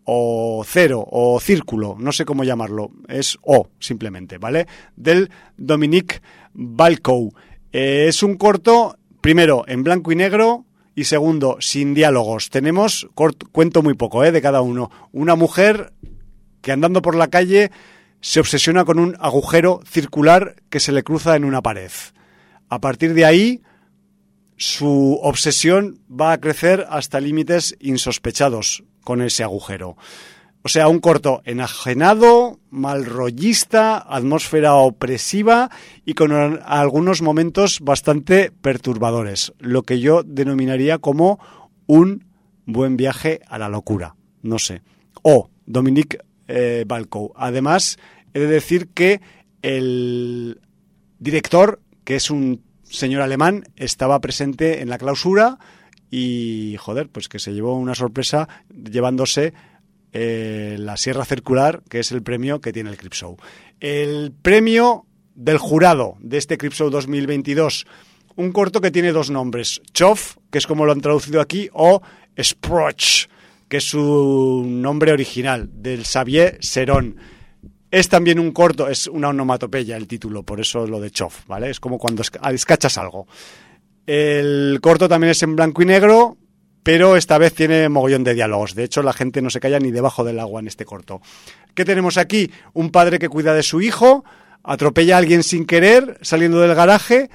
o 0.05 0.65
Cero, 0.67 1.05
o 1.11 1.39
Círculo, 1.41 1.97
no 1.99 2.13
sé 2.13 2.25
cómo 2.25 2.43
llamarlo, 2.45 2.91
es 3.09 3.39
O 3.43 3.69
simplemente, 3.79 4.39
¿vale? 4.39 4.67
Del 4.97 5.31
Dominique 5.57 6.21
Balcow. 6.53 7.33
Eh, 7.73 8.07
es 8.09 8.23
un 8.23 8.37
corto, 8.37 8.97
primero, 9.21 9.65
en 9.69 9.85
blanco 9.85 10.11
y 10.11 10.17
negro, 10.17 10.65
y 10.95 11.05
segundo, 11.05 11.59
sin 11.61 11.95
diálogos. 11.95 12.51
Tenemos, 12.51 13.07
cort- 13.15 13.49
cuento 13.53 13.83
muy 13.83 13.95
poco, 13.95 14.25
¿eh? 14.25 14.33
De 14.33 14.43
cada 14.43 14.61
uno. 14.61 14.91
Una 15.13 15.37
mujer 15.37 15.93
que 16.61 16.73
andando 16.73 17.01
por 17.03 17.15
la 17.15 17.29
calle 17.29 17.71
se 18.21 18.41
obsesiona 18.41 18.85
con 18.85 18.99
un 18.99 19.17
agujero 19.21 19.81
circular 19.89 20.57
que 20.69 20.81
se 20.81 20.93
le 20.93 21.03
cruza 21.05 21.37
en 21.37 21.45
una 21.45 21.63
pared. 21.63 21.91
A 22.69 22.81
partir 22.81 23.15
de 23.15 23.25
ahí, 23.25 23.63
su 24.57 25.19
obsesión 25.23 26.01
va 26.11 26.33
a 26.33 26.41
crecer 26.41 26.87
hasta 26.91 27.21
límites 27.21 27.77
insospechados 27.81 28.85
con 29.05 29.23
ese 29.23 29.43
agujero. 29.43 29.97
O 30.63 30.69
sea, 30.69 30.89
un 30.89 31.01
corto 31.01 31.41
enajenado, 31.45 32.61
malrollista, 32.69 33.97
atmósfera 33.97 34.75
opresiva 34.75 35.71
y 36.05 36.13
con 36.13 36.61
algunos 36.63 37.23
momentos 37.23 37.81
bastante 37.81 38.51
perturbadores. 38.51 39.55
Lo 39.59 39.85
que 39.85 40.01
yo 40.01 40.23
denominaría 40.23 40.99
como 40.99 41.39
un 41.87 42.27
buen 42.67 42.99
viaje 42.99 43.41
a 43.49 43.59
la 43.59 43.71
locura. 43.71 44.17
No 44.43 44.59
sé. 44.59 44.83
O 45.23 45.49
Dominique 45.65 46.19
eh, 46.47 46.85
Balcow. 46.87 47.33
Además, 47.37 47.99
he 48.35 48.41
de 48.41 48.47
decir 48.47 48.89
que 48.89 49.23
el 49.63 50.61
director, 51.19 51.81
que 52.05 52.17
es 52.17 52.31
un 52.31 52.63
señor 52.83 53.23
alemán, 53.23 53.65
estaba 53.77 54.21
presente 54.21 54.83
en 54.83 54.91
la 54.91 54.99
clausura 54.99 55.59
y, 56.11 56.77
joder, 56.79 57.09
pues 57.09 57.29
que 57.29 57.39
se 57.39 57.53
llevó 57.53 57.75
una 57.77 57.95
sorpresa 57.95 58.49
llevándose 58.91 59.53
eh, 60.13 60.77
la 60.79 60.97
Sierra 60.97 61.25
Circular, 61.25 61.83
que 61.89 62.01
es 62.01 62.11
el 62.13 62.23
premio 62.23 62.61
que 62.61 62.73
tiene 62.73 62.91
el 62.91 62.97
Crip 62.97 63.15
Show. 63.15 63.37
El 63.79 64.33
premio 64.43 65.07
del 65.35 65.59
jurado 65.59 66.17
de 66.21 66.39
este 66.39 66.59
Crip 66.59 66.73
Show 66.73 66.91
2022, 66.91 67.87
un 68.37 68.53
corto 68.53 68.81
que 68.81 68.91
tiene 68.91 69.13
dos 69.13 69.31
nombres, 69.31 69.81
Chof, 69.95 70.37
que 70.51 70.59
es 70.59 70.67
como 70.67 70.85
lo 70.85 70.93
han 70.93 71.01
traducido 71.01 71.41
aquí, 71.41 71.69
o 71.73 72.03
Sproch, 72.41 73.29
que 73.69 73.77
es 73.77 73.85
su 73.85 74.65
nombre 74.67 75.13
original, 75.13 75.69
del 75.73 76.05
Xavier 76.05 76.59
Serón. 76.61 77.17
Es 77.91 78.09
también 78.09 78.39
un 78.39 78.53
corto, 78.53 78.89
es 78.89 79.07
una 79.07 79.29
onomatopeya 79.29 79.97
el 79.97 80.07
título, 80.09 80.43
por 80.43 80.61
eso 80.61 80.87
lo 80.87 81.01
de 81.01 81.11
chof, 81.11 81.47
¿vale? 81.47 81.71
Es 81.71 81.81
como 81.81 81.99
cuando 81.99 82.23
esca- 82.23 82.53
escachas 82.53 82.99
algo. 82.99 83.27
El 84.07 84.79
corto 84.83 85.09
también 85.09 85.31
es 85.31 85.43
en 85.43 85.57
blanco 85.57 85.83
y 85.83 85.87
negro, 85.87 86.37
pero 86.83 87.17
esta 87.17 87.39
vez 87.39 87.55
tiene 87.55 87.89
mogollón 87.89 88.25
de 88.25 88.35
diálogos. 88.35 88.75
De 88.75 88.85
hecho, 88.85 89.03
la 89.03 89.13
gente 89.13 89.43
no 89.43 89.51
se 89.51 89.61
calla 89.61 89.79
ni 89.79 89.91
debajo 89.91 90.25
del 90.25 90.41
agua 90.41 90.61
en 90.61 90.67
este 90.67 90.85
corto. 90.85 91.21
¿Qué 91.75 91.85
tenemos 91.85 92.17
aquí? 92.17 92.51
Un 92.73 92.91
padre 92.91 93.19
que 93.19 93.29
cuida 93.29 93.55
de 93.55 93.63
su 93.63 93.81
hijo, 93.81 94.25
atropella 94.63 95.17
a 95.17 95.19
alguien 95.19 95.43
sin 95.43 95.67
querer, 95.67 96.19
saliendo 96.23 96.61
del 96.61 96.75
garaje, 96.75 97.31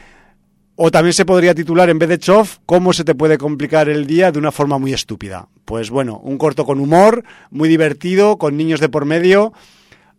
o 0.75 0.91
también 0.91 1.13
se 1.13 1.25
podría 1.25 1.55
titular, 1.55 1.89
en 1.89 1.99
vez 1.99 2.09
de 2.09 2.19
chof, 2.19 2.57
¿cómo 2.65 2.91
se 2.91 3.05
te 3.05 3.15
puede 3.15 3.37
complicar 3.37 3.87
el 3.87 4.05
día 4.05 4.31
de 4.31 4.39
una 4.39 4.51
forma 4.51 4.77
muy 4.77 4.93
estúpida? 4.93 5.47
Pues 5.63 5.89
bueno, 5.89 6.19
un 6.21 6.37
corto 6.37 6.65
con 6.65 6.81
humor, 6.81 7.23
muy 7.49 7.69
divertido, 7.69 8.37
con 8.37 8.57
niños 8.57 8.81
de 8.81 8.89
por 8.89 9.05
medio. 9.05 9.53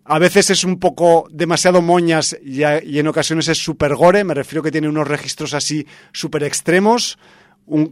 A 0.08 0.20
veces 0.20 0.50
es 0.50 0.62
un 0.62 0.78
poco 0.78 1.26
demasiado 1.30 1.82
moñas 1.82 2.36
y, 2.40 2.62
en 2.62 3.08
ocasiones 3.08 3.48
es 3.48 3.58
super 3.58 3.96
gore. 3.96 4.22
Me 4.22 4.34
refiero 4.34 4.62
que 4.62 4.70
tiene 4.70 4.88
unos 4.88 5.08
registros 5.08 5.52
así 5.52 5.84
súper 6.12 6.44
extremos, 6.44 7.18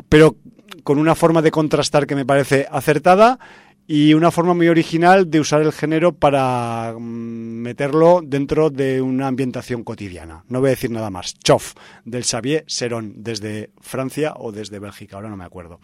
pero 0.08 0.36
con 0.84 0.98
una 0.98 1.16
forma 1.16 1.42
de 1.42 1.50
contrastar 1.50 2.06
que 2.06 2.14
me 2.14 2.24
parece 2.24 2.68
acertada 2.70 3.40
y 3.86 4.14
una 4.14 4.30
forma 4.30 4.54
muy 4.54 4.68
original 4.68 5.28
de 5.28 5.40
usar 5.40 5.62
el 5.62 5.72
género 5.72 6.14
para 6.14 6.94
mm, 6.96 7.02
meterlo 7.02 8.20
dentro 8.24 8.70
de 8.70 9.02
una 9.02 9.26
ambientación 9.26 9.82
cotidiana. 9.82 10.44
No 10.48 10.60
voy 10.60 10.68
a 10.68 10.70
decir 10.70 10.92
nada 10.92 11.10
más. 11.10 11.34
Chof, 11.42 11.74
del 12.04 12.24
Xavier 12.24 12.64
Serón, 12.68 13.14
desde 13.16 13.70
Francia 13.80 14.34
o 14.36 14.52
desde 14.52 14.78
Bélgica, 14.78 15.16
ahora 15.16 15.30
no 15.30 15.36
me 15.36 15.44
acuerdo. 15.44 15.80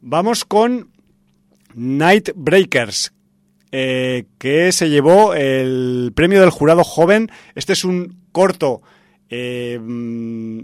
Vamos 0.00 0.44
con 0.44 0.90
Night 1.74 2.30
Breakers, 2.34 3.13
eh, 3.76 4.26
que 4.38 4.70
se 4.70 4.88
llevó 4.88 5.34
el 5.34 6.12
premio 6.14 6.40
del 6.40 6.50
jurado 6.50 6.84
joven. 6.84 7.28
Este 7.56 7.72
es 7.72 7.84
un 7.84 8.20
corto 8.30 8.82
eh, 9.28 9.80
mm, 9.82 10.60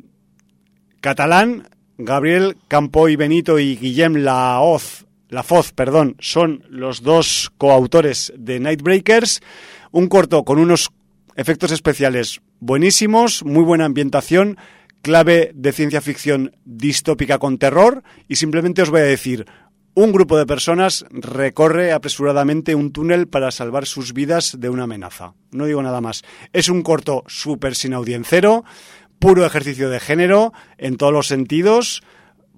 catalán. 1.00 1.68
Gabriel 1.98 2.56
Campo 2.68 3.08
y 3.08 3.16
Benito 3.16 3.58
y 3.58 3.74
Guillem 3.74 4.18
Laoz, 4.18 5.06
Lafoz 5.28 5.72
perdón, 5.72 6.14
son 6.20 6.62
los 6.70 7.02
dos 7.02 7.50
coautores 7.58 8.32
de 8.38 8.60
Nightbreakers. 8.60 9.40
Un 9.90 10.06
corto 10.06 10.44
con 10.44 10.60
unos 10.60 10.92
efectos 11.34 11.72
especiales 11.72 12.40
buenísimos, 12.60 13.44
muy 13.44 13.64
buena 13.64 13.86
ambientación, 13.86 14.56
clave 15.02 15.50
de 15.52 15.72
ciencia 15.72 16.00
ficción 16.00 16.56
distópica 16.64 17.38
con 17.38 17.58
terror. 17.58 18.04
Y 18.28 18.36
simplemente 18.36 18.82
os 18.82 18.90
voy 18.90 19.00
a 19.00 19.04
decir, 19.04 19.46
un 19.94 20.12
grupo 20.12 20.38
de 20.38 20.46
personas 20.46 21.04
recorre 21.10 21.92
apresuradamente 21.92 22.74
un 22.74 22.92
túnel 22.92 23.28
para 23.28 23.50
salvar 23.50 23.86
sus 23.86 24.12
vidas 24.12 24.56
de 24.58 24.68
una 24.68 24.84
amenaza. 24.84 25.34
No 25.50 25.66
digo 25.66 25.82
nada 25.82 26.00
más. 26.00 26.22
Es 26.52 26.68
un 26.68 26.82
corto 26.82 27.24
súper 27.26 27.74
sin 27.74 27.94
audiencero, 27.94 28.64
puro 29.18 29.44
ejercicio 29.44 29.90
de 29.90 30.00
género 30.00 30.52
en 30.78 30.96
todos 30.96 31.12
los 31.12 31.26
sentidos, 31.26 32.02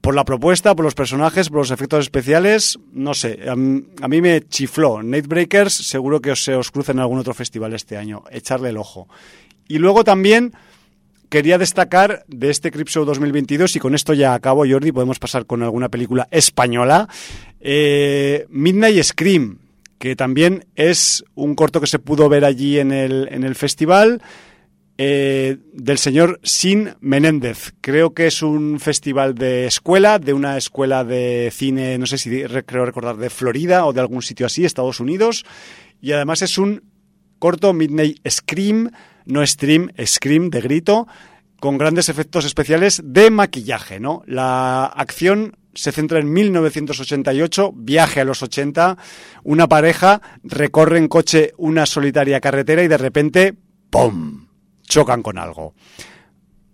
por 0.02 0.16
la 0.16 0.24
propuesta, 0.24 0.74
por 0.74 0.84
los 0.84 0.94
personajes, 0.94 1.48
por 1.48 1.58
los 1.58 1.70
efectos 1.70 2.00
especiales, 2.00 2.78
no 2.92 3.14
sé, 3.14 3.38
a, 3.48 3.54
mí 3.54 4.20
me 4.20 4.40
chifló. 4.42 5.00
Nightbreakers, 5.02 5.72
seguro 5.72 6.20
que 6.20 6.32
os, 6.32 6.42
se 6.42 6.56
os 6.56 6.72
cruza 6.72 6.90
en 6.90 6.98
algún 6.98 7.20
otro 7.20 7.34
festival 7.34 7.72
este 7.72 7.96
año, 7.96 8.24
echarle 8.30 8.70
el 8.70 8.78
ojo. 8.78 9.08
Y 9.68 9.78
luego 9.78 10.02
también 10.02 10.52
quería 11.32 11.56
destacar 11.56 12.24
de 12.28 12.50
este 12.50 12.70
Crip 12.70 12.88
Show 12.88 13.06
2022, 13.06 13.74
y 13.76 13.78
con 13.78 13.94
esto 13.94 14.12
ya 14.12 14.34
acabo, 14.34 14.66
Jordi, 14.68 14.92
podemos 14.92 15.18
pasar 15.18 15.46
con 15.46 15.62
alguna 15.62 15.88
película 15.88 16.28
española, 16.30 17.08
eh, 17.58 18.44
Midnight 18.50 19.02
Scream, 19.02 19.58
que 19.98 20.14
también 20.14 20.66
es 20.76 21.24
un 21.34 21.54
corto 21.54 21.80
que 21.80 21.86
se 21.86 21.98
pudo 21.98 22.28
ver 22.28 22.44
allí 22.44 22.78
en 22.78 22.92
el, 22.92 23.28
en 23.32 23.44
el 23.44 23.54
festival, 23.54 24.20
eh, 24.98 25.56
del 25.72 25.96
señor 25.96 26.38
Sin 26.42 26.90
Menéndez. 27.00 27.72
Creo 27.80 28.12
que 28.12 28.26
es 28.26 28.42
un 28.42 28.78
festival 28.78 29.34
de 29.34 29.64
escuela, 29.64 30.18
de 30.18 30.34
una 30.34 30.58
escuela 30.58 31.02
de 31.02 31.50
cine, 31.50 31.96
no 31.96 32.04
sé 32.04 32.18
si 32.18 32.44
re- 32.46 32.64
creo 32.66 32.84
recordar, 32.84 33.16
de 33.16 33.30
Florida 33.30 33.86
o 33.86 33.94
de 33.94 34.00
algún 34.00 34.20
sitio 34.20 34.44
así, 34.44 34.66
Estados 34.66 35.00
Unidos, 35.00 35.46
y 36.02 36.12
además 36.12 36.42
es 36.42 36.58
un 36.58 36.82
corto 37.38 37.72
Midnight 37.72 38.18
Scream, 38.28 38.90
no 39.26 39.46
stream, 39.46 39.90
scream 40.04 40.50
de 40.50 40.60
grito, 40.60 41.06
con 41.60 41.78
grandes 41.78 42.08
efectos 42.08 42.44
especiales 42.44 43.00
de 43.04 43.30
maquillaje, 43.30 44.00
¿no? 44.00 44.22
La 44.26 44.84
acción 44.84 45.56
se 45.74 45.92
centra 45.92 46.18
en 46.18 46.32
1988, 46.32 47.72
viaje 47.74 48.20
a 48.20 48.24
los 48.24 48.42
80, 48.42 48.98
una 49.44 49.68
pareja 49.68 50.20
recorre 50.42 50.98
en 50.98 51.08
coche 51.08 51.52
una 51.56 51.86
solitaria 51.86 52.40
carretera 52.40 52.82
y 52.82 52.88
de 52.88 52.98
repente, 52.98 53.54
¡pum!, 53.90 54.48
chocan 54.82 55.22
con 55.22 55.38
algo. 55.38 55.74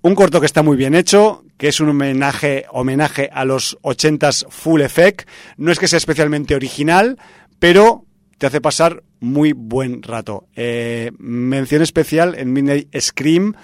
Un 0.00 0.14
corto 0.14 0.40
que 0.40 0.46
está 0.46 0.62
muy 0.62 0.76
bien 0.76 0.94
hecho, 0.94 1.44
que 1.56 1.68
es 1.68 1.80
un 1.80 1.90
homenaje, 1.90 2.66
homenaje 2.70 3.28
a 3.32 3.44
los 3.44 3.76
80s 3.82 4.46
Full 4.48 4.80
Effect. 4.80 5.28
No 5.56 5.72
es 5.72 5.78
que 5.78 5.88
sea 5.88 5.96
especialmente 5.96 6.54
original, 6.54 7.18
pero 7.58 8.04
te 8.38 8.46
hace 8.46 8.60
pasar 8.60 9.02
muy 9.20 9.52
buen 9.52 10.02
rato. 10.02 10.46
Eh, 10.54 11.10
mención 11.18 11.82
especial 11.82 12.34
en 12.36 12.52
Midnight 12.52 12.88
Scream 12.98 13.54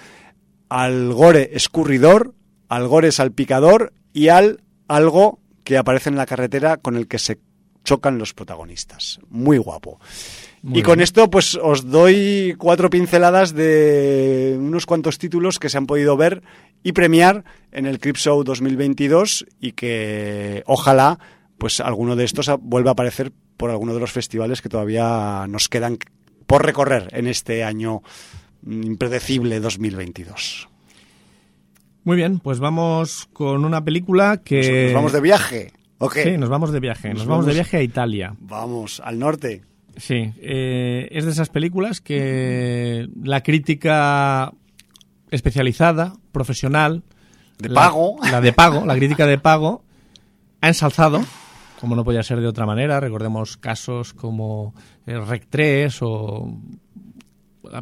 al 0.69 1.13
gore 1.13 1.51
escurridor, 1.53 2.33
al 2.69 2.87
gore 2.87 3.11
salpicador 3.11 3.93
y 4.13 4.29
al 4.29 4.61
algo 4.87 5.39
que 5.63 5.77
aparece 5.77 6.09
en 6.09 6.15
la 6.15 6.25
carretera 6.25 6.77
con 6.77 6.95
el 6.95 7.07
que 7.07 7.19
se 7.19 7.39
chocan 7.83 8.17
los 8.17 8.33
protagonistas. 8.33 9.19
Muy 9.29 9.57
guapo. 9.57 9.99
Muy 10.61 10.79
y 10.79 10.83
con 10.83 10.95
bien. 10.95 11.03
esto, 11.03 11.29
pues 11.29 11.55
os 11.61 11.89
doy 11.89 12.55
cuatro 12.57 12.89
pinceladas 12.89 13.53
de 13.53 14.55
unos 14.59 14.85
cuantos 14.85 15.17
títulos 15.19 15.59
que 15.59 15.69
se 15.69 15.77
han 15.77 15.85
podido 15.85 16.17
ver 16.17 16.41
y 16.83 16.91
premiar 16.91 17.43
en 17.71 17.85
el 17.85 17.99
Crip 17.99 18.17
Show 18.17 18.43
2022 18.43 19.45
y 19.59 19.73
que 19.73 20.63
ojalá 20.65 21.19
pues 21.57 21.79
alguno 21.79 22.15
de 22.15 22.25
estos 22.25 22.51
vuelva 22.59 22.91
a 22.91 22.93
aparecer 22.93 23.31
por 23.57 23.69
alguno 23.71 23.93
de 23.93 23.99
los 23.99 24.11
festivales 24.11 24.61
que 24.61 24.69
todavía 24.69 25.45
nos 25.47 25.69
quedan 25.69 25.97
por 26.47 26.65
recorrer 26.65 27.07
en 27.11 27.27
este 27.27 27.63
año 27.63 28.01
mm, 28.63 28.83
impredecible 28.83 29.59
2022. 29.59 30.69
Muy 32.03 32.17
bien, 32.17 32.39
pues 32.39 32.59
vamos 32.59 33.27
con 33.33 33.65
una 33.65 33.83
película 33.83 34.41
que... 34.43 34.85
¿Nos 34.85 34.93
vamos 34.93 35.13
de 35.13 35.21
viaje? 35.21 35.71
¿O 35.97 36.07
qué? 36.09 36.23
Sí, 36.23 36.37
nos 36.37 36.49
vamos 36.49 36.71
de 36.71 36.79
viaje. 36.79 37.09
Nos, 37.09 37.19
Nos 37.19 37.27
vamos 37.27 37.45
de 37.47 37.53
viaje 37.53 37.77
a 37.77 37.81
Italia. 37.81 38.35
Vamos, 38.39 39.01
al 39.03 39.17
norte. 39.17 39.63
Sí, 39.97 40.31
eh, 40.41 41.07
es 41.11 41.25
de 41.25 41.31
esas 41.31 41.49
películas 41.49 42.01
que 42.01 43.07
la 43.23 43.41
crítica 43.41 44.51
especializada, 45.31 46.13
profesional, 46.31 47.03
De 47.57 47.69
la- 47.69 47.81
pago. 47.81 48.17
la 48.29 48.41
de 48.41 48.53
pago, 48.53 48.85
la 48.85 48.95
crítica 48.95 49.25
de 49.25 49.37
pago, 49.39 49.83
ha 50.61 50.67
ensalzado, 50.67 51.23
como 51.79 51.95
no 51.95 52.03
podía 52.03 52.23
ser 52.23 52.39
de 52.41 52.47
otra 52.47 52.65
manera. 52.65 52.99
Recordemos 52.99 53.57
casos 53.57 54.13
como 54.13 54.73
eh, 55.05 55.19
Rec 55.19 55.47
3 55.49 55.97
o 56.01 56.57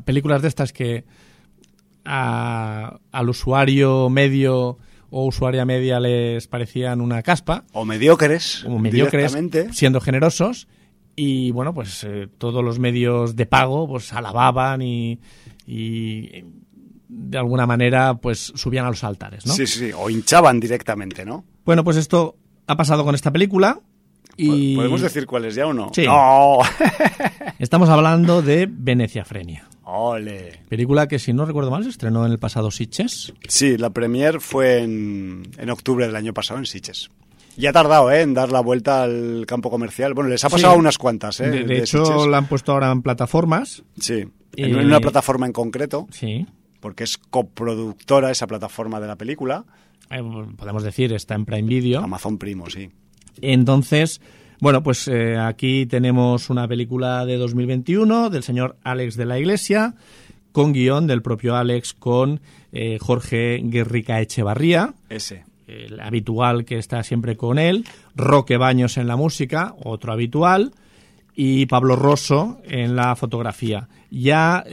películas 0.05 0.41
de 0.41 0.47
estas 0.47 0.73
que 0.73 1.05
a- 2.05 2.99
al 3.11 3.29
usuario 3.29 4.09
medio 4.09 4.77
o 5.09 5.25
usuaria 5.27 5.63
media 5.65 5.99
les 5.99 6.47
parecían 6.47 6.99
una 7.01 7.21
caspa 7.21 7.65
O 8.65 8.79
mediocres. 8.79 9.29
directamente. 9.31 9.73
siendo 9.73 10.01
generosos. 10.01 10.67
Y 11.15 11.51
bueno, 11.51 11.73
pues 11.75 12.03
eh, 12.03 12.27
todos 12.39 12.63
los 12.63 12.79
medios 12.79 13.35
de 13.35 13.45
pago 13.45 13.87
pues 13.87 14.11
alababan 14.13 14.81
y, 14.81 15.19
y, 15.67 16.43
de 17.07 17.37
alguna 17.37 17.67
manera 17.67 18.15
pues 18.15 18.51
subían 18.55 18.85
a 18.87 18.89
los 18.89 19.03
altares, 19.03 19.45
¿no? 19.45 19.53
Sí, 19.53 19.67
sí, 19.67 19.79
sí. 19.79 19.91
O 19.95 20.09
hinchaban 20.09 20.59
directamente, 20.59 21.23
¿no? 21.23 21.45
Bueno, 21.65 21.83
pues 21.83 21.97
esto 21.97 22.35
ha 22.68 22.76
pasado 22.76 23.03
con 23.03 23.15
esta 23.15 23.31
película 23.31 23.80
y 24.35 24.76
¿Podemos 24.76 25.02
decir 25.02 25.27
cuáles 25.27 25.53
ya 25.56 25.68
o 25.68 25.73
no? 25.73 25.91
Sí. 25.94 26.06
No. 26.07 26.57
estamos 27.60 27.90
hablando 27.90 28.41
de 28.41 28.68
Venecia 28.69 29.26
Frenia. 29.26 29.68
Ole. 29.84 30.61
Película 30.69 31.07
que, 31.07 31.19
si 31.19 31.34
no 31.34 31.45
recuerdo 31.45 31.69
mal, 31.69 31.84
se 31.84 31.90
estrenó 31.90 32.26
en 32.26 32.31
el 32.31 32.40
pasado 32.40 32.72
Sitges. 32.72 33.34
Sí, 33.48 33.77
la 33.77 33.91
premier 33.91 34.40
fue 34.40 34.80
en, 34.80 35.44
en 35.57 35.69
octubre 35.69 36.07
del 36.07 36.15
año 36.15 36.34
pasado 36.34 36.60
en 36.60 36.65
Sitges. 36.65 37.10
Y 37.56 37.68
ha 37.68 37.73
tardado, 37.73 38.10
¿eh? 38.10 38.22
En 38.22 38.34
dar 38.34 38.52
la 38.52 38.61
vuelta 38.61 39.03
al 39.03 39.44
campo 39.45 39.69
comercial. 39.69 40.15
Bueno, 40.15 40.30
les 40.31 40.44
ha 40.44 40.49
pasado 40.49 40.73
Sí. 40.73 40.80
unas 40.80 40.98
cuantas, 40.98 41.40
¿eh? 41.40 41.49
De, 41.52 41.64
de 41.65 41.77
hecho, 41.80 42.03
Sitges. 42.03 42.26
la 42.27 42.38
han 42.40 42.48
puesto 42.48 42.72
ahora 42.72 42.91
en 42.91 43.03
plataformas. 43.03 43.84
Sí. 43.99 44.26
En 44.56 44.76
una 44.76 44.99
plataforma 44.99 45.45
en 45.45 45.53
concreto, 45.53 46.07
Sí. 46.11 46.48
porque 46.80 47.03
es 47.03 47.18
coproductora 47.19 48.31
esa 48.31 48.48
plataforma 48.48 48.99
de 48.99 49.07
la 49.07 49.15
película. 49.18 49.65
Eh, 50.09 50.21
podemos 50.57 50.84
decir, 50.84 51.13
está 51.13 51.35
en 51.35 51.45
Prime 51.45 51.67
Video. 51.67 52.01
Amazon 52.01 52.38
Primo, 52.38 52.69
sí. 52.69 52.89
Entonces, 53.41 54.21
bueno, 54.59 54.84
pues 54.84 55.07
eh, 55.07 55.38
aquí 55.38 55.85
tenemos 55.85 56.49
una 56.49 56.67
película 56.67 57.25
de 57.25 57.38
2021 57.38 58.30
del 58.30 58.43
señor 58.43 58.77
Alex 58.84 59.15
de 59.15 59.25
la 59.25 59.39
Iglesia, 59.39 59.95
con 60.51 60.73
guion 60.73 61.07
del 61.07 61.21
propio 61.21 61.55
Alex 61.55 61.93
con 61.93 62.41
eh, 62.71 62.97
Jorge 62.99 63.59
Guerrica 63.63 64.21
Echevarría, 64.21 64.93
Ese. 65.09 65.45
el 65.67 65.99
habitual 65.99 66.65
que 66.65 66.77
está 66.77 67.01
siempre 67.03 67.35
con 67.35 67.57
él, 67.57 67.85
Roque 68.15 68.57
Baños 68.57 68.97
en 68.97 69.07
la 69.07 69.15
música, 69.15 69.75
otro 69.84 70.13
habitual, 70.13 70.73
y 71.35 71.65
Pablo 71.65 71.95
Rosso 71.95 72.59
en 72.63 72.95
la 72.95 73.15
fotografía. 73.15 73.89
Ya 74.11 74.63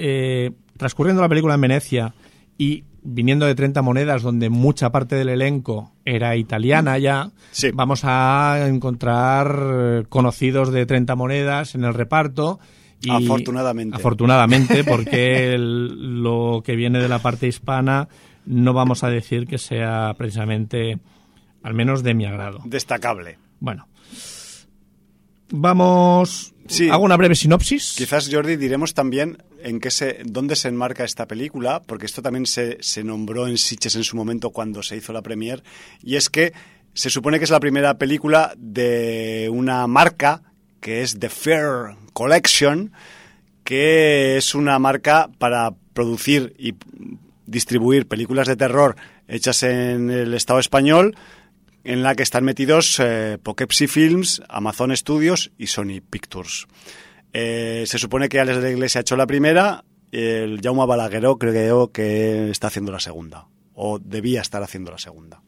transcurriendo 0.77 1.23
la 1.23 1.29
película 1.31 1.55
en 1.55 1.61
Venecia 1.63 2.15
y 2.59 2.85
viniendo 3.03 3.47
de 3.47 3.55
30 3.55 3.83
monedas, 3.83 4.23
donde 4.23 4.51
mucha 4.51 4.91
parte 4.93 5.17
del 5.17 5.29
elenco 5.31 5.93
era 6.05 6.37
italiana 6.37 6.99
ya, 6.99 7.31
Sí. 7.51 7.71
vamos 7.73 8.03
a 8.05 8.67
encontrar 8.69 9.57
eh, 9.63 10.05
conocidos 10.09 10.71
de 10.73 10.87
30 10.87 11.15
monedas 11.17 11.75
en 11.75 11.85
el 11.85 11.95
reparto. 11.95 12.61
Y, 13.03 13.11
Afortunadamente. 13.11 13.97
Afortunadamente, 13.97 14.85
porque 14.85 15.55
el- 15.55 16.23
lo 16.23 16.63
que 16.65 16.77
viene 16.77 17.01
de 17.01 17.09
la 17.09 17.19
parte 17.21 17.47
hispana 17.47 18.09
no 18.45 18.73
vamos 18.75 19.03
a 19.05 19.09
decir 19.11 19.47
que 19.47 19.57
sea 19.59 20.15
precisamente, 20.19 20.99
al 21.63 21.75
menos 21.75 22.03
de 22.03 22.15
mi 22.15 22.27
agrado. 22.27 22.61
Destacable. 22.65 23.39
Bueno, 23.61 23.87
vamos. 25.51 26.55
Sí. 26.71 26.89
Hago 26.89 27.05
una 27.05 27.17
breve 27.17 27.35
sinopsis. 27.35 27.95
Quizás, 27.97 28.29
Jordi, 28.31 28.57
diremos 28.57 28.95
también 28.95 29.43
en 29.63 29.81
qué 29.81 29.91
se, 29.91 30.21
dónde 30.25 30.55
se 30.55 30.69
enmarca 30.69 31.05
esta 31.05 31.27
película, 31.27 31.83
porque 31.83 32.07
esto 32.07 32.23
también 32.23 32.47
se, 32.47 32.79
se 32.81 33.03
nombró 33.03 33.49
en 33.49 33.59
Sitges 33.59 33.97
en 33.97 34.05
su 34.05 34.17
momento 34.17 34.51
cuando 34.51 34.83
se 34.83 34.97
hizo 34.97 35.13
la 35.13 35.23
premier, 35.23 35.65
y 36.03 36.15
es 36.15 36.31
que 36.31 36.53
se 36.95 37.11
supone 37.11 37.39
que 37.39 37.45
es 37.45 37.51
la 37.51 37.61
primera 37.61 37.99
película 37.99 38.55
de 38.57 39.49
una 39.53 39.87
marca 39.87 40.43
que 40.81 41.03
es 41.03 41.19
The 41.19 41.29
Fair 41.29 41.97
Collection, 42.13 42.93
que 43.65 44.37
es 44.37 44.55
una 44.55 44.79
marca 44.79 45.29
para 45.39 45.73
producir 45.93 46.55
y 46.59 46.75
distribuir 47.47 48.07
películas 48.07 48.47
de 48.47 48.57
terror 48.57 48.97
hechas 49.29 49.63
en 49.63 50.11
el 50.11 50.35
Estado 50.35 50.59
español, 50.59 51.17
en 51.85 52.03
la 52.03 52.15
que 52.15 52.23
están 52.23 52.45
metidos 52.45 52.99
eh, 53.01 53.39
Poughkeepsie 53.43 53.89
Films, 53.89 54.43
Amazon 54.49 54.97
Studios 54.97 55.51
y 55.59 55.67
Sony 55.69 56.01
Pictures. 56.09 56.67
Eh, 57.33 57.85
se 57.87 57.99
supone 57.99 58.29
que 58.29 58.41
Alex 58.41 58.59
de 58.59 58.63
la 58.65 58.71
Iglesia 58.71 58.99
ha 58.99 59.03
hecho 59.03 59.17
la 59.17 59.27
primera, 59.27 59.85
el 60.13 60.61
Jaume 60.63 60.87
Balagueró 60.87 61.39
creo 61.39 61.93
que 61.93 62.51
está 62.51 62.67
haciendo 62.67 62.91
la 62.93 63.01
segunda, 63.01 63.47
o 63.75 63.99
debía 63.99 64.41
estar 64.41 64.63
haciendo 64.63 64.91
la 64.91 64.99
segunda. 64.99 65.41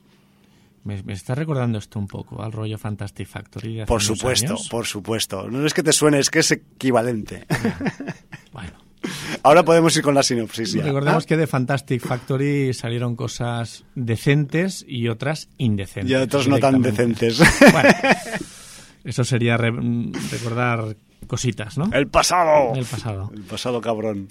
Me, 0.85 1.01
me 1.05 1.13
está 1.13 1.35
recordando 1.37 1.79
esto 1.79 1.99
un 2.01 2.09
poco 2.09 2.43
al 2.43 2.51
rollo 2.51 2.77
Fantastic 2.77 3.29
Factory. 3.29 3.75
de 3.77 3.83
hace 3.83 3.89
Por 3.89 3.97
unos 4.03 4.19
supuesto, 4.19 4.47
años. 4.55 4.69
por 4.69 4.87
supuesto. 4.87 5.49
No 5.49 5.65
es 5.65 5.75
que 5.75 5.83
te 5.85 5.93
suene, 5.93 6.19
es 6.19 6.29
que 6.31 6.41
es 6.41 6.51
equivalente. 6.51 7.47
Bueno, 8.53 8.73
Ahora 9.43 9.65
podemos 9.65 9.97
ir 9.97 10.03
con 10.03 10.15
la 10.15 10.23
sinopsis 10.23 10.73
ya. 10.75 10.83
recordemos 10.85 11.27
que 11.27 11.37
de 11.37 11.47
Fantastic 11.47 12.01
Factory 12.01 12.73
salieron 12.75 13.17
cosas 13.17 13.85
decentes 13.95 14.85
y 14.87 15.09
otras 15.09 15.49
indecentes. 15.59 16.11
Y 16.11 16.15
otros 16.15 16.49
no 16.49 16.59
tan 16.59 16.81
decentes. 16.83 17.41
Bueno, 17.73 17.89
eso 19.05 19.25
sería 19.25 19.57
re- 19.57 19.73
recordar 20.31 20.97
cositas, 21.27 21.77
¿no? 21.79 21.91
El 21.93 22.07
pasado. 22.09 22.75
El 22.77 22.85
pasado. 22.85 23.31
El 23.35 23.43
pasado 23.43 23.81
cabrón. 23.81 24.29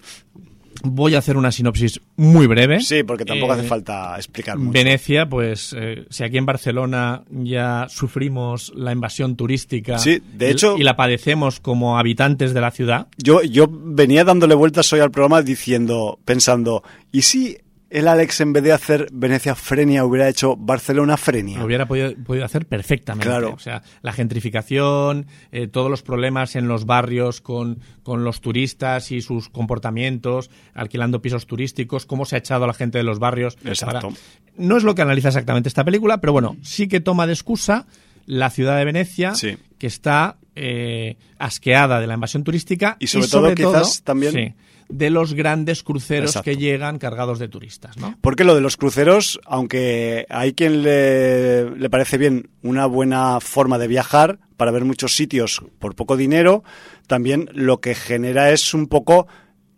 Voy 0.83 1.15
a 1.15 1.19
hacer 1.19 1.37
una 1.37 1.51
sinopsis 1.51 2.01
muy 2.17 2.47
breve. 2.47 2.79
Sí, 2.81 3.03
porque 3.03 3.25
tampoco 3.25 3.53
Eh, 3.53 3.59
hace 3.59 3.67
falta 3.67 4.15
explicar 4.17 4.57
mucho. 4.57 4.71
Venecia, 4.71 5.27
pues 5.27 5.75
eh, 5.77 6.05
si 6.09 6.23
aquí 6.23 6.37
en 6.37 6.45
Barcelona 6.45 7.23
ya 7.29 7.87
sufrimos 7.89 8.71
la 8.75 8.91
invasión 8.91 9.35
turística 9.35 9.97
Sí, 9.99 10.21
de 10.33 10.51
hecho- 10.51 10.75
y 10.77 10.83
la 10.83 10.95
padecemos 10.95 11.59
como 11.59 11.97
habitantes 11.99 12.53
de 12.53 12.61
la 12.61 12.71
ciudad, 12.71 13.07
Yo, 13.17 13.41
yo 13.43 13.67
venía 13.71 14.23
dándole 14.23 14.55
vueltas 14.55 14.91
hoy 14.93 14.99
al 15.01 15.11
programa 15.11 15.41
diciendo, 15.41 16.19
pensando, 16.25 16.83
¿y 17.11 17.21
si 17.23 17.57
el 17.91 18.07
Alex 18.07 18.41
en 18.41 18.53
vez 18.53 18.63
de 18.63 18.71
hacer 18.71 19.07
Venecia 19.11 19.53
Frenia 19.53 20.05
hubiera 20.05 20.27
hecho 20.29 20.55
Barcelona 20.55 21.17
Frenia? 21.17 21.59
lo 21.59 21.65
hubiera 21.65 21.85
podido, 21.85 22.13
podido 22.25 22.45
hacer 22.45 22.65
perfectamente. 22.65 23.27
Claro. 23.27 23.53
O 23.53 23.59
sea, 23.59 23.83
la 24.01 24.13
gentrificación, 24.13 25.27
eh, 25.51 25.67
todos 25.67 25.91
los 25.91 26.01
problemas 26.01 26.55
en 26.55 26.67
los 26.67 26.85
barrios 26.85 27.41
con, 27.41 27.79
con 28.03 28.23
los 28.23 28.41
turistas 28.41 29.11
y 29.11 29.21
sus 29.21 29.49
comportamientos, 29.49 30.49
alquilando 30.73 31.21
pisos 31.21 31.45
turísticos, 31.47 32.05
cómo 32.05 32.25
se 32.25 32.35
ha 32.35 32.39
echado 32.39 32.63
a 32.63 32.67
la 32.67 32.73
gente 32.73 32.97
de 32.97 33.03
los 33.03 33.19
barrios. 33.19 33.57
Exacto. 33.65 34.09
Para- 34.09 34.15
No 34.57 34.77
es 34.77 34.83
lo 34.83 34.95
que 34.95 35.01
analiza 35.01 35.27
exactamente 35.29 35.69
esta 35.69 35.83
película, 35.83 36.19
pero 36.19 36.33
bueno, 36.33 36.57
sí 36.61 36.87
que 36.87 36.99
toma 36.99 37.27
de 37.27 37.33
excusa 37.33 37.85
la 38.25 38.49
ciudad 38.49 38.77
de 38.77 38.85
Venecia, 38.85 39.33
Sí. 39.35 39.57
que 39.77 39.87
está 39.87 40.37
eh, 40.53 41.15
asqueada 41.39 42.01
de 42.01 42.07
la 42.07 42.13
invasión 42.15 42.43
turística 42.43 42.97
Y 42.99 43.07
sobre 43.07 43.27
todo, 43.27 43.55
quizás, 43.55 44.03
también- 44.03 44.33
sí, 44.33 44.53
de 44.91 45.09
los 45.09 45.33
grandes 45.33 45.83
cruceros 45.83 46.31
Exacto. 46.31 46.51
que 46.51 46.57
llegan 46.57 46.99
cargados 46.99 47.39
de 47.39 47.47
turistas, 47.47 47.97
¿no? 47.97 48.17
Porque 48.21 48.43
lo 48.43 48.55
de 48.55 48.61
los 48.61 48.77
cruceros, 48.77 49.39
aunque 49.45 50.25
hay 50.29 50.53
quien 50.53 50.83
le, 50.83 51.69
le 51.71 51.89
parece 51.89 52.17
bien 52.17 52.49
una 52.61 52.85
buena 52.85 53.39
forma 53.39 53.77
de 53.77 53.87
viajar 53.87 54.39
para 54.57 54.71
ver 54.71 54.85
muchos 54.85 55.15
sitios 55.15 55.63
por 55.79 55.95
poco 55.95 56.17
dinero, 56.17 56.63
también 57.07 57.49
lo 57.53 57.79
que 57.79 57.95
genera 57.95 58.51
es 58.51 58.73
un 58.73 58.87
poco 58.87 59.27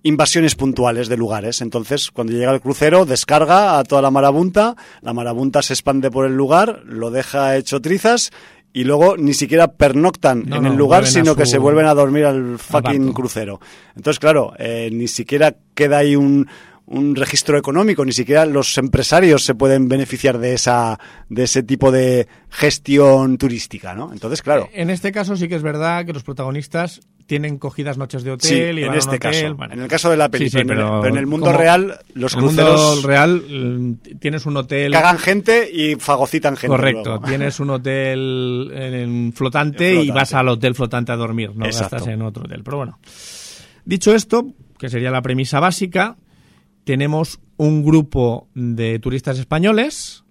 invasiones 0.03 0.55
puntuales 0.55 1.07
de 1.07 1.17
lugares. 1.17 1.61
Entonces, 1.61 2.11
cuando 2.11 2.33
llega 2.33 2.53
el 2.53 2.61
crucero, 2.61 3.05
descarga 3.05 3.79
a 3.79 3.83
toda 3.83 4.01
la 4.01 4.11
marabunta, 4.11 4.75
la 5.01 5.13
marabunta 5.13 5.61
se 5.61 5.73
expande 5.73 6.11
por 6.11 6.25
el 6.25 6.35
lugar, 6.35 6.83
lo 6.85 7.09
deja 7.09 7.55
hecho 7.55 7.81
trizas 7.81 8.31
y 8.73 8.83
luego 8.83 9.15
ni 9.17 9.33
siquiera 9.33 9.67
pernoctan 9.67 10.43
No, 10.47 10.57
en 10.57 10.65
el 10.65 10.75
lugar, 10.75 11.05
sino 11.05 11.35
que 11.35 11.45
se 11.45 11.59
vuelven 11.59 11.85
a 11.85 11.93
dormir 11.93 12.25
al 12.25 12.57
fucking 12.57 13.13
crucero. 13.13 13.61
Entonces, 13.95 14.19
claro, 14.19 14.53
eh, 14.57 14.89
ni 14.91 15.07
siquiera 15.07 15.55
queda 15.75 15.99
ahí 15.99 16.15
un, 16.15 16.47
un 16.85 17.15
registro 17.15 17.57
económico, 17.57 18.03
ni 18.03 18.11
siquiera 18.11 18.45
los 18.45 18.77
empresarios 18.77 19.45
se 19.45 19.55
pueden 19.55 19.87
beneficiar 19.87 20.39
de 20.39 20.53
esa 20.53 20.99
de 21.29 21.43
ese 21.43 21.63
tipo 21.63 21.91
de 21.91 22.27
gestión 22.49 23.37
turística, 23.37 23.93
¿no? 23.93 24.11
Entonces, 24.11 24.41
claro, 24.41 24.67
En 24.73 24.89
este 24.89 25.11
caso 25.11 25.37
sí 25.37 25.47
que 25.47 25.55
es 25.55 25.63
verdad 25.63 26.05
que 26.05 26.13
los 26.13 26.23
protagonistas 26.23 27.01
tienen 27.33 27.57
cogidas 27.57 27.97
noches 27.97 28.23
de 28.23 28.31
hotel 28.31 28.49
sí, 28.49 28.55
y 28.55 28.59
en 28.59 28.75
van 28.81 28.83
a 28.83 28.91
un 28.91 28.97
este 28.97 29.09
hotel, 29.15 29.19
caso, 29.43 29.55
bueno. 29.55 29.73
en 29.73 29.81
el 29.81 29.87
caso 29.87 30.09
de 30.09 30.17
la 30.17 30.29
película, 30.29 30.61
sí, 30.61 30.67
pero, 30.67 30.81
en 30.81 30.93
el- 30.95 31.01
pero 31.01 31.13
en 31.13 31.19
el 31.19 31.27
mundo 31.27 31.45
como- 31.47 31.57
real 31.57 31.99
los 32.13 32.33
en 32.33 32.39
el 32.39 32.45
cruceros 32.45 32.93
mundo 32.95 33.07
real 33.07 33.43
mm, 33.49 33.93
tienes 34.19 34.45
un 34.45 34.57
hotel 34.57 34.91
cagan 34.91 35.17
gente 35.17 35.69
y 35.73 35.95
fagocitan 35.95 36.55
gente. 36.55 36.67
correcto, 36.67 37.09
luego. 37.09 37.25
tienes 37.27 37.59
un 37.59 37.69
hotel 37.71 38.71
en- 38.73 38.93
en 38.93 39.33
flotante, 39.33 39.95
y 40.03 40.11
vas 40.11 40.33
al 40.33 40.49
hotel 40.49 40.75
flotante 40.75 41.11
a 41.11 41.15
dormir, 41.15 41.51
no 41.55 41.65
Exacto. 41.65 41.95
gastas 41.95 42.13
en 42.13 42.21
otro 42.21 42.43
hotel. 42.45 42.61
Pero 42.63 42.77
bueno, 42.77 42.99
dicho 43.85 44.13
esto, 44.13 44.45
que 44.77 44.89
sería 44.89 45.11
la 45.11 45.21
premisa 45.21 45.59
básica, 45.59 46.17
tenemos 46.83 47.39
un 47.57 47.83
grupo 47.83 48.47
de 48.53 48.99
turistas 48.99 49.39
españoles 49.39 50.23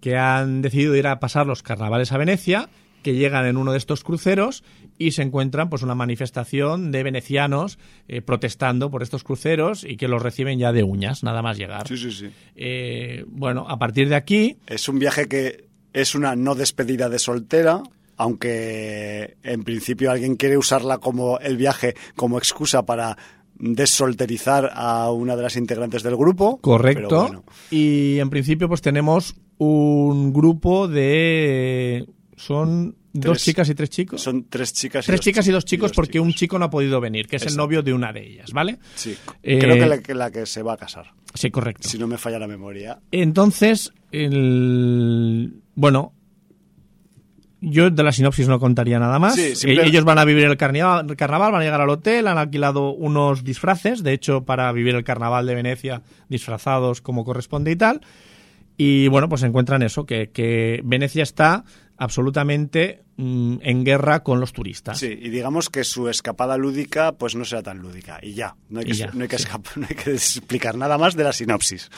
que 0.00 0.16
han 0.16 0.62
decidido 0.62 0.94
ir 0.96 1.06
a 1.06 1.20
pasar 1.20 1.46
los 1.46 1.62
carnavales 1.62 2.12
a 2.12 2.18
Venecia, 2.18 2.68
que 3.02 3.14
llegan 3.14 3.46
en 3.46 3.56
uno 3.56 3.72
de 3.72 3.78
estos 3.78 4.02
cruceros 4.04 4.64
y 4.98 5.12
se 5.12 5.22
encuentran 5.22 5.70
pues 5.70 5.82
una 5.82 5.94
manifestación 5.94 6.90
de 6.90 7.02
venecianos 7.02 7.78
eh, 8.08 8.20
protestando 8.20 8.90
por 8.90 9.02
estos 9.02 9.24
cruceros 9.24 9.84
y 9.84 9.96
que 9.96 10.08
los 10.08 10.22
reciben 10.22 10.58
ya 10.58 10.72
de 10.72 10.82
uñas, 10.82 11.22
nada 11.22 11.40
más 11.40 11.56
llegar. 11.56 11.86
Sí, 11.86 11.96
sí, 11.96 12.10
sí. 12.12 12.30
Eh, 12.56 13.24
bueno, 13.28 13.66
a 13.68 13.78
partir 13.78 14.08
de 14.08 14.16
aquí, 14.16 14.58
Es 14.66 14.88
un 14.88 14.98
viaje 14.98 15.28
que 15.28 15.68
es 15.92 16.14
una 16.14 16.36
no 16.36 16.54
despedida 16.54 17.08
de 17.08 17.18
soltera, 17.18 17.82
aunque 18.16 19.36
en 19.42 19.62
principio 19.62 20.10
alguien 20.10 20.36
quiere 20.36 20.58
usarla 20.58 20.98
como 20.98 21.38
el 21.38 21.56
viaje 21.56 21.94
como 22.16 22.38
excusa 22.38 22.84
para 22.84 23.16
desolterizar 23.58 24.70
a 24.72 25.10
una 25.10 25.36
de 25.36 25.42
las 25.42 25.56
integrantes 25.56 26.02
del 26.02 26.16
grupo. 26.16 26.58
Correcto. 26.60 27.08
pero 27.08 27.22
bueno. 27.22 27.44
Y 27.70 28.18
en 28.18 28.30
principio, 28.30 28.68
pues 28.68 28.82
tenemos 28.82 29.36
un 29.58 30.32
grupo 30.32 30.88
de. 30.88 32.06
Son 32.36 32.96
dos 33.20 33.42
chicas 33.42 33.68
y 33.68 33.74
tres 33.74 33.90
chicos. 33.90 34.20
Son 34.22 34.46
tres 34.48 34.72
chicas 34.72 35.04
y 35.04 35.06
tres 35.06 35.18
dos 35.18 35.24
chicas 35.24 35.48
y 35.48 35.50
dos 35.52 35.64
chi- 35.64 35.76
chicos 35.76 35.92
porque 35.92 36.20
un 36.20 36.32
chico 36.32 36.58
no 36.58 36.66
ha 36.66 36.70
podido 36.70 37.00
venir, 37.00 37.26
que 37.26 37.36
es 37.36 37.46
el 37.46 37.56
novio 37.56 37.82
de 37.82 37.92
una 37.92 38.12
de 38.12 38.26
ellas, 38.26 38.52
¿vale? 38.52 38.78
Sí, 38.94 39.16
Eh, 39.42 39.58
creo 39.58 39.74
que 39.76 39.86
la, 39.86 39.98
que 40.02 40.14
la 40.14 40.30
que 40.30 40.46
se 40.46 40.62
va 40.62 40.74
a 40.74 40.76
casar, 40.76 41.12
Sí, 41.34 41.50
correcto. 41.50 41.88
si 41.88 41.98
no 41.98 42.06
me 42.06 42.18
falla 42.18 42.38
la 42.38 42.46
memoria. 42.48 42.98
Entonces, 43.10 43.92
el... 44.12 45.60
bueno, 45.74 46.12
yo 47.60 47.90
de 47.90 48.02
la 48.04 48.12
sinopsis 48.12 48.46
no 48.46 48.60
contaría 48.60 48.98
nada 49.00 49.18
más. 49.18 49.34
Sí, 49.34 49.56
simple- 49.56 49.82
Eh, 49.82 49.86
Ellos 49.86 50.04
van 50.04 50.18
a 50.18 50.24
vivir 50.24 50.44
el 50.44 50.56
carnaval, 50.56 51.06
el 51.10 51.16
carnaval, 51.16 51.50
van 51.52 51.60
a 51.62 51.64
llegar 51.64 51.80
al 51.80 51.90
hotel, 51.90 52.28
han 52.28 52.38
alquilado 52.38 52.90
unos 52.92 53.42
disfraces, 53.42 54.02
de 54.04 54.12
hecho, 54.12 54.44
para 54.44 54.70
vivir 54.72 54.94
el 54.94 55.02
carnaval 55.02 55.46
de 55.46 55.54
Venecia 55.56 56.02
disfrazados 56.28 57.00
como 57.00 57.24
corresponde 57.24 57.72
y 57.72 57.76
tal. 57.76 58.00
Y 58.76 59.08
bueno, 59.08 59.28
pues 59.28 59.42
encuentran 59.42 59.82
eso, 59.82 60.06
que, 60.06 60.30
que 60.30 60.80
Venecia 60.84 61.24
está 61.24 61.64
absolutamente 61.98 63.02
mm, 63.16 63.56
en 63.60 63.84
guerra 63.84 64.22
con 64.22 64.40
los 64.40 64.52
turistas. 64.52 64.98
Sí, 64.98 65.06
y 65.06 65.28
digamos 65.28 65.68
que 65.68 65.84
su 65.84 66.08
escapada 66.08 66.56
lúdica 66.56 67.12
pues 67.12 67.34
no 67.34 67.44
será 67.44 67.62
tan 67.62 67.78
lúdica. 67.78 68.18
Y 68.22 68.32
ya, 68.34 68.56
no 68.68 68.78
hay 68.80 68.86
que, 68.86 68.92
Y 68.92 68.94
ya, 68.94 69.10
no 69.12 69.22
hay 69.22 69.28
que, 69.28 69.38
sí. 69.38 69.44
escap- 69.46 69.76
no 69.76 69.86
hay 69.88 69.96
que 69.96 70.12
explicar 70.12 70.76
nada 70.76 70.96
más 70.96 71.14
de 71.16 71.24
la 71.24 71.32
sinopsis. 71.32 71.90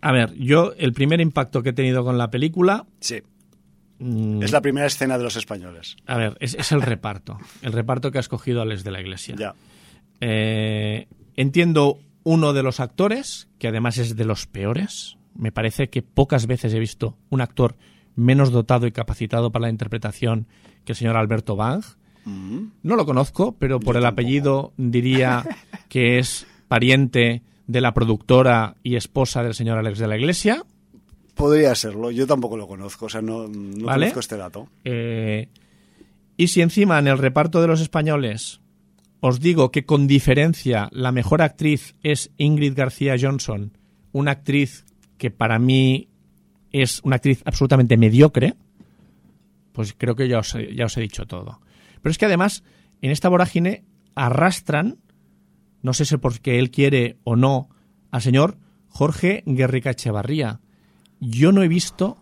A 0.00 0.10
ver, 0.12 0.34
yo 0.34 0.72
el 0.76 0.92
primer 0.92 1.20
impacto 1.20 1.62
que 1.62 1.70
he 1.70 1.72
tenido 1.72 2.02
con 2.04 2.18
la 2.18 2.30
película... 2.30 2.86
Sí, 3.00 3.22
mm, 4.00 4.42
es 4.42 4.50
la 4.50 4.60
primera 4.60 4.86
escena 4.86 5.16
de 5.16 5.24
los 5.24 5.36
españoles. 5.36 5.96
A 6.06 6.16
ver, 6.16 6.36
es, 6.40 6.54
es 6.54 6.72
el 6.72 6.82
reparto. 6.82 7.38
El 7.62 7.72
reparto 7.72 8.10
que 8.10 8.18
ha 8.18 8.20
escogido 8.20 8.62
Alex 8.62 8.82
de 8.82 8.90
la 8.90 9.00
Iglesia. 9.00 9.36
Ya. 9.38 9.54
Eh, 10.20 11.06
entiendo 11.36 12.00
uno 12.24 12.52
de 12.52 12.62
los 12.62 12.80
actores, 12.80 13.48
que 13.58 13.68
además 13.68 13.98
es 13.98 14.16
de 14.16 14.24
los 14.24 14.46
peores. 14.46 15.16
Me 15.34 15.52
parece 15.52 15.88
que 15.88 16.02
pocas 16.02 16.46
veces 16.46 16.74
he 16.74 16.78
visto 16.80 17.16
un 17.30 17.40
actor 17.40 17.76
menos 18.16 18.50
dotado 18.50 18.86
y 18.86 18.92
capacitado 18.92 19.50
para 19.52 19.64
la 19.64 19.70
interpretación 19.70 20.46
que 20.84 20.92
el 20.92 20.96
señor 20.96 21.16
Alberto 21.16 21.56
Bang. 21.56 21.82
No 22.24 22.96
lo 22.96 23.04
conozco, 23.04 23.56
pero 23.58 23.80
por 23.80 23.96
el 23.96 24.06
apellido 24.06 24.72
diría 24.76 25.44
que 25.88 26.18
es 26.18 26.46
pariente 26.68 27.42
de 27.66 27.80
la 27.80 27.94
productora 27.94 28.76
y 28.82 28.96
esposa 28.96 29.42
del 29.42 29.54
señor 29.54 29.78
Alex 29.78 29.98
de 29.98 30.06
la 30.06 30.16
Iglesia. 30.16 30.64
Podría 31.34 31.74
serlo, 31.74 32.10
yo 32.10 32.26
tampoco 32.26 32.56
lo 32.56 32.68
conozco, 32.68 33.06
o 33.06 33.08
sea, 33.08 33.22
no, 33.22 33.48
no 33.48 33.86
Vale. 33.86 34.06
conozco 34.06 34.20
este 34.20 34.36
dato. 34.36 34.68
Eh, 34.84 35.48
y 36.36 36.48
si 36.48 36.60
encima 36.60 36.98
en 36.98 37.08
el 37.08 37.18
reparto 37.18 37.60
de 37.60 37.68
los 37.68 37.80
españoles 37.80 38.60
os 39.20 39.40
digo 39.40 39.70
que 39.70 39.86
con 39.86 40.06
diferencia 40.06 40.88
la 40.92 41.12
mejor 41.12 41.42
actriz 41.42 41.94
es 42.02 42.30
Ingrid 42.38 42.74
García 42.76 43.14
Johnson, 43.18 43.76
una 44.10 44.32
actriz 44.32 44.84
que 45.16 45.30
para 45.30 45.60
mí 45.60 46.08
es 46.72 47.00
una 47.04 47.16
actriz 47.16 47.42
absolutamente 47.44 47.96
mediocre, 47.96 48.54
pues 49.72 49.94
creo 49.96 50.16
que 50.16 50.28
ya 50.28 50.38
os, 50.38 50.56
ya 50.74 50.86
os 50.86 50.96
he 50.96 51.00
dicho 51.00 51.26
todo. 51.26 51.60
Pero 52.00 52.10
es 52.10 52.18
que 52.18 52.26
además 52.26 52.64
en 53.00 53.10
esta 53.10 53.28
vorágine 53.28 53.84
arrastran, 54.14 54.98
no 55.82 55.92
sé 55.92 56.04
si 56.04 56.16
porque 56.16 56.58
él 56.58 56.70
quiere 56.70 57.16
o 57.24 57.36
no, 57.36 57.68
al 58.10 58.22
señor 58.22 58.58
Jorge 58.88 59.42
Guerrica 59.46 59.90
Echevarría. 59.90 60.60
Yo 61.20 61.52
no 61.52 61.62
he 61.62 61.68
visto 61.68 62.18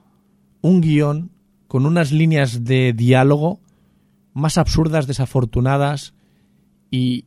un 0.61 0.81
guion 0.81 1.31
con 1.67 1.87
unas 1.87 2.13
líneas 2.13 2.65
de 2.65 2.93
diálogo 2.93 3.61
más 4.33 4.59
absurdas, 4.59 5.07
desafortunadas 5.07 6.15
y 6.91 7.25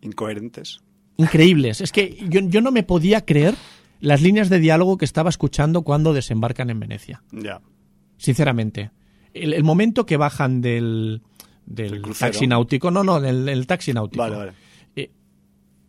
Incoherentes. 0.00 0.80
increíbles. 1.16 1.80
Es 1.80 1.92
que 1.92 2.24
yo, 2.28 2.40
yo 2.40 2.60
no 2.60 2.72
me 2.72 2.82
podía 2.82 3.24
creer 3.24 3.54
las 4.02 4.20
líneas 4.20 4.50
de 4.50 4.58
diálogo 4.58 4.98
que 4.98 5.04
estaba 5.04 5.30
escuchando 5.30 5.82
cuando 5.82 6.12
desembarcan 6.12 6.70
en 6.70 6.80
Venecia. 6.80 7.22
Ya. 7.30 7.60
Sinceramente. 8.18 8.90
El, 9.32 9.54
el 9.54 9.62
momento 9.62 10.04
que 10.04 10.16
bajan 10.16 10.60
del, 10.60 11.22
taxi 12.18 12.48
náutico, 12.48 12.90
no, 12.90 13.04
no, 13.04 13.20
del, 13.20 13.46
del 13.46 13.66
taxi 13.68 13.92
náutico. 13.92 14.20
Vale, 14.20 14.36
vale. 14.36 14.52
Eh, 14.96 15.10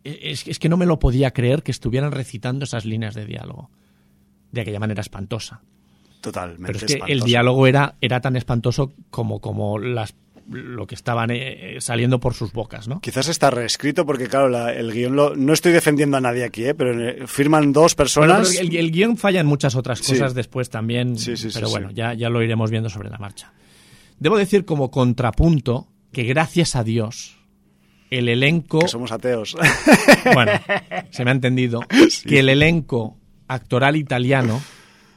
es, 0.04 0.46
es 0.46 0.60
que 0.60 0.68
no 0.68 0.76
me 0.76 0.86
lo 0.86 1.00
podía 1.00 1.32
creer 1.32 1.64
que 1.64 1.72
estuvieran 1.72 2.12
recitando 2.12 2.64
esas 2.64 2.84
líneas 2.84 3.14
de 3.14 3.26
diálogo. 3.26 3.70
De 4.52 4.60
aquella 4.60 4.78
manera 4.78 5.00
espantosa. 5.00 5.62
Totalmente. 6.20 6.72
Pero 6.72 6.86
es 6.86 6.94
que 6.94 7.12
el 7.12 7.20
diálogo 7.20 7.66
era, 7.66 7.96
era 8.00 8.20
tan 8.20 8.36
espantoso 8.36 8.92
como, 9.10 9.40
como 9.40 9.80
las, 9.80 10.14
lo 10.50 10.86
que 10.86 10.94
estaban 10.94 11.30
eh, 11.30 11.76
eh, 11.76 11.80
saliendo 11.80 12.20
por 12.20 12.34
sus 12.34 12.52
bocas, 12.52 12.86
¿no? 12.88 13.00
Quizás 13.00 13.28
está 13.28 13.50
reescrito 13.50 14.04
porque, 14.04 14.26
claro, 14.28 14.48
la- 14.48 14.72
el 14.72 14.92
guion 14.92 15.16
lo, 15.16 15.34
no 15.36 15.52
estoy 15.52 15.72
defendiendo 15.72 16.16
a 16.16 16.20
nadie 16.20 16.44
aquí, 16.44 16.64
¿eh? 16.64 16.74
pero 16.74 16.92
eh, 17.08 17.26
firman 17.26 17.72
dos 17.72 17.94
personas. 17.94 18.54
el, 18.58 18.74
el 18.76 18.90
guion 18.90 19.16
falla 19.16 19.40
en 19.40 19.46
muchas 19.46 19.74
otras 19.74 20.00
Sí. 20.00 20.12
cosas 20.12 20.34
después 20.34 20.68
también, 20.70 21.16
Sí, 21.18 21.36
sí, 21.36 21.50
sí, 21.50 21.54
pero 21.54 21.70
bueno, 21.70 21.90
Ya, 21.92 22.12
ya 22.14 22.28
lo 22.28 22.42
iremos 22.42 22.70
viendo 22.70 22.90
sobre 22.90 23.08
la 23.10 23.18
marcha. 23.18 23.52
Debo 24.18 24.36
decir 24.36 24.64
como 24.64 24.90
contrapunto 24.90 25.88
que 26.12 26.24
gracias 26.24 26.76
a 26.76 26.84
Dios 26.84 27.36
el 28.10 28.28
elenco, 28.28 28.78
que 28.80 28.88
somos 28.88 29.10
ateos. 29.12 29.56
bueno, 30.34 30.52
se 31.10 31.24
me 31.24 31.30
ha 31.30 31.34
entendido, 31.34 31.80
que 32.26 32.38
el 32.40 32.48
elenco 32.48 33.16
actoral 33.48 33.96
italiano 33.96 34.62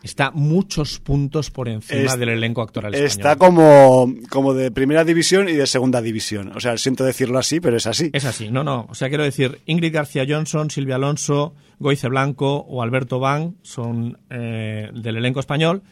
está 0.07 0.31
muchos 0.31 0.99
puntos 0.99 1.51
por 1.51 1.69
encima 1.69 2.01
Es- 2.01 2.17
del 2.19 2.29
elenco 2.29 2.61
actoral 2.61 2.93
español. 2.95 3.07
Está 3.07 3.35
como, 3.35 4.11
como 4.29 4.53
de 4.53 4.71
primera 4.71 5.03
división 5.03 5.47
y 5.49 5.53
de 5.53 5.67
segunda 5.67 6.01
división. 6.01 6.51
O 6.55 6.59
sea, 6.59 6.77
siento 6.77 7.03
decirlo 7.03 7.37
así, 7.37 7.59
pero 7.59 7.77
es 7.77 7.85
así. 7.87 8.09
Es 8.13 8.25
así, 8.25 8.49
no, 8.49 8.63
no. 8.63 8.87
O 8.89 8.95
sea, 8.95 9.09
quiero 9.09 9.23
decir, 9.23 9.61
Ingrid 9.65 9.93
García 9.93 10.25
Johnson, 10.27 10.69
Silvia 10.71 10.95
Alonso, 10.95 11.53
Goice 11.79 12.07
Blanco 12.07 12.57
o 12.67 12.81
Alberto 12.81 13.19
Van 13.19 13.55
son 13.61 14.17
eh, 14.29 14.89
del 14.93 15.17
elenco 15.17 15.39
español. 15.39 15.83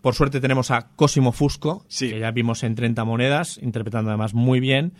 Por 0.00 0.14
suerte 0.14 0.40
tenemos 0.40 0.70
a 0.70 0.88
Cosimo 0.96 1.32
Fusco, 1.32 1.84
Sí. 1.88 2.10
que 2.10 2.18
ya 2.20 2.30
vimos 2.32 2.62
en 2.64 2.74
30 2.74 3.04
monedas, 3.04 3.58
interpretando 3.62 4.10
además 4.10 4.34
muy 4.34 4.58
bien, 4.60 4.92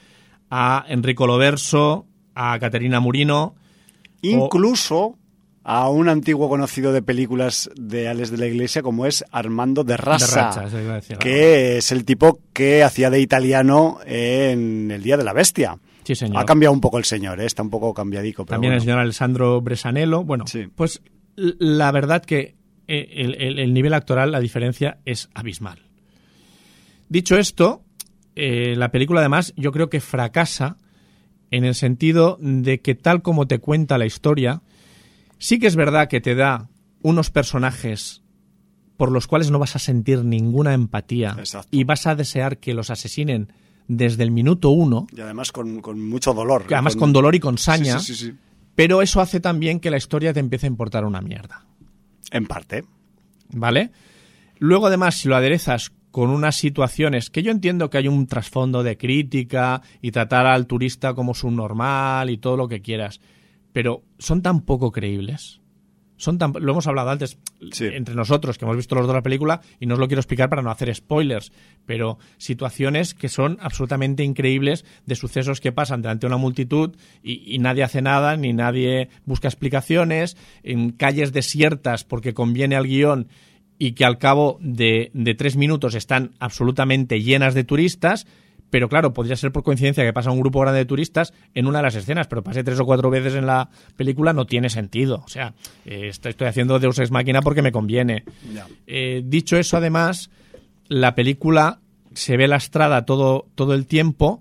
a 0.50 0.84
Enrico 0.88 1.26
Loverso, 1.26 2.06
a 2.34 2.58
Caterina 2.58 3.00
Murino. 3.00 3.54
Incluso 4.22 5.18
a 5.64 5.88
un 5.88 6.08
antiguo 6.08 6.48
conocido 6.48 6.92
de 6.92 7.02
películas 7.02 7.70
de 7.76 8.08
Alex 8.08 8.30
de 8.30 8.38
la 8.38 8.46
Iglesia 8.46 8.82
como 8.82 9.06
es 9.06 9.24
Armando 9.30 9.84
de 9.84 9.96
Rassa, 9.96 10.50
que 11.20 11.78
es 11.78 11.92
el 11.92 12.04
tipo 12.04 12.40
que 12.52 12.82
hacía 12.82 13.10
de 13.10 13.20
italiano 13.20 13.98
en 14.04 14.90
El 14.90 15.02
Día 15.02 15.16
de 15.16 15.24
la 15.24 15.32
Bestia. 15.32 15.78
Sí, 16.04 16.16
señor. 16.16 16.38
Ha 16.38 16.44
cambiado 16.44 16.72
un 16.72 16.80
poco 16.80 16.98
el 16.98 17.04
señor, 17.04 17.40
¿eh? 17.40 17.46
está 17.46 17.62
un 17.62 17.70
poco 17.70 17.94
cambiadico. 17.94 18.44
También 18.44 18.72
el 18.72 18.80
señor 18.80 18.98
Alessandro 18.98 19.60
Bresanello. 19.60 20.24
Bueno, 20.24 20.44
pues 20.74 21.00
la 21.36 21.92
verdad 21.92 22.24
que 22.24 22.56
eh, 22.88 23.36
el, 23.38 23.72
nivel 23.72 23.94
actoral, 23.94 24.32
la 24.32 24.40
diferencia 24.40 24.98
es 25.04 25.30
abismal. 25.34 25.78
Dicho 27.08 27.38
esto, 27.38 27.84
eh, 28.34 28.74
la 28.76 28.90
película 28.90 29.20
además 29.20 29.54
yo 29.56 29.70
creo 29.70 29.88
que 29.88 30.00
fracasa 30.00 30.76
en 31.52 31.64
el 31.64 31.74
sentido 31.74 32.38
de 32.40 32.80
que 32.80 32.94
tal 32.94 33.22
como 33.22 33.46
te 33.46 33.58
cuenta 33.58 33.98
la 33.98 34.06
historia, 34.06 34.62
sí 35.42 35.58
que 35.58 35.66
es 35.66 35.74
verdad 35.74 36.08
que 36.08 36.20
te 36.20 36.36
da 36.36 36.68
unos 37.02 37.30
personajes 37.30 38.22
por 38.96 39.10
los 39.10 39.26
cuales 39.26 39.50
no 39.50 39.58
vas 39.58 39.74
a 39.74 39.80
sentir 39.80 40.24
ninguna 40.24 40.72
empatía 40.72 41.36
y 41.72 41.82
vas 41.82 42.06
a 42.06 42.14
desear 42.14 42.58
que 42.58 42.74
los 42.74 42.90
asesinen 42.90 43.52
desde 43.88 44.22
el 44.22 44.30
minuto 44.30 44.70
uno. 44.70 45.08
Y 45.14 45.20
además 45.20 45.50
con, 45.50 45.82
mucho 46.08 46.32
dolor. 46.32 46.66
además 46.70 46.94
con... 46.94 47.12
dolor 47.12 47.34
y 47.34 47.40
con 47.40 47.58
saña. 47.58 47.98
pero 48.76 49.02
eso 49.02 49.20
hace 49.20 49.40
también 49.40 49.80
que 49.80 49.90
la 49.90 49.96
historia 49.96 50.32
te 50.32 50.38
empiece 50.38 50.66
a 50.66 50.70
importar 50.70 51.04
una 51.04 51.20
mierda. 51.20 51.66
En 52.30 52.46
parte. 52.46 52.84
¿Vale? 53.50 53.90
Luego, 54.60 54.86
además, 54.86 55.16
si 55.16 55.28
lo 55.28 55.34
aderezas 55.34 55.92
con 56.12 56.30
unas 56.30 56.54
situaciones 56.54 57.30
que 57.30 57.42
yo 57.42 57.50
entiendo 57.50 57.90
que 57.90 57.98
hay 57.98 58.06
un 58.06 58.28
trasfondo 58.28 58.84
de 58.84 58.96
crítica 58.96 59.82
y 60.00 60.12
tratar 60.12 60.46
al 60.46 60.68
turista 60.68 61.14
como 61.14 61.34
subnormal 61.34 62.30
y 62.30 62.38
todo 62.38 62.56
lo 62.56 62.68
que 62.68 62.80
quieras, 62.80 63.20
pero 63.72 64.02
son 64.18 64.42
tan 64.42 64.62
poco 64.62 64.92
creíbles. 64.92 65.62
Son 66.22 66.38
lo 66.38 66.70
hemos 66.70 66.86
hablado 66.86 67.10
antes 67.10 67.36
entre 67.80 68.14
nosotros, 68.14 68.56
que 68.56 68.64
hemos 68.64 68.76
visto 68.76 68.94
los 68.94 69.06
dos 69.08 69.14
la 69.14 69.24
película, 69.24 69.60
y 69.80 69.86
no 69.86 69.94
os 69.94 70.00
lo 70.00 70.06
quiero 70.06 70.20
explicar 70.20 70.48
para 70.48 70.62
no 70.62 70.70
hacer 70.70 70.94
spoilers, 70.94 71.50
pero 71.84 72.16
situaciones 72.38 73.12
que 73.14 73.28
son 73.28 73.58
absolutamente 73.60 74.22
increíbles 74.22 74.84
de 75.04 75.16
sucesos 75.16 75.60
que 75.60 75.72
pasan 75.72 76.00
delante 76.00 76.26
de 76.26 76.28
una 76.28 76.36
multitud 76.36 76.94
y, 77.24 77.58
nadie 77.58 77.82
hace 77.82 78.02
nada, 78.02 78.36
ni 78.36 78.52
nadie 78.52 79.08
busca 79.24 79.48
explicaciones, 79.48 80.36
en 80.62 80.92
calles 80.92 81.32
desiertas 81.32 82.04
porque 82.04 82.34
conviene 82.34 82.76
al 82.76 82.86
guion 82.86 83.26
y 83.76 83.94
que 83.94 84.04
al 84.04 84.18
cabo 84.18 84.58
de 84.60 85.10
tres 85.36 85.56
minutos 85.56 85.96
están 85.96 86.34
absolutamente 86.38 87.20
llenas 87.20 87.54
de 87.54 87.64
turistas 87.64 88.28
pero 88.72 88.88
claro, 88.88 89.12
podría 89.12 89.36
ser 89.36 89.52
por 89.52 89.64
coincidencia 89.64 90.02
que 90.02 90.14
pasa 90.14 90.30
un 90.30 90.40
grupo 90.40 90.58
grande 90.60 90.78
de 90.78 90.86
turistas 90.86 91.34
en 91.52 91.66
una 91.66 91.80
de 91.80 91.82
las 91.82 91.94
escenas, 91.94 92.26
pero 92.26 92.42
pase 92.42 92.64
tres 92.64 92.80
o 92.80 92.86
cuatro 92.86 93.10
veces 93.10 93.34
en 93.34 93.44
la 93.44 93.68
película 93.96 94.32
no 94.32 94.46
tiene 94.46 94.70
sentido. 94.70 95.22
O 95.26 95.28
sea, 95.28 95.52
eh, 95.84 96.08
estoy, 96.08 96.34
haciendo 96.46 96.78
Deus 96.78 96.98
Ex 96.98 97.10
Máquina 97.10 97.42
porque 97.42 97.60
me 97.60 97.70
conviene. 97.70 98.24
Eh, 98.86 99.20
dicho 99.26 99.58
eso, 99.58 99.76
además, 99.76 100.30
la 100.88 101.14
película 101.14 101.80
se 102.14 102.38
ve 102.38 102.48
lastrada 102.48 103.04
todo, 103.04 103.46
todo 103.56 103.74
el 103.74 103.86
tiempo 103.86 104.40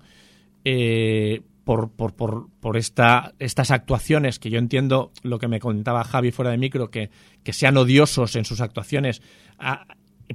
eh, 0.64 1.42
por, 1.66 1.92
por, 1.92 2.14
por, 2.14 2.48
por 2.62 2.78
esta, 2.78 3.34
estas 3.38 3.70
actuaciones 3.70 4.40
que 4.40 4.50
yo 4.50 4.60
entiendo 4.60 5.12
lo 5.24 5.40
que 5.40 5.50
me 5.50 5.60
contaba 5.60 6.06
Javi 6.06 6.32
fuera 6.32 6.52
de 6.52 6.58
micro, 6.58 6.90
que, 6.90 7.10
que 7.44 7.52
sean 7.52 7.76
odiosos 7.76 8.38
en 8.38 8.46
sus 8.46 8.62
actuaciones, 8.62 9.22
ah, 9.60 9.88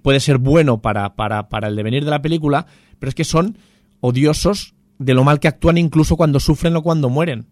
puede 0.02 0.20
ser 0.20 0.36
bueno 0.36 0.82
para, 0.82 1.14
para, 1.14 1.48
para 1.48 1.68
el 1.68 1.77
devenir 1.77 2.05
de 2.05 2.10
la 2.10 2.20
película, 2.20 2.66
pero 2.98 3.09
es 3.09 3.14
que 3.14 3.24
son 3.24 3.56
odiosos 4.07 4.74
de 4.99 5.15
lo 5.15 5.24
mal 5.24 5.41
que 5.41 5.49
actúan 5.49 5.78
incluso 5.78 6.16
cuando 6.16 6.41
sufren 6.41 6.77
o 6.77 6.83
cuando 6.83 7.11
mueren. 7.11 7.47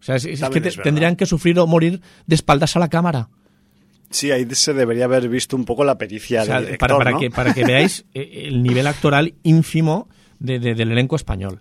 O 0.00 0.04
sea, 0.04 0.16
es, 0.16 0.24
que 0.24 0.60
tendrían 0.60 1.16
que 1.16 1.26
sufrir 1.26 1.58
o 1.58 1.66
morir 1.66 2.00
de 2.26 2.34
espaldas 2.34 2.76
a 2.76 2.80
la 2.80 2.88
cámara. 2.88 3.28
Sí, 4.10 4.30
ahí 4.30 4.46
se 4.50 4.74
debería 4.74 5.04
haber 5.04 5.28
visto 5.28 5.56
un 5.56 5.64
poco 5.64 5.84
la 5.84 5.96
pericia 5.96 6.44
para, 6.44 6.98
para, 6.98 7.18
que, 7.18 7.30
para 7.30 7.54
que 7.54 7.64
veáis 7.64 8.04
eh, 8.14 8.44
el 8.46 8.62
nivel 8.62 8.86
actoral 8.86 9.34
ínfimo 9.42 10.08
del 10.38 10.80
elenco 10.80 11.16
español. 11.16 11.60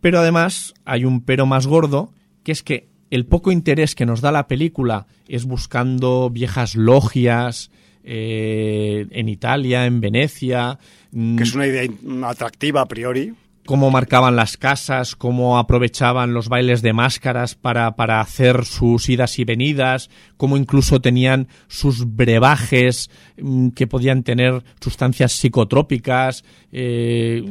Pero 0.00 0.20
además 0.20 0.74
hay 0.84 1.04
un 1.04 1.22
pero 1.22 1.46
más 1.46 1.66
gordo, 1.66 2.12
que 2.42 2.52
es 2.52 2.62
que 2.62 2.88
el 3.10 3.26
poco 3.26 3.52
interés 3.52 3.94
que 3.94 4.06
nos 4.06 4.20
da 4.20 4.32
la 4.32 4.46
película 4.46 5.06
es 5.28 5.44
buscando 5.44 6.28
viejas 6.30 6.74
logias, 6.76 7.70
eh, 8.04 9.06
en 9.10 9.28
Italia, 9.28 9.86
en 9.86 10.00
Venecia. 10.00 10.78
Mm, 11.12 11.36
que 11.36 11.42
es 11.42 11.54
una 11.54 11.66
idea 11.66 11.88
atractiva 12.28 12.82
a 12.82 12.86
priori 12.86 13.34
cómo 13.64 13.90
marcaban 13.90 14.36
las 14.36 14.56
casas, 14.56 15.14
cómo 15.14 15.58
aprovechaban 15.58 16.34
los 16.34 16.48
bailes 16.48 16.82
de 16.82 16.92
máscaras 16.92 17.54
para, 17.54 17.94
para, 17.94 18.20
hacer 18.20 18.64
sus 18.64 19.08
idas 19.08 19.38
y 19.38 19.44
venidas, 19.44 20.10
cómo 20.36 20.56
incluso 20.56 21.00
tenían 21.00 21.48
sus 21.68 22.16
brebajes 22.16 23.10
mm, 23.40 23.68
que 23.68 23.86
podían 23.86 24.22
tener 24.24 24.64
sustancias 24.80 25.32
psicotrópicas 25.32 26.44
eh, 26.72 27.42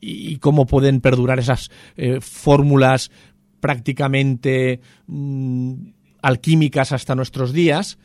y, 0.00 0.36
cómo 0.38 0.66
pueden 0.66 1.00
perdurar 1.00 1.38
esas 1.38 1.70
eh, 1.96 2.18
fórmulas 2.20 3.10
prácticamente 3.60 4.80
mm, 5.06 5.74
alquímicas 6.20 6.92
hasta 6.92 7.14
nuestros 7.14 7.52
días 7.52 7.98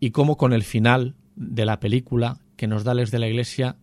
y 0.00 0.10
cómo 0.10 0.36
con 0.36 0.52
el 0.52 0.62
final 0.62 1.14
de 1.36 1.64
la 1.64 1.80
película 1.80 2.40
que 2.56 2.66
nos 2.66 2.84
da 2.84 2.94
Les 2.94 3.10
de 3.10 3.18
la 3.18 3.28
Iglesia 3.28 3.76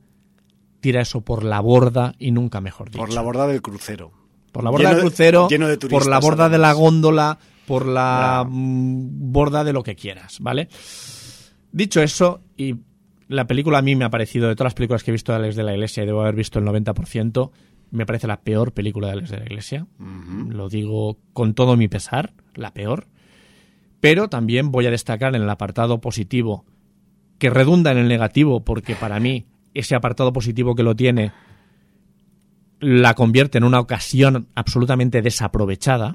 tira 0.81 1.01
eso 1.01 1.21
por 1.21 1.43
la 1.43 1.59
borda 1.61 2.13
y 2.19 2.31
nunca 2.31 2.61
mejor 2.61 2.89
dicho. 2.89 2.99
Por 2.99 3.13
la 3.13 3.21
borda 3.21 3.47
del 3.47 3.61
crucero. 3.61 4.11
Por 4.51 4.63
la 4.63 4.69
borda 4.69 4.93
del 4.93 5.01
crucero, 5.01 5.47
por 5.89 6.07
la 6.07 6.19
borda 6.19 6.47
de 6.47 6.57
la 6.57 6.73
góndola, 6.73 7.39
por 7.65 7.85
la 7.85 8.45
mm, 8.47 9.31
borda 9.31 9.63
de 9.63 9.73
lo 9.73 9.83
que 9.83 9.95
quieras, 9.95 10.37
¿vale? 10.39 10.69
Dicho 11.71 12.01
eso, 12.01 12.41
y 12.55 12.75
la 13.27 13.47
película 13.47 13.79
a 13.79 13.81
mí 13.81 13.95
me 13.95 14.05
ha 14.05 14.09
parecido, 14.09 14.47
de 14.47 14.55
todas 14.55 14.67
las 14.67 14.73
películas 14.75 15.03
que 15.03 15.11
he 15.11 15.13
visto 15.13 15.31
de 15.31 15.39
Alex 15.39 15.55
de 15.55 15.63
la 15.63 15.73
Iglesia, 15.73 16.03
y 16.03 16.05
debo 16.05 16.21
haber 16.21 16.35
visto 16.35 16.59
el 16.59 16.65
90%, 16.65 17.51
me 17.91 18.05
parece 18.05 18.27
la 18.27 18.41
peor 18.41 18.71
película 18.71 19.07
de 19.07 19.13
Alex 19.13 19.29
de 19.31 19.37
la 19.37 19.45
Iglesia. 19.45 19.87
Lo 20.49 20.69
digo 20.69 21.17
con 21.33 21.53
todo 21.53 21.75
mi 21.75 21.87
pesar, 21.87 22.33
la 22.53 22.73
peor. 22.73 23.07
Pero 24.05 24.27
también 24.27 24.71
voy 24.71 24.85
a 24.85 24.91
destacar 24.91 25.35
en 25.35 25.41
el 25.41 25.49
apartado 25.49 25.99
positivo, 25.99 26.63
que 27.39 27.49
redunda 27.49 27.91
en 27.91 27.97
el 27.97 28.07
negativo, 28.07 28.63
porque 28.63 28.93
para 28.93 29.19
mí 29.19 29.47
ese 29.73 29.95
apartado 29.95 30.31
positivo 30.31 30.75
que 30.75 30.83
lo 30.83 30.95
tiene 30.95 31.31
la 32.79 33.15
convierte 33.15 33.57
en 33.57 33.63
una 33.63 33.79
ocasión 33.79 34.47
absolutamente 34.53 35.23
desaprovechada, 35.23 36.13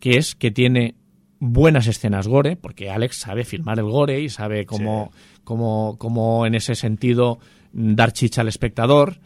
que 0.00 0.16
es 0.16 0.34
que 0.34 0.50
tiene 0.50 0.94
buenas 1.40 1.88
escenas 1.88 2.26
gore, 2.26 2.56
porque 2.56 2.88
Alex 2.88 3.18
sabe 3.18 3.44
filmar 3.44 3.78
el 3.80 3.84
gore 3.84 4.22
y 4.22 4.30
sabe 4.30 4.64
cómo, 4.64 5.12
cómo 5.44 6.46
en 6.46 6.54
ese 6.54 6.74
sentido 6.74 7.38
dar 7.70 8.14
chicha 8.14 8.40
al 8.40 8.48
espectador, 8.48 9.20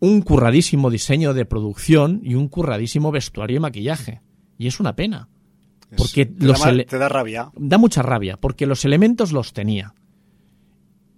un 0.00 0.22
curradísimo 0.22 0.90
diseño 0.90 1.34
de 1.34 1.44
producción 1.44 2.20
y 2.24 2.34
un 2.34 2.48
curradísimo 2.48 3.12
vestuario 3.12 3.58
y 3.58 3.60
maquillaje. 3.60 4.22
Y 4.58 4.66
es 4.66 4.80
una 4.80 4.96
pena. 4.96 5.28
Porque 5.96 6.26
te, 6.26 6.46
da, 6.46 6.84
te 6.84 6.98
da 6.98 7.08
rabia. 7.08 7.50
Da 7.56 7.78
mucha 7.78 8.02
rabia, 8.02 8.36
porque 8.36 8.66
los 8.66 8.84
elementos 8.84 9.32
los 9.32 9.52
tenía. 9.52 9.94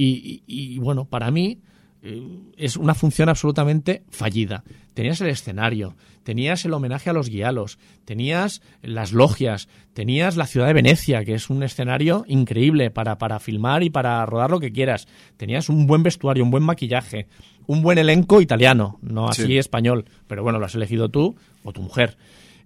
Y, 0.02 0.78
bueno, 0.78 1.04
para 1.04 1.30
mí 1.30 1.58
eh, 2.02 2.26
es 2.56 2.78
una 2.78 2.94
función 2.94 3.28
absolutamente 3.28 4.02
fallida. 4.08 4.64
Tenías 4.94 5.20
el 5.20 5.28
escenario, 5.28 5.94
tenías 6.22 6.64
el 6.64 6.72
homenaje 6.72 7.10
a 7.10 7.12
los 7.12 7.28
guialos, 7.28 7.78
tenías 8.06 8.62
las 8.80 9.12
logias, 9.12 9.68
tenías 9.92 10.36
la 10.36 10.46
ciudad 10.46 10.68
de 10.68 10.72
Venecia, 10.72 11.22
que 11.26 11.34
es 11.34 11.50
un 11.50 11.62
escenario 11.62 12.24
increíble 12.28 12.90
para, 12.90 13.18
para 13.18 13.40
filmar 13.40 13.82
y 13.82 13.90
para 13.90 14.24
rodar 14.24 14.50
lo 14.50 14.58
que 14.60 14.72
quieras. 14.72 15.06
Tenías 15.36 15.68
un 15.68 15.86
buen 15.86 16.02
vestuario, 16.02 16.44
un 16.44 16.50
buen 16.50 16.64
maquillaje, 16.64 17.26
un 17.66 17.82
buen 17.82 17.98
elenco 17.98 18.40
italiano, 18.40 18.98
no 19.02 19.28
así 19.28 19.58
español, 19.58 20.06
pero 20.26 20.42
bueno, 20.42 20.58
lo 20.58 20.64
has 20.64 20.74
elegido 20.74 21.10
tú 21.10 21.36
o 21.62 21.72
tu 21.72 21.82
mujer. 21.82 22.16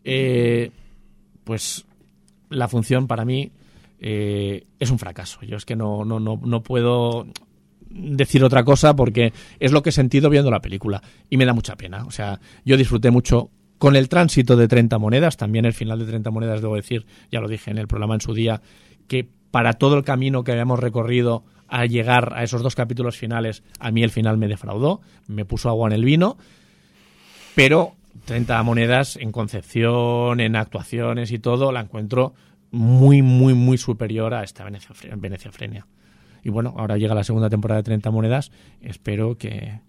Eh, 0.05 0.71
pues 1.43 1.85
la 2.51 2.69
función 2.69 3.07
para 3.07 3.25
mí 3.25 3.53
eh, 4.01 4.67
es 4.79 4.91
un 4.91 4.99
fracaso. 4.99 5.41
Yo 5.43 5.57
es 5.57 5.65
que 5.65 5.77
no, 5.77 6.05
no, 6.05 6.21
no, 6.21 6.41
no 6.43 6.63
puedo 6.63 7.27
decir 7.95 8.43
otra 8.43 8.65
cosa 8.65 8.95
porque 8.97 9.33
es 9.61 9.73
lo 9.73 9.83
que 9.83 9.91
he 9.91 9.93
sentido 9.93 10.31
viendo 10.31 10.51
la 10.51 10.61
película 10.61 11.03
y 11.31 11.37
me 11.37 11.47
da 11.47 11.53
mucha 11.53 11.77
pena. 11.77 12.05
O 12.05 12.11
sea, 12.11 12.41
yo 12.65 12.77
disfruté 12.77 13.11
mucho 13.11 13.51
con 13.79 13.97
el 13.97 14.09
tránsito 14.09 14.57
de 14.57 14.69
30 14.69 14.99
monedas, 14.99 15.37
también 15.37 15.65
el 15.65 15.73
final 15.73 15.99
de 15.99 16.07
30 16.07 16.31
monedas, 16.31 16.61
debo 16.61 16.77
decir, 16.77 17.07
ya 17.31 17.41
lo 17.41 17.49
dije 17.49 17.71
en 17.71 17.79
el 17.79 17.87
programa 17.87 18.15
en 18.15 18.21
su 18.21 18.35
día, 18.35 18.63
que 19.09 19.29
para 19.51 19.75
todo 19.75 19.97
el 19.97 20.05
camino 20.05 20.43
que 20.43 20.53
habíamos 20.53 20.81
recorrido 20.81 21.45
a 21.69 21.87
llegar 21.87 22.33
a 22.35 22.43
esos 22.43 22.63
dos 22.63 22.75
capítulos 22.75 23.17
finales, 23.17 23.63
a 23.79 23.91
mí 23.91 24.03
el 24.03 24.11
final 24.11 24.39
me 24.39 24.49
defraudó, 24.49 25.01
me 25.27 25.45
puso 25.45 25.69
agua 25.69 25.89
en 25.89 25.95
el 25.95 26.05
vino, 26.05 26.37
pero 27.55 27.95
30 28.25 28.63
monedas 28.63 29.17
en 29.17 29.33
concepción, 29.33 30.41
en 30.41 30.57
actuaciones 30.57 31.31
y 31.33 31.39
todo, 31.39 31.73
la 31.73 31.81
encuentro 31.81 32.35
muy, 32.71 33.23
muy, 33.23 33.55
muy 33.55 33.79
superior 33.79 34.35
a 34.35 34.43
esta 34.43 34.65
Venecia, 34.65 35.53
Frenia. 35.53 35.87
Y 36.43 36.51
bueno, 36.51 36.75
ahora 36.77 36.97
llega 36.97 37.15
la 37.15 37.25
segunda 37.25 37.49
temporada 37.49 37.81
de 37.81 37.85
30 37.85 38.11
monedas, 38.11 38.51
espero 38.83 39.39
que 39.39 39.81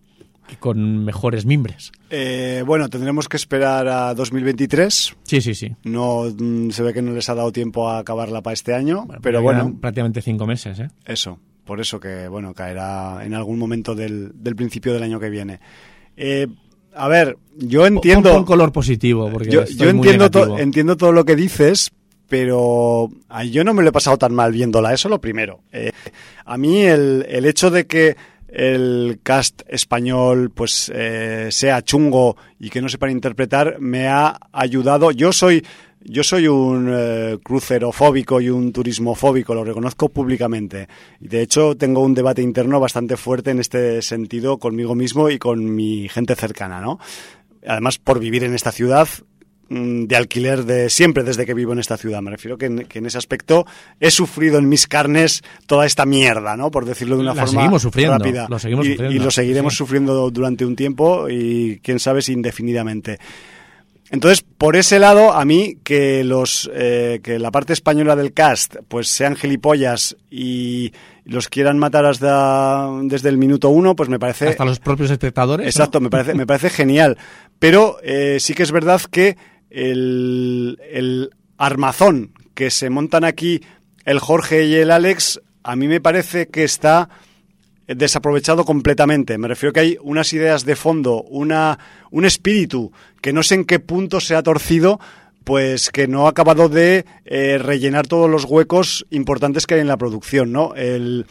con 0.59 1.03
mejores 1.03 1.45
mimbres. 1.45 1.91
Eh, 2.11 2.63
bueno, 2.65 2.87
tendremos 2.89 3.27
que 3.27 3.37
esperar 3.37 3.87
a 3.87 4.13
2023. 4.13 5.15
Sí, 5.23 5.41
sí, 5.41 5.55
sí. 5.55 5.75
No 5.83 6.25
mm, 6.25 6.69
se 6.69 6.83
ve 6.83 6.93
que 6.93 7.01
no 7.01 7.11
les 7.13 7.27
ha 7.29 7.35
dado 7.35 7.51
tiempo 7.51 7.89
a 7.89 7.97
acabarla 7.97 8.41
para 8.41 8.53
este 8.53 8.73
año, 8.73 9.05
Bueno, 9.05 9.21
pero 9.23 9.41
bueno, 9.41 9.75
prácticamente 9.81 10.21
cinco 10.21 10.45
meses, 10.45 10.79
¿eh? 10.79 10.89
eso. 11.05 11.39
Por 11.65 11.81
eso 11.81 11.99
que 11.99 12.27
bueno 12.27 12.53
caerá 12.53 13.25
en 13.25 13.33
algún 13.33 13.57
momento 13.57 13.95
del, 13.95 14.31
del 14.35 14.55
principio 14.55 14.93
del 14.93 15.01
año 15.01 15.19
que 15.19 15.31
viene. 15.31 15.59
Eh, 16.15 16.47
a 16.95 17.07
ver, 17.07 17.37
yo 17.57 17.85
entiendo. 17.85 18.31
Pon 18.33 18.45
color 18.45 18.71
positivo, 18.71 19.29
porque 19.31 19.49
yo, 19.51 19.61
estoy 19.61 19.87
yo 19.87 19.93
muy 19.93 20.07
entiendo, 20.07 20.31
to- 20.31 20.39
negativo. 20.39 20.59
entiendo 20.59 20.97
todo 20.97 21.11
lo 21.11 21.25
que 21.25 21.35
dices, 21.35 21.91
pero 22.27 23.09
yo 23.51 23.63
no 23.63 23.73
me 23.73 23.83
lo 23.83 23.89
he 23.89 23.91
pasado 23.91 24.17
tan 24.17 24.33
mal 24.33 24.51
viéndola, 24.51 24.93
eso 24.93 25.09
lo 25.09 25.19
primero. 25.21 25.61
Eh, 25.71 25.91
a 26.45 26.57
mí 26.57 26.81
el, 26.83 27.25
el 27.29 27.45
hecho 27.45 27.69
de 27.69 27.85
que 27.85 28.15
el 28.47 29.19
cast 29.21 29.61
español 29.67 30.49
pues 30.49 30.89
eh, 30.95 31.49
sea 31.51 31.81
chungo 31.81 32.37
y 32.59 32.69
que 32.69 32.81
no 32.81 32.87
sepan 32.89 33.11
interpretar 33.11 33.77
me 33.79 34.07
ha 34.07 34.37
ayudado. 34.53 35.11
Yo 35.11 35.33
soy 35.33 35.65
yo 36.07 36.23
soy 36.23 36.47
un 36.47 36.87
eh, 36.91 37.39
crucerofóbico 37.43 38.39
y 38.39 38.49
un 38.49 38.71
turismofóbico, 38.71 39.55
lo 39.55 39.63
reconozco 39.63 40.09
públicamente. 40.09 40.87
De 41.19 41.41
hecho 41.41 41.75
tengo 41.75 42.01
un 42.01 42.13
debate 42.13 42.41
interno 42.41 42.79
bastante 42.79 43.17
fuerte 43.17 43.51
en 43.51 43.59
este 43.59 44.01
sentido 44.01 44.59
conmigo 44.59 44.93
mismo 44.93 45.29
y 45.29 45.39
con 45.39 45.75
mi 45.75 46.07
gente 46.07 46.35
cercana, 46.35 46.79
¿no? 46.79 46.99
Además, 47.67 47.97
por 47.97 48.19
vivir 48.19 48.43
en 48.43 48.53
esta 48.53 48.71
ciudad 48.71 49.07
mm, 49.69 50.03
de 50.03 50.15
alquiler 50.15 50.65
de 50.65 50.91
siempre 50.91 51.23
desde 51.23 51.47
que 51.47 51.55
vivo 51.55 51.73
en 51.73 51.79
esta 51.79 51.97
ciudad. 51.97 52.21
Me 52.21 52.29
refiero 52.29 52.59
que 52.59 52.67
en, 52.67 52.85
que 52.85 52.99
en 52.99 53.07
ese 53.07 53.17
aspecto 53.17 53.65
he 53.99 54.11
sufrido 54.11 54.59
en 54.59 54.69
mis 54.69 54.85
carnes 54.85 55.41
toda 55.65 55.87
esta 55.87 56.05
mierda, 56.05 56.55
¿no? 56.55 56.69
Por 56.69 56.85
decirlo 56.85 57.15
de 57.15 57.23
una 57.23 57.33
La 57.33 57.45
forma 57.47 57.61
seguimos 57.61 57.81
sufriendo, 57.81 58.17
rápida. 58.19 58.45
lo 58.47 58.59
seguimos 58.59 58.85
y, 58.85 58.91
sufriendo, 58.91 59.15
y 59.15 59.19
lo 59.19 59.31
seguiremos 59.31 59.73
sí. 59.73 59.77
sufriendo 59.77 60.29
durante 60.29 60.65
un 60.65 60.75
tiempo 60.75 61.27
y 61.29 61.79
quién 61.81 61.99
sabe 61.99 62.21
si 62.21 62.33
indefinidamente. 62.33 63.17
Entonces, 64.11 64.45
por 64.57 64.75
ese 64.75 64.99
lado, 64.99 65.33
a 65.33 65.45
mí 65.45 65.77
que 65.83 66.23
los 66.23 66.69
eh, 66.73 67.21
que 67.23 67.39
la 67.39 67.51
parte 67.51 67.73
española 67.73 68.15
del 68.15 68.33
cast 68.33 68.75
pues 68.87 69.07
sean 69.07 69.35
gilipollas 69.35 70.15
y 70.29 70.93
los 71.23 71.49
quieran 71.49 71.79
matar 71.79 72.05
hasta 72.05 72.89
desde 73.03 73.29
el 73.29 73.37
minuto 73.37 73.69
uno, 73.69 73.95
pues 73.95 74.09
me 74.09 74.19
parece 74.19 74.49
Hasta 74.49 74.65
los 74.65 74.79
propios 74.79 75.09
espectadores. 75.09 75.65
¿no? 75.65 75.69
Exacto, 75.69 75.99
me 75.99 76.11
parece, 76.11 76.35
me 76.35 76.45
parece 76.45 76.69
genial. 76.69 77.17
Pero 77.57 77.97
eh, 78.03 78.37
sí 78.39 78.53
que 78.53 78.63
es 78.63 78.71
verdad 78.71 79.01
que 79.09 79.37
el, 79.71 80.79
el 80.91 81.31
armazón 81.57 82.33
que 82.53 82.69
se 82.69 82.89
montan 82.89 83.23
aquí 83.23 83.61
el 84.05 84.19
Jorge 84.19 84.65
y 84.65 84.75
el 84.75 84.91
Alex, 84.91 85.41
a 85.63 85.75
mí 85.75 85.87
me 85.87 85.99
parece 85.99 86.47
que 86.47 86.63
está 86.63 87.09
desaprovechado 87.87 88.65
completamente. 88.65 89.37
Me 89.37 89.47
refiero 89.47 89.73
que 89.73 89.79
hay 89.79 89.97
unas 90.01 90.33
ideas 90.33 90.65
de 90.65 90.75
fondo, 90.75 91.23
una, 91.23 91.77
un 92.11 92.25
espíritu 92.25 92.91
que 93.21 93.33
no 93.33 93.43
sé 93.43 93.55
en 93.55 93.65
qué 93.65 93.79
punto 93.79 94.19
se 94.19 94.35
ha 94.35 94.43
torcido, 94.43 94.99
pues 95.43 95.91
que 95.91 96.07
no 96.07 96.25
ha 96.25 96.31
acabado 96.31 96.69
de 96.69 97.05
eh, 97.25 97.57
rellenar 97.59 98.07
todos 98.07 98.29
los 98.29 98.45
huecos 98.45 99.05
importantes 99.11 99.67
que 99.67 99.75
hay 99.75 99.81
en 99.81 99.87
la 99.87 99.97
producción, 99.97 100.51
¿no? 100.51 100.73
El, 100.75 101.27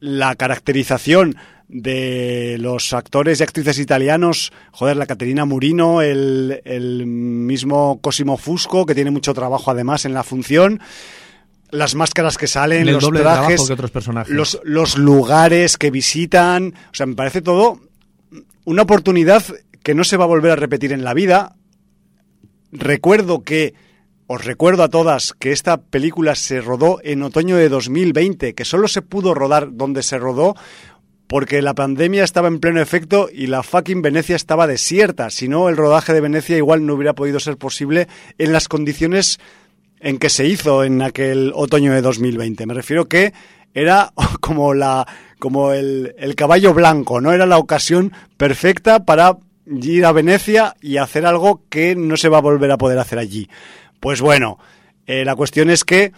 la 0.00 0.34
caracterización 0.34 1.36
de 1.68 2.56
los 2.60 2.92
actores 2.92 3.40
y 3.40 3.42
actrices 3.42 3.78
italianos, 3.78 4.52
joder, 4.70 4.96
la 4.96 5.06
Caterina 5.06 5.44
Murino, 5.44 6.00
el, 6.00 6.62
el 6.64 7.06
mismo 7.06 8.00
Cosimo 8.00 8.36
Fusco, 8.36 8.86
que 8.86 8.94
tiene 8.94 9.10
mucho 9.10 9.34
trabajo 9.34 9.70
además 9.70 10.04
en 10.04 10.14
la 10.14 10.22
función, 10.22 10.80
las 11.70 11.94
máscaras 11.94 12.38
que 12.38 12.46
salen, 12.46 12.86
El 12.88 12.94
los 12.94 13.02
doble 13.02 13.20
trajes, 13.20 13.46
trabajo 13.46 13.66
que 13.66 13.72
otros 13.72 13.90
personajes. 13.90 14.34
los, 14.34 14.60
los 14.64 14.98
lugares 14.98 15.76
que 15.76 15.90
visitan, 15.90 16.74
o 16.92 16.94
sea, 16.94 17.06
me 17.06 17.14
parece 17.14 17.42
todo 17.42 17.80
una 18.64 18.82
oportunidad 18.82 19.44
que 19.82 19.94
no 19.94 20.04
se 20.04 20.16
va 20.16 20.24
a 20.24 20.28
volver 20.28 20.52
a 20.52 20.56
repetir 20.56 20.92
en 20.92 21.04
la 21.04 21.14
vida. 21.14 21.56
Recuerdo 22.72 23.42
que, 23.42 23.74
os 24.26 24.44
recuerdo 24.44 24.82
a 24.82 24.88
todas 24.88 25.32
que 25.32 25.52
esta 25.52 25.76
película 25.76 26.34
se 26.34 26.60
rodó 26.60 26.98
en 27.02 27.22
otoño 27.22 27.56
de 27.56 27.68
2020, 27.68 28.54
que 28.54 28.64
solo 28.64 28.88
se 28.88 29.02
pudo 29.02 29.34
rodar 29.34 29.76
donde 29.76 30.02
se 30.02 30.18
rodó 30.18 30.56
porque 31.28 31.62
la 31.62 31.74
pandemia 31.74 32.24
estaba 32.24 32.48
en 32.48 32.60
pleno 32.60 32.80
efecto 32.80 33.28
y 33.32 33.46
la 33.46 33.62
fucking 33.62 34.02
Venecia 34.02 34.36
estaba 34.36 34.66
desierta. 34.66 35.30
Si 35.30 35.48
no, 35.48 35.68
el 35.68 35.76
rodaje 35.76 36.12
de 36.12 36.20
Venecia 36.20 36.56
igual 36.56 36.86
no 36.86 36.94
hubiera 36.94 37.14
podido 37.14 37.40
ser 37.40 37.56
posible 37.56 38.08
en 38.38 38.52
las 38.52 38.68
condiciones 38.68 39.38
en 40.00 40.18
que 40.18 40.30
se 40.30 40.46
hizo 40.46 40.84
en 40.84 41.02
aquel 41.02 41.52
otoño 41.54 41.92
de 41.92 42.02
2020. 42.02 42.66
Me 42.66 42.74
refiero 42.74 43.06
que 43.06 43.32
era 43.74 44.12
como 44.40 44.74
la 44.74 45.06
como 45.38 45.72
el, 45.72 46.14
el 46.18 46.34
caballo 46.34 46.72
blanco, 46.72 47.20
¿no? 47.20 47.32
Era 47.32 47.46
la 47.46 47.58
ocasión 47.58 48.12
perfecta 48.36 49.04
para 49.04 49.36
ir 49.66 50.04
a 50.04 50.12
Venecia 50.12 50.74
y 50.80 50.96
hacer 50.96 51.26
algo 51.26 51.62
que 51.68 51.94
no 51.94 52.16
se 52.16 52.28
va 52.28 52.38
a 52.38 52.42
volver 52.42 52.70
a 52.70 52.78
poder 52.78 52.98
hacer 52.98 53.18
allí. 53.18 53.48
Pues 54.00 54.20
bueno, 54.20 54.58
eh, 55.06 55.24
la 55.24 55.36
cuestión 55.36 55.70
es 55.70 55.84
que 55.84 56.12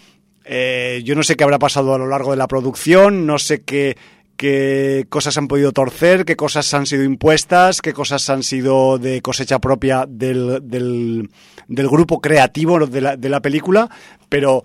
eh, 0.44 1.02
yo 1.04 1.14
no 1.14 1.22
sé 1.22 1.36
qué 1.36 1.44
habrá 1.44 1.58
pasado 1.58 1.94
a 1.94 1.98
lo 1.98 2.06
largo 2.06 2.30
de 2.30 2.36
la 2.36 2.48
producción, 2.48 3.26
no 3.26 3.38
sé 3.38 3.62
qué, 3.62 3.96
qué 4.38 5.04
cosas 5.10 5.36
han 5.36 5.48
podido 5.48 5.72
torcer, 5.72 6.24
qué 6.24 6.36
cosas 6.36 6.72
han 6.72 6.86
sido 6.86 7.02
impuestas, 7.02 7.82
qué 7.82 7.92
cosas 7.92 8.30
han 8.30 8.44
sido 8.44 8.96
de 8.98 9.20
cosecha 9.20 9.58
propia 9.58 10.06
del, 10.08 10.60
del, 10.62 11.28
del 11.66 11.88
grupo 11.88 12.20
creativo 12.20 12.86
de 12.86 13.28
la, 13.28 13.42
película, 13.42 13.90
pero 14.28 14.62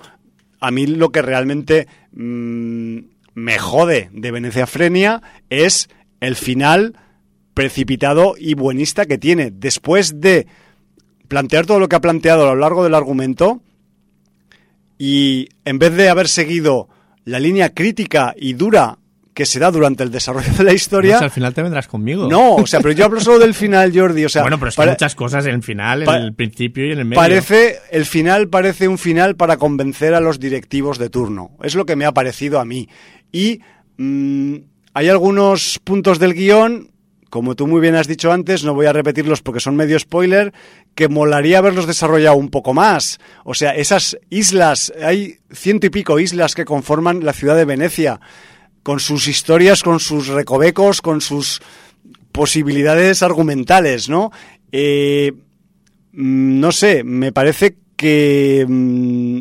a 0.60 0.70
mí 0.70 0.86
lo 0.86 1.12
que 1.12 1.24
realmente 1.24 1.88
mm, 2.14 2.98
me 3.34 3.58
jode 3.58 4.10
de 4.14 4.32
Venecia 4.32 4.68
Frenia 4.68 5.22
es 5.50 5.90
el 6.20 6.36
final 6.36 6.96
precipitado 7.56 8.36
y 8.38 8.54
buenista 8.54 9.08
que 9.08 9.18
tiene. 9.18 9.50
Después 9.52 10.22
de 10.22 10.46
plantear 11.28 11.66
todo 11.66 11.80
lo 11.80 11.90
que 11.90 11.96
ha 11.96 12.02
planteado 12.02 12.44
a 12.44 12.54
lo 12.54 12.62
largo 12.62 12.84
del 12.84 12.94
argumento 12.94 13.62
y 15.00 15.50
en 15.66 15.80
vez 15.80 15.96
de 15.96 16.10
haber 16.10 16.28
seguido 16.28 16.90
la 17.26 17.40
línea 17.40 17.74
crítica 17.74 18.36
y 18.38 18.54
dura 18.54 19.00
que 19.34 19.46
se 19.46 19.60
da 19.60 19.72
durante 19.72 20.04
el 20.04 20.12
desarrollo 20.12 20.54
de 20.54 20.64
la 20.64 20.74
historia... 20.74 21.14
No 21.14 21.20
sé, 21.20 21.26
al 21.26 21.32
final 21.32 21.54
te 21.54 21.64
vendrás 21.64 21.88
conmigo. 21.88 22.28
No, 22.28 22.56
o 22.56 22.68
sea, 22.68 22.80
pero 22.80 22.94
yo 22.94 23.06
hablo 23.06 23.20
solo 23.20 23.40
del 23.40 23.54
final, 23.54 23.92
Jordi. 23.94 24.26
O 24.26 24.30
sea, 24.30 24.44
bueno, 24.44 24.60
pero 24.60 24.70
es 24.70 24.76
que 24.76 24.82
hay 24.82 24.90
muchas 24.90 25.16
cosas 25.16 25.46
en 25.46 25.56
el 25.56 25.64
final, 25.64 26.04
en 26.04 26.10
el 26.10 26.34
principio 26.34 26.86
y 26.86 26.92
en 26.92 27.00
el 27.00 27.06
medio. 27.06 27.22
Parece, 27.22 27.80
el 27.92 28.06
final 28.06 28.50
parece 28.50 28.88
un 28.88 28.98
final 28.98 29.36
para 29.36 29.58
convencer 29.58 30.14
a 30.14 30.20
los 30.20 30.40
directivos 30.40 30.98
de 30.98 31.10
turno. 31.10 31.52
Es 31.64 31.76
lo 31.76 31.86
que 31.86 31.96
me 31.96 32.06
ha 32.06 32.12
parecido 32.12 32.60
a 32.60 32.66
mí. 32.66 32.90
Y 33.32 33.62
mm, 33.98 34.56
hay 34.94 35.10
algunos 35.10 35.80
puntos 35.84 36.20
del 36.20 36.34
guion, 36.34 36.92
como 37.32 37.56
tú 37.56 37.66
muy 37.66 37.82
bien 37.82 37.96
has 37.96 38.08
dicho 38.08 38.32
antes, 38.32 38.64
no 38.64 38.76
voy 38.76 38.86
a 38.86 38.94
repetirlos 38.94 39.42
porque 39.42 39.60
son 39.60 39.76
medio 39.76 39.98
spoiler, 39.98 40.54
que 40.94 41.08
molaría 41.08 41.58
haberlos 41.58 41.88
desarrollado 41.88 42.36
un 42.36 42.50
poco 42.50 42.76
más. 42.76 43.20
O 43.44 43.56
sea, 43.56 43.72
esas 43.72 44.20
islas, 44.30 44.94
hay 45.02 45.38
ciento 45.52 45.88
y 45.88 45.90
pico 45.90 46.20
islas 46.20 46.54
que 46.54 46.64
conforman 46.66 47.26
la 47.26 47.34
ciudad 47.34 47.56
de 47.56 47.66
Venecia, 47.66 48.20
con 48.84 49.00
sus 49.00 49.28
historias, 49.28 49.82
con 49.82 50.00
sus 50.00 50.28
recovecos, 50.28 51.02
con 51.02 51.22
sus 51.22 51.62
posibilidades 52.32 53.24
argumentales, 53.24 54.10
¿no? 54.10 54.32
Eh, 54.72 55.34
Mm, 56.14 56.60
no 56.60 56.72
sé, 56.72 57.04
me 57.04 57.32
parece 57.32 57.76
que 57.96 58.66
mm, 58.68 59.40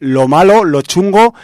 lo 0.00 0.28
malo, 0.28 0.64
lo 0.64 0.82
chungo, 0.82 1.34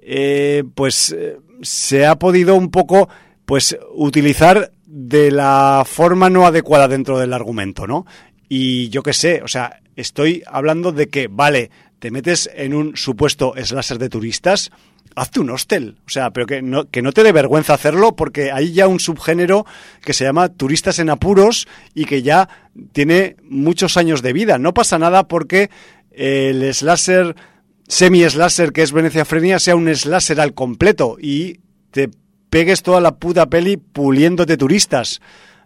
eh, 0.00 0.64
pues 0.74 1.14
se 1.62 2.06
ha 2.06 2.18
podido 2.18 2.54
un 2.54 2.70
poco 2.70 3.08
pues 3.44 3.76
utilizar 3.94 4.70
de 4.86 5.30
la 5.30 5.84
forma 5.86 6.30
no 6.30 6.46
adecuada 6.46 6.86
dentro 6.86 7.18
del 7.18 7.32
argumento, 7.32 7.86
¿no? 7.86 8.06
Y 8.48 8.88
yo 8.90 9.02
qué 9.02 9.12
sé, 9.12 9.42
o 9.42 9.48
sea, 9.48 9.80
estoy 9.96 10.42
hablando 10.46 10.92
de 10.92 11.08
que, 11.08 11.28
vale, 11.28 11.70
te 11.98 12.10
metes 12.10 12.48
en 12.54 12.74
un 12.74 12.96
supuesto 12.96 13.54
slasher 13.62 13.98
de 13.98 14.08
turistas, 14.08 14.70
hazte 15.18 15.40
un 15.40 15.50
hostel. 15.50 15.98
O 16.06 16.10
sea, 16.10 16.30
pero 16.30 16.46
que 16.46 16.62
no, 16.62 16.88
que 16.88 17.02
no 17.02 17.12
te 17.12 17.22
dé 17.22 17.32
vergüenza 17.32 17.74
hacerlo 17.74 18.16
porque 18.16 18.52
hay 18.52 18.72
ya 18.72 18.88
un 18.88 19.00
subgénero 19.00 19.66
que 20.02 20.12
se 20.12 20.24
llama 20.24 20.48
turistas 20.48 20.98
en 20.98 21.10
apuros 21.10 21.68
y 21.94 22.04
que 22.04 22.22
ya 22.22 22.48
tiene 22.92 23.36
muchos 23.42 23.96
años 23.96 24.22
de 24.22 24.32
vida. 24.32 24.58
No 24.58 24.74
pasa 24.74 24.98
nada 24.98 25.28
porque 25.28 25.70
el 26.10 26.72
slasher, 26.72 27.36
semi-slasher 27.86 28.72
que 28.72 28.82
es 28.82 28.92
Venecia 28.92 29.24
Frenia 29.24 29.58
sea 29.58 29.76
un 29.76 29.94
slasher 29.94 30.40
al 30.40 30.54
completo 30.54 31.16
y 31.20 31.60
te 31.90 32.10
pegues 32.50 32.82
toda 32.82 33.00
la 33.00 33.16
puta 33.16 33.46
peli 33.46 33.76
puliéndote 33.76 34.56
turistas. 34.56 35.20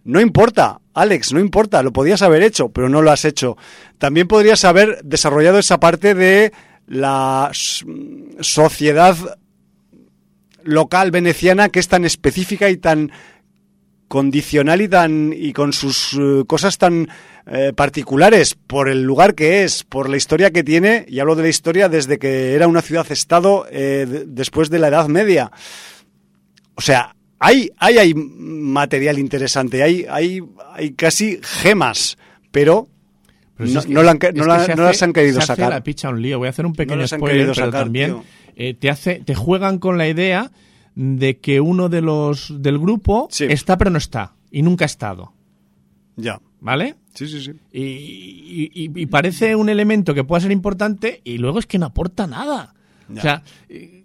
No 0.04 0.20
importa, 0.20 0.80
Alex, 0.94 1.32
no 1.32 1.38
importa, 1.38 1.82
lo 1.82 1.92
podías 1.92 2.22
haber 2.22 2.42
hecho, 2.42 2.70
pero 2.70 2.88
no 2.88 3.02
lo 3.02 3.12
has 3.12 3.24
hecho. 3.24 3.56
También 3.98 4.26
podrías 4.26 4.64
haber 4.64 5.00
desarrollado 5.04 5.58
esa 5.58 5.78
parte 5.78 6.14
de 6.14 6.52
la 6.86 7.50
sociedad 8.40 9.16
local 10.64 11.10
veneciana 11.10 11.68
que 11.68 11.80
es 11.80 11.89
tan 11.89 12.05
específica 12.05 12.70
y 12.70 12.76
tan 12.76 13.10
condicional 14.09 14.82
y 14.82 14.89
tan 14.89 15.32
y 15.34 15.52
con 15.52 15.72
sus 15.72 16.12
eh, 16.20 16.44
cosas 16.47 16.76
tan 16.76 17.09
eh, 17.47 17.72
particulares 17.74 18.55
por 18.55 18.89
el 18.89 19.02
lugar 19.02 19.34
que 19.34 19.64
es, 19.64 19.84
por 19.84 20.09
la 20.10 20.16
historia 20.18 20.51
que 20.51 20.62
tiene, 20.62 21.05
y 21.09 21.18
hablo 21.18 21.34
de 21.34 21.43
la 21.44 21.48
historia 21.48 21.89
desde 21.89 22.18
que 22.18 22.55
era 22.55 22.68
una 22.68 22.82
ciudad-estado 22.82 23.66
eh, 23.70 24.06
de- 24.09 24.24
después 24.26 24.68
de 24.70 24.78
la 24.78 24.89
Edad 24.89 25.09
Media. 25.09 25.51
O 26.74 26.80
sea, 26.82 27.16
hay, 27.39 27.70
hay, 27.78 27.98
hay 27.98 28.14
material 28.14 29.18
interesante, 29.18 29.82
hay, 29.82 30.05
hay, 30.09 30.40
hay 30.74 30.93
casi 30.93 31.40
gemas, 31.43 32.16
pero, 32.51 32.89
no, 33.59 33.64
es 33.80 33.86
que- 33.86 33.93
no 33.94 34.02
la 34.02 34.10
han 34.12 34.18
que- 34.18 34.28
es 34.28 34.34
no 34.34 34.43
que 34.44 34.48
la- 34.48 34.64
se 34.66 34.76
no 34.76 34.82
hace- 34.82 34.93
las 34.93 35.02
han 35.02 35.12
querido 35.14 35.34
se 35.40 35.44
hace 35.44 35.47
sacar. 35.62 35.70
la 35.70 35.82
picha 35.82 36.10
un 36.10 36.20
lío. 36.20 36.39
Voy 36.39 36.47
a 36.47 36.51
hacer 36.51 36.66
un 36.66 36.74
pequeño 36.74 37.06
spoiler, 37.09 37.40
pero 37.47 37.55
sacar, 37.55 37.70
también 37.84 38.10
tío. 38.10 38.24
Eh, 38.56 38.74
te 38.74 38.90
hace, 38.90 39.16
te 39.24 39.34
juegan 39.34 39.78
con 39.78 39.98
la 39.98 40.08
idea 40.08 40.50
de 40.94 41.38
que 41.38 41.60
uno 41.60 41.88
de 41.88 42.02
los 42.02 42.62
del 42.62 42.78
grupo 42.78 43.28
Sí. 43.30 43.44
está 43.48 43.78
pero 43.78 43.90
no 43.90 43.98
está 43.98 44.34
y 44.50 44.62
nunca 44.62 44.84
ha 44.84 44.86
estado, 44.86 45.32
Ya. 46.16 46.40
¿vale? 46.60 46.96
Sí, 47.14 47.26
sí, 47.28 47.40
sí. 47.40 47.52
Y, 47.72 47.82
y- 47.82 48.70
y- 48.74 49.02
y 49.02 49.06
parece 49.06 49.54
un 49.56 49.68
elemento 49.68 50.14
que 50.14 50.24
pueda 50.24 50.40
ser 50.40 50.52
importante 50.52 51.20
y 51.24 51.38
luego 51.38 51.58
es 51.58 51.66
que 51.66 51.78
no 51.78 51.86
aporta 51.86 52.26
nada. 52.26 52.74
Ya. 53.08 53.18
O 53.18 53.22
sea, 53.22 53.42
eh, 53.68 54.04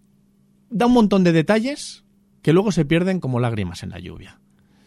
da 0.69 0.85
un 0.87 0.93
montón 0.93 1.23
de 1.23 1.31
detalles 1.31 2.03
que 2.41 2.53
luego 2.53 2.71
se 2.71 2.85
pierden 2.85 3.19
como 3.19 3.39
lágrimas 3.39 3.83
en 3.83 3.89
la 3.89 3.99
lluvia. 3.99 4.39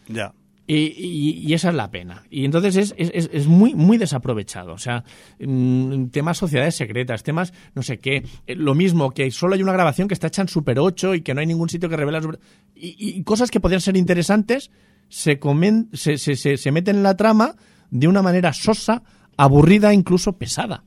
Ya. 0.07 0.33
Y, 0.73 0.93
y- 0.95 1.43
y 1.47 1.53
esa 1.53 1.69
es 1.69 1.75
la 1.75 1.91
pena. 1.91 2.23
Y 2.29 2.45
entonces 2.45 2.75
es, 2.77 2.95
es- 2.97 3.29
es- 3.33 3.47
muy, 3.47 3.73
muy 3.73 3.97
desaprovechado. 3.97 4.71
O 4.73 4.77
sea, 4.77 5.03
mm, 5.39 6.05
temas 6.07 6.37
sociedades 6.37 6.75
secretas, 6.75 7.23
temas 7.23 7.51
no 7.75 7.81
sé 7.83 7.99
qué. 7.99 8.23
Eh, 8.47 8.55
Lo 8.55 8.73
mismo 8.73 9.11
que 9.11 9.29
solo 9.31 9.55
hay 9.55 9.63
una 9.63 9.73
grabación 9.73 10.07
que 10.07 10.13
está 10.13 10.27
hecha 10.27 10.43
en 10.43 10.47
Super 10.47 10.79
8 10.79 11.15
y 11.15 11.21
que 11.21 11.33
no 11.33 11.41
hay 11.41 11.47
ningún 11.47 11.67
sitio 11.67 11.89
que 11.89 11.97
revela. 11.97 12.21
Super- 12.21 12.39
Y, 12.75 13.21
cosas 13.23 13.51
que 13.51 13.59
podrían 13.59 13.81
ser 13.81 13.97
interesantes 13.97 14.71
se, 15.09 15.39
comen, 15.39 15.89
se, 15.91 16.17
se, 16.17 16.35
se, 16.37 16.55
se 16.55 16.71
meten 16.71 16.95
en 16.97 17.03
la 17.03 17.17
trama 17.17 17.55
de 17.89 18.07
una 18.07 18.21
manera 18.21 18.53
sosa, 18.53 19.03
aburrida, 19.35 19.93
incluso 19.93 20.37
pesada. 20.37 20.83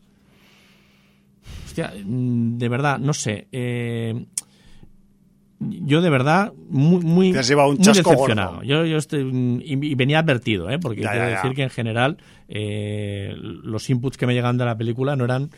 Mm, 2.06 2.56
de 2.56 2.68
verdad, 2.68 2.98
no 2.98 3.12
sé. 3.12 3.48
eh, 3.52 4.24
yo 5.60 6.02
de 6.02 6.10
verdad 6.10 6.52
muy 6.68 7.02
muy, 7.04 7.32
Te 7.32 7.38
has 7.38 7.48
llevado 7.48 7.70
un 7.70 7.76
muy 7.76 7.84
chasco 7.84 8.10
decepcionado. 8.10 8.62
Yo, 8.62 8.84
yo 8.84 8.96
estoy 8.98 9.22
y, 9.64 9.72
y 9.86 9.94
venía 9.94 10.18
advertido, 10.18 10.68
¿eh? 10.70 10.78
porque 10.78 11.02
Ya, 11.02 11.10
quiero 11.12 11.26
ya, 11.26 11.30
ya. 11.30 11.36
decir 11.42 11.54
que 11.56 11.62
en 11.62 11.70
general 11.70 12.16
eh, 12.48 13.34
los 13.36 13.88
inputs 13.90 14.16
que 14.16 14.26
me 14.26 14.34
llegan 14.34 14.58
de 14.58 14.64
la 14.64 14.76
película 14.76 15.16
no 15.16 15.24
eran 15.24 15.50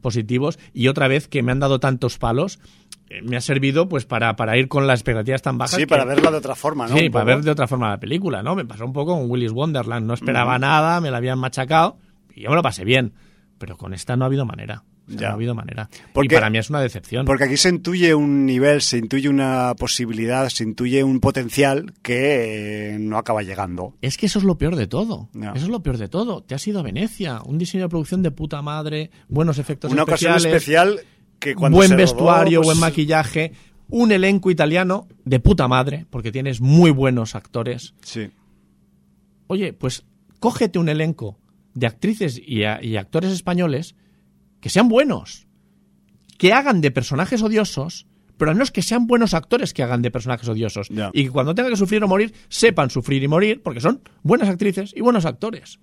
positivos 0.00 0.58
y 0.74 0.88
otra 0.88 1.08
vez 1.08 1.28
que 1.28 1.42
me 1.42 1.52
han 1.52 1.60
dado 1.60 1.78
tantos 1.80 2.18
palos 2.18 2.58
eh, 3.10 3.22
me 3.22 3.36
ha 3.36 3.40
servido 3.40 3.88
pues 3.88 4.04
para, 4.06 4.36
para 4.36 4.56
ir 4.58 4.68
con 4.68 4.86
las 4.86 5.00
expectativas 5.00 5.40
tan 5.42 5.56
bajas 5.56 5.76
Sí, 5.76 5.82
que- 5.82 5.86
para 5.86 6.04
verla 6.04 6.30
de 6.30 6.36
otra 6.36 6.54
forma, 6.54 6.86
¿no? 6.88 6.96
Sí, 6.96 7.08
para 7.10 7.24
ver 7.24 7.40
de 7.42 7.50
otra 7.50 7.66
forma 7.66 7.88
la 7.90 7.98
película, 8.00 8.42
¿no? 8.42 8.54
Me 8.54 8.64
pasó 8.64 8.84
un 8.84 8.92
poco 8.92 9.16
con 9.18 9.30
Willis 9.30 9.52
Wonderland. 9.52 10.06
No 10.06 10.14
esperaba 10.14 10.58
nada, 10.58 11.00
me 11.00 11.10
la 11.10 11.16
habían 11.18 11.38
machacado 11.38 11.96
y 12.34 12.42
yo 12.42 12.50
me 12.50 12.56
lo 12.56 12.62
pasé 12.62 12.84
bien. 12.84 13.12
Pero 13.58 13.76
con 13.76 13.92
esta 13.94 14.14
no 14.16 14.24
ha 14.24 14.26
habido 14.26 14.44
manera. 14.44 14.84
O 15.08 15.12
sea, 15.12 15.20
Ya. 15.20 15.26
no 15.28 15.32
ha 15.32 15.34
habido 15.36 15.54
manera. 15.54 15.88
Porque- 16.12 16.34
y 16.34 16.36
para 16.36 16.50
mí 16.50 16.58
es 16.58 16.68
una 16.70 16.80
decepción. 16.80 17.24
Porque 17.26 17.44
aquí 17.44 17.56
se 17.56 17.70
intuye 17.70 18.14
un 18.14 18.44
nivel, 18.46 18.82
se 18.82 18.98
intuye 18.98 19.28
una 19.28 19.74
posibilidad, 19.78 20.48
se 20.50 20.64
intuye 20.64 21.02
un 21.02 21.18
potencial 21.20 21.94
que 22.02 22.94
eh, 22.94 22.98
no 22.98 23.16
acaba 23.18 23.42
llegando. 23.42 23.94
Es 24.02 24.16
que 24.18 24.26
eso 24.26 24.38
es 24.38 24.44
lo 24.44 24.58
peor 24.58 24.76
de 24.76 24.86
todo. 24.86 25.28
Ya. 25.32 25.52
Eso 25.52 25.64
es 25.64 25.70
lo 25.70 25.82
peor 25.82 25.96
de 25.98 26.08
todo. 26.08 26.42
Te 26.42 26.54
has 26.54 26.66
ido 26.68 26.80
a 26.80 26.82
Venecia, 26.82 27.40
un 27.44 27.58
diseño 27.58 27.84
de 27.84 27.88
producción 27.88 28.22
de 28.22 28.30
puta 28.30 28.60
madre, 28.62 29.10
buenos 29.28 29.58
efectos 29.58 29.90
Una 29.92 30.02
ocasión 30.02 30.36
especiales, 30.36 30.62
especial 30.96 31.00
que 31.38 31.54
cuando 31.54 31.76
buen 31.76 31.88
se 31.88 31.96
vestuario, 31.96 32.60
pues, 32.60 32.66
buen 32.66 32.78
maquillaje, 32.80 33.52
un 33.88 34.12
elenco 34.12 34.50
italiano 34.50 35.08
de 35.24 35.40
puta 35.40 35.66
madre, 35.68 36.04
porque 36.10 36.30
tienes 36.32 36.60
muy 36.60 36.90
buenos 36.90 37.34
actores. 37.34 37.94
Sí. 38.02 38.28
Oye, 39.46 39.72
pues 39.72 40.04
cógete 40.40 40.78
un 40.78 40.88
elenco 40.88 41.38
de 41.74 41.86
actrices 41.86 42.40
y, 42.44 42.64
a- 42.64 42.82
y 42.84 42.96
actores 42.96 43.32
españoles 43.32 43.94
que 44.60 44.68
sean 44.70 44.88
buenos, 44.88 45.46
que 46.36 46.52
hagan 46.52 46.80
de 46.80 46.90
personajes 46.90 47.42
odiosos, 47.42 48.06
pero 48.36 48.50
al 48.50 48.56
menos 48.56 48.70
que 48.70 48.82
sean 48.82 49.06
buenos 49.06 49.34
actores 49.34 49.74
que 49.74 49.82
hagan 49.82 50.00
de 50.00 50.10
personajes 50.10 50.48
odiosos. 50.48 50.88
Y 51.12 51.24
que 51.24 51.30
cuando 51.30 51.54
tengan 51.54 51.72
que 51.72 51.76
sufrir 51.76 52.02
o 52.04 52.08
morir, 52.08 52.32
sepan 52.48 52.88
sufrir 52.88 53.22
y 53.22 53.28
morir, 53.28 53.62
porque 53.62 53.80
son 53.80 54.00
buenas 54.22 54.48
actrices 54.48 54.92
y 54.94 55.00
buenos 55.00 55.26
actores. 55.26 55.80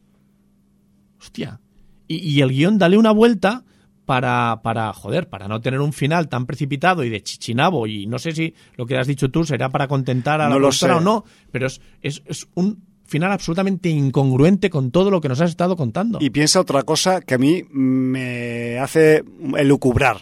Hostia. 1.19 1.59
Y, 2.07 2.17
y 2.17 2.41
el 2.41 2.49
guion, 2.49 2.77
dale 2.77 2.97
una 2.97 3.11
vuelta 3.11 3.65
para, 4.05 4.61
para, 4.63 4.93
joder, 4.93 5.27
para 5.27 5.47
no 5.47 5.59
tener 5.61 5.81
un 5.81 5.91
final 5.91 6.29
tan 6.29 6.45
precipitado 6.45 7.03
y 7.03 7.09
de 7.09 7.21
chichinabo. 7.21 7.87
Y 7.87 8.05
no 8.07 8.19
sé 8.19 8.31
si 8.31 8.53
lo 8.77 8.85
que 8.85 8.97
has 8.97 9.07
dicho 9.07 9.29
tú 9.29 9.43
será 9.43 9.69
para 9.69 9.87
contentar 9.87 10.39
a 10.41 10.49
la 10.49 10.57
lo 10.57 10.71
sé. 10.71 10.89
o 10.89 11.01
no, 11.01 11.25
pero 11.51 11.67
es, 11.67 11.81
es, 12.01 12.23
es 12.25 12.47
un 12.53 12.83
final 13.05 13.31
absolutamente 13.31 13.89
incongruente 13.89 14.69
con 14.69 14.91
todo 14.91 15.11
lo 15.11 15.21
que 15.21 15.29
nos 15.29 15.39
has 15.41 15.49
estado 15.51 15.75
contando. 15.75 16.17
Y 16.21 16.29
piensa 16.31 16.59
otra 16.59 16.83
cosa 16.83 17.21
que 17.21 17.35
a 17.35 17.37
mí 17.37 17.63
me 17.71 18.79
hace 18.79 19.23
elucubrar. 19.57 20.17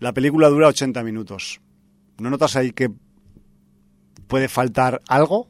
La 0.00 0.12
película 0.12 0.48
dura 0.48 0.68
80 0.68 1.02
minutos. 1.04 1.60
¿No 2.18 2.30
notas 2.30 2.56
ahí 2.56 2.72
que 2.72 2.90
puede 4.26 4.48
faltar 4.48 5.00
algo? 5.08 5.48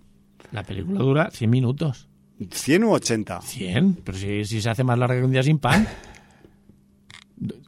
La 0.52 0.62
película 0.64 1.00
dura 1.00 1.30
100 1.30 1.50
minutos. 1.50 2.08
¿100 2.40 2.84
u 2.86 2.90
80? 2.92 3.42
100, 3.42 3.94
pero 4.04 4.16
si, 4.18 4.44
si 4.44 4.60
se 4.62 4.70
hace 4.70 4.82
más 4.82 4.98
larga 4.98 5.16
que 5.18 5.24
un 5.24 5.30
día 5.32 5.42
sin 5.42 5.58
pan. 5.58 5.86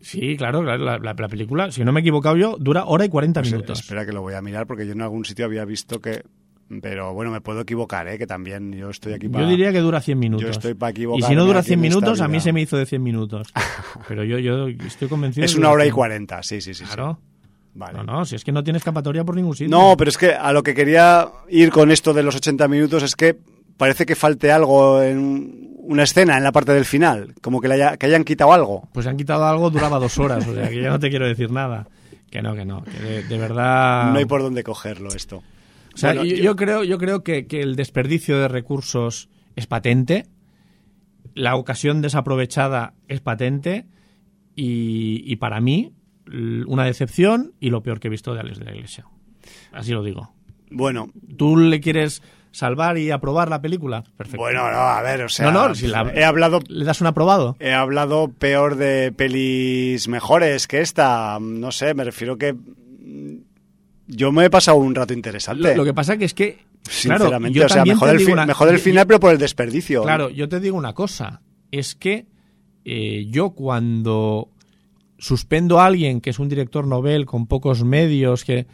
Sí, 0.03 0.37
claro, 0.37 0.63
claro, 0.63 0.85
la, 0.85 0.99
la- 0.99 1.15
la 1.15 1.29
película, 1.29 1.71
si 1.71 1.83
no 1.85 1.93
me 1.93 2.01
he 2.01 2.03
equivocado 2.03 2.37
yo, 2.37 2.57
dura 2.59 2.85
hora 2.85 3.05
y 3.05 3.09
40 3.09 3.41
Pues, 3.41 3.53
eh, 3.53 3.55
minutos. 3.57 3.81
Espera 3.81 4.05
que 4.05 4.13
lo 4.13 4.21
voy 4.21 4.35
a 4.35 4.43
mirar 4.43 4.67
porque 4.67 4.87
yo 4.87 4.93
en 4.93 5.01
algún 5.03 5.25
sitio 5.25 5.45
había 5.47 5.65
visto 5.65 6.01
que... 6.01 6.23
Pero 6.81 7.13
bueno, 7.13 7.31
me 7.31 7.41
puedo 7.43 7.61
equivocar, 7.61 8.09
¿eh? 8.09 8.17
que 8.17 8.27
también 8.27 8.73
yo 8.73 8.89
estoy 8.89 9.13
aquí 9.13 9.29
para... 9.29 9.45
Yo 9.45 9.51
diría 9.51 9.73
que 9.73 9.81
dura 9.81 10.01
100 10.01 10.19
minutos. 10.19 10.45
Yo 10.45 10.51
estoy 10.51 10.73
pa' 10.75 10.91
y 10.91 10.95
si 10.95 11.01
equivocarme 11.03 11.37
no 11.37 11.45
dura 11.45 11.59
aquí 11.61 11.67
100 11.69 11.79
en 11.81 11.85
esta 11.85 11.97
minutos, 12.01 12.21
a 12.23 12.29
mí 12.29 12.41
se 12.41 12.53
me 12.53 12.61
hizo 12.63 12.77
de 12.79 12.87
100 12.87 13.03
minutos. 13.03 13.53
Pero 14.09 14.25
yo, 14.25 14.39
yo 14.39 14.69
estoy 14.69 15.09
convencido. 15.09 15.45
Es 15.45 15.55
una 15.55 15.71
hora 15.71 15.85
y 15.85 15.89
100. 15.89 15.95
40, 15.95 16.43
sí, 16.43 16.61
sí, 16.63 16.73
sí. 16.73 16.85
sí. 16.85 16.95
Claro. 16.95 17.19
Vale. 17.75 17.99
No, 17.99 18.05
no, 18.05 18.25
si 18.25 18.37
es 18.37 18.45
que 18.45 18.53
no 18.53 18.63
tiene 18.65 18.79
escapatoria 18.79 19.25
por 19.25 19.35
ningún 19.37 19.55
sitio. 19.55 19.75
No, 19.77 19.97
pero 19.97 20.09
es 20.11 20.17
que 20.19 20.33
a 20.33 20.53
lo 20.53 20.63
que 20.63 20.75
quería 20.75 21.29
ir 21.49 21.71
con 21.71 21.91
esto 21.91 22.13
de 22.15 22.23
los 22.23 22.37
80 22.37 22.69
minutos 22.69 23.03
es 23.03 23.17
que 23.17 23.37
parece 23.77 24.05
que 24.07 24.15
falte 24.15 24.51
algo 24.53 25.03
en 25.03 25.77
una 25.85 26.05
escena 26.05 26.37
en 26.39 26.45
la 26.45 26.53
parte 26.53 26.73
del 26.73 26.85
final, 26.85 27.35
como 27.43 27.61
que, 27.61 27.69
le 27.69 27.75
haya- 27.75 27.97
que 27.97 28.07
hayan 28.07 28.25
quitado 28.25 28.53
algo. 28.53 28.89
Pues 28.93 29.07
han 29.07 29.17
quitado 29.17 29.45
algo, 29.47 29.69
duraba 29.71 29.99
dos 29.99 30.19
horas, 30.19 30.47
o 30.47 30.55
sea 30.55 30.69
que 30.69 30.81
ya 30.83 30.91
no 30.91 30.99
te 31.01 31.11
quiero 31.11 31.27
decir 31.27 31.51
nada. 31.51 31.87
Que 32.31 32.41
no, 32.41 32.55
que 32.55 32.65
no, 32.65 32.83
que 32.85 32.99
de, 32.99 33.23
de 33.25 33.39
verdad... 33.39 34.11
No 34.13 34.19
hay 34.19 34.25
por 34.27 34.41
dónde 34.43 34.63
cogerlo 34.63 35.11
esto. 35.11 35.43
O 35.95 35.97
sea, 35.97 36.15
Bueno, 36.15 36.25
yo, 36.25 36.37
yo- 36.37 36.57
creo, 36.57 36.85
yo 36.85 36.99
creo 36.99 37.23
que, 37.23 37.47
que 37.47 37.61
el 37.61 37.77
desperdicio 37.77 38.39
de 38.39 38.49
recursos 38.49 39.29
es 39.57 39.67
patente, 39.67 40.27
la 41.35 41.57
ocasión 41.57 42.03
desaprovechada 42.03 42.95
es 43.09 43.21
patente 43.21 43.87
y, 44.57 45.23
y 45.27 45.37
para 45.37 45.61
mí 45.61 45.93
una 46.67 46.85
decepción 46.85 47.53
y 47.61 47.71
lo 47.71 47.83
peor 47.83 48.01
que 48.01 48.09
he 48.09 48.11
visto 48.11 48.33
de 48.35 48.41
Alex 48.41 48.59
de 48.59 48.65
la 48.65 48.75
Iglesia. 48.75 49.07
Así 49.73 49.93
lo 49.93 50.03
digo. 50.03 50.33
Bueno, 50.71 51.11
¿Tú 51.37 51.57
le 51.57 51.81
quieres 51.81 52.23
salvar 52.53 52.97
y 52.97 53.11
aprobar 53.11 53.49
la 53.51 53.61
película? 53.61 54.05
Perfecto. 54.17 54.39
bueno, 54.43 54.71
no, 54.71 54.79
a 54.79 55.03
ver, 55.03 55.23
o 55.23 55.29
sea, 55.29 55.51
no, 55.51 55.69
no, 55.69 55.75
si 55.75 55.87
la- 55.89 56.11
he 56.15 56.25
hablado 56.25 56.61
¿Le 56.69 56.85
das 56.85 57.01
un 57.01 57.07
aprobado? 57.09 57.57
he 57.61 57.73
hablado 57.73 58.29
peor 58.29 58.77
de 58.77 59.11
pelis 59.13 60.07
mejores 60.09 60.67
que 60.69 60.81
esta, 60.81 61.39
no 61.41 61.73
sé, 61.73 61.93
me 61.95 62.05
refiero 62.05 62.37
que 62.39 62.55
yo 64.15 64.33
me 64.33 64.45
he 64.45 64.51
pasado 64.51 64.77
un 64.79 64.95
rato 64.95 65.13
interesante. 65.13 65.63
Lo, 65.71 65.77
lo 65.77 65.85
que 65.85 65.95
pasa 65.95 66.17
que 66.17 66.25
es 66.25 66.35
que... 66.35 66.65
claro, 67.05 67.25
Sinceramente, 67.25 67.59
yo 67.59 67.67
o 67.67 67.69
sea, 67.69 67.85
mejor 67.85 68.09
el, 68.11 68.29
una- 68.29 68.47
mejor 68.47 68.69
el 68.69 68.77
yo- 68.77 68.83
final, 68.83 69.07
pero 69.07 69.21
por 69.21 69.33
el 69.33 69.39
desperdicio. 69.39 70.03
Claro, 70.03 70.29
yo 70.31 70.49
te 70.49 70.61
digo 70.61 70.77
una 70.77 70.93
cosa, 70.95 71.43
es 71.71 71.95
que 71.95 72.27
eh, 72.85 73.27
yo 73.31 73.51
cuando 73.51 74.49
suspendo 75.19 75.81
a 75.81 75.87
alguien 75.87 76.21
que 76.21 76.31
es 76.31 76.39
un 76.39 76.49
director 76.49 76.87
novel 76.87 77.27
con 77.27 77.47
pocos 77.47 77.85
medios, 77.85 78.45
que 78.45 78.67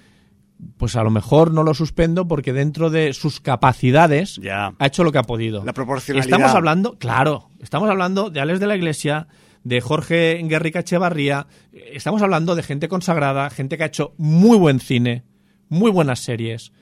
pues 0.77 0.97
a 0.97 1.05
lo 1.05 1.11
mejor 1.11 1.53
no 1.53 1.63
lo 1.63 1.73
suspendo 1.75 2.27
porque 2.27 2.53
dentro 2.53 2.91
de 2.91 3.13
sus 3.13 3.41
capacidades 3.41 4.37
Ya. 4.43 4.73
ha 4.79 4.87
hecho 4.87 5.05
lo 5.05 5.13
que 5.13 5.19
ha 5.19 5.23
podido. 5.23 5.65
La 5.65 5.73
proporcionalidad. 5.73 6.27
Estamos 6.37 6.57
hablando, 6.57 6.99
claro, 6.99 7.51
estamos 7.61 7.89
hablando 7.89 8.31
de 8.31 8.41
Alex 8.41 8.59
de 8.59 8.67
la 8.67 8.75
Iglesia, 8.77 9.29
de 9.65 9.81
Jorge 9.81 10.41
Guerrica 10.45 10.81
Echevarría, 10.81 11.47
estamos 11.73 12.23
hablando 12.23 12.55
de 12.55 12.63
gente 12.63 12.89
consagrada, 12.89 13.51
gente 13.51 13.77
que 13.77 13.85
ha 13.85 13.89
hecho 13.89 14.15
muy 14.17 14.57
buen 14.57 14.81
cine, 14.81 15.25
muy 15.69 15.91
buenas 15.91 16.21
series, 16.21 16.73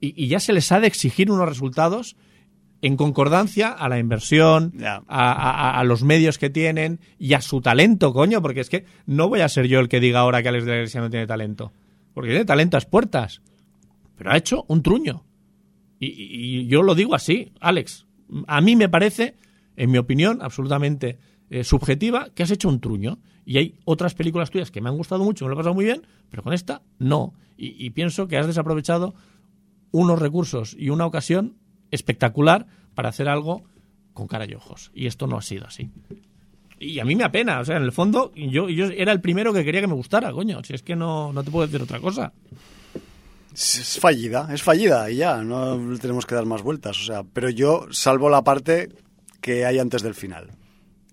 y, 0.00 0.12
y 0.22 0.28
ya 0.28 0.40
se 0.40 0.52
les 0.52 0.70
ha 0.72 0.80
de 0.80 0.86
exigir 0.86 1.30
unos 1.30 1.48
resultados 1.48 2.16
en 2.82 2.96
concordancia 2.96 3.68
a 3.70 3.88
la 3.88 3.98
inversión, 3.98 4.74
a, 4.84 5.02
a- 5.08 5.78
a 5.80 5.84
los 5.84 6.02
medios 6.02 6.36
que 6.38 6.50
tienen 6.50 7.00
y 7.18 7.32
a 7.34 7.40
su 7.40 7.60
talento, 7.60 8.12
coño, 8.12 8.42
porque 8.42 8.60
es 8.60 8.68
que 8.68 8.84
no 9.06 9.28
voy 9.28 9.40
a 9.40 9.48
ser 9.48 9.66
yo 9.66 9.80
el 9.80 9.88
que 9.88 9.98
diga 10.00 10.20
ahora 10.20 10.42
que 10.42 10.48
Alex 10.50 10.64
de 10.66 10.70
la 10.72 10.76
Iglesia 10.78 11.00
no 11.00 11.08
tiene 11.10 11.26
talento, 11.26 11.72
porque 12.12 12.30
tiene 12.30 12.44
talento 12.44 12.76
a 12.76 12.80
las 12.80 12.86
puertas, 12.86 13.40
pero 14.16 14.30
ha 14.30 14.36
hecho 14.36 14.64
un 14.68 14.82
truño. 14.82 15.24
Y, 15.98 16.06
y- 16.08 16.58
y 16.60 16.66
yo 16.66 16.82
lo 16.82 16.94
digo 16.94 17.14
así, 17.14 17.52
Alex, 17.60 18.06
a 18.46 18.60
mí 18.60 18.76
me 18.76 18.88
parece, 18.90 19.36
en 19.76 19.90
mi 19.90 19.96
opinión, 19.98 20.40
absolutamente 20.42 21.18
eh, 21.50 21.64
subjetiva, 21.64 22.30
que 22.34 22.42
has 22.42 22.50
hecho 22.50 22.68
un 22.68 22.80
truño. 22.80 23.18
Y 23.44 23.58
hay 23.58 23.78
otras 23.84 24.14
películas 24.14 24.50
tuyas 24.50 24.70
que 24.70 24.80
me 24.80 24.88
han 24.88 24.96
gustado 24.96 25.22
mucho, 25.22 25.44
me 25.44 25.50
lo 25.50 25.54
he 25.54 25.58
pasado 25.58 25.74
muy 25.74 25.84
bien, 25.84 26.06
pero 26.30 26.42
con 26.42 26.52
esta 26.52 26.82
no. 26.98 27.34
Y, 27.56 27.88
pienso 27.90 28.28
que 28.28 28.36
has 28.36 28.46
desaprovechado 28.46 29.14
unos 29.90 30.18
recursos 30.18 30.76
y 30.78 30.90
una 30.90 31.06
ocasión 31.06 31.56
espectacular 31.90 32.66
para 32.94 33.08
hacer 33.08 33.28
algo 33.28 33.64
con 34.12 34.26
cara 34.26 34.44
y 34.46 34.54
ojos. 34.54 34.90
Y 34.92 35.06
esto 35.06 35.26
no 35.26 35.38
ha 35.38 35.42
sido 35.42 35.66
así. 35.66 35.90
Y 36.78 36.98
a 36.98 37.04
mí 37.06 37.16
me 37.16 37.24
apena, 37.24 37.60
o 37.60 37.64
sea, 37.64 37.78
en 37.78 37.84
el 37.84 37.92
fondo, 37.92 38.32
yo, 38.34 38.68
yo 38.68 38.86
era 38.86 39.12
el 39.12 39.22
primero 39.22 39.54
que 39.54 39.64
quería 39.64 39.80
que 39.80 39.86
me 39.86 39.94
gustara, 39.94 40.32
coño. 40.32 40.62
Si 40.64 40.74
es 40.74 40.82
que 40.82 40.96
no, 40.96 41.32
no 41.32 41.42
te 41.42 41.50
puedo 41.50 41.66
decir 41.66 41.80
otra 41.80 41.98
cosa. 41.98 42.34
Es 43.54 43.98
fallida, 43.98 44.48
es 44.52 44.62
fallida 44.62 45.10
y 45.10 45.16
ya, 45.16 45.42
no 45.42 45.96
tenemos 45.98 46.26
que 46.26 46.34
dar 46.34 46.44
más 46.44 46.62
vueltas. 46.62 47.00
O 47.00 47.04
sea, 47.04 47.22
pero 47.22 47.48
yo 47.48 47.86
salvo 47.90 48.28
la 48.28 48.44
parte 48.44 48.90
que 49.40 49.64
hay 49.64 49.78
antes 49.78 50.02
del 50.02 50.14
final. 50.14 50.50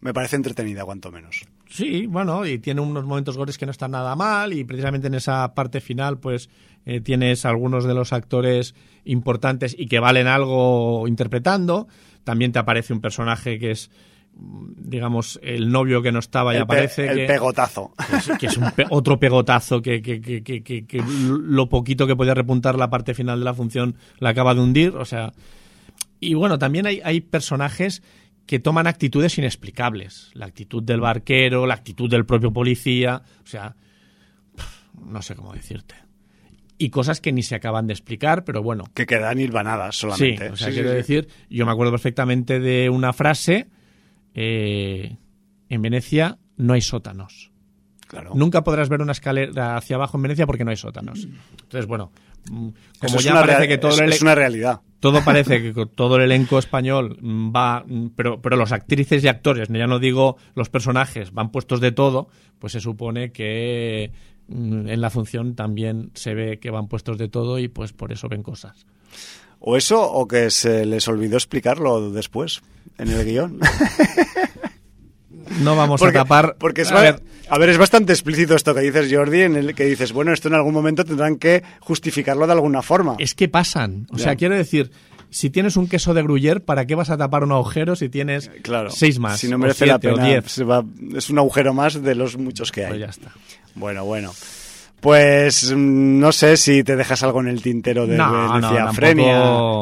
Me 0.04 0.14
parece 0.14 0.36
entretenida, 0.36 0.84
cuanto 0.86 1.12
menos. 1.12 1.46
Sí, 1.70 2.06
bueno, 2.08 2.46
y 2.46 2.60
tiene 2.60 2.82
unos 2.82 3.06
momentos 3.06 3.38
gores 3.38 3.58
que 3.58 3.66
no 3.66 3.72
están 3.72 3.92
nada 3.92 4.16
mal 4.16 4.52
y 4.54 4.64
precisamente 4.64 5.08
en 5.08 5.14
esa 5.16 5.54
parte 5.56 5.80
final 5.82 6.20
pues 6.20 6.50
eh, 6.86 7.00
tienes 7.02 7.46
algunos 7.46 7.86
de 7.86 7.94
los 7.94 8.12
actores 8.14 8.76
importantes 9.06 9.76
y 9.78 9.88
que 9.88 10.00
valen 10.00 10.28
algo 10.28 11.08
interpretando. 11.08 11.88
También 12.24 12.52
te 12.52 12.60
aparece 12.60 12.94
un 12.94 13.02
personaje 13.02 13.58
que 13.60 13.72
es 13.72 13.90
digamos, 14.36 15.40
el 15.44 15.72
novio 15.72 16.02
que 16.02 16.12
no 16.12 16.18
estaba 16.20 16.54
y 16.54 16.58
El, 16.58 16.62
pe- 16.66 16.74
aparece. 16.74 17.08
el 17.08 17.18
que, 17.18 17.26
pegotazo. 17.28 17.94
que 18.10 18.16
es, 18.18 18.38
que 18.40 18.46
es 18.48 18.58
un 18.58 18.72
pe- 18.72 18.86
otro 18.90 19.20
pegotazo 19.20 19.82
que, 19.82 20.02
que, 20.02 20.22
que, 20.22 20.42
que- 20.44 20.64
que- 20.64 20.86
que 20.88 21.04
lo 21.28 21.70
poquito 21.70 22.08
que 22.08 22.16
podía 22.16 22.34
repuntar 22.34 22.76
la 22.78 22.90
parte 22.90 23.14
final 23.14 23.40
de 23.40 23.46
la 23.46 23.54
función 23.54 23.96
la 24.20 24.30
acaba 24.30 24.54
de 24.56 24.62
hundir. 24.62 24.96
O 24.96 25.06
sea. 25.06 25.32
Y 26.20 26.34
bueno, 26.36 26.58
también 26.58 26.88
hay, 26.88 27.00
hay 27.04 27.22
personajes 27.22 28.02
que 28.46 28.60
toman 28.60 28.88
actitudes 28.88 29.38
inexplicables. 29.38 30.32
La 30.34 30.46
actitud 30.46 30.84
del 30.84 31.00
barquero, 31.02 31.66
la 31.66 31.74
actitud 31.76 32.10
del 32.10 32.26
propio 32.26 32.52
policía. 32.52 33.22
O 33.44 33.48
sea. 33.48 33.76
No 35.06 35.22
sé 35.22 35.36
cómo 35.36 35.54
decirte. 35.54 35.96
Y 36.78 36.90
cosas 36.90 37.22
que 37.22 37.32
ni 37.32 37.44
se 37.44 37.56
acaban 37.56 37.88
de 37.88 37.94
explicar, 37.94 38.44
pero 38.44 38.62
bueno, 38.62 38.86
Que 38.94 39.06
quedan 39.06 39.40
hilvanadas 39.40 39.96
Sí, 39.96 40.02
solamente. 40.02 40.50
o 40.50 40.56
sea, 40.56 40.68
sí, 40.68 40.74
quiero 40.74 40.90
sí. 40.90 40.96
decir, 40.96 41.28
yo 41.50 41.66
me 41.66 41.72
acuerdo 41.72 41.92
perfectamente 41.92 42.60
de 42.60 42.90
una 42.90 43.14
frase, 43.14 43.68
eh, 44.34 45.18
en 45.70 45.82
Venecia 45.82 46.40
no 46.58 46.74
hay 46.74 46.82
sótanos. 46.82 47.52
Claro. 48.14 48.32
Nunca 48.36 48.64
podrás 48.64 48.90
ver 48.90 49.02
una 49.02 49.14
escalera 49.14 49.76
hacia 49.76 49.96
abajo 49.96 50.18
en 50.18 50.24
Venecia 50.24 50.46
porque 50.46 50.64
no 50.64 50.70
hay 50.70 50.78
sótanos. 50.78 51.28
Entonces, 51.64 51.88
bueno, 51.88 52.12
mm, 52.52 52.68
Eso 52.68 52.76
como 53.00 53.18
es 53.18 53.24
ya 53.24 53.34
parece 53.34 53.68
que 53.68 53.78
todo 53.80 53.92
es, 53.92 54.00
el, 54.00 54.14
es 54.14 54.22
una 54.22 54.36
realidad. 54.36 54.82
todo 55.00 55.22
parece 55.26 55.74
que 55.74 55.86
todo 55.88 56.18
el 56.18 56.24
elenco 56.24 56.60
español 56.60 57.18
mm, 57.20 57.52
va, 57.52 57.84
mm, 57.88 58.10
pero, 58.16 58.40
pero 58.40 58.56
los 58.56 58.72
actrices 58.72 59.24
y 59.24 59.28
actores, 59.28 59.68
ya 59.68 59.88
no 59.88 59.98
digo 59.98 60.38
los 60.54 60.70
personajes, 60.70 61.34
van 61.34 61.52
puestos 61.52 61.82
de 61.82 61.92
todo, 61.92 62.28
pues 62.60 62.74
se 62.74 62.80
supone 62.80 63.32
que 63.32 64.12
en 64.48 65.02
la 65.02 65.10
función 65.10 65.56
también 65.56 66.12
se 66.14 66.36
ve 66.36 66.60
que 66.60 66.70
van 66.70 66.88
puestos 66.88 67.18
de 67.18 67.30
todo 67.30 67.58
y 67.58 67.68
pues 67.68 67.94
por 67.94 68.12
eso 68.12 68.30
ven 68.30 68.44
cosas. 68.44 68.86
O 69.60 69.76
eso, 69.78 70.04
o 70.04 70.28
que 70.28 70.52
se 70.52 70.86
les 70.86 71.08
olvidó 71.08 71.38
explicarlo 71.38 72.12
después, 72.12 72.62
en 73.00 73.08
el 73.08 73.26
guion. 73.26 73.60
No 75.62 75.76
vamos 75.76 76.00
porque, 76.00 76.18
a 76.18 76.22
tapar. 76.24 76.56
porque 76.60 76.82
es, 76.84 76.92
a 76.92 77.00
ver, 77.02 77.22
a 77.50 77.58
ver, 77.58 77.70
es 77.70 77.78
bastante 77.78 78.14
explícito 78.14 78.56
esto 78.56 78.74
que 78.74 78.82
dices, 78.82 79.12
Jordi, 79.14 79.42
en 79.42 79.56
el 79.56 79.76
que 79.76 79.86
dices, 79.86 80.12
bueno, 80.14 80.34
esto 80.34 80.48
en 80.48 80.56
algún 80.56 80.74
momento 80.74 81.04
tendrán 81.06 81.38
que 81.38 81.64
justificarlo 81.80 82.46
de 82.48 82.54
alguna 82.54 82.82
forma. 82.82 83.16
es 83.20 83.36
que 83.36 83.48
pasan. 83.50 84.08
O 84.12 84.18
Ya. 84.18 84.24
sea, 84.24 84.36
quiero 84.36 84.56
decir, 84.56 84.92
si 85.30 85.50
tienes 85.50 85.76
un 85.78 85.88
queso 85.88 86.14
de 86.14 86.22
gruyer, 86.24 86.64
¿para 86.64 86.86
qué 86.86 86.96
vas 86.96 87.10
a 87.10 87.18
tapar 87.18 87.44
un 87.44 87.52
agujero 87.52 87.96
si 87.96 88.08
tienes 88.10 88.50
Claro. 88.62 88.90
seis 88.92 89.18
más? 89.20 89.40
Si 89.40 89.48
no 89.48 89.58
merece 89.58 89.86
la 89.86 90.00
siete, 90.00 90.16
pena, 90.16 90.28
diez? 90.28 90.46
se 90.52 90.64
va- 90.64 90.86
es 91.16 91.30
un 91.30 91.40
agujero 91.40 91.74
más 91.74 92.02
de 92.02 92.16
los 92.16 92.38
muchos 92.38 92.72
que 92.72 92.82
hay. 92.86 92.90
Pues 92.90 93.00
ya 93.02 93.08
está. 93.08 93.32
Bueno, 93.76 94.06
bueno. 94.06 94.32
Pues 95.04 95.72
mm, 95.76 96.20
no 96.20 96.32
sé 96.32 96.56
si 96.56 96.82
te 96.84 96.96
dejas 96.96 97.22
algo 97.24 97.42
en 97.42 97.50
el 97.50 97.62
tintero 97.62 98.08
de 98.08 98.16
No, 98.16 98.26
tampoco- 98.72 98.94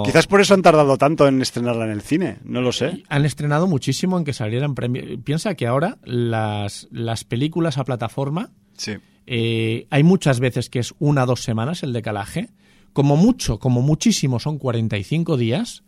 Quizás 0.04 0.26
por 0.26 0.42
eso 0.42 0.56
han 0.56 0.64
tardado 0.64 0.98
tanto 0.98 1.28
en 1.28 1.42
estrenarla 1.44 1.86
en 1.86 1.92
el 1.92 2.02
cine, 2.02 2.40
no 2.44 2.60
lo 2.62 2.72
sé. 2.72 3.04
Han 3.08 3.24
estrenado 3.26 3.68
muchísimo 3.68 4.18
en 4.18 4.24
que 4.24 4.34
salieran 4.34 4.74
premios. 4.74 5.06
Piensa 5.24 5.54
que 5.54 5.68
ahora 5.68 6.00
las, 6.04 6.88
las 6.92 7.24
películas 7.24 7.78
a 7.78 7.84
plataforma 7.84 8.50
Sí. 8.76 8.94
eh, 9.28 9.86
hay 9.92 10.02
muchas 10.02 10.40
veces 10.40 10.72
que 10.72 10.80
es 10.80 10.96
una 10.98 11.24
o 11.24 11.28
dos 11.28 11.44
semanas 11.44 11.84
el 11.84 11.94
decalaje. 11.94 12.50
Como 12.92 13.16
mucho, 13.16 13.60
como 13.60 13.82
muchísimo, 13.84 14.40
son 14.40 14.58
45 14.58 15.38
días 15.38 15.84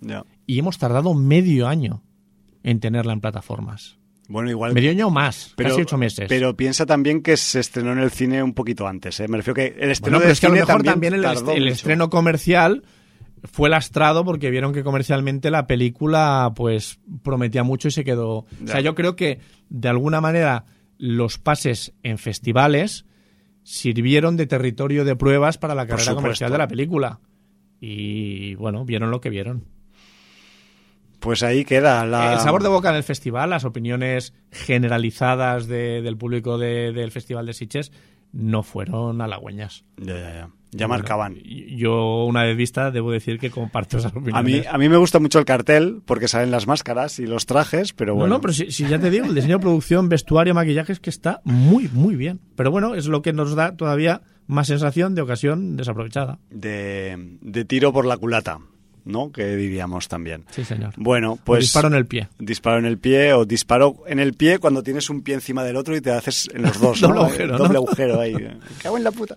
y 0.45 0.59
hemos 0.59 0.77
tardado 0.77 1.15
medio 1.15 1.67
año 1.67 2.03
en 2.61 2.79
tenerla 2.79 3.13
en 3.13 3.19
plataformas. 3.19 3.97
Bueno, 4.33 4.49
igual. 4.49 4.73
Medio 4.73 4.89
año 4.89 5.07
o 5.07 5.11
más, 5.11 5.53
casi 5.55 5.81
ocho 5.81 5.95
meses. 5.95 6.25
Pero 6.27 6.57
piensa 6.57 6.87
también 6.87 7.21
que 7.21 7.37
se 7.37 7.59
estrenó 7.59 7.91
en 7.91 7.99
el 7.99 8.09
cine 8.09 8.41
un 8.41 8.55
poquito 8.55 8.87
antes. 8.87 9.19
¿eh? 9.19 9.27
Me 9.27 9.37
refiero 9.37 9.53
que 9.53 9.75
el 9.79 9.91
estreno 9.91 10.17
Bueno, 10.17 10.21
pero 10.21 10.31
es 10.33 10.39
que 10.39 10.47
a 10.47 10.49
lo 10.49 10.55
mejor 10.55 10.81
también, 10.81 11.13
el, 11.13 11.67
estreno 11.67 12.09
comercial 12.09 12.83
fue 13.43 13.69
lastrado 13.69 14.25
porque 14.25 14.49
vieron 14.49 14.73
que 14.73 14.83
comercialmente 14.83 15.51
la 15.51 15.67
película 15.67 16.51
pues 16.55 16.99
prometía 17.21 17.61
mucho 17.61 17.89
y 17.89 17.91
se 17.91 18.03
quedó. 18.03 18.37
O 18.37 18.47
sea, 18.65 18.79
yo 18.79 18.95
creo 18.95 19.15
que 19.15 19.37
de 19.69 19.89
alguna 19.89 20.19
manera 20.19 20.65
los 20.97 21.37
pases 21.37 21.93
en 22.01 22.17
festivales 22.17 23.05
sirvieron 23.61 24.35
de 24.35 24.47
territorio 24.47 25.05
de 25.05 25.15
pruebas 25.15 25.59
para 25.59 25.75
la 25.75 25.85
carrera 25.85 26.15
comercial 26.15 26.51
de 26.51 26.57
la 26.57 26.67
película. 26.67 27.19
Y 27.79 28.55
bueno, 28.55 28.83
vieron 28.83 29.11
lo 29.11 29.21
que 29.21 29.29
vieron. 29.29 29.65
Pues 31.23 31.41
ahí 31.41 31.63
queda 31.63 32.05
la. 32.05 32.33
El 32.33 32.39
sabor 32.39 32.61
de 32.63 32.69
boca 32.69 32.91
del 32.91 33.03
festival, 33.03 33.49
las 33.49 33.63
opiniones 33.63 34.33
generalizadas 34.51 35.67
de- 35.67 36.01
del 36.01 36.17
público 36.17 36.57
de- 36.57 36.91
del 36.91 37.11
Festival 37.11 37.45
de 37.45 37.53
Sitges 37.53 37.91
no 38.33 38.61
fueron 38.63 39.21
halagüeñas. 39.21 39.85
Ya, 39.97 40.13
ya, 40.15 40.19
ya. 40.33 40.49
Ya 40.75 40.87
Bueno, 40.87 41.01
marcaban. 41.03 41.35
Yo, 41.43 42.25
una 42.25 42.43
vez 42.43 42.57
vista, 42.57 42.89
debo 42.89 43.11
decir 43.11 43.37
que 43.39 43.51
comparto 43.51 43.99
esas 43.99 44.11
opiniones. 44.11 44.35
A 44.35 44.41
mí, 44.41 44.61
a 44.67 44.77
mí 44.79 44.89
me 44.89 44.97
gusta 44.97 45.19
mucho 45.19 45.37
el 45.37 45.45
cartel 45.45 46.01
porque 46.03 46.27
salen 46.27 46.49
las 46.49 46.65
máscaras 46.65 47.19
y 47.19 47.27
los 47.27 47.45
trajes, 47.45 47.93
pero 47.93 48.13
No, 48.13 48.19
bueno. 48.21 48.35
no, 48.35 48.41
pero 48.41 48.53
si, 48.53 48.71
si 48.71 48.87
ya 48.87 48.97
te 48.99 49.11
digo, 49.11 49.25
el 49.27 49.35
diseño 49.35 49.57
de 49.57 49.61
producción, 49.61 50.09
vestuario, 50.09 50.55
maquillaje 50.55 50.91
es 50.91 50.99
que 50.99 51.11
está 51.11 51.41
muy, 51.43 51.89
muy 51.93 52.15
bien. 52.15 52.39
Pero 52.55 52.71
bueno, 52.71 52.95
es 52.95 53.05
lo 53.05 53.21
que 53.21 53.33
nos 53.33 53.53
da 53.55 53.77
todavía 53.77 54.23
más 54.47 54.65
sensación 54.67 55.13
de 55.13 55.21
ocasión 55.21 55.75
desaprovechada. 55.77 56.39
de, 56.49 57.37
de 57.41 57.65
tiro 57.65 57.93
por 57.93 58.05
la 58.07 58.17
culata, 58.17 58.57
¿no? 59.05 59.31
Que 59.31 59.55
diríamos 59.55 60.07
también. 60.07 60.45
Sí, 60.51 60.63
señor. 60.63 60.93
Bueno, 60.97 61.33
O 61.33 61.39
pues. 61.43 61.61
disparo 61.61 61.87
en 61.87 61.93
el 61.95 62.05
pie. 62.05 62.27
Disparo 62.39 62.77
en 62.79 62.85
el 62.85 62.97
pie 62.97 63.33
o 63.33 63.45
disparo 63.45 63.97
en 64.07 64.19
el 64.19 64.33
pie 64.33 64.59
cuando 64.59 64.81
tienes 64.83 65.09
un 65.09 65.21
pie 65.21 65.35
encima 65.35 65.63
del 65.63 65.75
otro 65.75 65.95
y 65.95 66.01
te 66.01 66.11
haces 66.11 66.49
en 66.53 66.61
los 66.63 66.79
dos. 66.79 67.01
¿no? 67.01 67.07
Doble 67.09 67.21
agujero, 67.21 67.57
Doble 67.57 67.73
¿no? 67.73 67.79
agujero 67.79 68.19
ahí. 68.21 68.33
Me 68.33 68.57
cago 68.81 68.97
en 68.97 69.03
la 69.03 69.11
puta. 69.11 69.35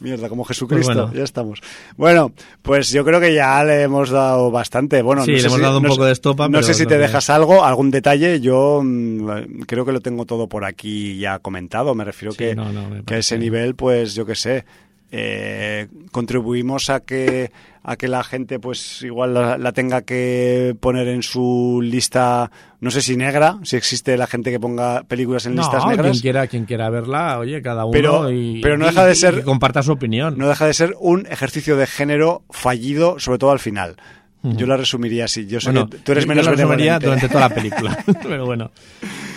Mierda, 0.00 0.28
como 0.28 0.44
Jesucristo. 0.44 0.92
Pues 0.92 0.96
bueno. 0.98 1.14
Ya 1.14 1.24
estamos. 1.24 1.60
Bueno, 1.96 2.32
pues 2.62 2.90
yo 2.90 3.04
creo 3.04 3.20
que 3.20 3.34
ya 3.34 3.62
le 3.64 3.82
hemos 3.82 4.10
dado 4.10 4.50
bastante. 4.50 5.02
Bueno, 5.02 5.24
Sí, 5.24 5.30
no 5.32 5.36
le 5.36 5.40
sé 5.40 5.46
hemos 5.48 5.58
si- 5.58 5.62
dado 5.62 5.78
un 5.78 5.84
poco 5.84 6.04
de 6.04 6.12
estopa, 6.12 6.44
No 6.48 6.52
pero 6.58 6.62
sé 6.66 6.74
si 6.74 6.84
te 6.84 6.94
que 6.94 6.98
dejas 7.00 7.28
algo, 7.30 7.64
algún 7.64 7.90
detalle. 7.90 8.40
Yo 8.40 8.80
mm, 8.84 9.60
creo 9.66 9.84
que 9.84 9.92
lo 9.92 10.00
tengo 10.00 10.24
todo 10.26 10.48
por 10.48 10.64
aquí 10.64 11.18
ya 11.18 11.38
comentado. 11.40 11.94
Me 11.94 12.04
refiero 12.04 12.32
Sí, 12.32 12.38
que, 12.38 13.14
a 13.14 13.18
ese 13.18 13.38
nivel, 13.38 13.74
pues 13.74 14.14
yo 14.14 14.24
qué 14.26 14.34
sé. 14.34 14.64
Eh, 15.10 15.88
contribuimos 16.12 16.90
a 16.90 17.00
que 17.00 17.50
a 17.82 17.96
que 17.96 18.08
la 18.08 18.22
gente 18.22 18.58
pues 18.58 19.00
igual 19.02 19.32
la, 19.32 19.56
la 19.56 19.72
tenga 19.72 20.02
que 20.02 20.76
poner 20.78 21.08
en 21.08 21.22
su 21.22 21.80
lista 21.82 22.50
no 22.80 22.90
sé 22.90 23.00
si 23.00 23.16
negra 23.16 23.58
si 23.62 23.76
existe 23.76 24.16
la 24.18 24.26
gente 24.26 24.50
que 24.50 24.60
ponga 24.60 25.04
películas 25.04 25.46
en 25.46 25.54
No, 25.54 25.62
listas 25.62 25.84
quien 25.84 25.96
negras 25.96 26.20
quiera, 26.20 26.46
quien 26.46 26.64
quiera 26.66 26.90
verla, 26.90 27.38
oye, 27.38 27.62
cada 27.62 27.84
uno. 27.86 27.92
Pero- 27.92 28.30
y, 28.30 28.60
pero 28.60 28.76
no 28.76 28.84
deja 28.86 29.06
de 29.06 29.12
y 29.12 29.16
ser- 29.16 29.42
comparta 29.44 29.82
su 29.82 29.92
opinión. 29.92 30.36
no 30.36 30.46
deja 30.48 30.66
de 30.66 30.74
ser 30.74 30.94
un 31.00 31.26
ejercicio 31.30 31.76
de 31.78 31.86
género 31.86 32.42
fallido 32.50 33.18
sobre 33.18 33.38
todo 33.38 33.50
al 33.52 33.60
final 33.60 33.96
yo 34.42 34.66
la 34.68 34.76
resumiría 34.76 35.24
así 35.24 35.46
yo 35.46 35.58
sé 35.60 35.70
Bueno, 35.72 35.88
que 35.90 35.98
tú 35.98 36.12
eres 36.12 36.24
yo 36.24 36.28
menos 36.28 36.44
lo 36.46 36.52
resumiría 36.52 36.98
benevolente. 36.98 37.06
durante 37.06 37.28
toda 37.28 37.48
la 37.48 37.54
película. 37.54 37.98
Pero 38.22 38.46
bueno. 38.46 38.70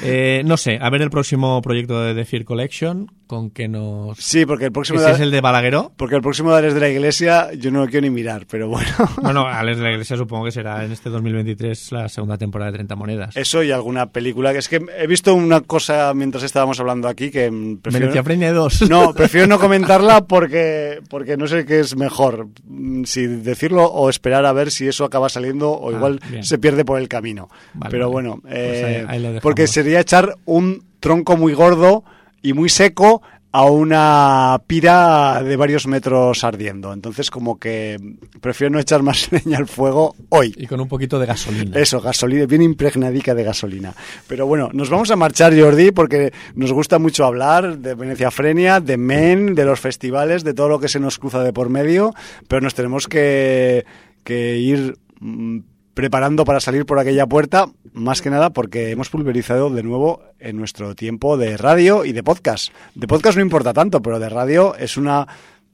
Eh, 0.04 0.42
no 0.46 0.58
sé, 0.58 0.78
a 0.82 0.90
ver 0.90 1.02
el 1.02 1.10
próximo 1.10 1.62
proyecto 1.62 2.02
de 2.02 2.14
The 2.16 2.26
Fear 2.26 2.46
Collection, 2.46 3.12
con 3.28 3.50
que 3.50 3.68
nos... 3.70 4.18
sí 4.18 4.46
porque 4.46 4.66
el 4.66 4.72
próximo 4.74 5.00
Ese 5.00 5.08
de- 5.10 5.14
es 5.16 5.20
el 5.22 5.32
de 5.32 5.40
Balagueró. 5.42 5.94
porque 5.96 6.16
el 6.16 6.22
próximo 6.22 6.52
de 6.52 6.58
Ales 6.58 6.74
de 6.74 6.80
la 6.82 6.90
Iglesia 6.90 7.54
yo 7.54 7.72
no 7.72 7.80
lo 7.80 7.88
quiero 7.88 8.02
ni 8.02 8.10
mirar 8.10 8.46
pero 8.50 8.68
bueno 8.68 8.88
Bueno, 9.22 9.48
Alex 9.48 9.78
de 9.78 9.84
la 9.86 9.92
Iglesia 9.92 10.18
supongo 10.18 10.46
que 10.46 10.52
será 10.52 10.84
en 10.84 10.92
este 10.92 11.10
2023 11.10 11.92
la 11.94 12.10
segunda 12.10 12.38
temporada 12.38 12.72
de 12.72 12.78
30 12.80 12.96
monedas. 12.98 13.38
eso 13.38 13.64
y 13.64 13.72
alguna 13.72 14.08
película 14.12 14.52
que 14.52 14.60
es 14.60 14.68
que 14.68 14.82
he 14.98 15.08
visto 15.08 15.34
una 15.34 15.62
cosa 15.62 16.14
mientras 16.14 16.44
estábamos 16.44 16.78
hablando 16.82 17.08
aquí 17.08 17.32
que 17.32 17.50
prefiero 17.82 18.08
Venecia 18.08 18.24
Freña 18.24 18.52
2. 18.52 18.90
No, 18.90 19.14
prefiero 19.16 19.48
no 19.48 19.60
comentarla 19.60 20.26
porque, 20.26 21.00
porque 21.10 21.38
no 21.38 21.48
sé 21.48 21.66
qué 21.66 21.80
es 21.80 21.96
mejor, 21.96 22.50
mm, 22.66 23.04
si 23.06 23.28
decirlo 23.28 23.86
o 23.86 24.10
esperar 24.10 24.46
a 24.46 24.52
ver 24.52 24.72
si 24.72 24.88
eso 24.90 25.06
acaba 25.06 25.30
saliendo 25.30 25.72
o 25.72 25.90
Ah, 25.90 25.94
igual 25.96 26.20
se 26.42 26.58
pierde 26.58 26.84
por 26.84 27.00
el 27.00 27.08
camino. 27.08 27.50
Vale, 27.76 27.92
Pero 27.92 28.10
vale. 28.10 28.14
bueno, 28.30 28.40
Pues 28.42 28.54
eh, 28.56 29.06
ahí- 29.08 29.26
ahí 29.26 29.40
porque 29.42 29.68
sería 29.68 29.91
echar 30.00 30.36
un 30.46 30.84
tronco 31.00 31.36
muy 31.36 31.54
gordo 31.54 32.04
y 32.42 32.54
muy 32.54 32.70
seco 32.70 33.22
a 33.54 33.66
una 33.66 34.62
pira 34.66 35.44
de 35.44 35.58
varios 35.58 35.86
metros 35.86 36.44
ardiendo. 36.44 36.94
Entonces 36.94 37.30
como 37.30 37.60
que 37.60 37.98
prefiero 38.40 38.72
no 38.72 38.80
echar 38.80 39.04
más 39.04 39.30
leña 39.32 39.58
al 39.58 39.68
fuego 39.68 40.16
hoy. 40.30 40.54
Y 40.58 40.68
con 40.68 40.80
un 40.80 40.88
poquito 40.88 41.20
de 41.20 41.26
gasolina. 41.26 41.78
Eso, 41.78 42.00
gasolina, 42.00 42.46
bien 42.46 42.62
impregnadica 42.62 43.36
de 43.36 43.44
gasolina. 43.44 43.94
Pero 44.28 44.48
bueno, 44.48 44.70
nos 44.74 44.90
vamos 44.90 45.12
a 45.12 45.16
marchar, 45.16 45.58
Jordi, 45.58 45.92
porque 45.92 46.32
nos 46.56 46.72
gusta 46.72 46.98
mucho 46.98 47.26
hablar 47.26 47.80
de 47.80 47.94
Venecia 47.94 48.32
Frenia, 48.32 48.80
de 48.80 48.98
Men, 48.98 49.54
de 49.54 49.66
los 49.66 49.80
festivales, 49.80 50.44
de 50.44 50.54
todo 50.54 50.70
lo 50.70 50.80
que 50.80 50.88
se 50.88 51.00
nos 51.00 51.20
cruza 51.20 51.44
de 51.44 51.52
por 51.52 51.70
medio, 51.70 52.14
pero 52.48 52.62
nos 52.62 52.74
tenemos 52.74 53.08
que, 53.08 53.86
que 54.24 54.58
ir 54.60 54.98
mm, 55.20 55.60
preparando 55.94 56.46
para 56.46 56.62
salir 56.62 56.86
por 56.86 57.00
aquella 57.00 57.28
puerta, 57.28 57.68
más 57.94 58.22
que 58.22 58.30
nada 58.30 58.52
porque 58.52 58.92
hemos 58.92 59.10
pulverizado 59.10 59.70
de 59.70 59.84
nuevo 59.84 60.22
en 60.40 60.58
nuestro 60.58 60.96
tiempo 60.96 61.38
de 61.38 61.58
radio 61.58 62.06
y 62.06 62.12
de 62.12 62.24
podcast. 62.24 62.74
De 62.96 63.08
podcast 63.08 63.38
no 63.38 63.44
importa 63.44 63.74
tanto, 63.74 64.02
pero 64.02 64.20
de 64.20 64.30
radio 64.30 64.76
es 64.76 64.98
una 64.98 65.28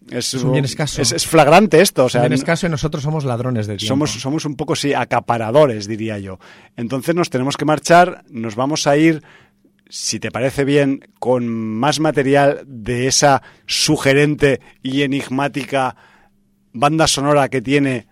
Es, 0.10 0.34
Es 0.34 0.44
un 0.44 0.54
bien 0.54 0.66
escaso. 0.66 1.02
Es, 1.02 1.12
es 1.12 1.28
flagrante 1.28 1.82
esto. 1.82 2.06
O 2.06 2.10
sea, 2.10 2.26
en 2.26 2.34
escaso 2.34 2.66
y 2.66 2.70
nosotros 2.70 3.04
somos 3.04 3.26
ladrones 3.26 3.68
de 3.68 3.78
tiempo. 3.78 3.90
somos, 3.90 4.12
somos 4.12 4.46
un 4.46 4.56
poco, 4.56 4.76
sí, 4.76 4.94
acaparadores, 4.94 5.88
diría 5.88 6.18
yo. 6.18 6.40
Entonces 6.76 7.14
nos 7.14 7.30
tenemos 7.30 7.58
que 7.58 7.66
marchar, 7.66 8.24
nos 8.30 8.56
vamos 8.56 8.88
a 8.88 8.98
ir, 8.98 9.22
si 9.90 10.20
te 10.20 10.32
parece 10.32 10.66
bien, 10.66 11.10
con 11.20 11.48
más 11.48 12.00
material 12.00 12.64
de 12.66 13.08
esa 13.08 13.42
sugerente 13.66 14.62
y 14.82 15.02
enigmática 15.02 15.96
banda 16.74 17.08
sonora 17.08 17.50
que 17.50 17.62
tiene 17.62 18.08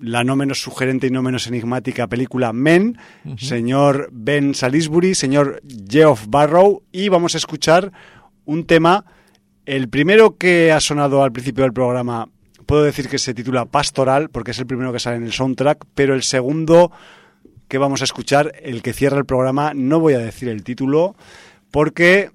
la 0.00 0.24
no 0.24 0.34
menos 0.34 0.62
sugerente 0.62 1.06
y 1.06 1.10
no 1.10 1.22
menos 1.22 1.46
enigmática 1.46 2.06
película 2.06 2.52
Men, 2.52 2.98
señor 3.36 4.08
Ben 4.12 4.54
Salisbury, 4.54 5.14
señor 5.14 5.62
Geoff 5.88 6.26
Barrow, 6.28 6.82
y 6.90 7.08
vamos 7.08 7.34
a 7.34 7.38
escuchar 7.38 7.92
un 8.44 8.64
tema, 8.64 9.04
el 9.66 9.88
primero 9.88 10.36
que 10.36 10.72
ha 10.72 10.80
sonado 10.80 11.22
al 11.22 11.32
principio 11.32 11.64
del 11.64 11.72
programa, 11.72 12.28
puedo 12.66 12.82
decir 12.82 13.08
que 13.08 13.18
se 13.18 13.34
titula 13.34 13.66
Pastoral, 13.66 14.30
porque 14.30 14.52
es 14.52 14.58
el 14.58 14.66
primero 14.66 14.92
que 14.92 15.00
sale 15.00 15.16
en 15.16 15.24
el 15.24 15.32
soundtrack, 15.32 15.84
pero 15.94 16.14
el 16.14 16.22
segundo 16.22 16.90
que 17.68 17.78
vamos 17.78 18.00
a 18.00 18.04
escuchar, 18.04 18.52
el 18.62 18.82
que 18.82 18.92
cierra 18.92 19.18
el 19.18 19.26
programa, 19.26 19.72
no 19.74 20.00
voy 20.00 20.14
a 20.14 20.18
decir 20.18 20.48
el 20.48 20.64
título, 20.64 21.14
porque 21.70 22.30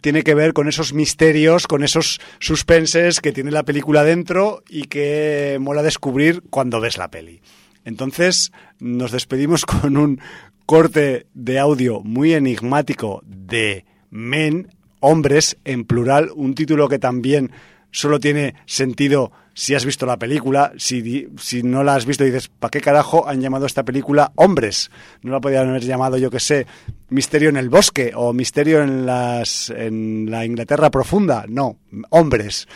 tiene 0.00 0.22
que 0.22 0.34
ver 0.34 0.52
con 0.52 0.68
esos 0.68 0.92
misterios, 0.92 1.66
con 1.66 1.82
esos 1.82 2.20
suspenses 2.38 3.20
que 3.20 3.32
tiene 3.32 3.50
la 3.50 3.62
película 3.62 4.04
dentro 4.04 4.62
y 4.68 4.82
que 4.84 5.58
mola 5.60 5.82
descubrir 5.82 6.42
cuando 6.50 6.80
ves 6.80 6.98
la 6.98 7.10
peli. 7.10 7.40
Entonces 7.84 8.52
nos 8.78 9.12
despedimos 9.12 9.64
con 9.66 9.96
un 9.96 10.20
corte 10.66 11.26
de 11.32 11.58
audio 11.58 12.00
muy 12.00 12.34
enigmático 12.34 13.22
de 13.24 13.84
Men, 14.10 14.68
hombres 15.00 15.56
en 15.64 15.84
plural, 15.84 16.30
un 16.34 16.54
título 16.54 16.88
que 16.88 16.98
también 16.98 17.50
solo 17.90 18.20
tiene 18.20 18.54
sentido 18.66 19.32
si 19.58 19.74
has 19.74 19.84
visto 19.84 20.06
la 20.06 20.20
película, 20.20 20.72
si, 20.76 21.26
si 21.36 21.64
no 21.64 21.82
la 21.82 21.96
has 21.96 22.06
visto 22.06 22.22
dices, 22.22 22.46
¿para 22.46 22.70
qué 22.70 22.80
carajo 22.80 23.26
han 23.26 23.40
llamado 23.40 23.66
esta 23.66 23.84
película 23.84 24.30
Hombres? 24.36 24.88
No 25.22 25.32
la 25.32 25.40
podían 25.40 25.68
haber 25.68 25.82
llamado, 25.82 26.16
yo 26.16 26.30
que 26.30 26.38
sé, 26.38 26.68
Misterio 27.08 27.48
en 27.48 27.56
el 27.56 27.68
bosque 27.68 28.12
o 28.14 28.32
Misterio 28.32 28.84
en, 28.84 29.04
las, 29.04 29.70
en 29.70 30.30
la 30.30 30.44
Inglaterra 30.44 30.92
profunda. 30.92 31.44
No, 31.48 31.76
Hombres. 32.10 32.68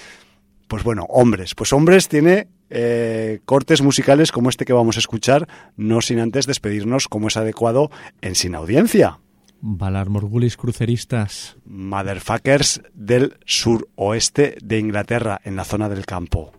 Pues 0.66 0.82
bueno, 0.82 1.06
Hombres. 1.08 1.54
Pues 1.54 1.72
Hombres 1.72 2.08
tiene 2.08 2.48
eh, 2.68 3.38
cortes 3.44 3.80
musicales 3.80 4.32
como 4.32 4.48
este 4.50 4.64
que 4.64 4.72
vamos 4.72 4.96
a 4.96 5.00
escuchar, 5.00 5.46
no 5.76 6.00
sin 6.00 6.18
antes 6.18 6.48
despedirnos 6.48 7.06
como 7.06 7.28
es 7.28 7.36
adecuado 7.36 7.92
en 8.22 8.34
Sin 8.34 8.56
Audiencia. 8.56 9.20
Valar 9.60 10.08
Morgulis 10.08 10.56
cruceristas. 10.56 11.56
Motherfuckers 11.64 12.82
del 12.92 13.38
suroeste 13.44 14.56
de 14.60 14.80
Inglaterra, 14.80 15.40
en 15.44 15.54
la 15.54 15.64
zona 15.64 15.88
del 15.88 16.06
campo. 16.06 16.52